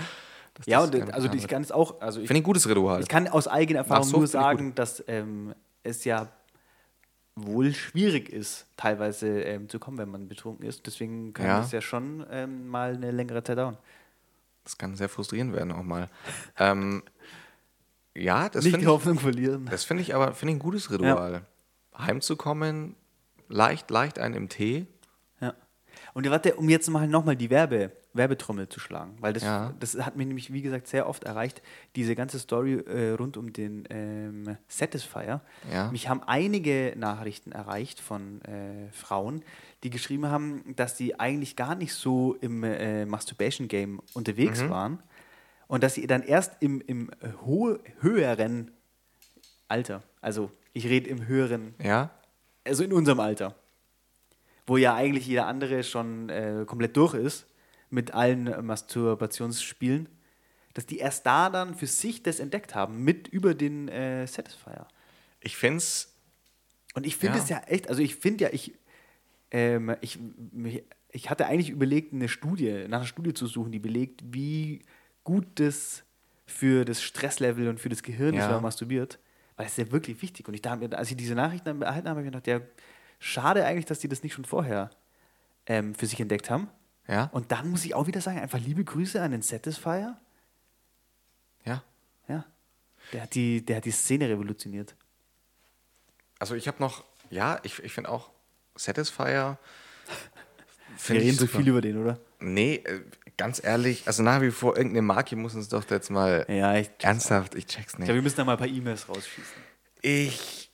Dass 0.55 0.65
ja 0.65 0.87
das 0.87 1.01
und 1.01 1.13
also 1.13 1.31
ich 1.33 1.47
kann 1.47 1.61
es 1.61 1.71
auch, 1.71 2.01
also 2.01 2.19
Ich 2.19 2.27
finde 2.27 2.41
ein 2.41 2.43
gutes 2.43 2.67
Ritual. 2.67 2.99
ich 2.99 3.07
kann 3.07 3.27
aus 3.27 3.47
eigener 3.47 3.79
Erfahrung 3.79 4.05
so, 4.05 4.17
nur 4.17 4.27
sagen, 4.27 4.73
dass 4.73 5.03
ähm, 5.07 5.53
es 5.83 6.03
ja 6.03 6.29
wohl 7.35 7.73
schwierig 7.73 8.29
ist, 8.29 8.65
teilweise 8.77 9.41
ähm, 9.41 9.67
zu 9.67 9.77
kommen, 9.79 9.97
wenn 9.97 10.09
man 10.09 10.27
betrunken 10.27 10.65
ist. 10.65 10.85
Deswegen 10.87 11.33
kann 11.33 11.45
Ja. 11.45 11.61
es 11.61 11.71
ja 11.71 11.81
schon 11.81 12.25
ähm, 12.31 12.67
mal 12.67 12.93
eine 12.95 13.11
längere 13.11 13.43
Zeit 13.43 13.57
dauern. 13.57 13.77
Das 14.63 14.77
kann 14.77 14.95
sehr 14.95 15.09
frustrierend 15.09 15.53
werden 15.53 15.71
auch 15.73 15.83
mal. 15.83 16.09
ähm, 16.57 17.03
ja, 18.15 18.47
das 18.49 18.63
nicht 18.63 18.71
finde 18.73 18.85
die 18.85 18.89
ich, 18.89 18.89
Hoffnung 18.95 19.19
verlieren. 19.19 19.65
das 19.69 19.83
finde 19.83 20.01
ich 20.01 20.15
aber 20.15 20.33
finde 20.33 20.53
ich 20.53 20.55
ein 20.57 20.63
gutes 20.63 20.89
Ritual. 20.89 21.45
Heimzukommen, 21.97 22.95
leicht, 23.49 23.89
leicht 23.91 24.19
einen 24.19 24.35
im 24.35 24.49
Tee. 24.49 24.87
Und 26.15 26.29
warte, 26.29 26.55
um 26.55 26.69
jetzt 26.69 26.89
mal 26.89 27.09
nochmal 27.09 27.35
die 27.35 27.49
Werbe, 27.49 27.91
Werbetrommel 28.13 28.69
zu 28.69 28.79
schlagen, 28.79 29.17
weil 29.19 29.33
das, 29.33 29.43
Ja. 29.43 29.73
das 29.81 29.95
hat 29.97 30.15
mich 30.15 30.25
nämlich, 30.25 30.53
wie 30.53 30.61
gesagt, 30.61 30.87
sehr 30.87 31.09
oft 31.09 31.25
erreicht, 31.25 31.61
diese 31.97 32.15
ganze 32.15 32.39
Story 32.39 32.75
äh, 32.75 33.11
rund 33.11 33.35
um 33.35 33.51
den 33.51 33.83
ähm, 33.89 34.55
Satisfier. 34.69 35.41
Ja. 35.69 35.91
Mich 35.91 36.07
haben 36.07 36.23
einige 36.23 36.93
Nachrichten 36.95 37.51
erreicht 37.51 37.99
von 37.99 38.41
äh, 38.43 38.89
Frauen, 38.93 39.43
die 39.83 39.89
geschrieben 39.89 40.27
haben, 40.27 40.73
dass 40.77 40.95
sie 40.97 41.19
eigentlich 41.19 41.57
gar 41.57 41.75
nicht 41.75 41.93
so 41.93 42.35
im 42.39 42.63
äh, 42.63 43.05
Masturbation-Game 43.05 43.99
unterwegs 44.13 44.63
Mhm. 44.63 44.69
waren 44.69 45.03
und 45.67 45.83
dass 45.83 45.95
sie 45.95 46.07
dann 46.07 46.23
erst 46.23 46.53
im, 46.61 46.79
im 46.87 47.11
ho 47.45 47.77
höheren 47.99 48.71
Alter, 49.67 50.01
also 50.21 50.49
ich 50.71 50.85
rede 50.85 51.09
im 51.09 51.27
höheren 51.27 51.75
Ja, 51.83 52.11
also 52.65 52.85
in 52.85 52.93
unserem 52.93 53.19
Alter, 53.19 53.53
wo 54.67 54.77
ja 54.77 54.95
eigentlich 54.95 55.27
jeder 55.27 55.47
andere 55.47 55.83
schon 55.83 56.29
äh, 56.29 56.63
komplett 56.65 56.97
durch 56.97 57.13
ist 57.13 57.47
mit 57.89 58.13
allen 58.13 58.65
Masturbationsspielen, 58.65 60.09
dass 60.73 60.85
die 60.85 60.97
erst 60.97 61.25
da 61.25 61.49
dann 61.49 61.75
für 61.75 61.87
sich 61.87 62.23
das 62.23 62.39
entdeckt 62.39 62.75
haben, 62.75 63.03
mit 63.03 63.27
über 63.27 63.53
den 63.53 63.87
äh, 63.87 64.27
Satisfier. 64.27 64.87
ich 65.39 65.55
finde 65.57 65.77
es, 65.77 66.11
Und 66.95 67.05
ich 67.05 67.17
finde 67.17 67.37
Ja. 67.37 67.43
es 67.43 67.49
ja 67.49 67.59
echt, 67.67 67.89
also 67.89 68.01
ich 68.01 68.15
finde 68.15 68.45
ja, 68.45 68.49
ich, 68.53 68.73
ähm, 69.51 69.95
ich, 70.01 70.17
mich- 70.51 70.83
ich 71.11 71.29
hatte 71.29 71.45
eigentlich 71.45 71.69
überlegt, 71.69 72.13
eine 72.13 72.27
Studie, 72.29 72.85
nach 72.87 72.99
einer 72.99 73.05
Studie 73.05 73.33
zu 73.33 73.47
suchen, 73.47 73.71
die 73.71 73.79
belegt, 73.79 74.21
wie 74.31 74.81
gut 75.23 75.45
das 75.55 76.03
für 76.45 76.85
das 76.85 77.01
Stresslevel 77.01 77.67
und 77.67 77.79
für 77.79 77.89
das 77.89 78.01
Gehirn 78.03 78.33
ist, 78.33 78.39
Ja. 78.41 78.47
wenn 78.47 78.55
man 78.55 78.63
masturbiert. 78.63 79.19
Weil 79.57 79.65
es 79.67 79.77
ist 79.77 79.85
ja 79.87 79.91
wirklich 79.91 80.21
wichtig. 80.21 80.47
Und 80.47 80.53
ich 80.53 80.61
mir, 80.63 80.97
als 80.97 81.09
ich 81.11 81.17
diese 81.17 81.35
Nachrichten 81.35 81.65
dann 81.65 81.81
erhalten 81.81 82.09
habe, 82.09 82.19
habe 82.19 82.21
ich 82.21 82.25
mir 82.25 82.31
gedacht, 82.39 82.47
ja, 82.47 82.61
schade 83.19 83.65
eigentlich, 83.65 83.85
dass 83.85 83.99
die 83.99 84.07
das 84.07 84.23
nicht 84.23 84.33
schon 84.33 84.45
vorher 84.45 84.89
ähm, 85.65 85.95
für 85.95 86.05
sich 86.05 86.19
entdeckt 86.19 86.49
haben. 86.49 86.69
ja, 87.07 87.29
Und 87.31 87.51
dann 87.51 87.69
muss 87.69 87.85
ich 87.85 87.93
auch 87.95 88.07
wieder 88.07 88.21
sagen, 88.21 88.39
einfach 88.39 88.59
liebe 88.59 88.83
Grüße 88.83 89.21
an 89.21 89.31
den 89.31 89.41
Satisfier. 89.41 90.17
ja. 91.65 91.83
Ja. 92.27 92.43
Der 93.13 93.21
hat 93.21 93.35
die, 93.35 93.63
der 93.63 93.77
hat 93.77 93.85
die 93.85 93.91
Szene 93.91 94.27
revolutioniert. 94.29 94.95
Also 96.39 96.55
ich 96.55 96.67
habe 96.67 96.77
noch, 96.79 97.03
ja, 97.29 97.59
ich, 97.61 97.77
ich 97.83 97.93
finde 97.93 98.09
auch 98.09 98.31
Satisfier. 98.75 99.57
Wir 100.89 100.97
find 100.97 101.19
ich 101.21 101.25
reden 101.27 101.37
so 101.37 101.45
viel 101.47 101.67
über 101.67 101.81
den, 101.81 102.01
oder? 102.01 102.19
Nee, 102.39 102.75
äh, 102.77 103.01
ganz 103.37 103.63
ehrlich, 103.63 104.07
also 104.07 104.23
nach 104.23 104.41
wie 104.41 104.49
vor 104.49 104.75
irgendeine 104.77 105.01
Marke 105.03 105.35
muss 105.35 105.53
uns 105.53 105.67
doch 105.69 105.87
jetzt 105.89 106.09
mal 106.09 106.45
Ja, 106.47 106.75
ich, 106.77 106.89
ernsthaft, 106.99 107.53
ich 107.55 107.65
check's 107.67 107.93
ich 107.93 107.99
nicht. 107.99 108.05
glaube, 108.05 108.15
wir 108.15 108.21
müssen 108.23 108.37
da 108.37 108.43
mal 108.45 108.53
ein 108.53 108.57
paar 108.57 108.67
E-Mails 108.67 109.07
rausschießen. 109.09 109.53
Ich 110.01 110.71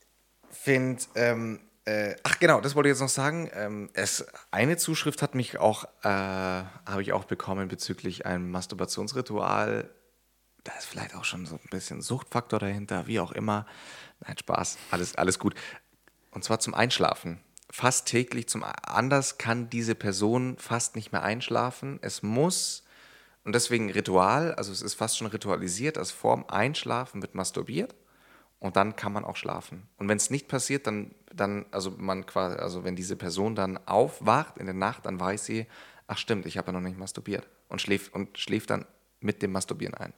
finde, 0.52 1.02
ähm, 1.16 1.60
äh, 1.86 2.16
ach 2.24 2.38
genau, 2.40 2.62
das 2.62 2.76
wollte 2.76 2.90
ich 2.90 2.94
jetzt 2.94 3.02
noch 3.02 3.10
sagen. 3.10 3.50
Ähm, 3.54 3.90
es, 3.94 4.26
eine 4.52 4.78
Zuschrift 4.78 5.22
hat 5.22 5.34
mich 5.34 5.58
auch, 5.58 5.86
äh, 6.04 6.08
habe 6.08 7.02
ich 7.02 7.14
auch 7.14 7.24
bekommen 7.24 7.68
bezüglich 7.68 8.26
einem 8.26 8.52
Masturbationsritual. 8.52 9.90
Da 10.64 10.74
ist 10.78 10.86
vielleicht 10.86 11.16
auch 11.16 11.26
schon 11.26 11.48
so 11.48 11.56
ein 11.56 11.70
bisschen 11.72 12.02
Suchtfaktor 12.02 12.60
dahinter, 12.60 13.08
wie 13.08 13.20
auch 13.20 13.32
immer. 13.32 13.66
Nein, 14.20 14.38
Spaß, 14.38 14.78
alles, 14.92 15.16
alles 15.16 15.40
gut. 15.40 15.56
Und 16.30 16.44
zwar 16.44 16.60
zum 16.60 16.76
Einschlafen. 16.76 17.40
Fast 17.72 18.08
täglich 18.08 18.48
zum 18.48 18.64
anders 18.64 19.38
kann 19.40 19.70
diese 19.70 19.96
Person 19.96 20.58
fast 20.58 20.96
nicht 20.96 21.12
mehr 21.12 21.24
einschlafen. 21.24 21.98
Es 22.02 22.22
muss 22.22 22.84
und 23.44 23.56
deswegen 23.56 23.90
Ritual, 23.90 24.54
also 24.54 24.72
es 24.72 24.84
ist 24.84 24.94
fast 24.94 25.18
schon 25.18 25.26
ritualisiert, 25.26 25.98
als 25.98 26.12
vorm 26.12 26.46
Einschlafen 26.48 27.24
wird 27.24 27.34
masturbiert 27.34 27.96
und 28.62 28.76
dann 28.76 28.96
kann 28.96 29.12
man 29.12 29.26
auch 29.26 29.36
schlafen. 29.36 29.88
Und 29.98 30.08
wenn 30.08 30.18
es 30.18 30.30
nicht 30.30 30.48
passiert, 30.48 30.86
dann, 30.86 31.16
dann, 31.34 31.66
also 31.72 31.92
man 31.98 32.28
quasi, 32.28 32.58
also 32.58 32.84
wenn 32.84 32.96
diese 32.96 33.16
Person 33.16 33.56
dann 33.56 33.80
aufwacht 33.88 34.60
in 34.60 34.68
der 34.68 34.76
Nacht, 34.76 35.08
dann 35.08 35.20
weiß 35.20 35.46
sie, 35.46 35.66
ach 36.08 36.20
stimmt, 36.20 36.46
ich 36.46 36.58
habe 36.58 36.68
ja 36.68 36.74
noch 36.74 36.88
nicht 36.88 36.98
masturbiert 36.98 37.50
und 37.70 37.82
schläft 37.82 38.14
und 38.14 38.38
schläft 38.38 38.70
dann 38.70 38.86
mit 39.20 39.42
dem 39.42 39.52
Masturbieren 39.52 39.96
ein. 39.96 40.14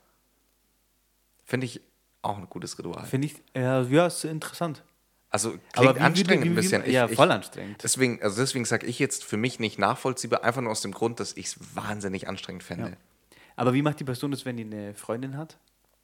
Finde 1.46 1.66
ich 1.66 1.82
auch 2.22 2.38
ein 2.38 2.50
gutes 2.50 2.78
Ritual. 2.78 3.06
Finde 3.06 3.28
ich, 3.28 3.36
ja, 3.56 3.82
ja, 3.82 4.08
ist 4.08 4.26
interessant. 4.26 4.84
Also 5.30 5.58
klingt 5.72 6.00
anstrengend 6.00 6.46
ein 6.46 6.56
bisschen. 6.56 6.89
ja, 6.91 7.08
voll 7.08 7.32
anstrengend. 7.32 7.82
Deswegen, 7.82 8.22
also 8.22 8.41
deswegen 8.41 8.66
sage 8.66 8.86
ich 8.86 9.00
jetzt 9.00 9.24
für 9.24 9.38
mich 9.38 9.58
nicht 9.58 9.80
nachvollziehbar, 9.80 10.44
einfach 10.44 10.62
nur 10.62 10.72
aus 10.72 10.82
dem 10.82 10.91
Grund, 10.91 11.22
dass 11.22 11.36
ich 11.38 11.46
es 11.46 11.76
wahnsinnig 11.76 12.28
anstrengend 12.28 12.64
fände. 12.64 12.89
Ja. 12.89 13.38
Aber 13.56 13.74
wie 13.74 13.82
macht 13.82 14.02
die 14.02 14.04
Person 14.04 14.32
das, 14.32 14.46
wenn 14.46 14.58
die 14.58 14.66
eine 14.66 14.94
Freundin 14.94 15.38
hat? 15.38 15.58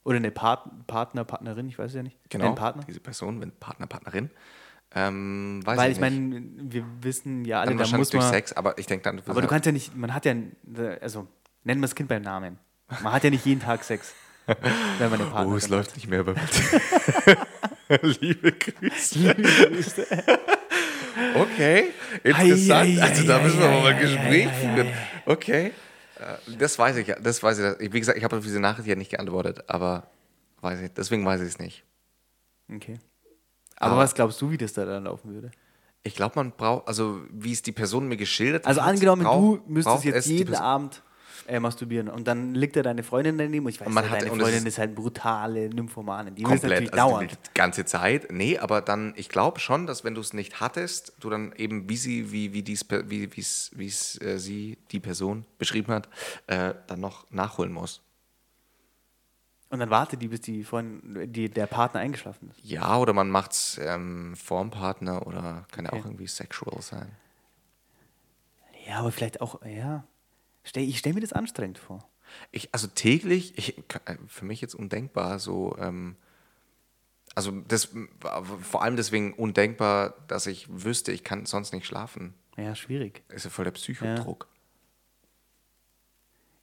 Oder 0.04 0.16
eine 0.16 0.30
Part 0.30 0.86
Partner, 0.86 1.24
Partnerin, 1.24 1.68
ich 1.68 1.78
weiß 1.78 1.90
es 1.90 1.94
ja 1.94 2.02
nicht. 2.02 2.18
Genau, 2.30 2.46
Einen 2.46 2.54
Partner? 2.54 2.82
diese 2.86 3.00
Person, 3.00 3.40
wenn 3.40 3.52
Partner, 3.52 3.86
Partnerin. 3.86 4.30
Ähm, 4.94 5.60
Weil 5.64 5.90
ich 5.90 5.96
ich 5.96 6.00
meine, 6.00 6.42
wir 6.58 6.84
wissen 7.02 7.44
ja 7.44 7.60
alle, 7.60 7.76
dann 7.76 7.90
da 7.90 7.96
muss 7.96 8.10
durch 8.10 8.24
man. 8.24 8.32
Sex, 8.32 8.52
aber 8.54 8.76
ich 8.78 8.86
denke 8.86 9.04
dann. 9.04 9.22
Aber 9.26 9.40
du 9.40 9.46
kannst 9.46 9.66
ja 9.66 9.72
nicht, 9.72 9.94
man 9.94 10.12
hat 10.14 10.24
ja, 10.24 10.34
also 11.00 11.28
nennen 11.62 11.80
wir 11.80 11.86
das 11.86 11.94
Kind 11.94 12.08
beim 12.08 12.22
Namen. 12.22 12.58
Man 13.02 13.12
hat 13.12 13.22
ja 13.22 13.30
nicht 13.30 13.44
jeden 13.46 13.60
Tag 13.60 13.84
Sex, 13.84 14.14
wenn 14.46 15.10
man 15.10 15.20
eine 15.20 15.28
Oh, 15.28 15.32
Partnerin 15.32 15.58
es 15.58 15.68
läuft 15.68 15.94
nicht 15.94 16.08
mehr 16.08 16.24
bei 16.24 16.32
mir. 16.32 18.00
Liebe 18.20 18.52
Grüße. 18.52 19.36
okay, 21.36 21.90
interessant. 22.24 22.70
Ei, 22.70 22.98
ei, 22.98 23.02
also 23.02 23.26
da 23.26 23.38
müssen 23.40 23.58
wir 23.60 23.66
ei, 23.68 23.80
mal 23.80 23.86
ein 23.86 23.96
ei, 23.96 24.00
Gespräch 24.00 24.48
führen. 24.48 24.88
Okay. 25.26 25.72
Äh, 26.20 26.56
Das 26.58 26.78
weiß 26.78 26.96
ich 26.96 27.06
ja. 27.06 27.18
Das 27.18 27.42
weiß 27.42 27.58
ich. 27.80 27.92
Wie 27.92 27.98
gesagt, 28.00 28.18
ich 28.18 28.24
habe 28.24 28.36
auf 28.36 28.44
diese 28.44 28.60
Nachricht 28.60 28.88
ja 28.88 28.94
nicht 28.96 29.10
geantwortet, 29.10 29.64
aber 29.68 30.06
weiß 30.60 30.80
ich, 30.80 30.92
deswegen 30.92 31.24
weiß 31.24 31.40
ich 31.40 31.48
es 31.48 31.58
nicht. 31.58 31.84
Okay. 32.72 32.98
Aber, 33.76 33.92
Aber- 33.92 34.02
was 34.02 34.14
glaubst 34.14 34.40
du, 34.40 34.50
wie 34.50 34.58
das 34.58 34.72
da 34.74 34.84
dann 34.84 35.04
laufen 35.04 35.32
würde? 35.34 35.50
Ich 36.02 36.14
glaube, 36.14 36.32
man 36.36 36.52
braucht, 36.52 36.88
also 36.88 37.20
wie 37.30 37.52
es 37.52 37.60
die 37.62 37.72
Person 37.72 38.08
mir 38.08 38.16
geschildert 38.16 38.66
Also 38.66 38.80
hat, 38.82 38.88
angenommen, 38.90 39.22
braucht- 39.24 39.60
du 39.66 39.72
müsstest 39.72 40.04
jetzt 40.04 40.26
jeden 40.26 40.54
Abend 40.54 41.02
äh, 41.46 41.58
masturbieren 41.60 42.08
und 42.08 42.26
dann 42.28 42.54
liegt 42.54 42.76
da 42.76 42.82
deine 42.82 43.02
Freundin 43.02 43.36
daneben 43.38 43.64
und 43.66 43.70
ich 43.70 43.80
weiß, 43.80 43.86
Und 43.88 43.94
man 43.94 44.04
ja, 44.04 44.10
hat- 44.10 44.20
deine 44.22 44.30
Freundin 44.30 44.54
ist- 44.58 44.66
ist 44.66 44.78
halt 44.78 44.94
brutale 44.94 45.68
Nymphomanin. 45.68 46.34
Die 46.34 46.42
es 46.44 46.48
natürlich 46.48 46.90
Komplett, 46.90 46.92
also 47.00 47.10
dauernd. 47.14 47.30
die 47.32 47.36
ganze 47.54 47.84
Zeit. 47.84 48.30
Nee, 48.30 48.58
aber 48.58 48.80
dann, 48.82 49.12
ich 49.16 49.28
glaube 49.28 49.58
schon, 49.60 49.86
dass 49.86 50.04
wenn 50.04 50.14
du 50.14 50.20
es 50.20 50.32
nicht 50.32 50.60
hattest, 50.60 51.12
du 51.20 51.30
dann 51.30 51.52
eben, 51.56 51.88
wie 51.88 51.96
sie, 51.96 52.30
wie, 52.32 52.52
wie 52.52 52.62
dies, 52.62 52.86
wie 53.06 53.34
wie's, 53.36 53.70
wie's, 53.74 54.20
äh, 54.22 54.38
sie, 54.38 54.78
die 54.90 55.00
Person 55.00 55.44
beschrieben 55.58 55.92
hat, 55.92 56.08
äh, 56.46 56.74
dann 56.86 57.00
noch 57.00 57.30
nachholen 57.30 57.72
musst. 57.72 58.02
Und 59.72 59.78
dann 59.78 59.90
wartet 59.90 60.20
die, 60.20 60.26
bis 60.26 60.40
die 60.40 60.64
Freundin, 60.64 61.32
die, 61.32 61.48
der 61.48 61.66
Partner 61.68 62.00
eingeschlafen 62.00 62.50
ist. 62.50 62.58
Ja, 62.64 62.96
oder 62.98 63.12
man 63.12 63.30
macht 63.30 63.52
es 63.52 63.78
ähm, 63.80 64.34
vorm 64.36 64.70
Partner 64.70 65.26
oder 65.28 65.64
kann 65.70 65.84
ja 65.84 65.92
Okay. 65.92 66.00
auch 66.00 66.04
irgendwie 66.06 66.26
sexual 66.26 66.82
sein. 66.82 67.08
Ja, 68.86 68.98
aber 68.98 69.12
vielleicht 69.12 69.40
auch, 69.40 69.60
ja. 69.64 70.02
Ich 70.64 70.98
stelle 70.98 71.14
mir 71.14 71.20
das 71.20 71.32
anstrengend 71.32 71.78
vor. 71.78 72.08
Ich, 72.52 72.72
also 72.72 72.86
täglich, 72.86 73.56
ich, 73.58 73.78
äh, 73.78 74.16
für 74.28 74.44
mich 74.44 74.60
jetzt 74.60 74.74
undenkbar, 74.74 75.38
so, 75.38 75.76
ähm, 75.78 76.16
also 77.34 77.52
das, 77.62 77.90
vor 78.62 78.82
allem 78.82 78.96
deswegen 78.96 79.34
undenkbar, 79.34 80.14
dass 80.28 80.46
ich 80.46 80.66
wüsste, 80.68 81.12
ich 81.12 81.24
kann 81.24 81.46
sonst 81.46 81.72
nicht 81.72 81.86
schlafen. 81.86 82.34
Ja, 82.56 82.74
schwierig. 82.74 83.22
Ist 83.28 83.44
ja 83.44 83.50
voll 83.50 83.64
der 83.64 83.72
Psychodruck. 83.72 84.48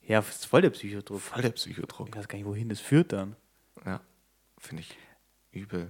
Ja, 0.01 0.21
das 0.21 0.29
ist 0.37 0.45
voll 0.45 0.61
der 0.61 0.69
Psychodruck. 0.69 1.21
Voll 1.21 1.41
der 1.41 1.49
Psychodruck. 1.51 2.09
Ich 2.09 2.15
weiß 2.15 2.27
gar 2.27 2.37
nicht, 2.37 2.47
wohin 2.47 2.69
das 2.69 2.79
führt 2.79 3.11
dann. 3.11 3.35
Ja, 3.85 4.01
finde 4.57 4.81
ich 4.81 4.97
übel. 5.51 5.89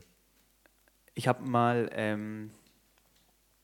Ich 1.14 1.28
habe 1.28 1.44
mal, 1.44 1.90
ähm, 1.94 2.52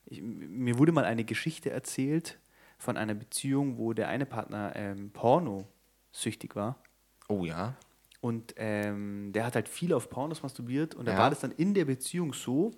ich, 0.06 0.20
mir 0.22 0.78
wurde 0.78 0.92
mal 0.92 1.04
eine 1.04 1.24
Geschichte 1.24 1.70
erzählt 1.70 2.38
von 2.84 2.96
einer 2.96 3.14
Beziehung, 3.14 3.78
wo 3.78 3.92
der 3.92 4.08
eine 4.08 4.26
Partner 4.26 4.72
ähm, 4.76 5.10
Porno-süchtig 5.10 6.54
war. 6.54 6.78
Oh 7.28 7.44
ja. 7.44 7.74
Und 8.20 8.54
ähm, 8.56 9.32
der 9.34 9.44
hat 9.46 9.54
halt 9.54 9.68
viel 9.68 9.92
auf 9.92 10.08
Pornos 10.08 10.42
masturbiert 10.42 10.94
und 10.94 11.06
da 11.06 11.12
Ja. 11.12 11.18
war 11.18 11.30
das 11.30 11.40
dann 11.40 11.50
in 11.52 11.74
der 11.74 11.84
Beziehung 11.84 12.32
so, 12.32 12.70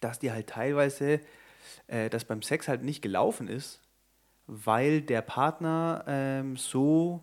dass 0.00 0.18
die 0.18 0.30
halt 0.30 0.48
teilweise, 0.48 1.20
äh, 1.88 2.08
das 2.10 2.24
beim 2.24 2.42
Sex 2.42 2.68
halt 2.68 2.82
nicht 2.84 3.02
gelaufen 3.02 3.48
ist, 3.48 3.80
weil 4.46 5.00
der 5.02 5.22
Partner 5.22 6.04
ähm, 6.06 6.56
so 6.56 7.22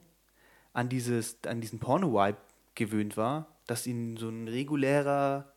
an, 0.74 0.90
dieses, 0.90 1.38
an 1.48 1.62
diesen 1.62 1.80
Porno-Vibe 1.80 2.38
gewöhnt 2.76 3.16
war, 3.16 3.48
dass 3.66 3.88
ihn 3.88 4.18
so 4.18 4.28
ein 4.30 4.48
regulärer, 4.50 5.54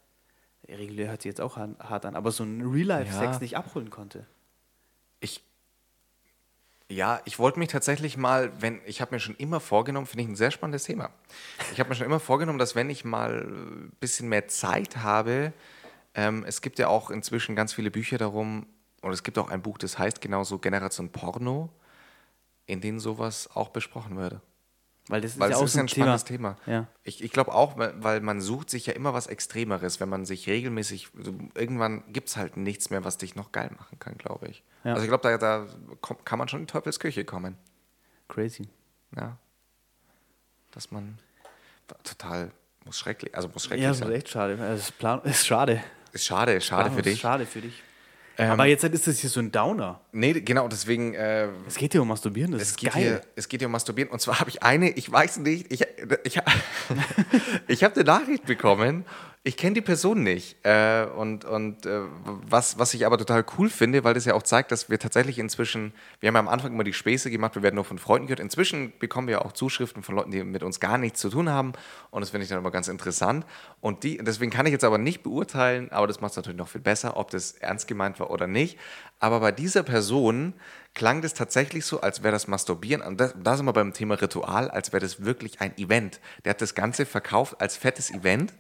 regulär 0.68 1.08
hört 1.10 1.22
sich 1.22 1.30
jetzt 1.30 1.40
auch 1.40 1.56
hart 1.56 2.06
an, 2.06 2.14
aber 2.14 2.30
so 2.30 2.44
ein 2.44 2.60
Real-Life-Sex 2.62 3.32
Ja. 3.36 3.40
nicht 3.40 3.56
abholen 3.56 3.90
konnte. 3.90 4.26
Ich, 5.20 5.42
ja, 6.90 7.20
ich 7.26 7.38
wollte 7.38 7.58
mich 7.58 7.68
tatsächlich 7.68 8.16
mal, 8.16 8.50
wenn, 8.60 8.80
ich 8.86 9.00
habe 9.00 9.14
mir 9.14 9.20
schon 9.20 9.36
immer 9.36 9.60
vorgenommen, 9.60 10.06
finde 10.06 10.22
ich 10.22 10.28
ein 10.30 10.36
sehr 10.36 10.50
spannendes 10.50 10.84
Thema. 10.84 11.10
Ich 11.72 11.80
habe 11.80 11.90
mir 11.90 11.94
schon 11.94 12.06
immer 12.06 12.20
vorgenommen, 12.20 12.58
dass 12.58 12.74
wenn 12.74 12.88
ich 12.88 13.04
mal 13.04 13.42
ein 13.42 13.92
bisschen 14.00 14.28
mehr 14.28 14.48
Zeit 14.48 14.96
habe, 14.98 15.52
ähm, 16.14 16.44
es 16.46 16.62
gibt 16.62 16.78
ja 16.78 16.88
auch 16.88 17.10
inzwischen 17.10 17.54
ganz 17.54 17.74
viele 17.74 17.90
Bücher 17.90 18.16
darum, 18.16 18.66
und 19.00 19.12
es 19.12 19.22
gibt 19.22 19.38
auch 19.38 19.48
ein 19.48 19.62
Buch, 19.62 19.78
das 19.78 19.98
heißt 19.98 20.20
genauso 20.20 20.58
Generation 20.58 21.10
Porno, 21.10 21.70
in 22.66 22.80
denen 22.80 23.00
sowas 23.00 23.48
auch 23.54 23.68
besprochen 23.68 24.16
würde. 24.16 24.40
Weil 25.08 25.20
das 25.20 25.32
ist 25.32 25.40
Weil 25.40 25.50
ja 25.50 25.56
es 25.56 25.62
auch 25.62 25.64
ist 25.64 25.72
so 25.72 25.78
ein 25.78 25.86
ein 25.86 25.88
spannendes 25.88 26.24
Thema. 26.24 26.56
Ja. 26.66 26.86
Ich, 27.02 27.22
ich 27.22 27.32
glaube 27.32 27.54
auch, 27.54 27.76
weil 27.76 28.20
man 28.20 28.40
sucht 28.40 28.70
sich 28.70 28.86
ja 28.86 28.92
immer 28.92 29.14
was 29.14 29.26
Extremeres, 29.26 30.00
wenn 30.00 30.08
man 30.08 30.26
sich 30.26 30.48
regelmäßig, 30.48 31.08
also 31.16 31.34
irgendwann 31.54 32.04
gibt 32.12 32.28
es 32.28 32.36
halt 32.36 32.56
nichts 32.56 32.90
mehr, 32.90 33.04
was 33.04 33.16
dich 33.16 33.34
noch 33.34 33.52
geil 33.52 33.70
machen 33.76 33.98
kann, 33.98 34.18
glaube 34.18 34.48
ich. 34.48 34.62
Ja. 34.84 34.92
Also 34.92 35.04
ich 35.04 35.08
glaube, 35.08 35.22
da, 35.22 35.38
da 35.38 35.66
kann 36.24 36.38
man 36.38 36.48
schon 36.48 36.60
in 36.60 36.66
die 36.66 36.72
Teufelsküche 36.72 37.24
kommen. 37.24 37.56
Crazy. 38.28 38.68
Ja. 39.16 39.38
Dass 40.72 40.90
man 40.90 41.18
total, 42.04 42.50
muss 42.84 42.98
schrecklich, 42.98 43.34
also 43.34 43.48
muss 43.48 43.64
schrecklich 43.64 43.84
Ja, 43.84 43.90
das 43.90 44.00
ist 44.00 44.08
echt 44.10 44.28
schade. 44.28 44.56
Das 44.56 44.80
ist, 44.80 44.98
plan 44.98 45.22
ist 45.24 45.46
schade. 45.46 45.82
Ist 46.12 46.26
schade, 46.26 46.60
schade 46.60 46.84
Planung 46.84 46.92
für 46.92 47.08
ist 47.08 47.14
dich. 47.14 47.20
Schade 47.20 47.46
für 47.46 47.60
dich. 47.60 47.82
Ähm, 48.40 48.52
Aber 48.52 48.66
jetzt 48.66 48.84
ist 48.84 49.06
das 49.08 49.18
hier 49.18 49.30
so 49.30 49.40
ein 49.40 49.50
Downer. 49.50 50.00
Nee, 50.12 50.32
genau, 50.34 50.68
deswegen, 50.68 51.12
äh, 51.14 51.48
Es 51.66 51.74
geht 51.76 51.90
hier 51.90 52.02
um 52.02 52.08
Masturbieren, 52.08 52.52
das 52.52 52.62
Es 52.62 52.68
ist 52.70 52.76
geht, 52.78 52.92
geil. 52.92 53.02
hier, 53.02 53.20
es 53.34 53.48
geht 53.48 53.60
hier 53.60 53.66
um 53.66 53.72
Masturbieren. 53.72 54.12
Und 54.12 54.20
zwar 54.20 54.38
habe 54.38 54.48
ich 54.48 54.62
eine, 54.62 54.90
ich 54.90 55.10
weiß 55.10 55.38
nicht, 55.38 55.72
ich, 55.72 55.80
ich, 56.22 56.36
ich 57.66 57.82
habe 57.84 57.94
eine 57.96 58.04
Nachricht 58.04 58.46
bekommen. 58.46 59.04
Ich 59.48 59.56
kenne 59.56 59.72
die 59.72 59.80
Person 59.80 60.22
nicht. 60.22 60.62
Äh, 60.62 61.06
und 61.06 61.46
und 61.46 61.86
äh, 61.86 62.02
was, 62.22 62.78
was 62.78 62.92
ich 62.92 63.06
aber 63.06 63.16
total 63.16 63.46
cool 63.56 63.70
finde, 63.70 64.04
weil 64.04 64.12
das 64.12 64.26
ja 64.26 64.34
auch 64.34 64.42
zeigt, 64.42 64.70
dass 64.70 64.90
wir 64.90 64.98
tatsächlich 64.98 65.38
inzwischen, 65.38 65.94
wir 66.20 66.26
haben 66.26 66.34
ja 66.34 66.40
am 66.40 66.48
Anfang 66.48 66.74
immer 66.74 66.84
die 66.84 66.92
Späße 66.92 67.30
gemacht, 67.30 67.54
wir 67.54 67.62
werden 67.62 67.76
nur 67.76 67.86
von 67.86 67.98
Freunden 67.98 68.26
gehört. 68.26 68.40
Inzwischen 68.40 68.92
bekommen 68.98 69.26
wir 69.26 69.42
auch 69.46 69.52
Zuschriften 69.52 70.02
von 70.02 70.16
Leuten, 70.16 70.32
die 70.32 70.44
mit 70.44 70.62
uns 70.62 70.80
gar 70.80 70.98
nichts 70.98 71.20
zu 71.20 71.30
tun 71.30 71.48
haben. 71.48 71.72
Und 72.10 72.20
das 72.20 72.28
finde 72.28 72.42
ich 72.42 72.50
dann 72.50 72.58
immer 72.58 72.70
ganz 72.70 72.88
interessant. 72.88 73.46
Und 73.80 74.04
die, 74.04 74.18
deswegen 74.18 74.50
kann 74.50 74.66
ich 74.66 74.72
jetzt 74.72 74.84
aber 74.84 74.98
nicht 74.98 75.22
beurteilen, 75.22 75.90
aber 75.92 76.06
das 76.06 76.20
macht 76.20 76.32
es 76.32 76.36
natürlich 76.36 76.58
noch 76.58 76.68
viel 76.68 76.82
besser, 76.82 77.16
ob 77.16 77.30
das 77.30 77.52
ernst 77.52 77.88
gemeint 77.88 78.20
war 78.20 78.28
oder 78.28 78.46
nicht. 78.46 78.78
Aber 79.18 79.40
bei 79.40 79.50
dieser 79.50 79.82
Person 79.82 80.52
klang 80.92 81.22
das 81.22 81.32
tatsächlich 81.32 81.86
so, 81.86 82.02
als 82.02 82.22
wäre 82.22 82.32
das 82.32 82.48
Masturbieren, 82.48 83.00
und 83.00 83.18
das, 83.18 83.34
da 83.42 83.56
sind 83.56 83.64
wir 83.64 83.72
beim 83.72 83.94
Thema 83.94 84.20
Ritual, 84.20 84.70
als 84.70 84.92
wäre 84.92 85.00
das 85.00 85.24
wirklich 85.24 85.62
ein 85.62 85.74
Event. 85.78 86.20
Der 86.44 86.50
hat 86.50 86.60
das 86.60 86.74
Ganze 86.74 87.06
verkauft 87.06 87.62
als 87.62 87.78
fettes 87.78 88.10
Event. 88.10 88.52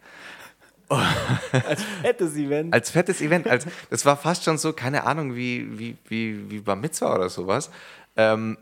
Fettes 2.02 2.36
Event. 2.36 2.72
Als 2.72 2.90
fettes 2.90 3.20
Event. 3.20 3.46
Als, 3.46 3.66
das 3.90 4.06
war 4.06 4.16
fast 4.16 4.44
schon 4.44 4.58
so, 4.58 4.72
keine 4.72 5.04
Ahnung, 5.04 5.34
wie, 5.34 5.78
wie, 5.78 5.96
wie, 6.08 6.50
wie 6.50 6.60
beim 6.60 6.80
Mitzvah 6.80 7.14
oder 7.14 7.28
sowas. 7.28 7.70
Ähm, 8.16 8.56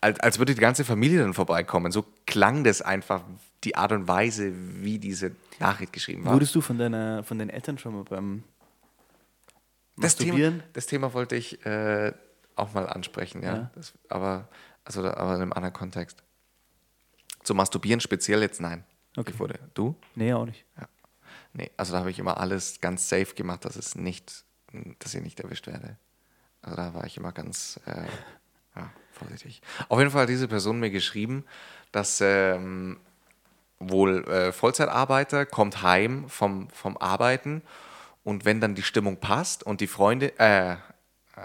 als, 0.00 0.20
als 0.20 0.38
würde 0.38 0.54
die 0.54 0.60
ganze 0.60 0.84
Familie 0.84 1.20
dann 1.20 1.34
vorbeikommen. 1.34 1.92
So 1.92 2.04
klang 2.26 2.64
das 2.64 2.82
einfach, 2.82 3.22
die 3.64 3.74
Art 3.74 3.92
und 3.92 4.06
Weise, 4.06 4.52
wie 4.54 4.98
diese 4.98 5.32
Nachricht 5.58 5.92
geschrieben 5.92 6.24
war. 6.24 6.34
Wurdest 6.34 6.54
du 6.54 6.60
von, 6.60 6.78
deiner, 6.78 7.24
von 7.24 7.38
deinen 7.38 7.50
Eltern 7.50 7.78
schon 7.78 7.94
mal 7.94 8.04
beim 8.04 8.44
das 9.96 10.16
Thema, 10.16 10.32
Masturbieren? 10.32 10.62
das 10.74 10.86
Thema 10.86 11.14
wollte 11.14 11.36
ich 11.36 11.64
äh, 11.64 12.12
auch 12.54 12.74
mal 12.74 12.86
ansprechen, 12.86 13.42
ja. 13.42 13.54
Ja. 13.54 13.70
Das, 13.74 13.94
aber, 14.08 14.48
also, 14.84 15.00
aber 15.04 15.34
in 15.34 15.42
einem 15.42 15.52
anderen 15.52 15.72
Kontext. 15.72 16.22
Zu 17.42 17.54
Masturbieren 17.54 18.00
speziell 18.00 18.42
jetzt 18.42 18.60
nein. 18.60 18.84
Okay. 19.16 19.30
Ich 19.32 19.38
wurde. 19.38 19.58
Du? 19.72 19.96
Nee, 20.14 20.34
auch 20.34 20.44
nicht. 20.44 20.64
Nee, 21.56 21.70
also 21.78 21.94
da 21.94 22.00
habe 22.00 22.10
ich 22.10 22.18
immer 22.18 22.38
alles 22.38 22.82
ganz 22.82 23.08
safe 23.08 23.34
gemacht, 23.34 23.64
dass 23.64 23.76
es 23.76 23.94
nicht, 23.94 24.44
dass 24.98 25.14
ich 25.14 25.22
nicht 25.22 25.40
erwischt 25.40 25.66
werde. 25.66 25.96
Also 26.60 26.76
da 26.76 26.92
war 26.92 27.04
ich 27.04 27.16
immer 27.16 27.32
ganz 27.32 27.80
äh, 27.86 28.04
ja, 28.76 28.90
vorsichtig. 29.12 29.62
Auf 29.88 29.98
jeden 29.98 30.10
Fall 30.10 30.22
hat 30.22 30.28
diese 30.28 30.48
Person 30.48 30.80
mir 30.80 30.90
geschrieben, 30.90 31.46
dass 31.92 32.20
ähm, 32.20 33.00
wohl 33.78 34.28
äh, 34.28 34.52
Vollzeitarbeiter 34.52 35.46
kommt 35.46 35.80
heim 35.80 36.28
vom, 36.28 36.68
vom 36.70 36.98
Arbeiten 36.98 37.62
und 38.22 38.44
wenn 38.44 38.60
dann 38.60 38.74
die 38.74 38.82
Stimmung 38.82 39.16
passt 39.16 39.62
und 39.62 39.80
die 39.80 39.86
Freunde, 39.86 40.38
äh, 40.38 40.76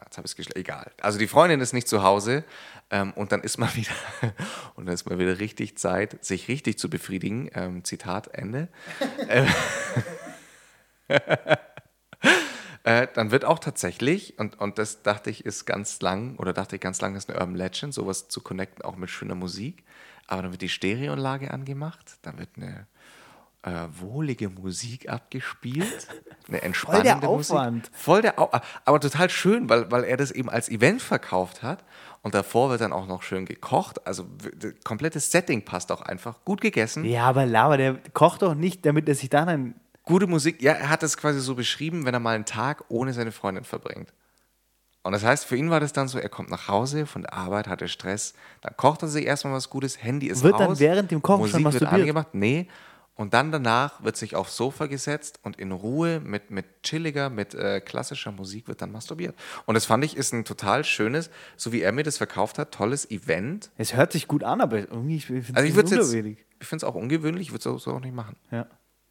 jetzt 0.03 0.17
habe 0.17 0.27
ich 0.27 0.37
es 0.37 0.55
egal. 0.57 0.91
Also 0.99 1.19
die 1.19 1.27
Freundin 1.27 1.61
ist 1.61 1.71
nicht 1.71 1.87
zu 1.87 2.03
Hause 2.03 2.43
ähm, 2.91 3.13
und 3.13 3.31
dann 3.31 3.41
ist 3.41 3.57
mal 3.57 3.69
wieder 3.75 3.93
und 4.75 4.85
dann 4.85 4.93
ist 4.93 5.09
mal 5.09 5.17
wieder 5.17 5.39
richtig 5.39 5.77
Zeit, 5.77 6.23
sich 6.23 6.47
richtig 6.47 6.77
zu 6.77 6.89
befriedigen. 6.89 7.49
Ähm, 7.53 7.83
Zitat 7.83 8.27
Ende. 8.27 8.67
Äh, 12.83 13.07
dann 13.13 13.29
wird 13.29 13.45
auch 13.45 13.59
tatsächlich, 13.59 14.39
und, 14.39 14.59
und 14.59 14.79
das 14.79 15.03
dachte 15.03 15.29
ich 15.29 15.45
ist 15.45 15.65
ganz 15.65 16.01
lang, 16.01 16.35
oder 16.37 16.51
dachte 16.51 16.75
ich 16.75 16.81
ganz 16.81 16.99
lang, 16.99 17.15
ist 17.15 17.29
eine 17.29 17.39
Urban 17.39 17.55
Legend, 17.55 17.93
sowas 17.93 18.27
zu 18.27 18.41
connecten, 18.41 18.83
auch 18.83 18.95
mit 18.95 19.11
schöner 19.11 19.35
Musik. 19.35 19.83
Aber 20.25 20.41
dann 20.41 20.51
wird 20.51 20.63
die 20.63 20.69
Stereoanlage 20.69 21.51
angemacht, 21.51 22.17
dann 22.23 22.39
wird 22.39 22.49
eine 22.55 22.87
äh, 23.63 23.87
wohlige 23.99 24.49
Musik 24.49 25.09
abgespielt, 25.09 26.07
eine 26.47 26.63
entspannende 26.63 27.27
Aufwand. 27.27 27.89
Musik. 27.91 27.95
Voll 27.95 28.21
der 28.23 28.39
Au 28.39 28.49
aber 28.85 28.99
total 28.99 29.29
schön, 29.29 29.69
weil, 29.69 29.91
weil 29.91 30.03
er 30.03 30.17
das 30.17 30.31
eben 30.31 30.49
als 30.49 30.67
Event 30.67 31.01
verkauft 31.01 31.61
hat. 31.61 31.83
Und 32.23 32.35
davor 32.35 32.69
wird 32.69 32.81
dann 32.81 32.93
auch 32.93 33.07
noch 33.07 33.23
schön 33.23 33.45
gekocht. 33.45 34.05
Also 34.05 34.25
das 34.59 34.73
komplette 34.83 35.19
Setting 35.19 35.65
passt 35.65 35.91
auch 35.91 36.01
einfach. 36.01 36.43
Gut 36.45 36.61
gegessen. 36.61 37.03
Ja, 37.05 37.23
aber 37.23 37.45
Lava, 37.45 37.77
der 37.77 37.95
kocht 38.13 38.43
doch 38.43 38.53
nicht, 38.53 38.85
damit 38.85 39.09
er 39.09 39.15
sich 39.15 39.29
dann 39.29 39.49
ein. 39.49 39.75
Gute 40.03 40.27
Musik, 40.27 40.61
ja, 40.61 40.73
er 40.73 40.89
hat 40.89 41.03
es 41.03 41.17
quasi 41.17 41.39
so 41.39 41.55
beschrieben, 41.55 42.05
wenn 42.05 42.13
er 42.13 42.19
mal 42.19 42.35
einen 42.35 42.45
Tag 42.45 42.83
ohne 42.89 43.13
seine 43.13 43.31
Freundin 43.31 43.63
verbringt. 43.63 44.13
Und 45.03 45.13
das 45.13 45.23
heißt, 45.23 45.45
für 45.45 45.55
ihn 45.55 45.71
war 45.71 45.79
das 45.79 45.93
dann 45.93 46.07
so, 46.07 46.19
er 46.19 46.29
kommt 46.29 46.51
nach 46.51 46.67
Hause 46.67 47.07
von 47.07 47.23
der 47.23 47.33
Arbeit, 47.33 47.67
hatte 47.67 47.87
Stress, 47.87 48.35
dann 48.61 48.75
kocht 48.77 49.01
er 49.01 49.07
sich 49.07 49.25
erstmal 49.25 49.53
was 49.53 49.69
Gutes, 49.69 50.03
Handy 50.03 50.27
ist 50.27 50.43
Wird 50.43 50.53
aus. 50.55 50.59
dann 50.59 50.79
während 50.79 51.09
dem 51.09 51.23
Kochen 51.23 51.39
Musik 51.39 51.53
schon 51.53 51.63
wird 51.63 51.73
masturbiert? 51.73 52.01
angemacht, 52.01 52.27
nee. 52.33 52.67
Und 53.15 53.33
dann 53.33 53.51
danach 53.51 54.03
wird 54.03 54.17
sich 54.17 54.35
aufs 54.35 54.55
Sofa 54.55 54.87
gesetzt 54.87 55.39
und 55.43 55.59
in 55.59 55.71
Ruhe 55.71 56.19
mit, 56.21 56.49
mit 56.49 56.65
chilliger, 56.81 57.29
mit 57.29 57.53
äh, 57.53 57.81
klassischer 57.81 58.31
Musik 58.31 58.67
wird 58.67 58.81
dann 58.81 58.91
masturbiert. 58.91 59.35
Und 59.65 59.75
das 59.75 59.85
fand 59.85 60.03
ich 60.05 60.15
ist 60.15 60.33
ein 60.33 60.45
total 60.45 60.83
schönes, 60.83 61.29
so 61.57 61.71
wie 61.71 61.81
er 61.81 61.91
mir 61.91 62.03
das 62.03 62.17
verkauft 62.17 62.57
hat, 62.57 62.71
tolles 62.71 63.09
Event. 63.11 63.69
Es 63.77 63.95
hört 63.95 64.13
sich 64.13 64.27
gut 64.27 64.43
an, 64.43 64.61
aber 64.61 64.79
irgendwie 64.79 65.19
finde 65.19 65.53
Also 65.53 65.67
ich 65.67 65.77
es 65.77 65.91
jetzt, 65.91 66.13
ich 66.13 66.67
finde 66.67 66.77
es 66.77 66.83
auch 66.83 66.95
ungewöhnlich, 66.95 67.47
ich 67.47 67.51
würde 67.51 67.59
es 67.59 67.67
auch 67.67 67.79
so 67.79 67.93
auch 67.93 67.99
nicht 67.99 68.15
machen. 68.15 68.37
Ja. 68.49 68.65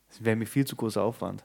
Das 0.08 0.24
wäre 0.24 0.34
mir 0.34 0.46
viel 0.46 0.66
zu 0.66 0.76
großer 0.76 1.02
Aufwand. 1.02 1.44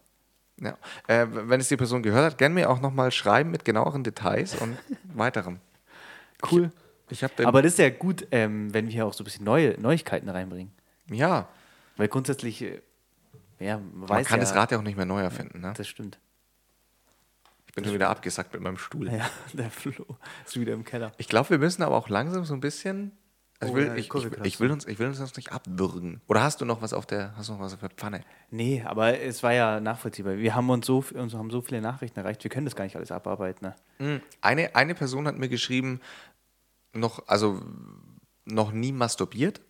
Ja. 0.60 0.77
Äh, 1.07 1.27
wenn 1.30 1.60
es 1.60 1.68
die 1.68 1.77
Person 1.77 2.02
gehört 2.02 2.26
hat, 2.26 2.38
gerne 2.38 2.56
mir 2.56 2.69
auch 2.69 2.80
nochmal 2.80 3.11
schreiben 3.11 3.52
mit 3.52 3.65
genaueren 3.65 4.03
Details 4.03 4.56
und 4.56 4.77
weiterem. 5.14 5.60
Cool. 6.49 6.72
Ich 7.10 7.19
den, 7.19 7.45
Aber 7.45 7.61
das 7.61 7.73
ist 7.73 7.80
ja 7.80 7.90
gut, 7.90 8.27
ähm, 8.32 8.73
wenn 8.73 8.88
wir 8.88 8.94
hier 8.94 9.06
auch 9.06 9.14
so 9.14 9.23
ein 9.23 9.26
bisschen 9.26 9.45
neue 9.45 9.80
Neuigkeiten 9.80 10.30
reinbringen. 10.30 10.72
ja, 11.11 11.48
Weil 11.98 12.08
grundsätzlich, 12.08 12.62
äh, 12.62 12.82
ja, 13.60 13.78
man 13.78 14.00
man 14.00 14.10
weiß 14.10 14.28
kann 14.28 14.40
ja, 14.40 14.46
das 14.46 14.56
Rad 14.56 14.72
ja 14.72 14.78
auch 14.78 14.84
nicht 14.84 14.98
mehr 14.98 15.06
neu 15.06 15.22
erfinden. 15.22 15.62
Ne? 15.62 15.74
Das 15.76 15.88
stimmt. 15.88 16.20
Ich 17.68 17.74
bin 17.74 17.84
schon 17.84 17.94
wieder 17.94 18.10
abgesackt 18.10 18.54
mit 18.54 18.62
meinem 18.62 18.78
Stuhl. 18.78 19.12
Ja, 19.12 19.30
der 19.54 19.70
Flo 19.70 20.18
ist 20.46 20.60
wieder 20.60 20.74
im 20.74 20.84
Keller. 20.84 21.12
Ich 21.18 21.28
glaube, 21.28 21.50
wir 21.50 21.58
müssen 21.58 21.84
aber 21.84 21.96
auch 21.96 22.10
langsam 22.10 22.46
so 22.46 22.54
ein 22.54 22.62
bisschen. 22.62 23.12
Also 23.62 23.74
Oh 23.74 23.78
ich, 23.78 23.84
will, 23.84 23.88
ja, 23.88 23.96
ich, 23.96 24.14
ich, 24.14 24.44
ich, 24.44 24.60
will 24.60 24.70
uns, 24.70 24.86
ich 24.86 25.00
will 25.00 25.08
uns 25.08 25.18
das 25.18 25.34
nicht 25.38 25.54
abwürgen. 25.54 26.20
Oder 26.28 26.44
hast 26.44 26.60
du 26.60 26.66
noch 26.66 26.82
was 26.82 26.92
auf 26.92 27.06
der, 27.06 27.36
hast 27.38 27.48
du 27.48 27.54
noch 27.54 27.62
was 27.62 27.74
auf 27.74 27.80
der 27.80 27.90
Pfanne? 27.90 28.22
Nee, 28.52 28.84
aber 28.86 29.20
es 29.22 29.44
war 29.44 29.54
ja 29.54 29.80
nachvollziehbar. 29.80 30.38
Wir 30.38 30.56
haben 30.56 30.70
uns 30.70 30.86
so, 30.86 31.06
uns 31.14 31.34
haben 31.34 31.50
so 31.50 31.62
viele 31.62 31.80
Nachrichten 31.80 32.20
erreicht, 32.20 32.44
wir 32.44 32.52
können 32.52 32.66
das 32.66 32.76
gar 32.76 32.84
nicht 32.84 32.98
alles 32.98 33.12
abarbeiten. 33.12 33.68
Ne? 33.68 33.76
Hm, 34.00 34.22
Eine, 34.42 34.76
eine 34.76 34.94
Person 34.94 35.26
hat 35.26 35.38
mir 35.38 35.48
geschrieben, 35.48 36.02
noch, 36.92 37.28
also 37.28 37.62
noch 38.44 38.74
nie 38.74 38.92
masturbiert. 38.92 39.62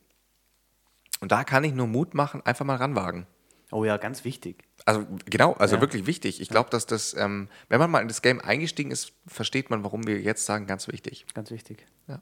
Und 1.22 1.32
da 1.32 1.44
kann 1.44 1.64
ich 1.64 1.74
nur 1.74 1.88
Mut 1.88 2.14
machen, 2.14 2.42
einfach 2.46 2.66
mal 2.66 2.76
ranwagen. 2.76 3.26
Oh 3.72 3.84
ja, 3.84 3.98
ganz 3.98 4.24
wichtig. 4.24 4.64
Also 4.86 5.08
genau, 5.26 5.54
also 5.54 5.76
Ja. 5.76 5.82
wirklich 5.82 6.06
wichtig. 6.06 6.40
Ich 6.40 6.50
glaube, 6.50 6.70
dass 6.70 6.86
das, 6.86 7.16
ähm, 7.16 7.50
wenn 7.68 7.80
man 7.80 7.90
mal 7.90 8.02
in 8.02 8.08
das 8.08 8.22
Game 8.22 8.40
eingestiegen 8.40 8.92
ist, 8.92 9.14
versteht 9.26 9.70
man, 9.72 9.84
warum 9.84 10.06
wir 10.06 10.22
jetzt 10.22 10.46
sagen, 10.46 10.68
ganz 10.68 10.88
wichtig. 10.88 11.26
Ganz 11.34 11.50
wichtig. 11.50 11.86
Ja. 12.08 12.22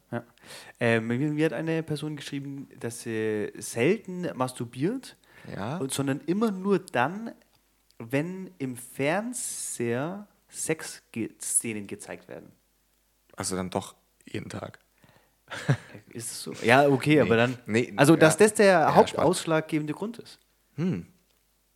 Ähm, 0.80 1.08
mir, 1.08 1.18
mir 1.18 1.46
hat 1.46 1.54
eine 1.54 1.84
Person 1.84 2.16
geschrieben, 2.16 2.70
dass 2.80 3.02
sie 3.02 3.52
selten 3.58 4.28
masturbiert, 4.36 5.18
Ja. 5.54 5.78
und, 5.78 5.92
sondern 5.92 6.22
immer 6.22 6.52
nur 6.52 6.80
dann, 6.80 7.34
wenn 8.00 8.52
im 8.60 8.78
Fernseher 8.78 10.28
Sexszenen 10.50 11.88
gezeigt 11.88 12.28
werden. 12.30 12.52
Also 13.36 13.56
dann 13.56 13.70
doch 13.70 13.96
jeden 14.26 14.50
Tag. 14.50 14.80
Ist 16.10 16.32
es 16.32 16.44
so? 16.44 16.54
Ja, 16.64 16.88
okay, 16.88 17.20
aber 17.20 17.38
dann. 17.38 17.58
Nee, 17.66 17.94
also, 17.96 18.14
ja. 18.14 18.20
dass 18.20 18.38
das 18.38 18.54
der 18.54 18.66
Ja, 18.66 18.96
hauptausschlaggebende 18.96 19.94
Grund 19.94 20.20
ist. 20.20 20.40
Hm, 20.76 21.08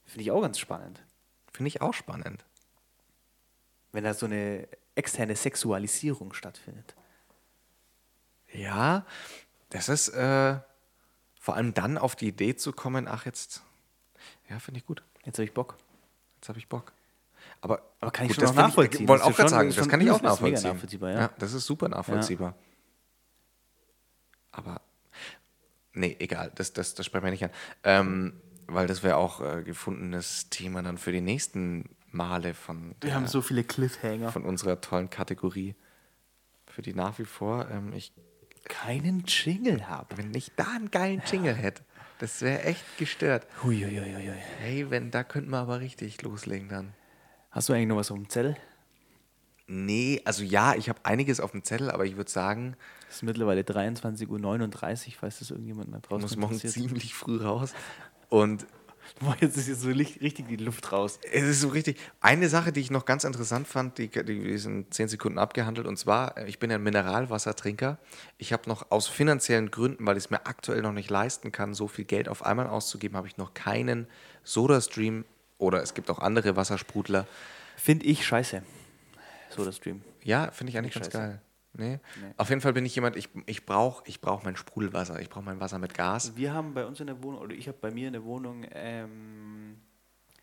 Finde 0.06 0.22
ich 0.22 0.32
auch 0.32 0.42
ganz 0.42 0.60
spannend. 0.60 1.02
finde 1.52 1.68
ich 1.68 1.82
auch 1.82 1.94
spannend. 1.94 2.46
Wenn 3.92 4.04
da 4.04 4.14
so 4.14 4.26
eine 4.26 4.68
externe 4.96 5.36
Sexualisierung 5.36 6.34
stattfindet. 6.34 6.96
Ja, 8.52 9.06
das 9.70 9.90
ist 9.90 10.10
äh, 10.10 10.58
vor 11.40 11.56
allem 11.56 11.74
dann 11.74 11.98
auf 11.98 12.16
die 12.16 12.28
Idee 12.28 12.56
zu 12.56 12.74
kommen, 12.74 13.08
ach 13.08 13.26
jetzt, 13.26 13.64
ja, 14.50 14.60
finde 14.60 14.80
ich 14.80 14.86
gut. 14.86 15.04
Jetzt 15.26 15.38
habe 15.38 15.46
ich 15.46 15.54
Bock. 15.54 15.78
Jetzt 16.36 16.50
habe 16.50 16.60
ich 16.60 16.68
Bock. 16.68 16.94
Aber, 17.62 17.82
Aber 18.00 18.12
kann 18.12 18.26
ich 18.26 18.30
gut, 18.30 18.36
schon 18.36 18.46
das 18.46 18.56
nachvollziehen. 18.56 19.04
Ich, 19.04 19.08
wollte 19.08 19.26
auch 19.26 19.36
gerade 19.36 19.50
sagen, 19.50 19.74
das 19.76 19.90
kann 19.90 20.02
ich 20.02 20.12
auch 20.12 20.22
nachvollziehen. 20.22 20.72
nachvollziehbar, 20.72 21.12
ja. 21.12 21.30
das 21.40 21.54
ist 21.54 21.66
super 21.66 21.90
nachvollziehbar. 21.90 22.56
Aber, 24.58 24.82
nee, 25.94 26.16
egal, 26.20 26.52
das, 26.56 26.74
das, 26.74 26.96
das 26.96 27.06
sprechen 27.06 27.24
wir 27.26 27.32
nicht 27.32 27.44
an. 27.46 27.52
Ähm, 27.84 28.34
weil 28.68 28.88
das 28.88 29.04
wäre 29.04 29.16
auch 29.16 29.40
äh, 29.40 29.64
gefundenes 29.64 30.50
Thema 30.50 30.82
dann 30.82 30.98
für 30.98 31.12
die 31.12 31.22
nächsten 31.22 31.90
Male 32.12 32.54
von, 32.54 32.90
Wir 33.02 33.10
der, 33.10 33.14
haben 33.16 33.28
so 33.28 33.42
viele 33.42 33.64
Cliffhanger. 33.64 34.32
von 34.32 34.44
unserer 34.44 34.82
tollen 34.82 35.10
Kategorie. 35.10 35.76
Für 36.66 36.82
die 36.82 36.94
nach 36.94 37.18
wie 37.20 37.26
vor, 37.26 37.70
ähm, 37.72 37.94
ich, 37.94 38.12
Keinen 38.66 39.24
Jingle 39.26 39.88
haben. 39.88 40.18
wenn 40.18 40.34
ich 40.34 40.52
da 40.58 40.66
einen 40.76 40.92
geilen 40.92 41.22
Jingle 41.32 41.54
hätte, 41.56 41.84
das 42.20 42.42
wäre 42.42 42.64
echt 42.64 42.84
gestört. 42.98 43.48
Huiuiuiui. 43.64 44.34
Hey, 44.60 44.90
wenn, 44.90 45.12
da 45.12 45.24
könnten 45.24 45.52
wir 45.52 45.60
aber 45.60 45.80
richtig 45.80 46.22
loslegen 46.24 46.68
dann. 46.68 46.94
Hast 47.52 47.70
du 47.70 47.74
eigentlich 47.74 47.88
noch 47.88 47.96
was 47.98 48.12
auf 48.12 48.18
dem 48.18 48.28
Zettel? 48.30 48.58
Nee, 49.68 50.22
also 50.26 50.44
ja, 50.44 50.76
ich 50.76 50.90
habe 50.90 51.00
einiges 51.04 51.40
auf 51.40 51.52
dem 51.52 51.64
Zettel, 51.64 51.92
aber 51.92 52.06
ich 52.06 52.18
würde 52.18 52.32
sagen, 52.32 52.76
Es 53.10 53.18
ist 53.18 53.24
mittlerweile 53.24 53.62
23.39 53.62 54.28
Uhr, 55.08 55.14
falls 55.20 55.40
das 55.40 55.52
irgendjemand 55.52 55.94
da 55.94 55.98
ich 55.98 56.04
draußen 56.04 56.22
muss 56.22 56.38
morgen 56.38 56.60
ziemlich 56.60 57.14
früh 57.14 57.42
raus. 57.42 57.74
Und 58.30 58.66
Boah, 59.20 59.36
jetzt 59.40 59.58
ist 59.58 59.68
jetzt 59.68 59.82
so 59.82 59.90
richtig 59.90 60.48
die 60.48 60.56
Luft 60.58 60.92
raus. 60.92 61.20
es 61.32 61.44
ist 61.44 61.62
so 61.62 61.70
richtig. 61.70 61.98
Eine 62.22 62.50
Sache, 62.50 62.72
die 62.72 62.82
ich 62.82 62.92
noch 62.92 63.06
ganz 63.06 63.24
interessant 63.24 63.68
fand, 63.68 63.98
die, 63.98 64.10
die 64.10 64.38
in 64.38 64.92
zehn 64.92 65.08
Sekunden 65.08 65.40
abgehandelt, 65.40 65.88
und 65.88 65.98
zwar, 65.98 66.38
äh, 66.38 66.48
ich 66.48 66.60
bin 66.60 66.70
ja 66.70 66.76
ein 66.78 66.84
Mineralwassertrinker. 66.84 67.98
Ich 68.38 68.54
habe 68.54 68.70
noch 68.70 68.92
aus 68.92 69.08
finanziellen 69.08 69.72
Gründen, 69.72 70.06
weil 70.06 70.18
ich 70.18 70.26
es 70.26 70.30
mir 70.30 70.46
aktuell 70.46 70.82
noch 70.82 70.92
nicht 70.92 71.10
leisten 71.10 71.52
kann, 71.52 71.74
so 71.74 71.88
viel 71.88 72.06
Geld 72.06 72.30
auf 72.30 72.46
einmal 72.46 72.68
auszugeben, 72.68 73.18
habe 73.18 73.28
ich 73.28 73.38
noch 73.38 73.54
keinen 73.54 74.08
Soda-Stream 74.44 75.26
oder 75.58 75.82
es 75.82 75.94
gibt 75.94 76.10
auch 76.10 76.20
andere 76.20 76.56
Wassersprudler. 76.56 77.26
Finde 77.76 78.06
ich 78.06 78.26
scheiße. 78.26 78.62
So 79.50 79.66
das 79.66 79.78
Stream. 79.78 80.02
Ja, 80.24 80.52
finde 80.52 80.72
ich 80.72 80.78
eigentlich 80.78 80.94
ganz 80.94 81.08
scheiße. 81.08 81.18
geil. 81.18 81.42
Nee. 81.78 82.00
Nee. 82.22 82.34
Auf 82.38 82.50
jeden 82.50 82.62
Fall 82.62 82.74
bin 82.74 82.86
ich 82.86 82.96
jemand, 82.96 83.16
ich, 83.16 83.30
ich 83.46 83.66
brauche 83.66 84.04
ich 84.08 84.20
brauch 84.22 84.44
mein 84.44 84.56
Sprudelwasser, 84.56 85.20
ich 85.22 85.30
brauche 85.30 85.44
mein 85.44 85.60
Wasser 85.60 85.80
mit 85.80 85.94
Gas. 85.94 86.36
Wir 86.36 86.54
haben 86.54 86.74
bei 86.74 86.86
uns 86.86 87.00
in 87.00 87.08
der 87.08 87.22
Wohnung, 87.24 87.42
oder 87.42 87.54
ich 87.56 87.68
habe 87.68 87.78
bei 87.80 87.92
mir 87.92 88.08
in 88.08 88.14
der 88.14 88.24
Wohnung 88.24 88.66
ähm, 88.72 89.78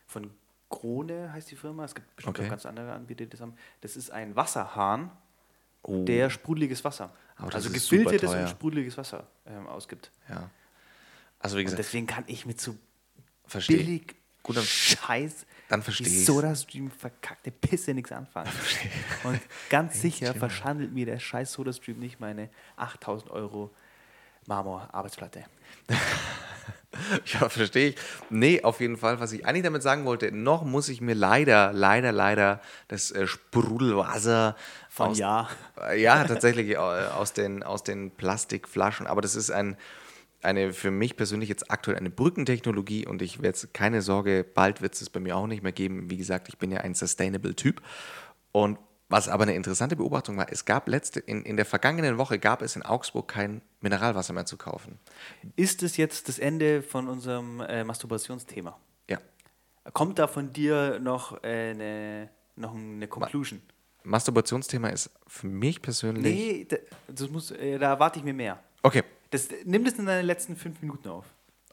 von 0.07 0.31
Krone 0.71 1.33
heißt 1.33 1.51
die 1.51 1.57
Firma, 1.57 1.85
es 1.85 1.95
gibt 1.95 2.15
bestimmt 2.17 2.39
Okay. 2.39 2.47
auch 2.47 2.51
ganz 2.51 2.67
andere 2.67 2.93
Anbieter, 2.93 3.25
die 3.25 3.31
das 3.31 3.41
haben. 3.41 3.55
Das 3.81 3.97
ist 3.97 4.11
ein 4.11 4.35
Wasserhahn, 4.37 5.11
Oh. 5.87 6.03
der 6.07 6.31
sprudeliges 6.31 6.83
Wasser, 6.83 7.13
also 7.37 7.71
gefiltertes 7.71 8.33
und 8.33 8.49
sprudeliges 8.49 8.97
Wasser 8.97 9.27
ähm, 9.45 9.67
ausgibt. 9.67 10.11
Ja. 10.31 10.49
Also 11.39 11.57
wie 11.57 11.61
Und 11.61 11.65
gesagt, 11.67 11.79
deswegen 11.81 12.07
kann 12.07 12.25
ich 12.27 12.47
mit 12.47 12.59
so 12.59 12.75
billig 13.69 14.15
Gut, 14.43 14.57
dann- 14.57 14.65
Scheiß 14.65 15.45
dann 15.75 15.83
versteh 15.83 16.07
wie 16.07 16.09
ich's. 16.19 16.27
Soda-Stream 16.27 16.91
verkackte 16.91 17.51
Pisse 17.51 17.95
nichts 17.95 18.13
anfangen. 18.13 18.51
Und 19.25 19.41
ganz 19.71 20.01
sicher 20.01 20.35
verschandelt 20.35 20.93
mir 20.93 21.07
der 21.07 21.19
scheiß 21.19 21.53
Soda-Stream 21.53 21.99
nicht 21.99 22.21
meine 22.21 22.49
8000 22.77 23.31
Euro 23.31 23.71
Marmor-Arbeitsplatte. 24.47 25.45
Ja, 27.27 27.49
verstehe 27.49 27.89
ich. 27.89 27.97
Nee, 28.31 28.63
auf 28.63 28.81
jeden 28.81 28.97
Fall, 28.97 29.19
was 29.19 29.33
ich 29.33 29.45
eigentlich 29.45 29.65
damit 29.65 29.83
sagen 29.83 30.05
wollte, 30.05 30.31
noch 30.31 30.63
muss 30.63 30.89
ich 30.89 31.01
mir 31.01 31.15
leider, 31.15 31.73
leider, 31.73 32.13
leider 32.13 32.61
das 32.87 33.11
äh, 33.11 33.27
Sprudelwasser 33.27 34.55
Von 34.89 35.11
aus, 35.11 35.19
Ja. 35.19 35.49
Äh, 35.89 36.01
Ja, 36.01 36.23
tatsächlich 36.23 36.71
äh, 36.71 36.77
aus 36.77 37.33
den, 37.33 37.65
aus 37.65 37.83
den 37.83 38.13
Plastikflaschen. 38.13 39.09
Aber 39.09 39.23
das 39.23 39.35
ist 39.35 39.51
ein, 39.51 39.77
eine 40.45 40.73
für 40.73 40.91
mich 40.91 41.17
persönlich 41.17 41.49
jetzt 41.49 41.71
aktuell 41.71 41.97
eine 41.97 42.11
Brückentechnologie 42.11 43.07
und 43.07 43.23
ich 43.23 43.39
werde 43.39 43.49
jetzt 43.49 43.75
keine 43.75 44.03
Sorge, 44.03 44.45
bald 44.45 44.83
wird 44.83 44.95
es 44.95 45.03
es 45.03 45.11
bei 45.11 45.21
mir 45.21 45.37
auch 45.37 45.47
nicht 45.47 45.63
mehr 45.63 45.73
geben. 45.73 46.11
Wie 46.11 46.17
gesagt, 46.17 46.49
ich 46.49 46.59
bin 46.59 46.71
ja 46.71 46.81
ein 46.81 46.95
Sustainable-Typ. 46.95 47.83
Und 48.53 48.79
was 49.09 49.29
aber 49.29 49.43
eine 49.43 49.55
interessante 49.55 49.97
Beobachtung 49.97 50.37
war, 50.37 50.51
es 50.51 50.65
gab 50.65 50.89
letzte, 50.89 51.21
in, 51.21 51.43
in 51.43 51.57
der 51.57 51.67
vergangenen 51.67 52.19
Woche 52.19 52.39
gab 52.39 52.63
es 52.63 52.75
in 52.75 52.83
Augsburg 52.83 53.29
kein 53.29 53.63
Mineralwasser 53.81 54.33
mehr 54.33 54.47
zu 54.47 54.57
kaufen. 54.57 54.99
Ist 55.57 55.83
es 55.83 55.97
jetzt 55.97 56.29
das 56.29 56.39
Ende 56.39 56.83
von 56.83 57.09
unserem 57.09 57.61
äh, 57.61 57.85
Masturbationsthema? 57.85 58.79
Ja. 59.09 59.19
Kommt 59.93 60.19
da 60.19 60.27
von 60.27 60.53
dir 60.53 60.99
noch 61.01 61.45
äh, 61.45 61.71
eine, 61.71 62.31
noch 62.57 62.75
eine 62.75 63.07
Conclusion? 63.07 63.61
Masturbationsthema 64.05 64.89
ist 64.89 65.11
für 65.27 65.47
mich 65.47 65.81
persönlich. 65.81 66.35
Nee, 66.35 66.67
da, 66.69 66.77
das 67.09 67.29
muss, 67.31 67.51
äh, 67.51 67.79
da 67.79 67.91
erwarte 67.91 68.19
ich 68.19 68.25
mir 68.25 68.35
mehr. 68.35 68.59
Okay, 68.83 69.03
Das, 69.35 69.49
nimm 69.65 69.85
das 69.85 69.95
in 69.95 70.07
deinen 70.07 70.25
letzten 70.27 70.57
fünf 70.57 70.81
Minuten 70.81 71.09
auf. 71.09 71.25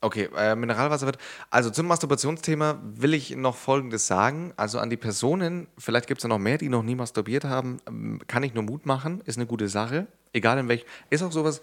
okay. 0.02 0.30
Äh, 0.36 0.56
Mineralwasser 0.56 1.06
wird. 1.06 1.18
Also 1.52 1.70
zum 1.70 1.86
Masturbationsthema 1.88 2.80
will 2.84 3.14
ich 3.14 3.36
noch 3.36 3.56
Folgendes 3.56 4.08
sagen. 4.08 4.52
Also 4.58 4.80
an 4.80 4.90
die 4.90 4.98
Personen, 4.98 5.68
vielleicht 5.78 6.08
gibt 6.08 6.20
es 6.20 6.24
ja 6.24 6.30
noch 6.30 6.40
mehr, 6.40 6.58
die 6.58 6.70
noch 6.70 6.82
nie 6.84 6.96
masturbiert 6.96 7.44
haben, 7.44 7.78
ähm, 7.88 8.20
kann 8.28 8.42
ich 8.44 8.54
nur 8.56 8.64
Mut 8.64 8.86
machen. 8.86 9.22
Ist 9.26 9.38
eine 9.38 9.46
gute 9.46 9.68
Sache. 9.70 10.08
Egal 10.34 10.58
in 10.58 10.68
welchem. 10.70 10.88
Ist 11.12 11.22
auch 11.22 11.32
sowas. 11.32 11.62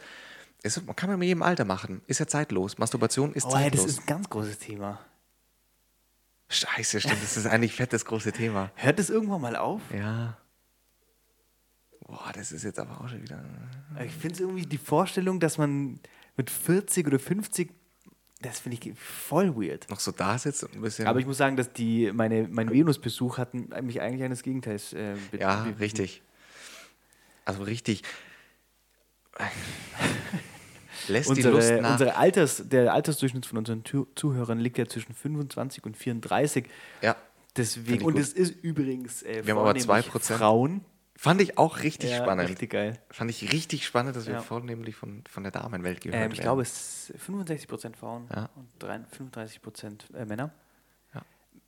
Ist, 0.62 0.81
kann 0.97 1.11
man 1.11 1.19
mit 1.19 1.27
jedem 1.29 1.43
Alter 1.43 1.65
machen. 1.65 2.03
Ist 2.07 2.20
ja 2.20 2.27
zeitlos. 2.27 2.79
Masturbation 2.79 3.33
ist 3.33 3.45
Oh, 3.47 3.49
ey, 3.57 3.70
das 3.70 3.81
zeitlos. 3.81 3.87
ist 3.87 4.01
ein 4.01 4.07
ganz 4.07 4.31
großes 4.31 4.59
Thema. 4.59 5.01
Scheiße, 6.49 7.01
stimmt. 7.01 7.23
Das 7.23 7.37
ist 7.37 7.47
eigentlich 7.47 7.75
fett 7.75 7.93
das 7.93 8.05
große 8.05 8.33
Thema. 8.33 8.70
Hört 8.77 8.99
es 8.99 9.11
irgendwann 9.11 9.41
mal 9.41 9.57
auf? 9.57 9.83
Ja. 9.93 10.37
Boah, 12.09 12.32
das 12.35 12.52
ist 12.52 12.64
jetzt 12.64 12.78
aber 12.78 13.01
auch 13.01 13.09
schon 13.09 13.22
wieder. 13.22 13.44
Ich 14.05 14.12
finde 14.12 14.35
es 14.35 14.40
irgendwie 14.40 14.64
die 14.64 14.78
Vorstellung, 14.78 15.40
dass 15.40 15.59
man 15.59 16.01
mit 16.39 16.48
40 16.51 17.06
oder 17.06 17.18
50, 17.18 17.70
das 18.40 18.60
finde 18.60 18.78
ich 18.80 18.98
voll 18.98 19.55
weird. 19.55 19.89
Noch 19.90 20.01
so 20.01 20.10
da 20.10 20.39
sitzt 20.39 20.64
und 20.64 20.74
ein 20.74 20.80
bisschen. 20.80 21.06
Aber 21.06 21.20
ich 21.20 21.26
muss 21.26 21.36
sagen, 21.36 21.56
dass 21.56 21.70
die, 21.72 22.10
meine, 22.12 22.48
mein 22.48 22.70
Venus-Besuch 22.70 23.36
hat 23.36 23.52
mich 23.52 24.01
eigentlich 24.01 24.22
eines 24.22 24.43
Gegenteils 24.43 24.94
äh, 24.94 25.16
Ja, 25.39 25.64
richtig. 25.78 26.22
Also 27.44 27.62
richtig. 27.62 28.02
Lässt 31.09 31.28
die 31.28 31.35
unsere, 31.35 31.55
Lust 31.55 31.72
nach. 31.82 31.93
unsere 31.93 32.16
Alters, 32.16 32.62
der 32.68 32.93
Altersdurchschnitt 32.94 33.44
von 33.44 33.59
unseren 33.59 33.85
Zuhörern 33.85 34.59
liegt 34.60 34.78
ja 34.78 34.86
zwischen 34.86 35.14
25 35.14 35.85
und 35.85 35.97
34. 35.97 36.66
Ja. 37.02 37.16
Deswegen, 37.56 38.05
und 38.05 38.18
es 38.18 38.32
ist 38.32 38.55
übrigens 38.62 39.22
äh, 39.22 39.43
Wir 39.44 39.55
haben 39.55 39.60
aber 39.60 39.78
vornehmlich 39.78 40.12
2%. 40.12 40.36
Frauen. 40.36 40.85
Fand 41.20 41.40
ich 41.40 41.59
auch 41.59 41.81
richtig 41.81 42.11
Ja, 42.11 42.19
spannend. 42.23 42.49
Richtig 42.49 42.70
geil. 42.70 42.97
Fand 43.11 43.28
ich 43.28 43.51
richtig 43.53 43.85
spannend, 43.85 44.15
dass 44.15 44.27
wir 44.27 44.35
Ja. 44.35 44.40
vornehmlich 44.40 44.95
von, 44.95 45.24
von 45.28 45.43
der 45.43 45.51
Damenwelt 45.51 46.01
gehört 46.01 46.15
Ähm, 46.15 46.20
werden. 46.23 46.32
ich 46.32 46.40
glaube, 46.40 46.62
es 46.62 47.11
ist 47.11 47.20
65% 47.28 47.97
Frauen 47.97 48.28
Ja. 48.32 48.49
und 48.55 48.69
35 48.81 49.61
35% 49.61 50.15
äh, 50.16 50.24
Männer. 50.24 50.53
Ja. 51.12 51.23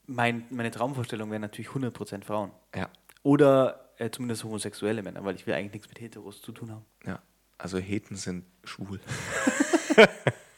Mein, 0.06 0.44
meine 0.50 0.70
Traumvorstellung 0.70 1.30
wäre 1.32 1.40
natürlich 1.40 1.68
100% 1.70 2.22
Frauen. 2.22 2.52
Ja, 2.76 2.88
Oder 3.24 3.90
äh, 3.98 4.08
zumindest 4.10 4.44
homosexuelle 4.44 5.02
Männer, 5.02 5.24
weil 5.24 5.34
ich 5.34 5.44
will 5.48 5.54
eigentlich 5.54 5.72
nichts 5.72 5.88
mit 5.88 6.00
Heteros 6.00 6.40
zu 6.42 6.52
tun 6.52 6.70
haben. 6.70 6.84
ja. 7.04 7.20
Also 7.58 7.76
Heten 7.78 8.14
sind 8.16 8.44
schwul. 8.64 9.00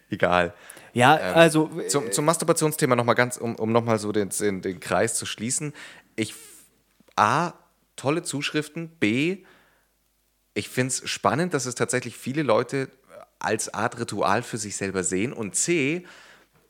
Egal. 0.09 0.53
Ja, 0.95 1.19
Ähm, 1.19 1.35
also 1.35 1.69
äh, 1.79 1.87
Zum, 1.87 2.11
zum 2.11 2.25
Masturbationsthema 2.25 2.95
nochmal 2.95 3.15
ganz, 3.15 3.37
um, 3.37 3.55
um 3.55 3.71
nochmal 3.71 3.99
so 3.99 4.11
den, 4.11 4.29
den, 4.29 4.61
den 4.61 4.79
Kreis 4.79 5.15
zu 5.15 5.25
schließen. 5.25 5.73
Ich, 6.15 6.33
A, 7.17 7.53
tolle 7.97 8.23
Zuschriften. 8.23 8.89
B, 8.99 9.43
ich 10.53 10.69
finde 10.69 10.93
es 10.93 11.09
spannend, 11.09 11.53
dass 11.53 11.65
es 11.65 11.75
tatsächlich 11.75 12.15
viele 12.17 12.43
Leute 12.43 12.89
als 13.39 13.73
Art 13.73 13.99
Ritual 13.99 14.41
für 14.41 14.57
sich 14.57 14.77
selber 14.77 15.03
sehen. 15.03 15.33
Und 15.33 15.55
C, 15.55 16.05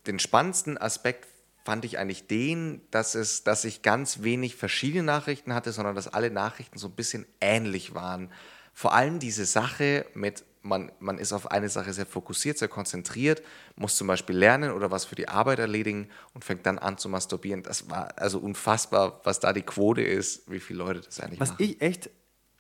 den 0.08 0.18
spannendsten 0.18 0.78
Aspekt 0.80 1.28
fand 1.64 1.86
ich 1.86 2.00
eigentlich 2.00 2.26
den, 2.26 2.82
dass, 2.90 3.14
es, 3.14 3.44
dass 3.44 3.64
ich 3.64 3.84
ganz 3.84 4.24
wenig 4.24 4.56
verschiedene 4.56 5.04
Nachrichten 5.04 5.54
hatte, 5.54 5.72
sondern 5.72 5.96
dass 5.96 6.08
alle 6.08 6.32
Nachrichten 6.32 6.80
so 6.80 6.88
ein 6.88 6.96
bisschen 6.96 7.28
ähnlich 7.42 7.94
waren. 7.94 8.32
Vor 8.74 8.94
allem 8.94 9.20
diese 9.20 9.46
Sache 9.46 10.08
mit, 10.16 10.44
man, 10.66 10.92
man 11.00 11.20
ist 11.20 11.32
auf 11.32 11.52
eine 11.52 11.70
Sache 11.70 11.94
sehr 11.94 12.06
fokussiert, 12.06 12.58
sehr 12.58 12.68
konzentriert, 12.68 13.44
muss 13.76 13.96
zum 13.96 14.08
Beispiel 14.08 14.36
lernen 14.36 14.72
oder 14.72 14.92
was 14.92 15.06
für 15.06 15.16
die 15.16 15.30
Arbeit 15.30 15.60
erledigen 15.60 16.10
und 16.34 16.44
fängt 16.44 16.66
dann 16.66 16.80
an 16.80 16.98
zu 16.98 17.08
masturbieren. 17.08 17.64
Das 17.64 17.90
war 17.90 18.18
also 18.18 18.40
unfassbar, 18.40 19.22
was 19.24 19.40
da 19.40 19.54
die 19.54 19.62
Quote 19.62 20.02
ist, 20.02 20.50
wie 20.50 20.60
viele 20.60 20.80
Leute 20.80 21.02
das 21.02 21.20
eigentlich 21.20 21.40
was 21.40 21.52
machen. 21.52 21.64
ich 21.64 21.82
echt 21.82 22.10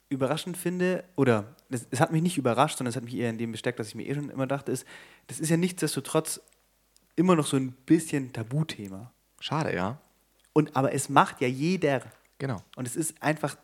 überraschend 0.10 0.56
finde, 0.56 1.03
oder 1.15 1.56
es, 1.69 1.88
es 1.90 1.99
hat 1.99 2.11
mich 2.11 2.22
nicht 2.22 2.38
überrascht, 2.38 2.77
sondern 2.77 2.91
es 2.91 2.95
hat 2.95 3.03
mich 3.03 3.15
eher 3.15 3.30
in 3.30 3.40
dem 3.40 3.52
bestärkt, 3.52 3.80
dass 3.80 3.88
ich 3.88 3.95
mir 3.95 4.07
eh 4.07 4.14
schon 4.14 4.30
immer 4.30 4.48
dachte, 4.48 4.72
ist, 4.72 4.86
das 5.27 5.40
ist 5.40 5.49
ja 5.49 5.57
nichtsdestotrotz 5.57 6.40
immer 7.15 7.36
noch 7.36 7.48
so 7.48 7.57
ein 7.57 7.72
bisschen 7.72 8.32
Tabuthema. 8.32 9.11
Schade, 9.40 9.76
ja. 9.76 9.99
Und, 10.53 10.76
aber 10.76 10.94
es 10.94 11.10
macht 11.10 11.41
ja 11.41 11.48
jeder. 11.48 12.03
Genau. 12.38 12.61
Und 12.76 12.88
es 12.88 12.95
ist 12.95 13.22
einfach 13.22 13.57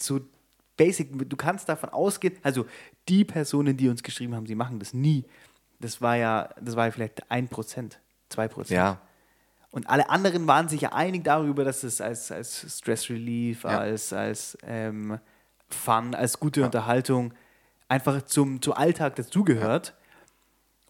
so 0.00 0.20
basic. 0.76 1.28
Du 1.28 1.36
kannst 1.36 1.68
davon 1.68 1.90
ausgehen, 1.90 2.38
also 2.42 2.64
die 3.08 3.24
Personen, 3.24 3.76
die 3.76 3.88
uns 3.88 4.02
geschrieben 4.02 4.34
haben, 4.34 4.46
sie 4.46 4.54
machen 4.54 4.78
das 4.78 4.92
nie. 4.94 5.24
Das 5.80 6.00
war 6.02 6.16
ja, 6.16 6.48
das 6.60 6.76
war 6.76 6.86
ja 6.86 6.90
vielleicht 6.92 7.30
ein 7.30 7.48
Prozent, 7.48 7.98
zwei 8.28 8.48
Prozent. 8.48 8.76
Ja, 8.76 9.00
Und 9.70 9.88
alle 9.88 10.10
anderen 10.10 10.46
waren 10.46 10.68
sich 10.68 10.80
ja 10.82 10.92
einig 10.92 11.24
darüber, 11.24 11.64
dass 11.64 11.84
es 11.84 12.00
als, 12.00 12.32
als 12.32 12.78
Stress 12.78 13.08
Relief, 13.10 13.64
Ja. 13.64 13.78
als, 13.78 14.12
als 14.12 14.58
ähm, 14.62 15.18
Fun, 15.68 16.14
als 16.14 16.40
gute 16.40 16.64
Unterhaltung 16.64 17.32
einfach 17.88 18.22
zum, 18.22 18.60
zum 18.62 18.72
Alltag 18.74 19.16
dazugehört. 19.16 19.94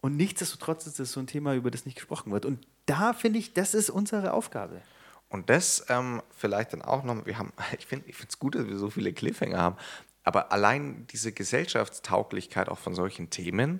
Und 0.01 0.15
nichtsdestotrotz 0.15 0.87
ist 0.87 0.99
das 0.99 1.11
so 1.11 1.19
ein 1.19 1.27
Thema, 1.27 1.53
über 1.55 1.71
das 1.71 1.85
nicht 1.85 1.95
gesprochen 1.95 2.31
wird. 2.31 2.45
Und 2.45 2.65
da 2.85 3.13
finde 3.13 3.39
ich, 3.39 3.53
das 3.53 3.73
ist 3.73 3.89
unsere 3.89 4.33
Aufgabe. 4.33 4.81
Und 5.27 5.49
das 5.49 5.85
ähm, 5.89 6.21
vielleicht 6.35 6.73
dann 6.73 6.81
auch 6.81 7.03
noch, 7.03 7.25
wir 7.25 7.37
haben, 7.37 7.51
ich 7.77 7.85
finde 7.85 8.05
es 8.09 8.39
gut, 8.39 8.55
dass 8.55 8.65
wir 8.67 8.77
so 8.77 8.89
viele 8.89 9.13
Cliffhanger 9.13 9.57
haben, 9.59 9.75
aber 10.23 10.51
allein 10.51 11.07
diese 11.07 11.31
Gesellschaftstauglichkeit 11.31 12.69
auch 12.69 12.77
von 12.77 12.95
solchen 12.95 13.29
Themen 13.29 13.79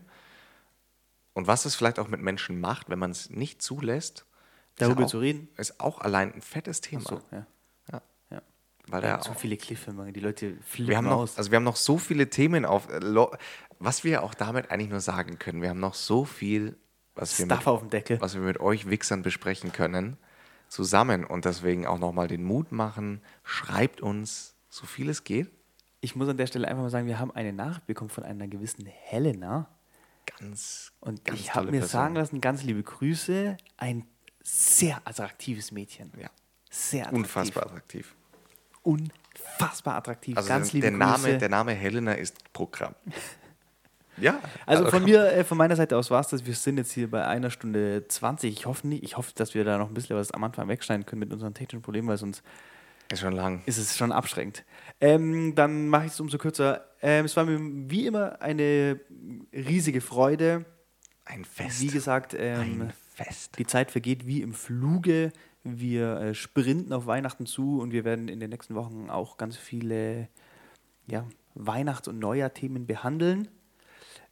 und 1.34 1.48
was 1.48 1.66
es 1.66 1.76
vielleicht 1.76 1.99
auch 1.99 2.07
mit 2.07 2.22
Menschen 2.22 2.60
macht, 2.60 2.90
wenn 2.90 2.99
man 2.99 3.11
es 3.11 3.30
nicht 3.30 3.61
zulässt, 3.61 4.26
Darüber 4.76 5.02
ist 5.02 5.06
auch, 5.06 5.11
zu 5.11 5.20
reden? 5.20 5.49
ist 5.57 5.80
auch 5.80 6.02
allein 6.02 6.34
ein 6.34 6.41
fettes 6.41 6.82
Thema. 6.82 7.03
So, 7.03 7.22
ja. 7.32 7.45
Ja. 7.91 8.02
ja. 8.30 8.41
Weil 8.88 9.02
Wir 9.02 9.07
da 9.07 9.14
haben 9.14 9.24
so 9.24 9.34
viele 9.34 9.57
Cliffhanger, 9.57 10.11
die 10.11 10.20
Leute 10.20 10.57
flippen 10.66 10.90
wir 10.90 10.98
haben 10.98 11.06
noch, 11.06 11.20
aus. 11.20 11.38
also 11.38 11.52
wir 11.52 11.57
haben 11.57 11.64
noch 11.64 11.76
so 11.76 11.98
viele 11.98 12.30
Themen 12.30 12.66
auf, 12.66 12.90
äh, 12.90 12.99
was 13.80 14.03
wir 14.03 14.24
auch 14.24 14.34
damit 14.34 14.72
eigentlich 14.72 14.90
nur 14.90 15.02
sagen 15.02 15.40
können. 15.40 15.61
Wir 15.61 15.70
haben 15.70 15.80
noch 15.80 15.94
so 15.94 16.26
viel, 16.26 16.78
was 17.16 17.38
wir, 17.38 17.45
mit, 17.45 17.68
auf 17.68 17.82
dem 17.82 17.90
Deckel. 17.90 18.20
was 18.22 18.34
wir 18.34 18.41
mit 18.41 18.60
euch 18.60 18.90
Wichsern 18.90 19.22
besprechen 19.22 19.72
können, 19.72 20.18
zusammen 20.68 21.26
und 21.26 21.45
deswegen 21.45 21.86
auch 21.86 21.99
nochmal 21.99 22.28
den 22.28 22.44
Mut 22.44 22.72
machen. 22.72 23.22
Schreibt 23.44 24.02
uns, 24.02 24.56
so 24.70 24.86
viel 24.86 25.10
es 25.10 25.24
geht. 25.24 25.49
Ich 26.02 26.16
muss 26.16 26.30
an 26.30 26.38
der 26.38 26.48
Stelle 26.48 26.68
einfach 26.68 26.84
mal 26.84 26.90
sagen, 26.90 27.08
wir 27.08 27.20
haben 27.20 27.32
eine 27.32 27.52
Nachricht 27.52 27.88
bekommen 27.88 28.10
von 28.10 28.24
einer 28.24 28.48
gewissen 28.48 28.86
Helena. 28.86 29.68
Ganz, 30.40 30.94
Und 31.02 31.26
ganz 31.26 31.40
ich 31.40 31.54
habe 31.54 31.66
mir 31.68 31.80
Person. 31.80 31.90
sagen 31.90 32.16
lassen, 32.16 32.42
ganz 32.42 32.64
liebe 32.64 32.84
Grüße, 32.84 33.58
ein 33.78 34.06
sehr 34.44 35.02
attraktives 35.06 35.72
Mädchen. 35.72 36.12
Ja. 36.20 36.30
Sehr 36.70 37.08
attraktiv. 37.08 37.18
Unfassbar 37.18 37.66
attraktiv. 37.66 38.16
Unfassbar 38.84 39.96
attraktiv. 39.96 40.38
Also 40.38 40.48
ganz 40.48 40.68
der, 40.68 40.74
liebe 40.76 40.90
der, 40.90 40.98
Name, 40.98 41.24
Grüße. 41.24 41.38
der 41.38 41.50
Name 41.50 41.74
Helena 41.74 42.14
ist 42.14 42.54
Programm. 42.54 42.96
ja. 44.18 44.40
also 44.66 44.90
von 44.90 45.04
mir, 45.04 45.32
äh, 45.34 45.44
von 45.44 45.58
meiner 45.58 45.76
Seite 45.76 45.98
aus 45.98 46.10
war 46.12 46.22
es 46.22 46.28
das. 46.28 46.46
Wir 46.46 46.56
sind 46.56 46.78
jetzt 46.78 46.94
hier 46.94 47.10
bei 47.10 47.26
einer 47.26 47.50
Stunde 47.50 48.08
20. 48.08 48.54
Ich 48.54 48.66
hoffe 48.66 48.88
nicht, 48.88 49.04
ich 49.04 49.18
hoffe, 49.18 49.34
dass 49.36 49.54
wir 49.54 49.66
da 49.66 49.78
noch 49.78 49.90
ein 49.90 49.94
bisschen 49.94 50.16
was 50.16 50.32
am 50.32 50.44
Anfang 50.44 50.68
wegschneiden 50.70 51.06
können 51.06 51.20
mit 51.20 51.34
unseren 51.34 51.54
technischen 51.54 51.82
Problemen, 51.82 52.08
weil 52.08 52.18
sonst 52.18 52.44
Ist 53.11 53.22
schon 53.22 53.34
lang. 53.34 53.64
ist 53.65 53.77
es 53.77 53.98
schon 53.98 54.11
abschreckend. 54.11 54.64
Ähm, 55.02 55.56
dann 55.56 55.88
mache 55.88 56.06
ich 56.06 56.11
es 56.11 56.19
umso 56.19 56.38
kürzer. 56.38 56.86
Ähm, 57.02 57.26
es 57.26 57.36
war 57.36 57.45
mir 57.45 57.60
wie 57.90 58.06
immer 58.06 58.41
eine 58.41 58.99
riesige 59.53 60.02
Freude. 60.02 60.65
Ein 61.26 61.45
Fest. 61.45 61.81
Wie 61.81 61.88
gesagt, 61.88 62.36
ähm, 62.38 62.81
Ein 62.81 62.94
Fest. 63.15 63.57
die 63.57 63.65
Zeit 63.65 63.91
vergeht 63.91 64.27
wie 64.27 64.41
im 64.41 64.53
Fluge. 64.53 65.31
Wir 65.64 66.18
äh, 66.18 66.34
sprinten 66.36 66.94
auf 66.94 67.06
Weihnachten 67.06 67.45
zu 67.45 67.80
und 67.80 67.91
wir 67.91 68.03
werden 68.06 68.27
in 68.27 68.40
den 68.40 68.49
nächsten 68.49 68.76
Wochen 68.76 69.10
auch 69.10 69.38
ganz 69.38 69.57
viele 69.57 70.27
ja, 71.07 71.26
Weihnachts- 71.56 72.07
und 72.07 72.19
Neujahr-Themen 72.19 72.86
behandeln. 72.86 73.48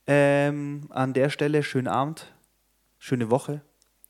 Ähm, 0.05 0.87
an 0.89 1.13
der 1.13 1.29
Stelle 1.29 1.63
schönen 1.63 1.87
Abend, 1.87 2.33
schöne 2.97 3.29
Woche. 3.29 3.61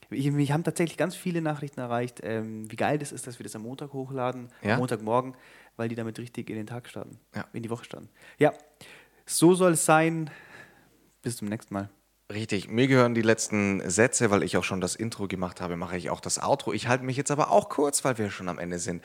Ich, 0.10 0.32
mich 0.32 0.52
haben 0.52 0.64
tatsächlich 0.64 0.98
ganz 0.98 1.16
viele 1.16 1.42
Nachrichten 1.42 1.80
erreicht, 1.80 2.22
ähm, 2.24 2.70
wie 2.72 2.76
geil 2.76 2.98
das 2.98 3.12
ist, 3.12 3.28
dass 3.28 3.40
wir 3.40 3.44
das 3.44 3.56
am 3.56 3.64
Montag 3.64 3.94
hochladen, 3.94 4.50
Ja? 4.62 4.74
am 4.74 4.80
Montagmorgen, 4.80 5.36
weil 5.76 5.90
die 5.90 5.96
damit 5.96 6.18
richtig 6.20 6.50
in 6.50 6.56
den 6.56 6.68
Tag 6.68 6.88
starten, 6.90 7.20
Ja. 7.36 7.46
in 7.54 7.64
die 7.64 7.70
Woche 7.70 7.84
starten. 7.86 8.10
Ja, 8.38 8.54
so 9.26 9.54
soll 9.56 9.74
es 9.74 9.86
sein. 9.86 10.30
Bis 11.22 11.38
zum 11.38 11.50
nächsten 11.50 11.74
Mal. 11.74 11.90
Richtig, 12.32 12.68
mir 12.70 12.88
gehören 12.90 13.16
die 13.16 13.22
letzten 13.22 13.90
Sätze, 13.90 14.30
weil 14.32 14.44
ich 14.44 14.58
auch 14.58 14.64
schon 14.66 14.82
das 14.82 14.96
Intro 14.96 15.28
gemacht 15.30 15.62
habe, 15.62 15.78
mache 15.78 15.96
ich 15.96 16.10
auch 16.10 16.20
das 16.20 16.44
Outro. 16.44 16.74
Ich 16.74 16.90
halte 16.90 17.06
mich 17.06 17.16
jetzt 17.16 17.32
aber 17.32 17.52
auch 17.52 17.70
kurz, 17.70 18.04
weil 18.04 18.18
wir 18.18 18.30
schon 18.32 18.50
am 18.50 18.60
Ende 18.60 18.80
sind. 18.80 19.02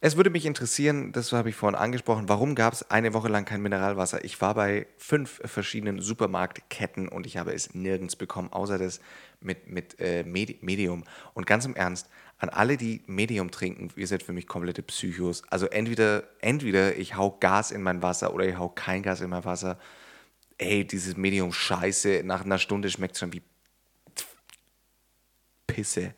Es 0.00 0.16
würde 0.16 0.30
mich 0.30 0.46
interessieren, 0.46 1.10
das 1.10 1.32
habe 1.32 1.48
ich 1.48 1.56
vorhin 1.56 1.74
angesprochen, 1.76 2.28
warum 2.28 2.54
gab 2.54 2.72
es 2.72 2.88
eine 2.88 3.12
Woche 3.12 3.26
lang 3.28 3.44
kein 3.44 3.60
Mineralwasser? 3.60 4.24
Ich 4.24 4.40
war 4.40 4.54
bei 4.54 4.86
fünf 4.98 5.40
verschiedenen 5.44 6.00
Supermarktketten 6.00 7.08
und 7.08 7.26
ich 7.26 7.38
habe 7.38 7.52
es 7.52 7.74
nirgends 7.74 8.14
bekommen, 8.14 8.52
außer 8.52 8.78
das 8.78 9.00
mit, 9.40 9.68
mit 9.68 10.00
äh, 10.00 10.24
Medi 10.24 10.58
Medium. 10.60 11.04
Und 11.34 11.46
ganz 11.46 11.64
im 11.64 11.74
Ernst, 11.74 12.08
an 12.38 12.48
alle, 12.48 12.76
die 12.76 13.02
Medium 13.06 13.50
trinken, 13.50 13.90
ihr 13.96 14.06
seid 14.06 14.22
für 14.22 14.32
mich 14.32 14.46
komplette 14.46 14.82
Psychos. 14.82 15.42
Also 15.50 15.66
entweder, 15.66 16.24
entweder 16.40 16.96
ich 16.96 17.16
hau 17.16 17.36
Gas 17.38 17.70
in 17.70 17.82
mein 17.82 18.02
Wasser 18.02 18.32
oder 18.32 18.46
ich 18.46 18.56
hau 18.56 18.68
kein 18.68 19.02
Gas 19.02 19.20
in 19.20 19.30
mein 19.30 19.44
Wasser 19.44 19.78
ey, 20.60 20.86
dieses 20.86 21.16
Medium 21.16 21.52
scheiße, 21.52 22.22
nach 22.24 22.44
einer 22.44 22.58
Stunde 22.58 22.90
schmeckt 22.90 23.18
schon 23.18 23.32
wie 23.32 23.42
Pisse. 25.66 26.14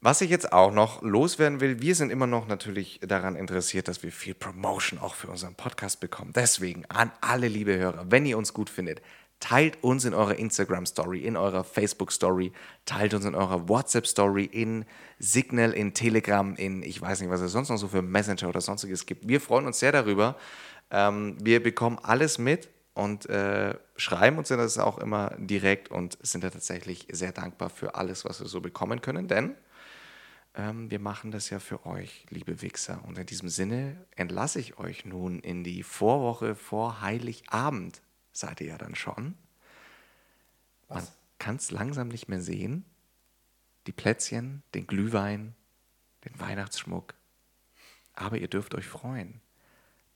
Was 0.00 0.20
ich 0.20 0.30
jetzt 0.30 0.52
auch 0.52 0.72
noch 0.72 1.02
loswerden 1.02 1.60
will, 1.60 1.80
wir 1.80 1.94
sind 1.94 2.10
immer 2.10 2.26
noch 2.26 2.48
natürlich 2.48 2.98
daran 3.02 3.36
interessiert, 3.36 3.86
dass 3.86 4.02
wir 4.02 4.10
viel 4.10 4.34
Promotion 4.34 4.98
auch 4.98 5.14
für 5.14 5.28
unseren 5.28 5.54
Podcast 5.54 6.00
bekommen. 6.00 6.32
Deswegen 6.34 6.84
an 6.86 7.12
alle 7.20 7.46
liebe 7.46 7.76
Hörer, 7.76 8.10
wenn 8.10 8.26
ihr 8.26 8.36
uns 8.36 8.52
gut 8.52 8.68
findet, 8.68 9.00
teilt 9.42 9.82
uns 9.82 10.04
in 10.04 10.14
eurer 10.14 10.36
Instagram 10.36 10.86
Story, 10.86 11.18
in 11.18 11.36
eurer 11.36 11.64
Facebook 11.64 12.12
Story, 12.12 12.52
teilt 12.84 13.12
uns 13.12 13.24
in 13.24 13.34
eurer 13.34 13.68
WhatsApp 13.68 14.06
Story, 14.06 14.44
in 14.44 14.84
Signal, 15.18 15.72
in 15.72 15.94
Telegram, 15.94 16.54
in 16.54 16.84
ich 16.84 17.00
weiß 17.02 17.20
nicht, 17.20 17.28
was 17.28 17.40
es 17.40 17.50
sonst 17.50 17.68
noch 17.68 17.76
so 17.76 17.88
für 17.88 18.02
Messenger 18.02 18.48
oder 18.48 18.60
sonstiges 18.60 19.04
gibt. 19.04 19.26
Wir 19.26 19.40
freuen 19.40 19.66
uns 19.66 19.80
sehr 19.80 19.90
darüber. 19.90 20.36
Ähm, 20.92 21.36
wir 21.42 21.60
bekommen 21.60 21.98
alles 22.00 22.38
mit 22.38 22.68
und 22.94 23.28
äh, 23.28 23.74
schreiben 23.96 24.38
uns 24.38 24.46
das 24.46 24.78
auch 24.78 24.98
immer 24.98 25.34
direkt 25.38 25.90
und 25.90 26.18
sind 26.22 26.44
da 26.44 26.50
tatsächlich 26.50 27.08
sehr 27.10 27.32
dankbar 27.32 27.68
für 27.68 27.96
alles, 27.96 28.24
was 28.24 28.40
wir 28.40 28.46
so 28.46 28.60
bekommen 28.60 29.00
können, 29.00 29.26
denn 29.26 29.56
ähm, 30.54 30.88
wir 30.88 31.00
machen 31.00 31.32
das 31.32 31.50
ja 31.50 31.58
für 31.58 31.84
euch, 31.84 32.26
liebe 32.30 32.62
Wichser. 32.62 33.02
Und 33.08 33.18
in 33.18 33.26
diesem 33.26 33.48
Sinne 33.48 33.96
entlasse 34.14 34.60
ich 34.60 34.78
euch 34.78 35.04
nun 35.04 35.40
in 35.40 35.64
die 35.64 35.82
Vorwoche 35.82 36.54
vor 36.54 37.00
Heiligabend. 37.00 38.02
Seid 38.32 38.60
ihr 38.60 38.68
ja 38.68 38.78
dann 38.78 38.94
schon. 38.94 39.36
Man 40.88 41.06
kann 41.38 41.56
es 41.56 41.70
langsam 41.70 42.08
nicht 42.08 42.28
mehr 42.28 42.40
sehen. 42.40 42.84
Die 43.86 43.92
Plätzchen, 43.92 44.62
den 44.74 44.86
Glühwein, 44.86 45.54
den 46.24 46.38
Weihnachtsschmuck. 46.38 47.14
Aber 48.14 48.38
ihr 48.38 48.48
dürft 48.48 48.74
euch 48.74 48.86
freuen. 48.86 49.40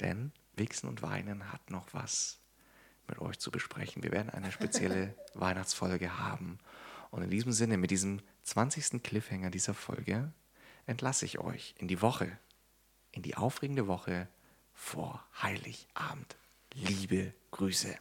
Denn 0.01 0.33
Wichsen 0.55 0.89
und 0.89 1.03
Weinen 1.03 1.53
hat 1.53 1.71
noch 1.71 1.93
was 1.93 2.39
mit 3.09 3.21
euch 3.21 3.39
zu 3.39 3.51
besprechen. 3.51 4.03
Wir 4.03 4.13
werden 4.13 4.31
eine 4.31 4.53
spezielle 4.53 5.15
Weihnachtsfolge 5.35 6.19
haben. 6.19 6.59
Und 7.11 7.23
in 7.23 7.31
diesem 7.31 7.53
Sinne, 7.53 7.77
mit 7.77 7.91
diesem 7.91 8.21
20. 8.43 9.03
Cliffhanger 9.03 9.51
dieser 9.51 9.75
Folge, 9.75 10.33
entlasse 10.87 11.25
ich 11.25 11.39
euch 11.39 11.75
in 11.79 11.89
die 11.89 12.03
Woche, 12.03 12.39
in 13.13 13.23
die 13.23 13.37
aufregende 13.37 13.87
Woche 13.87 14.29
vor 14.73 15.25
Heiligabend. 15.43 16.37
Liebe 16.75 17.33
Grüße. 17.51 17.97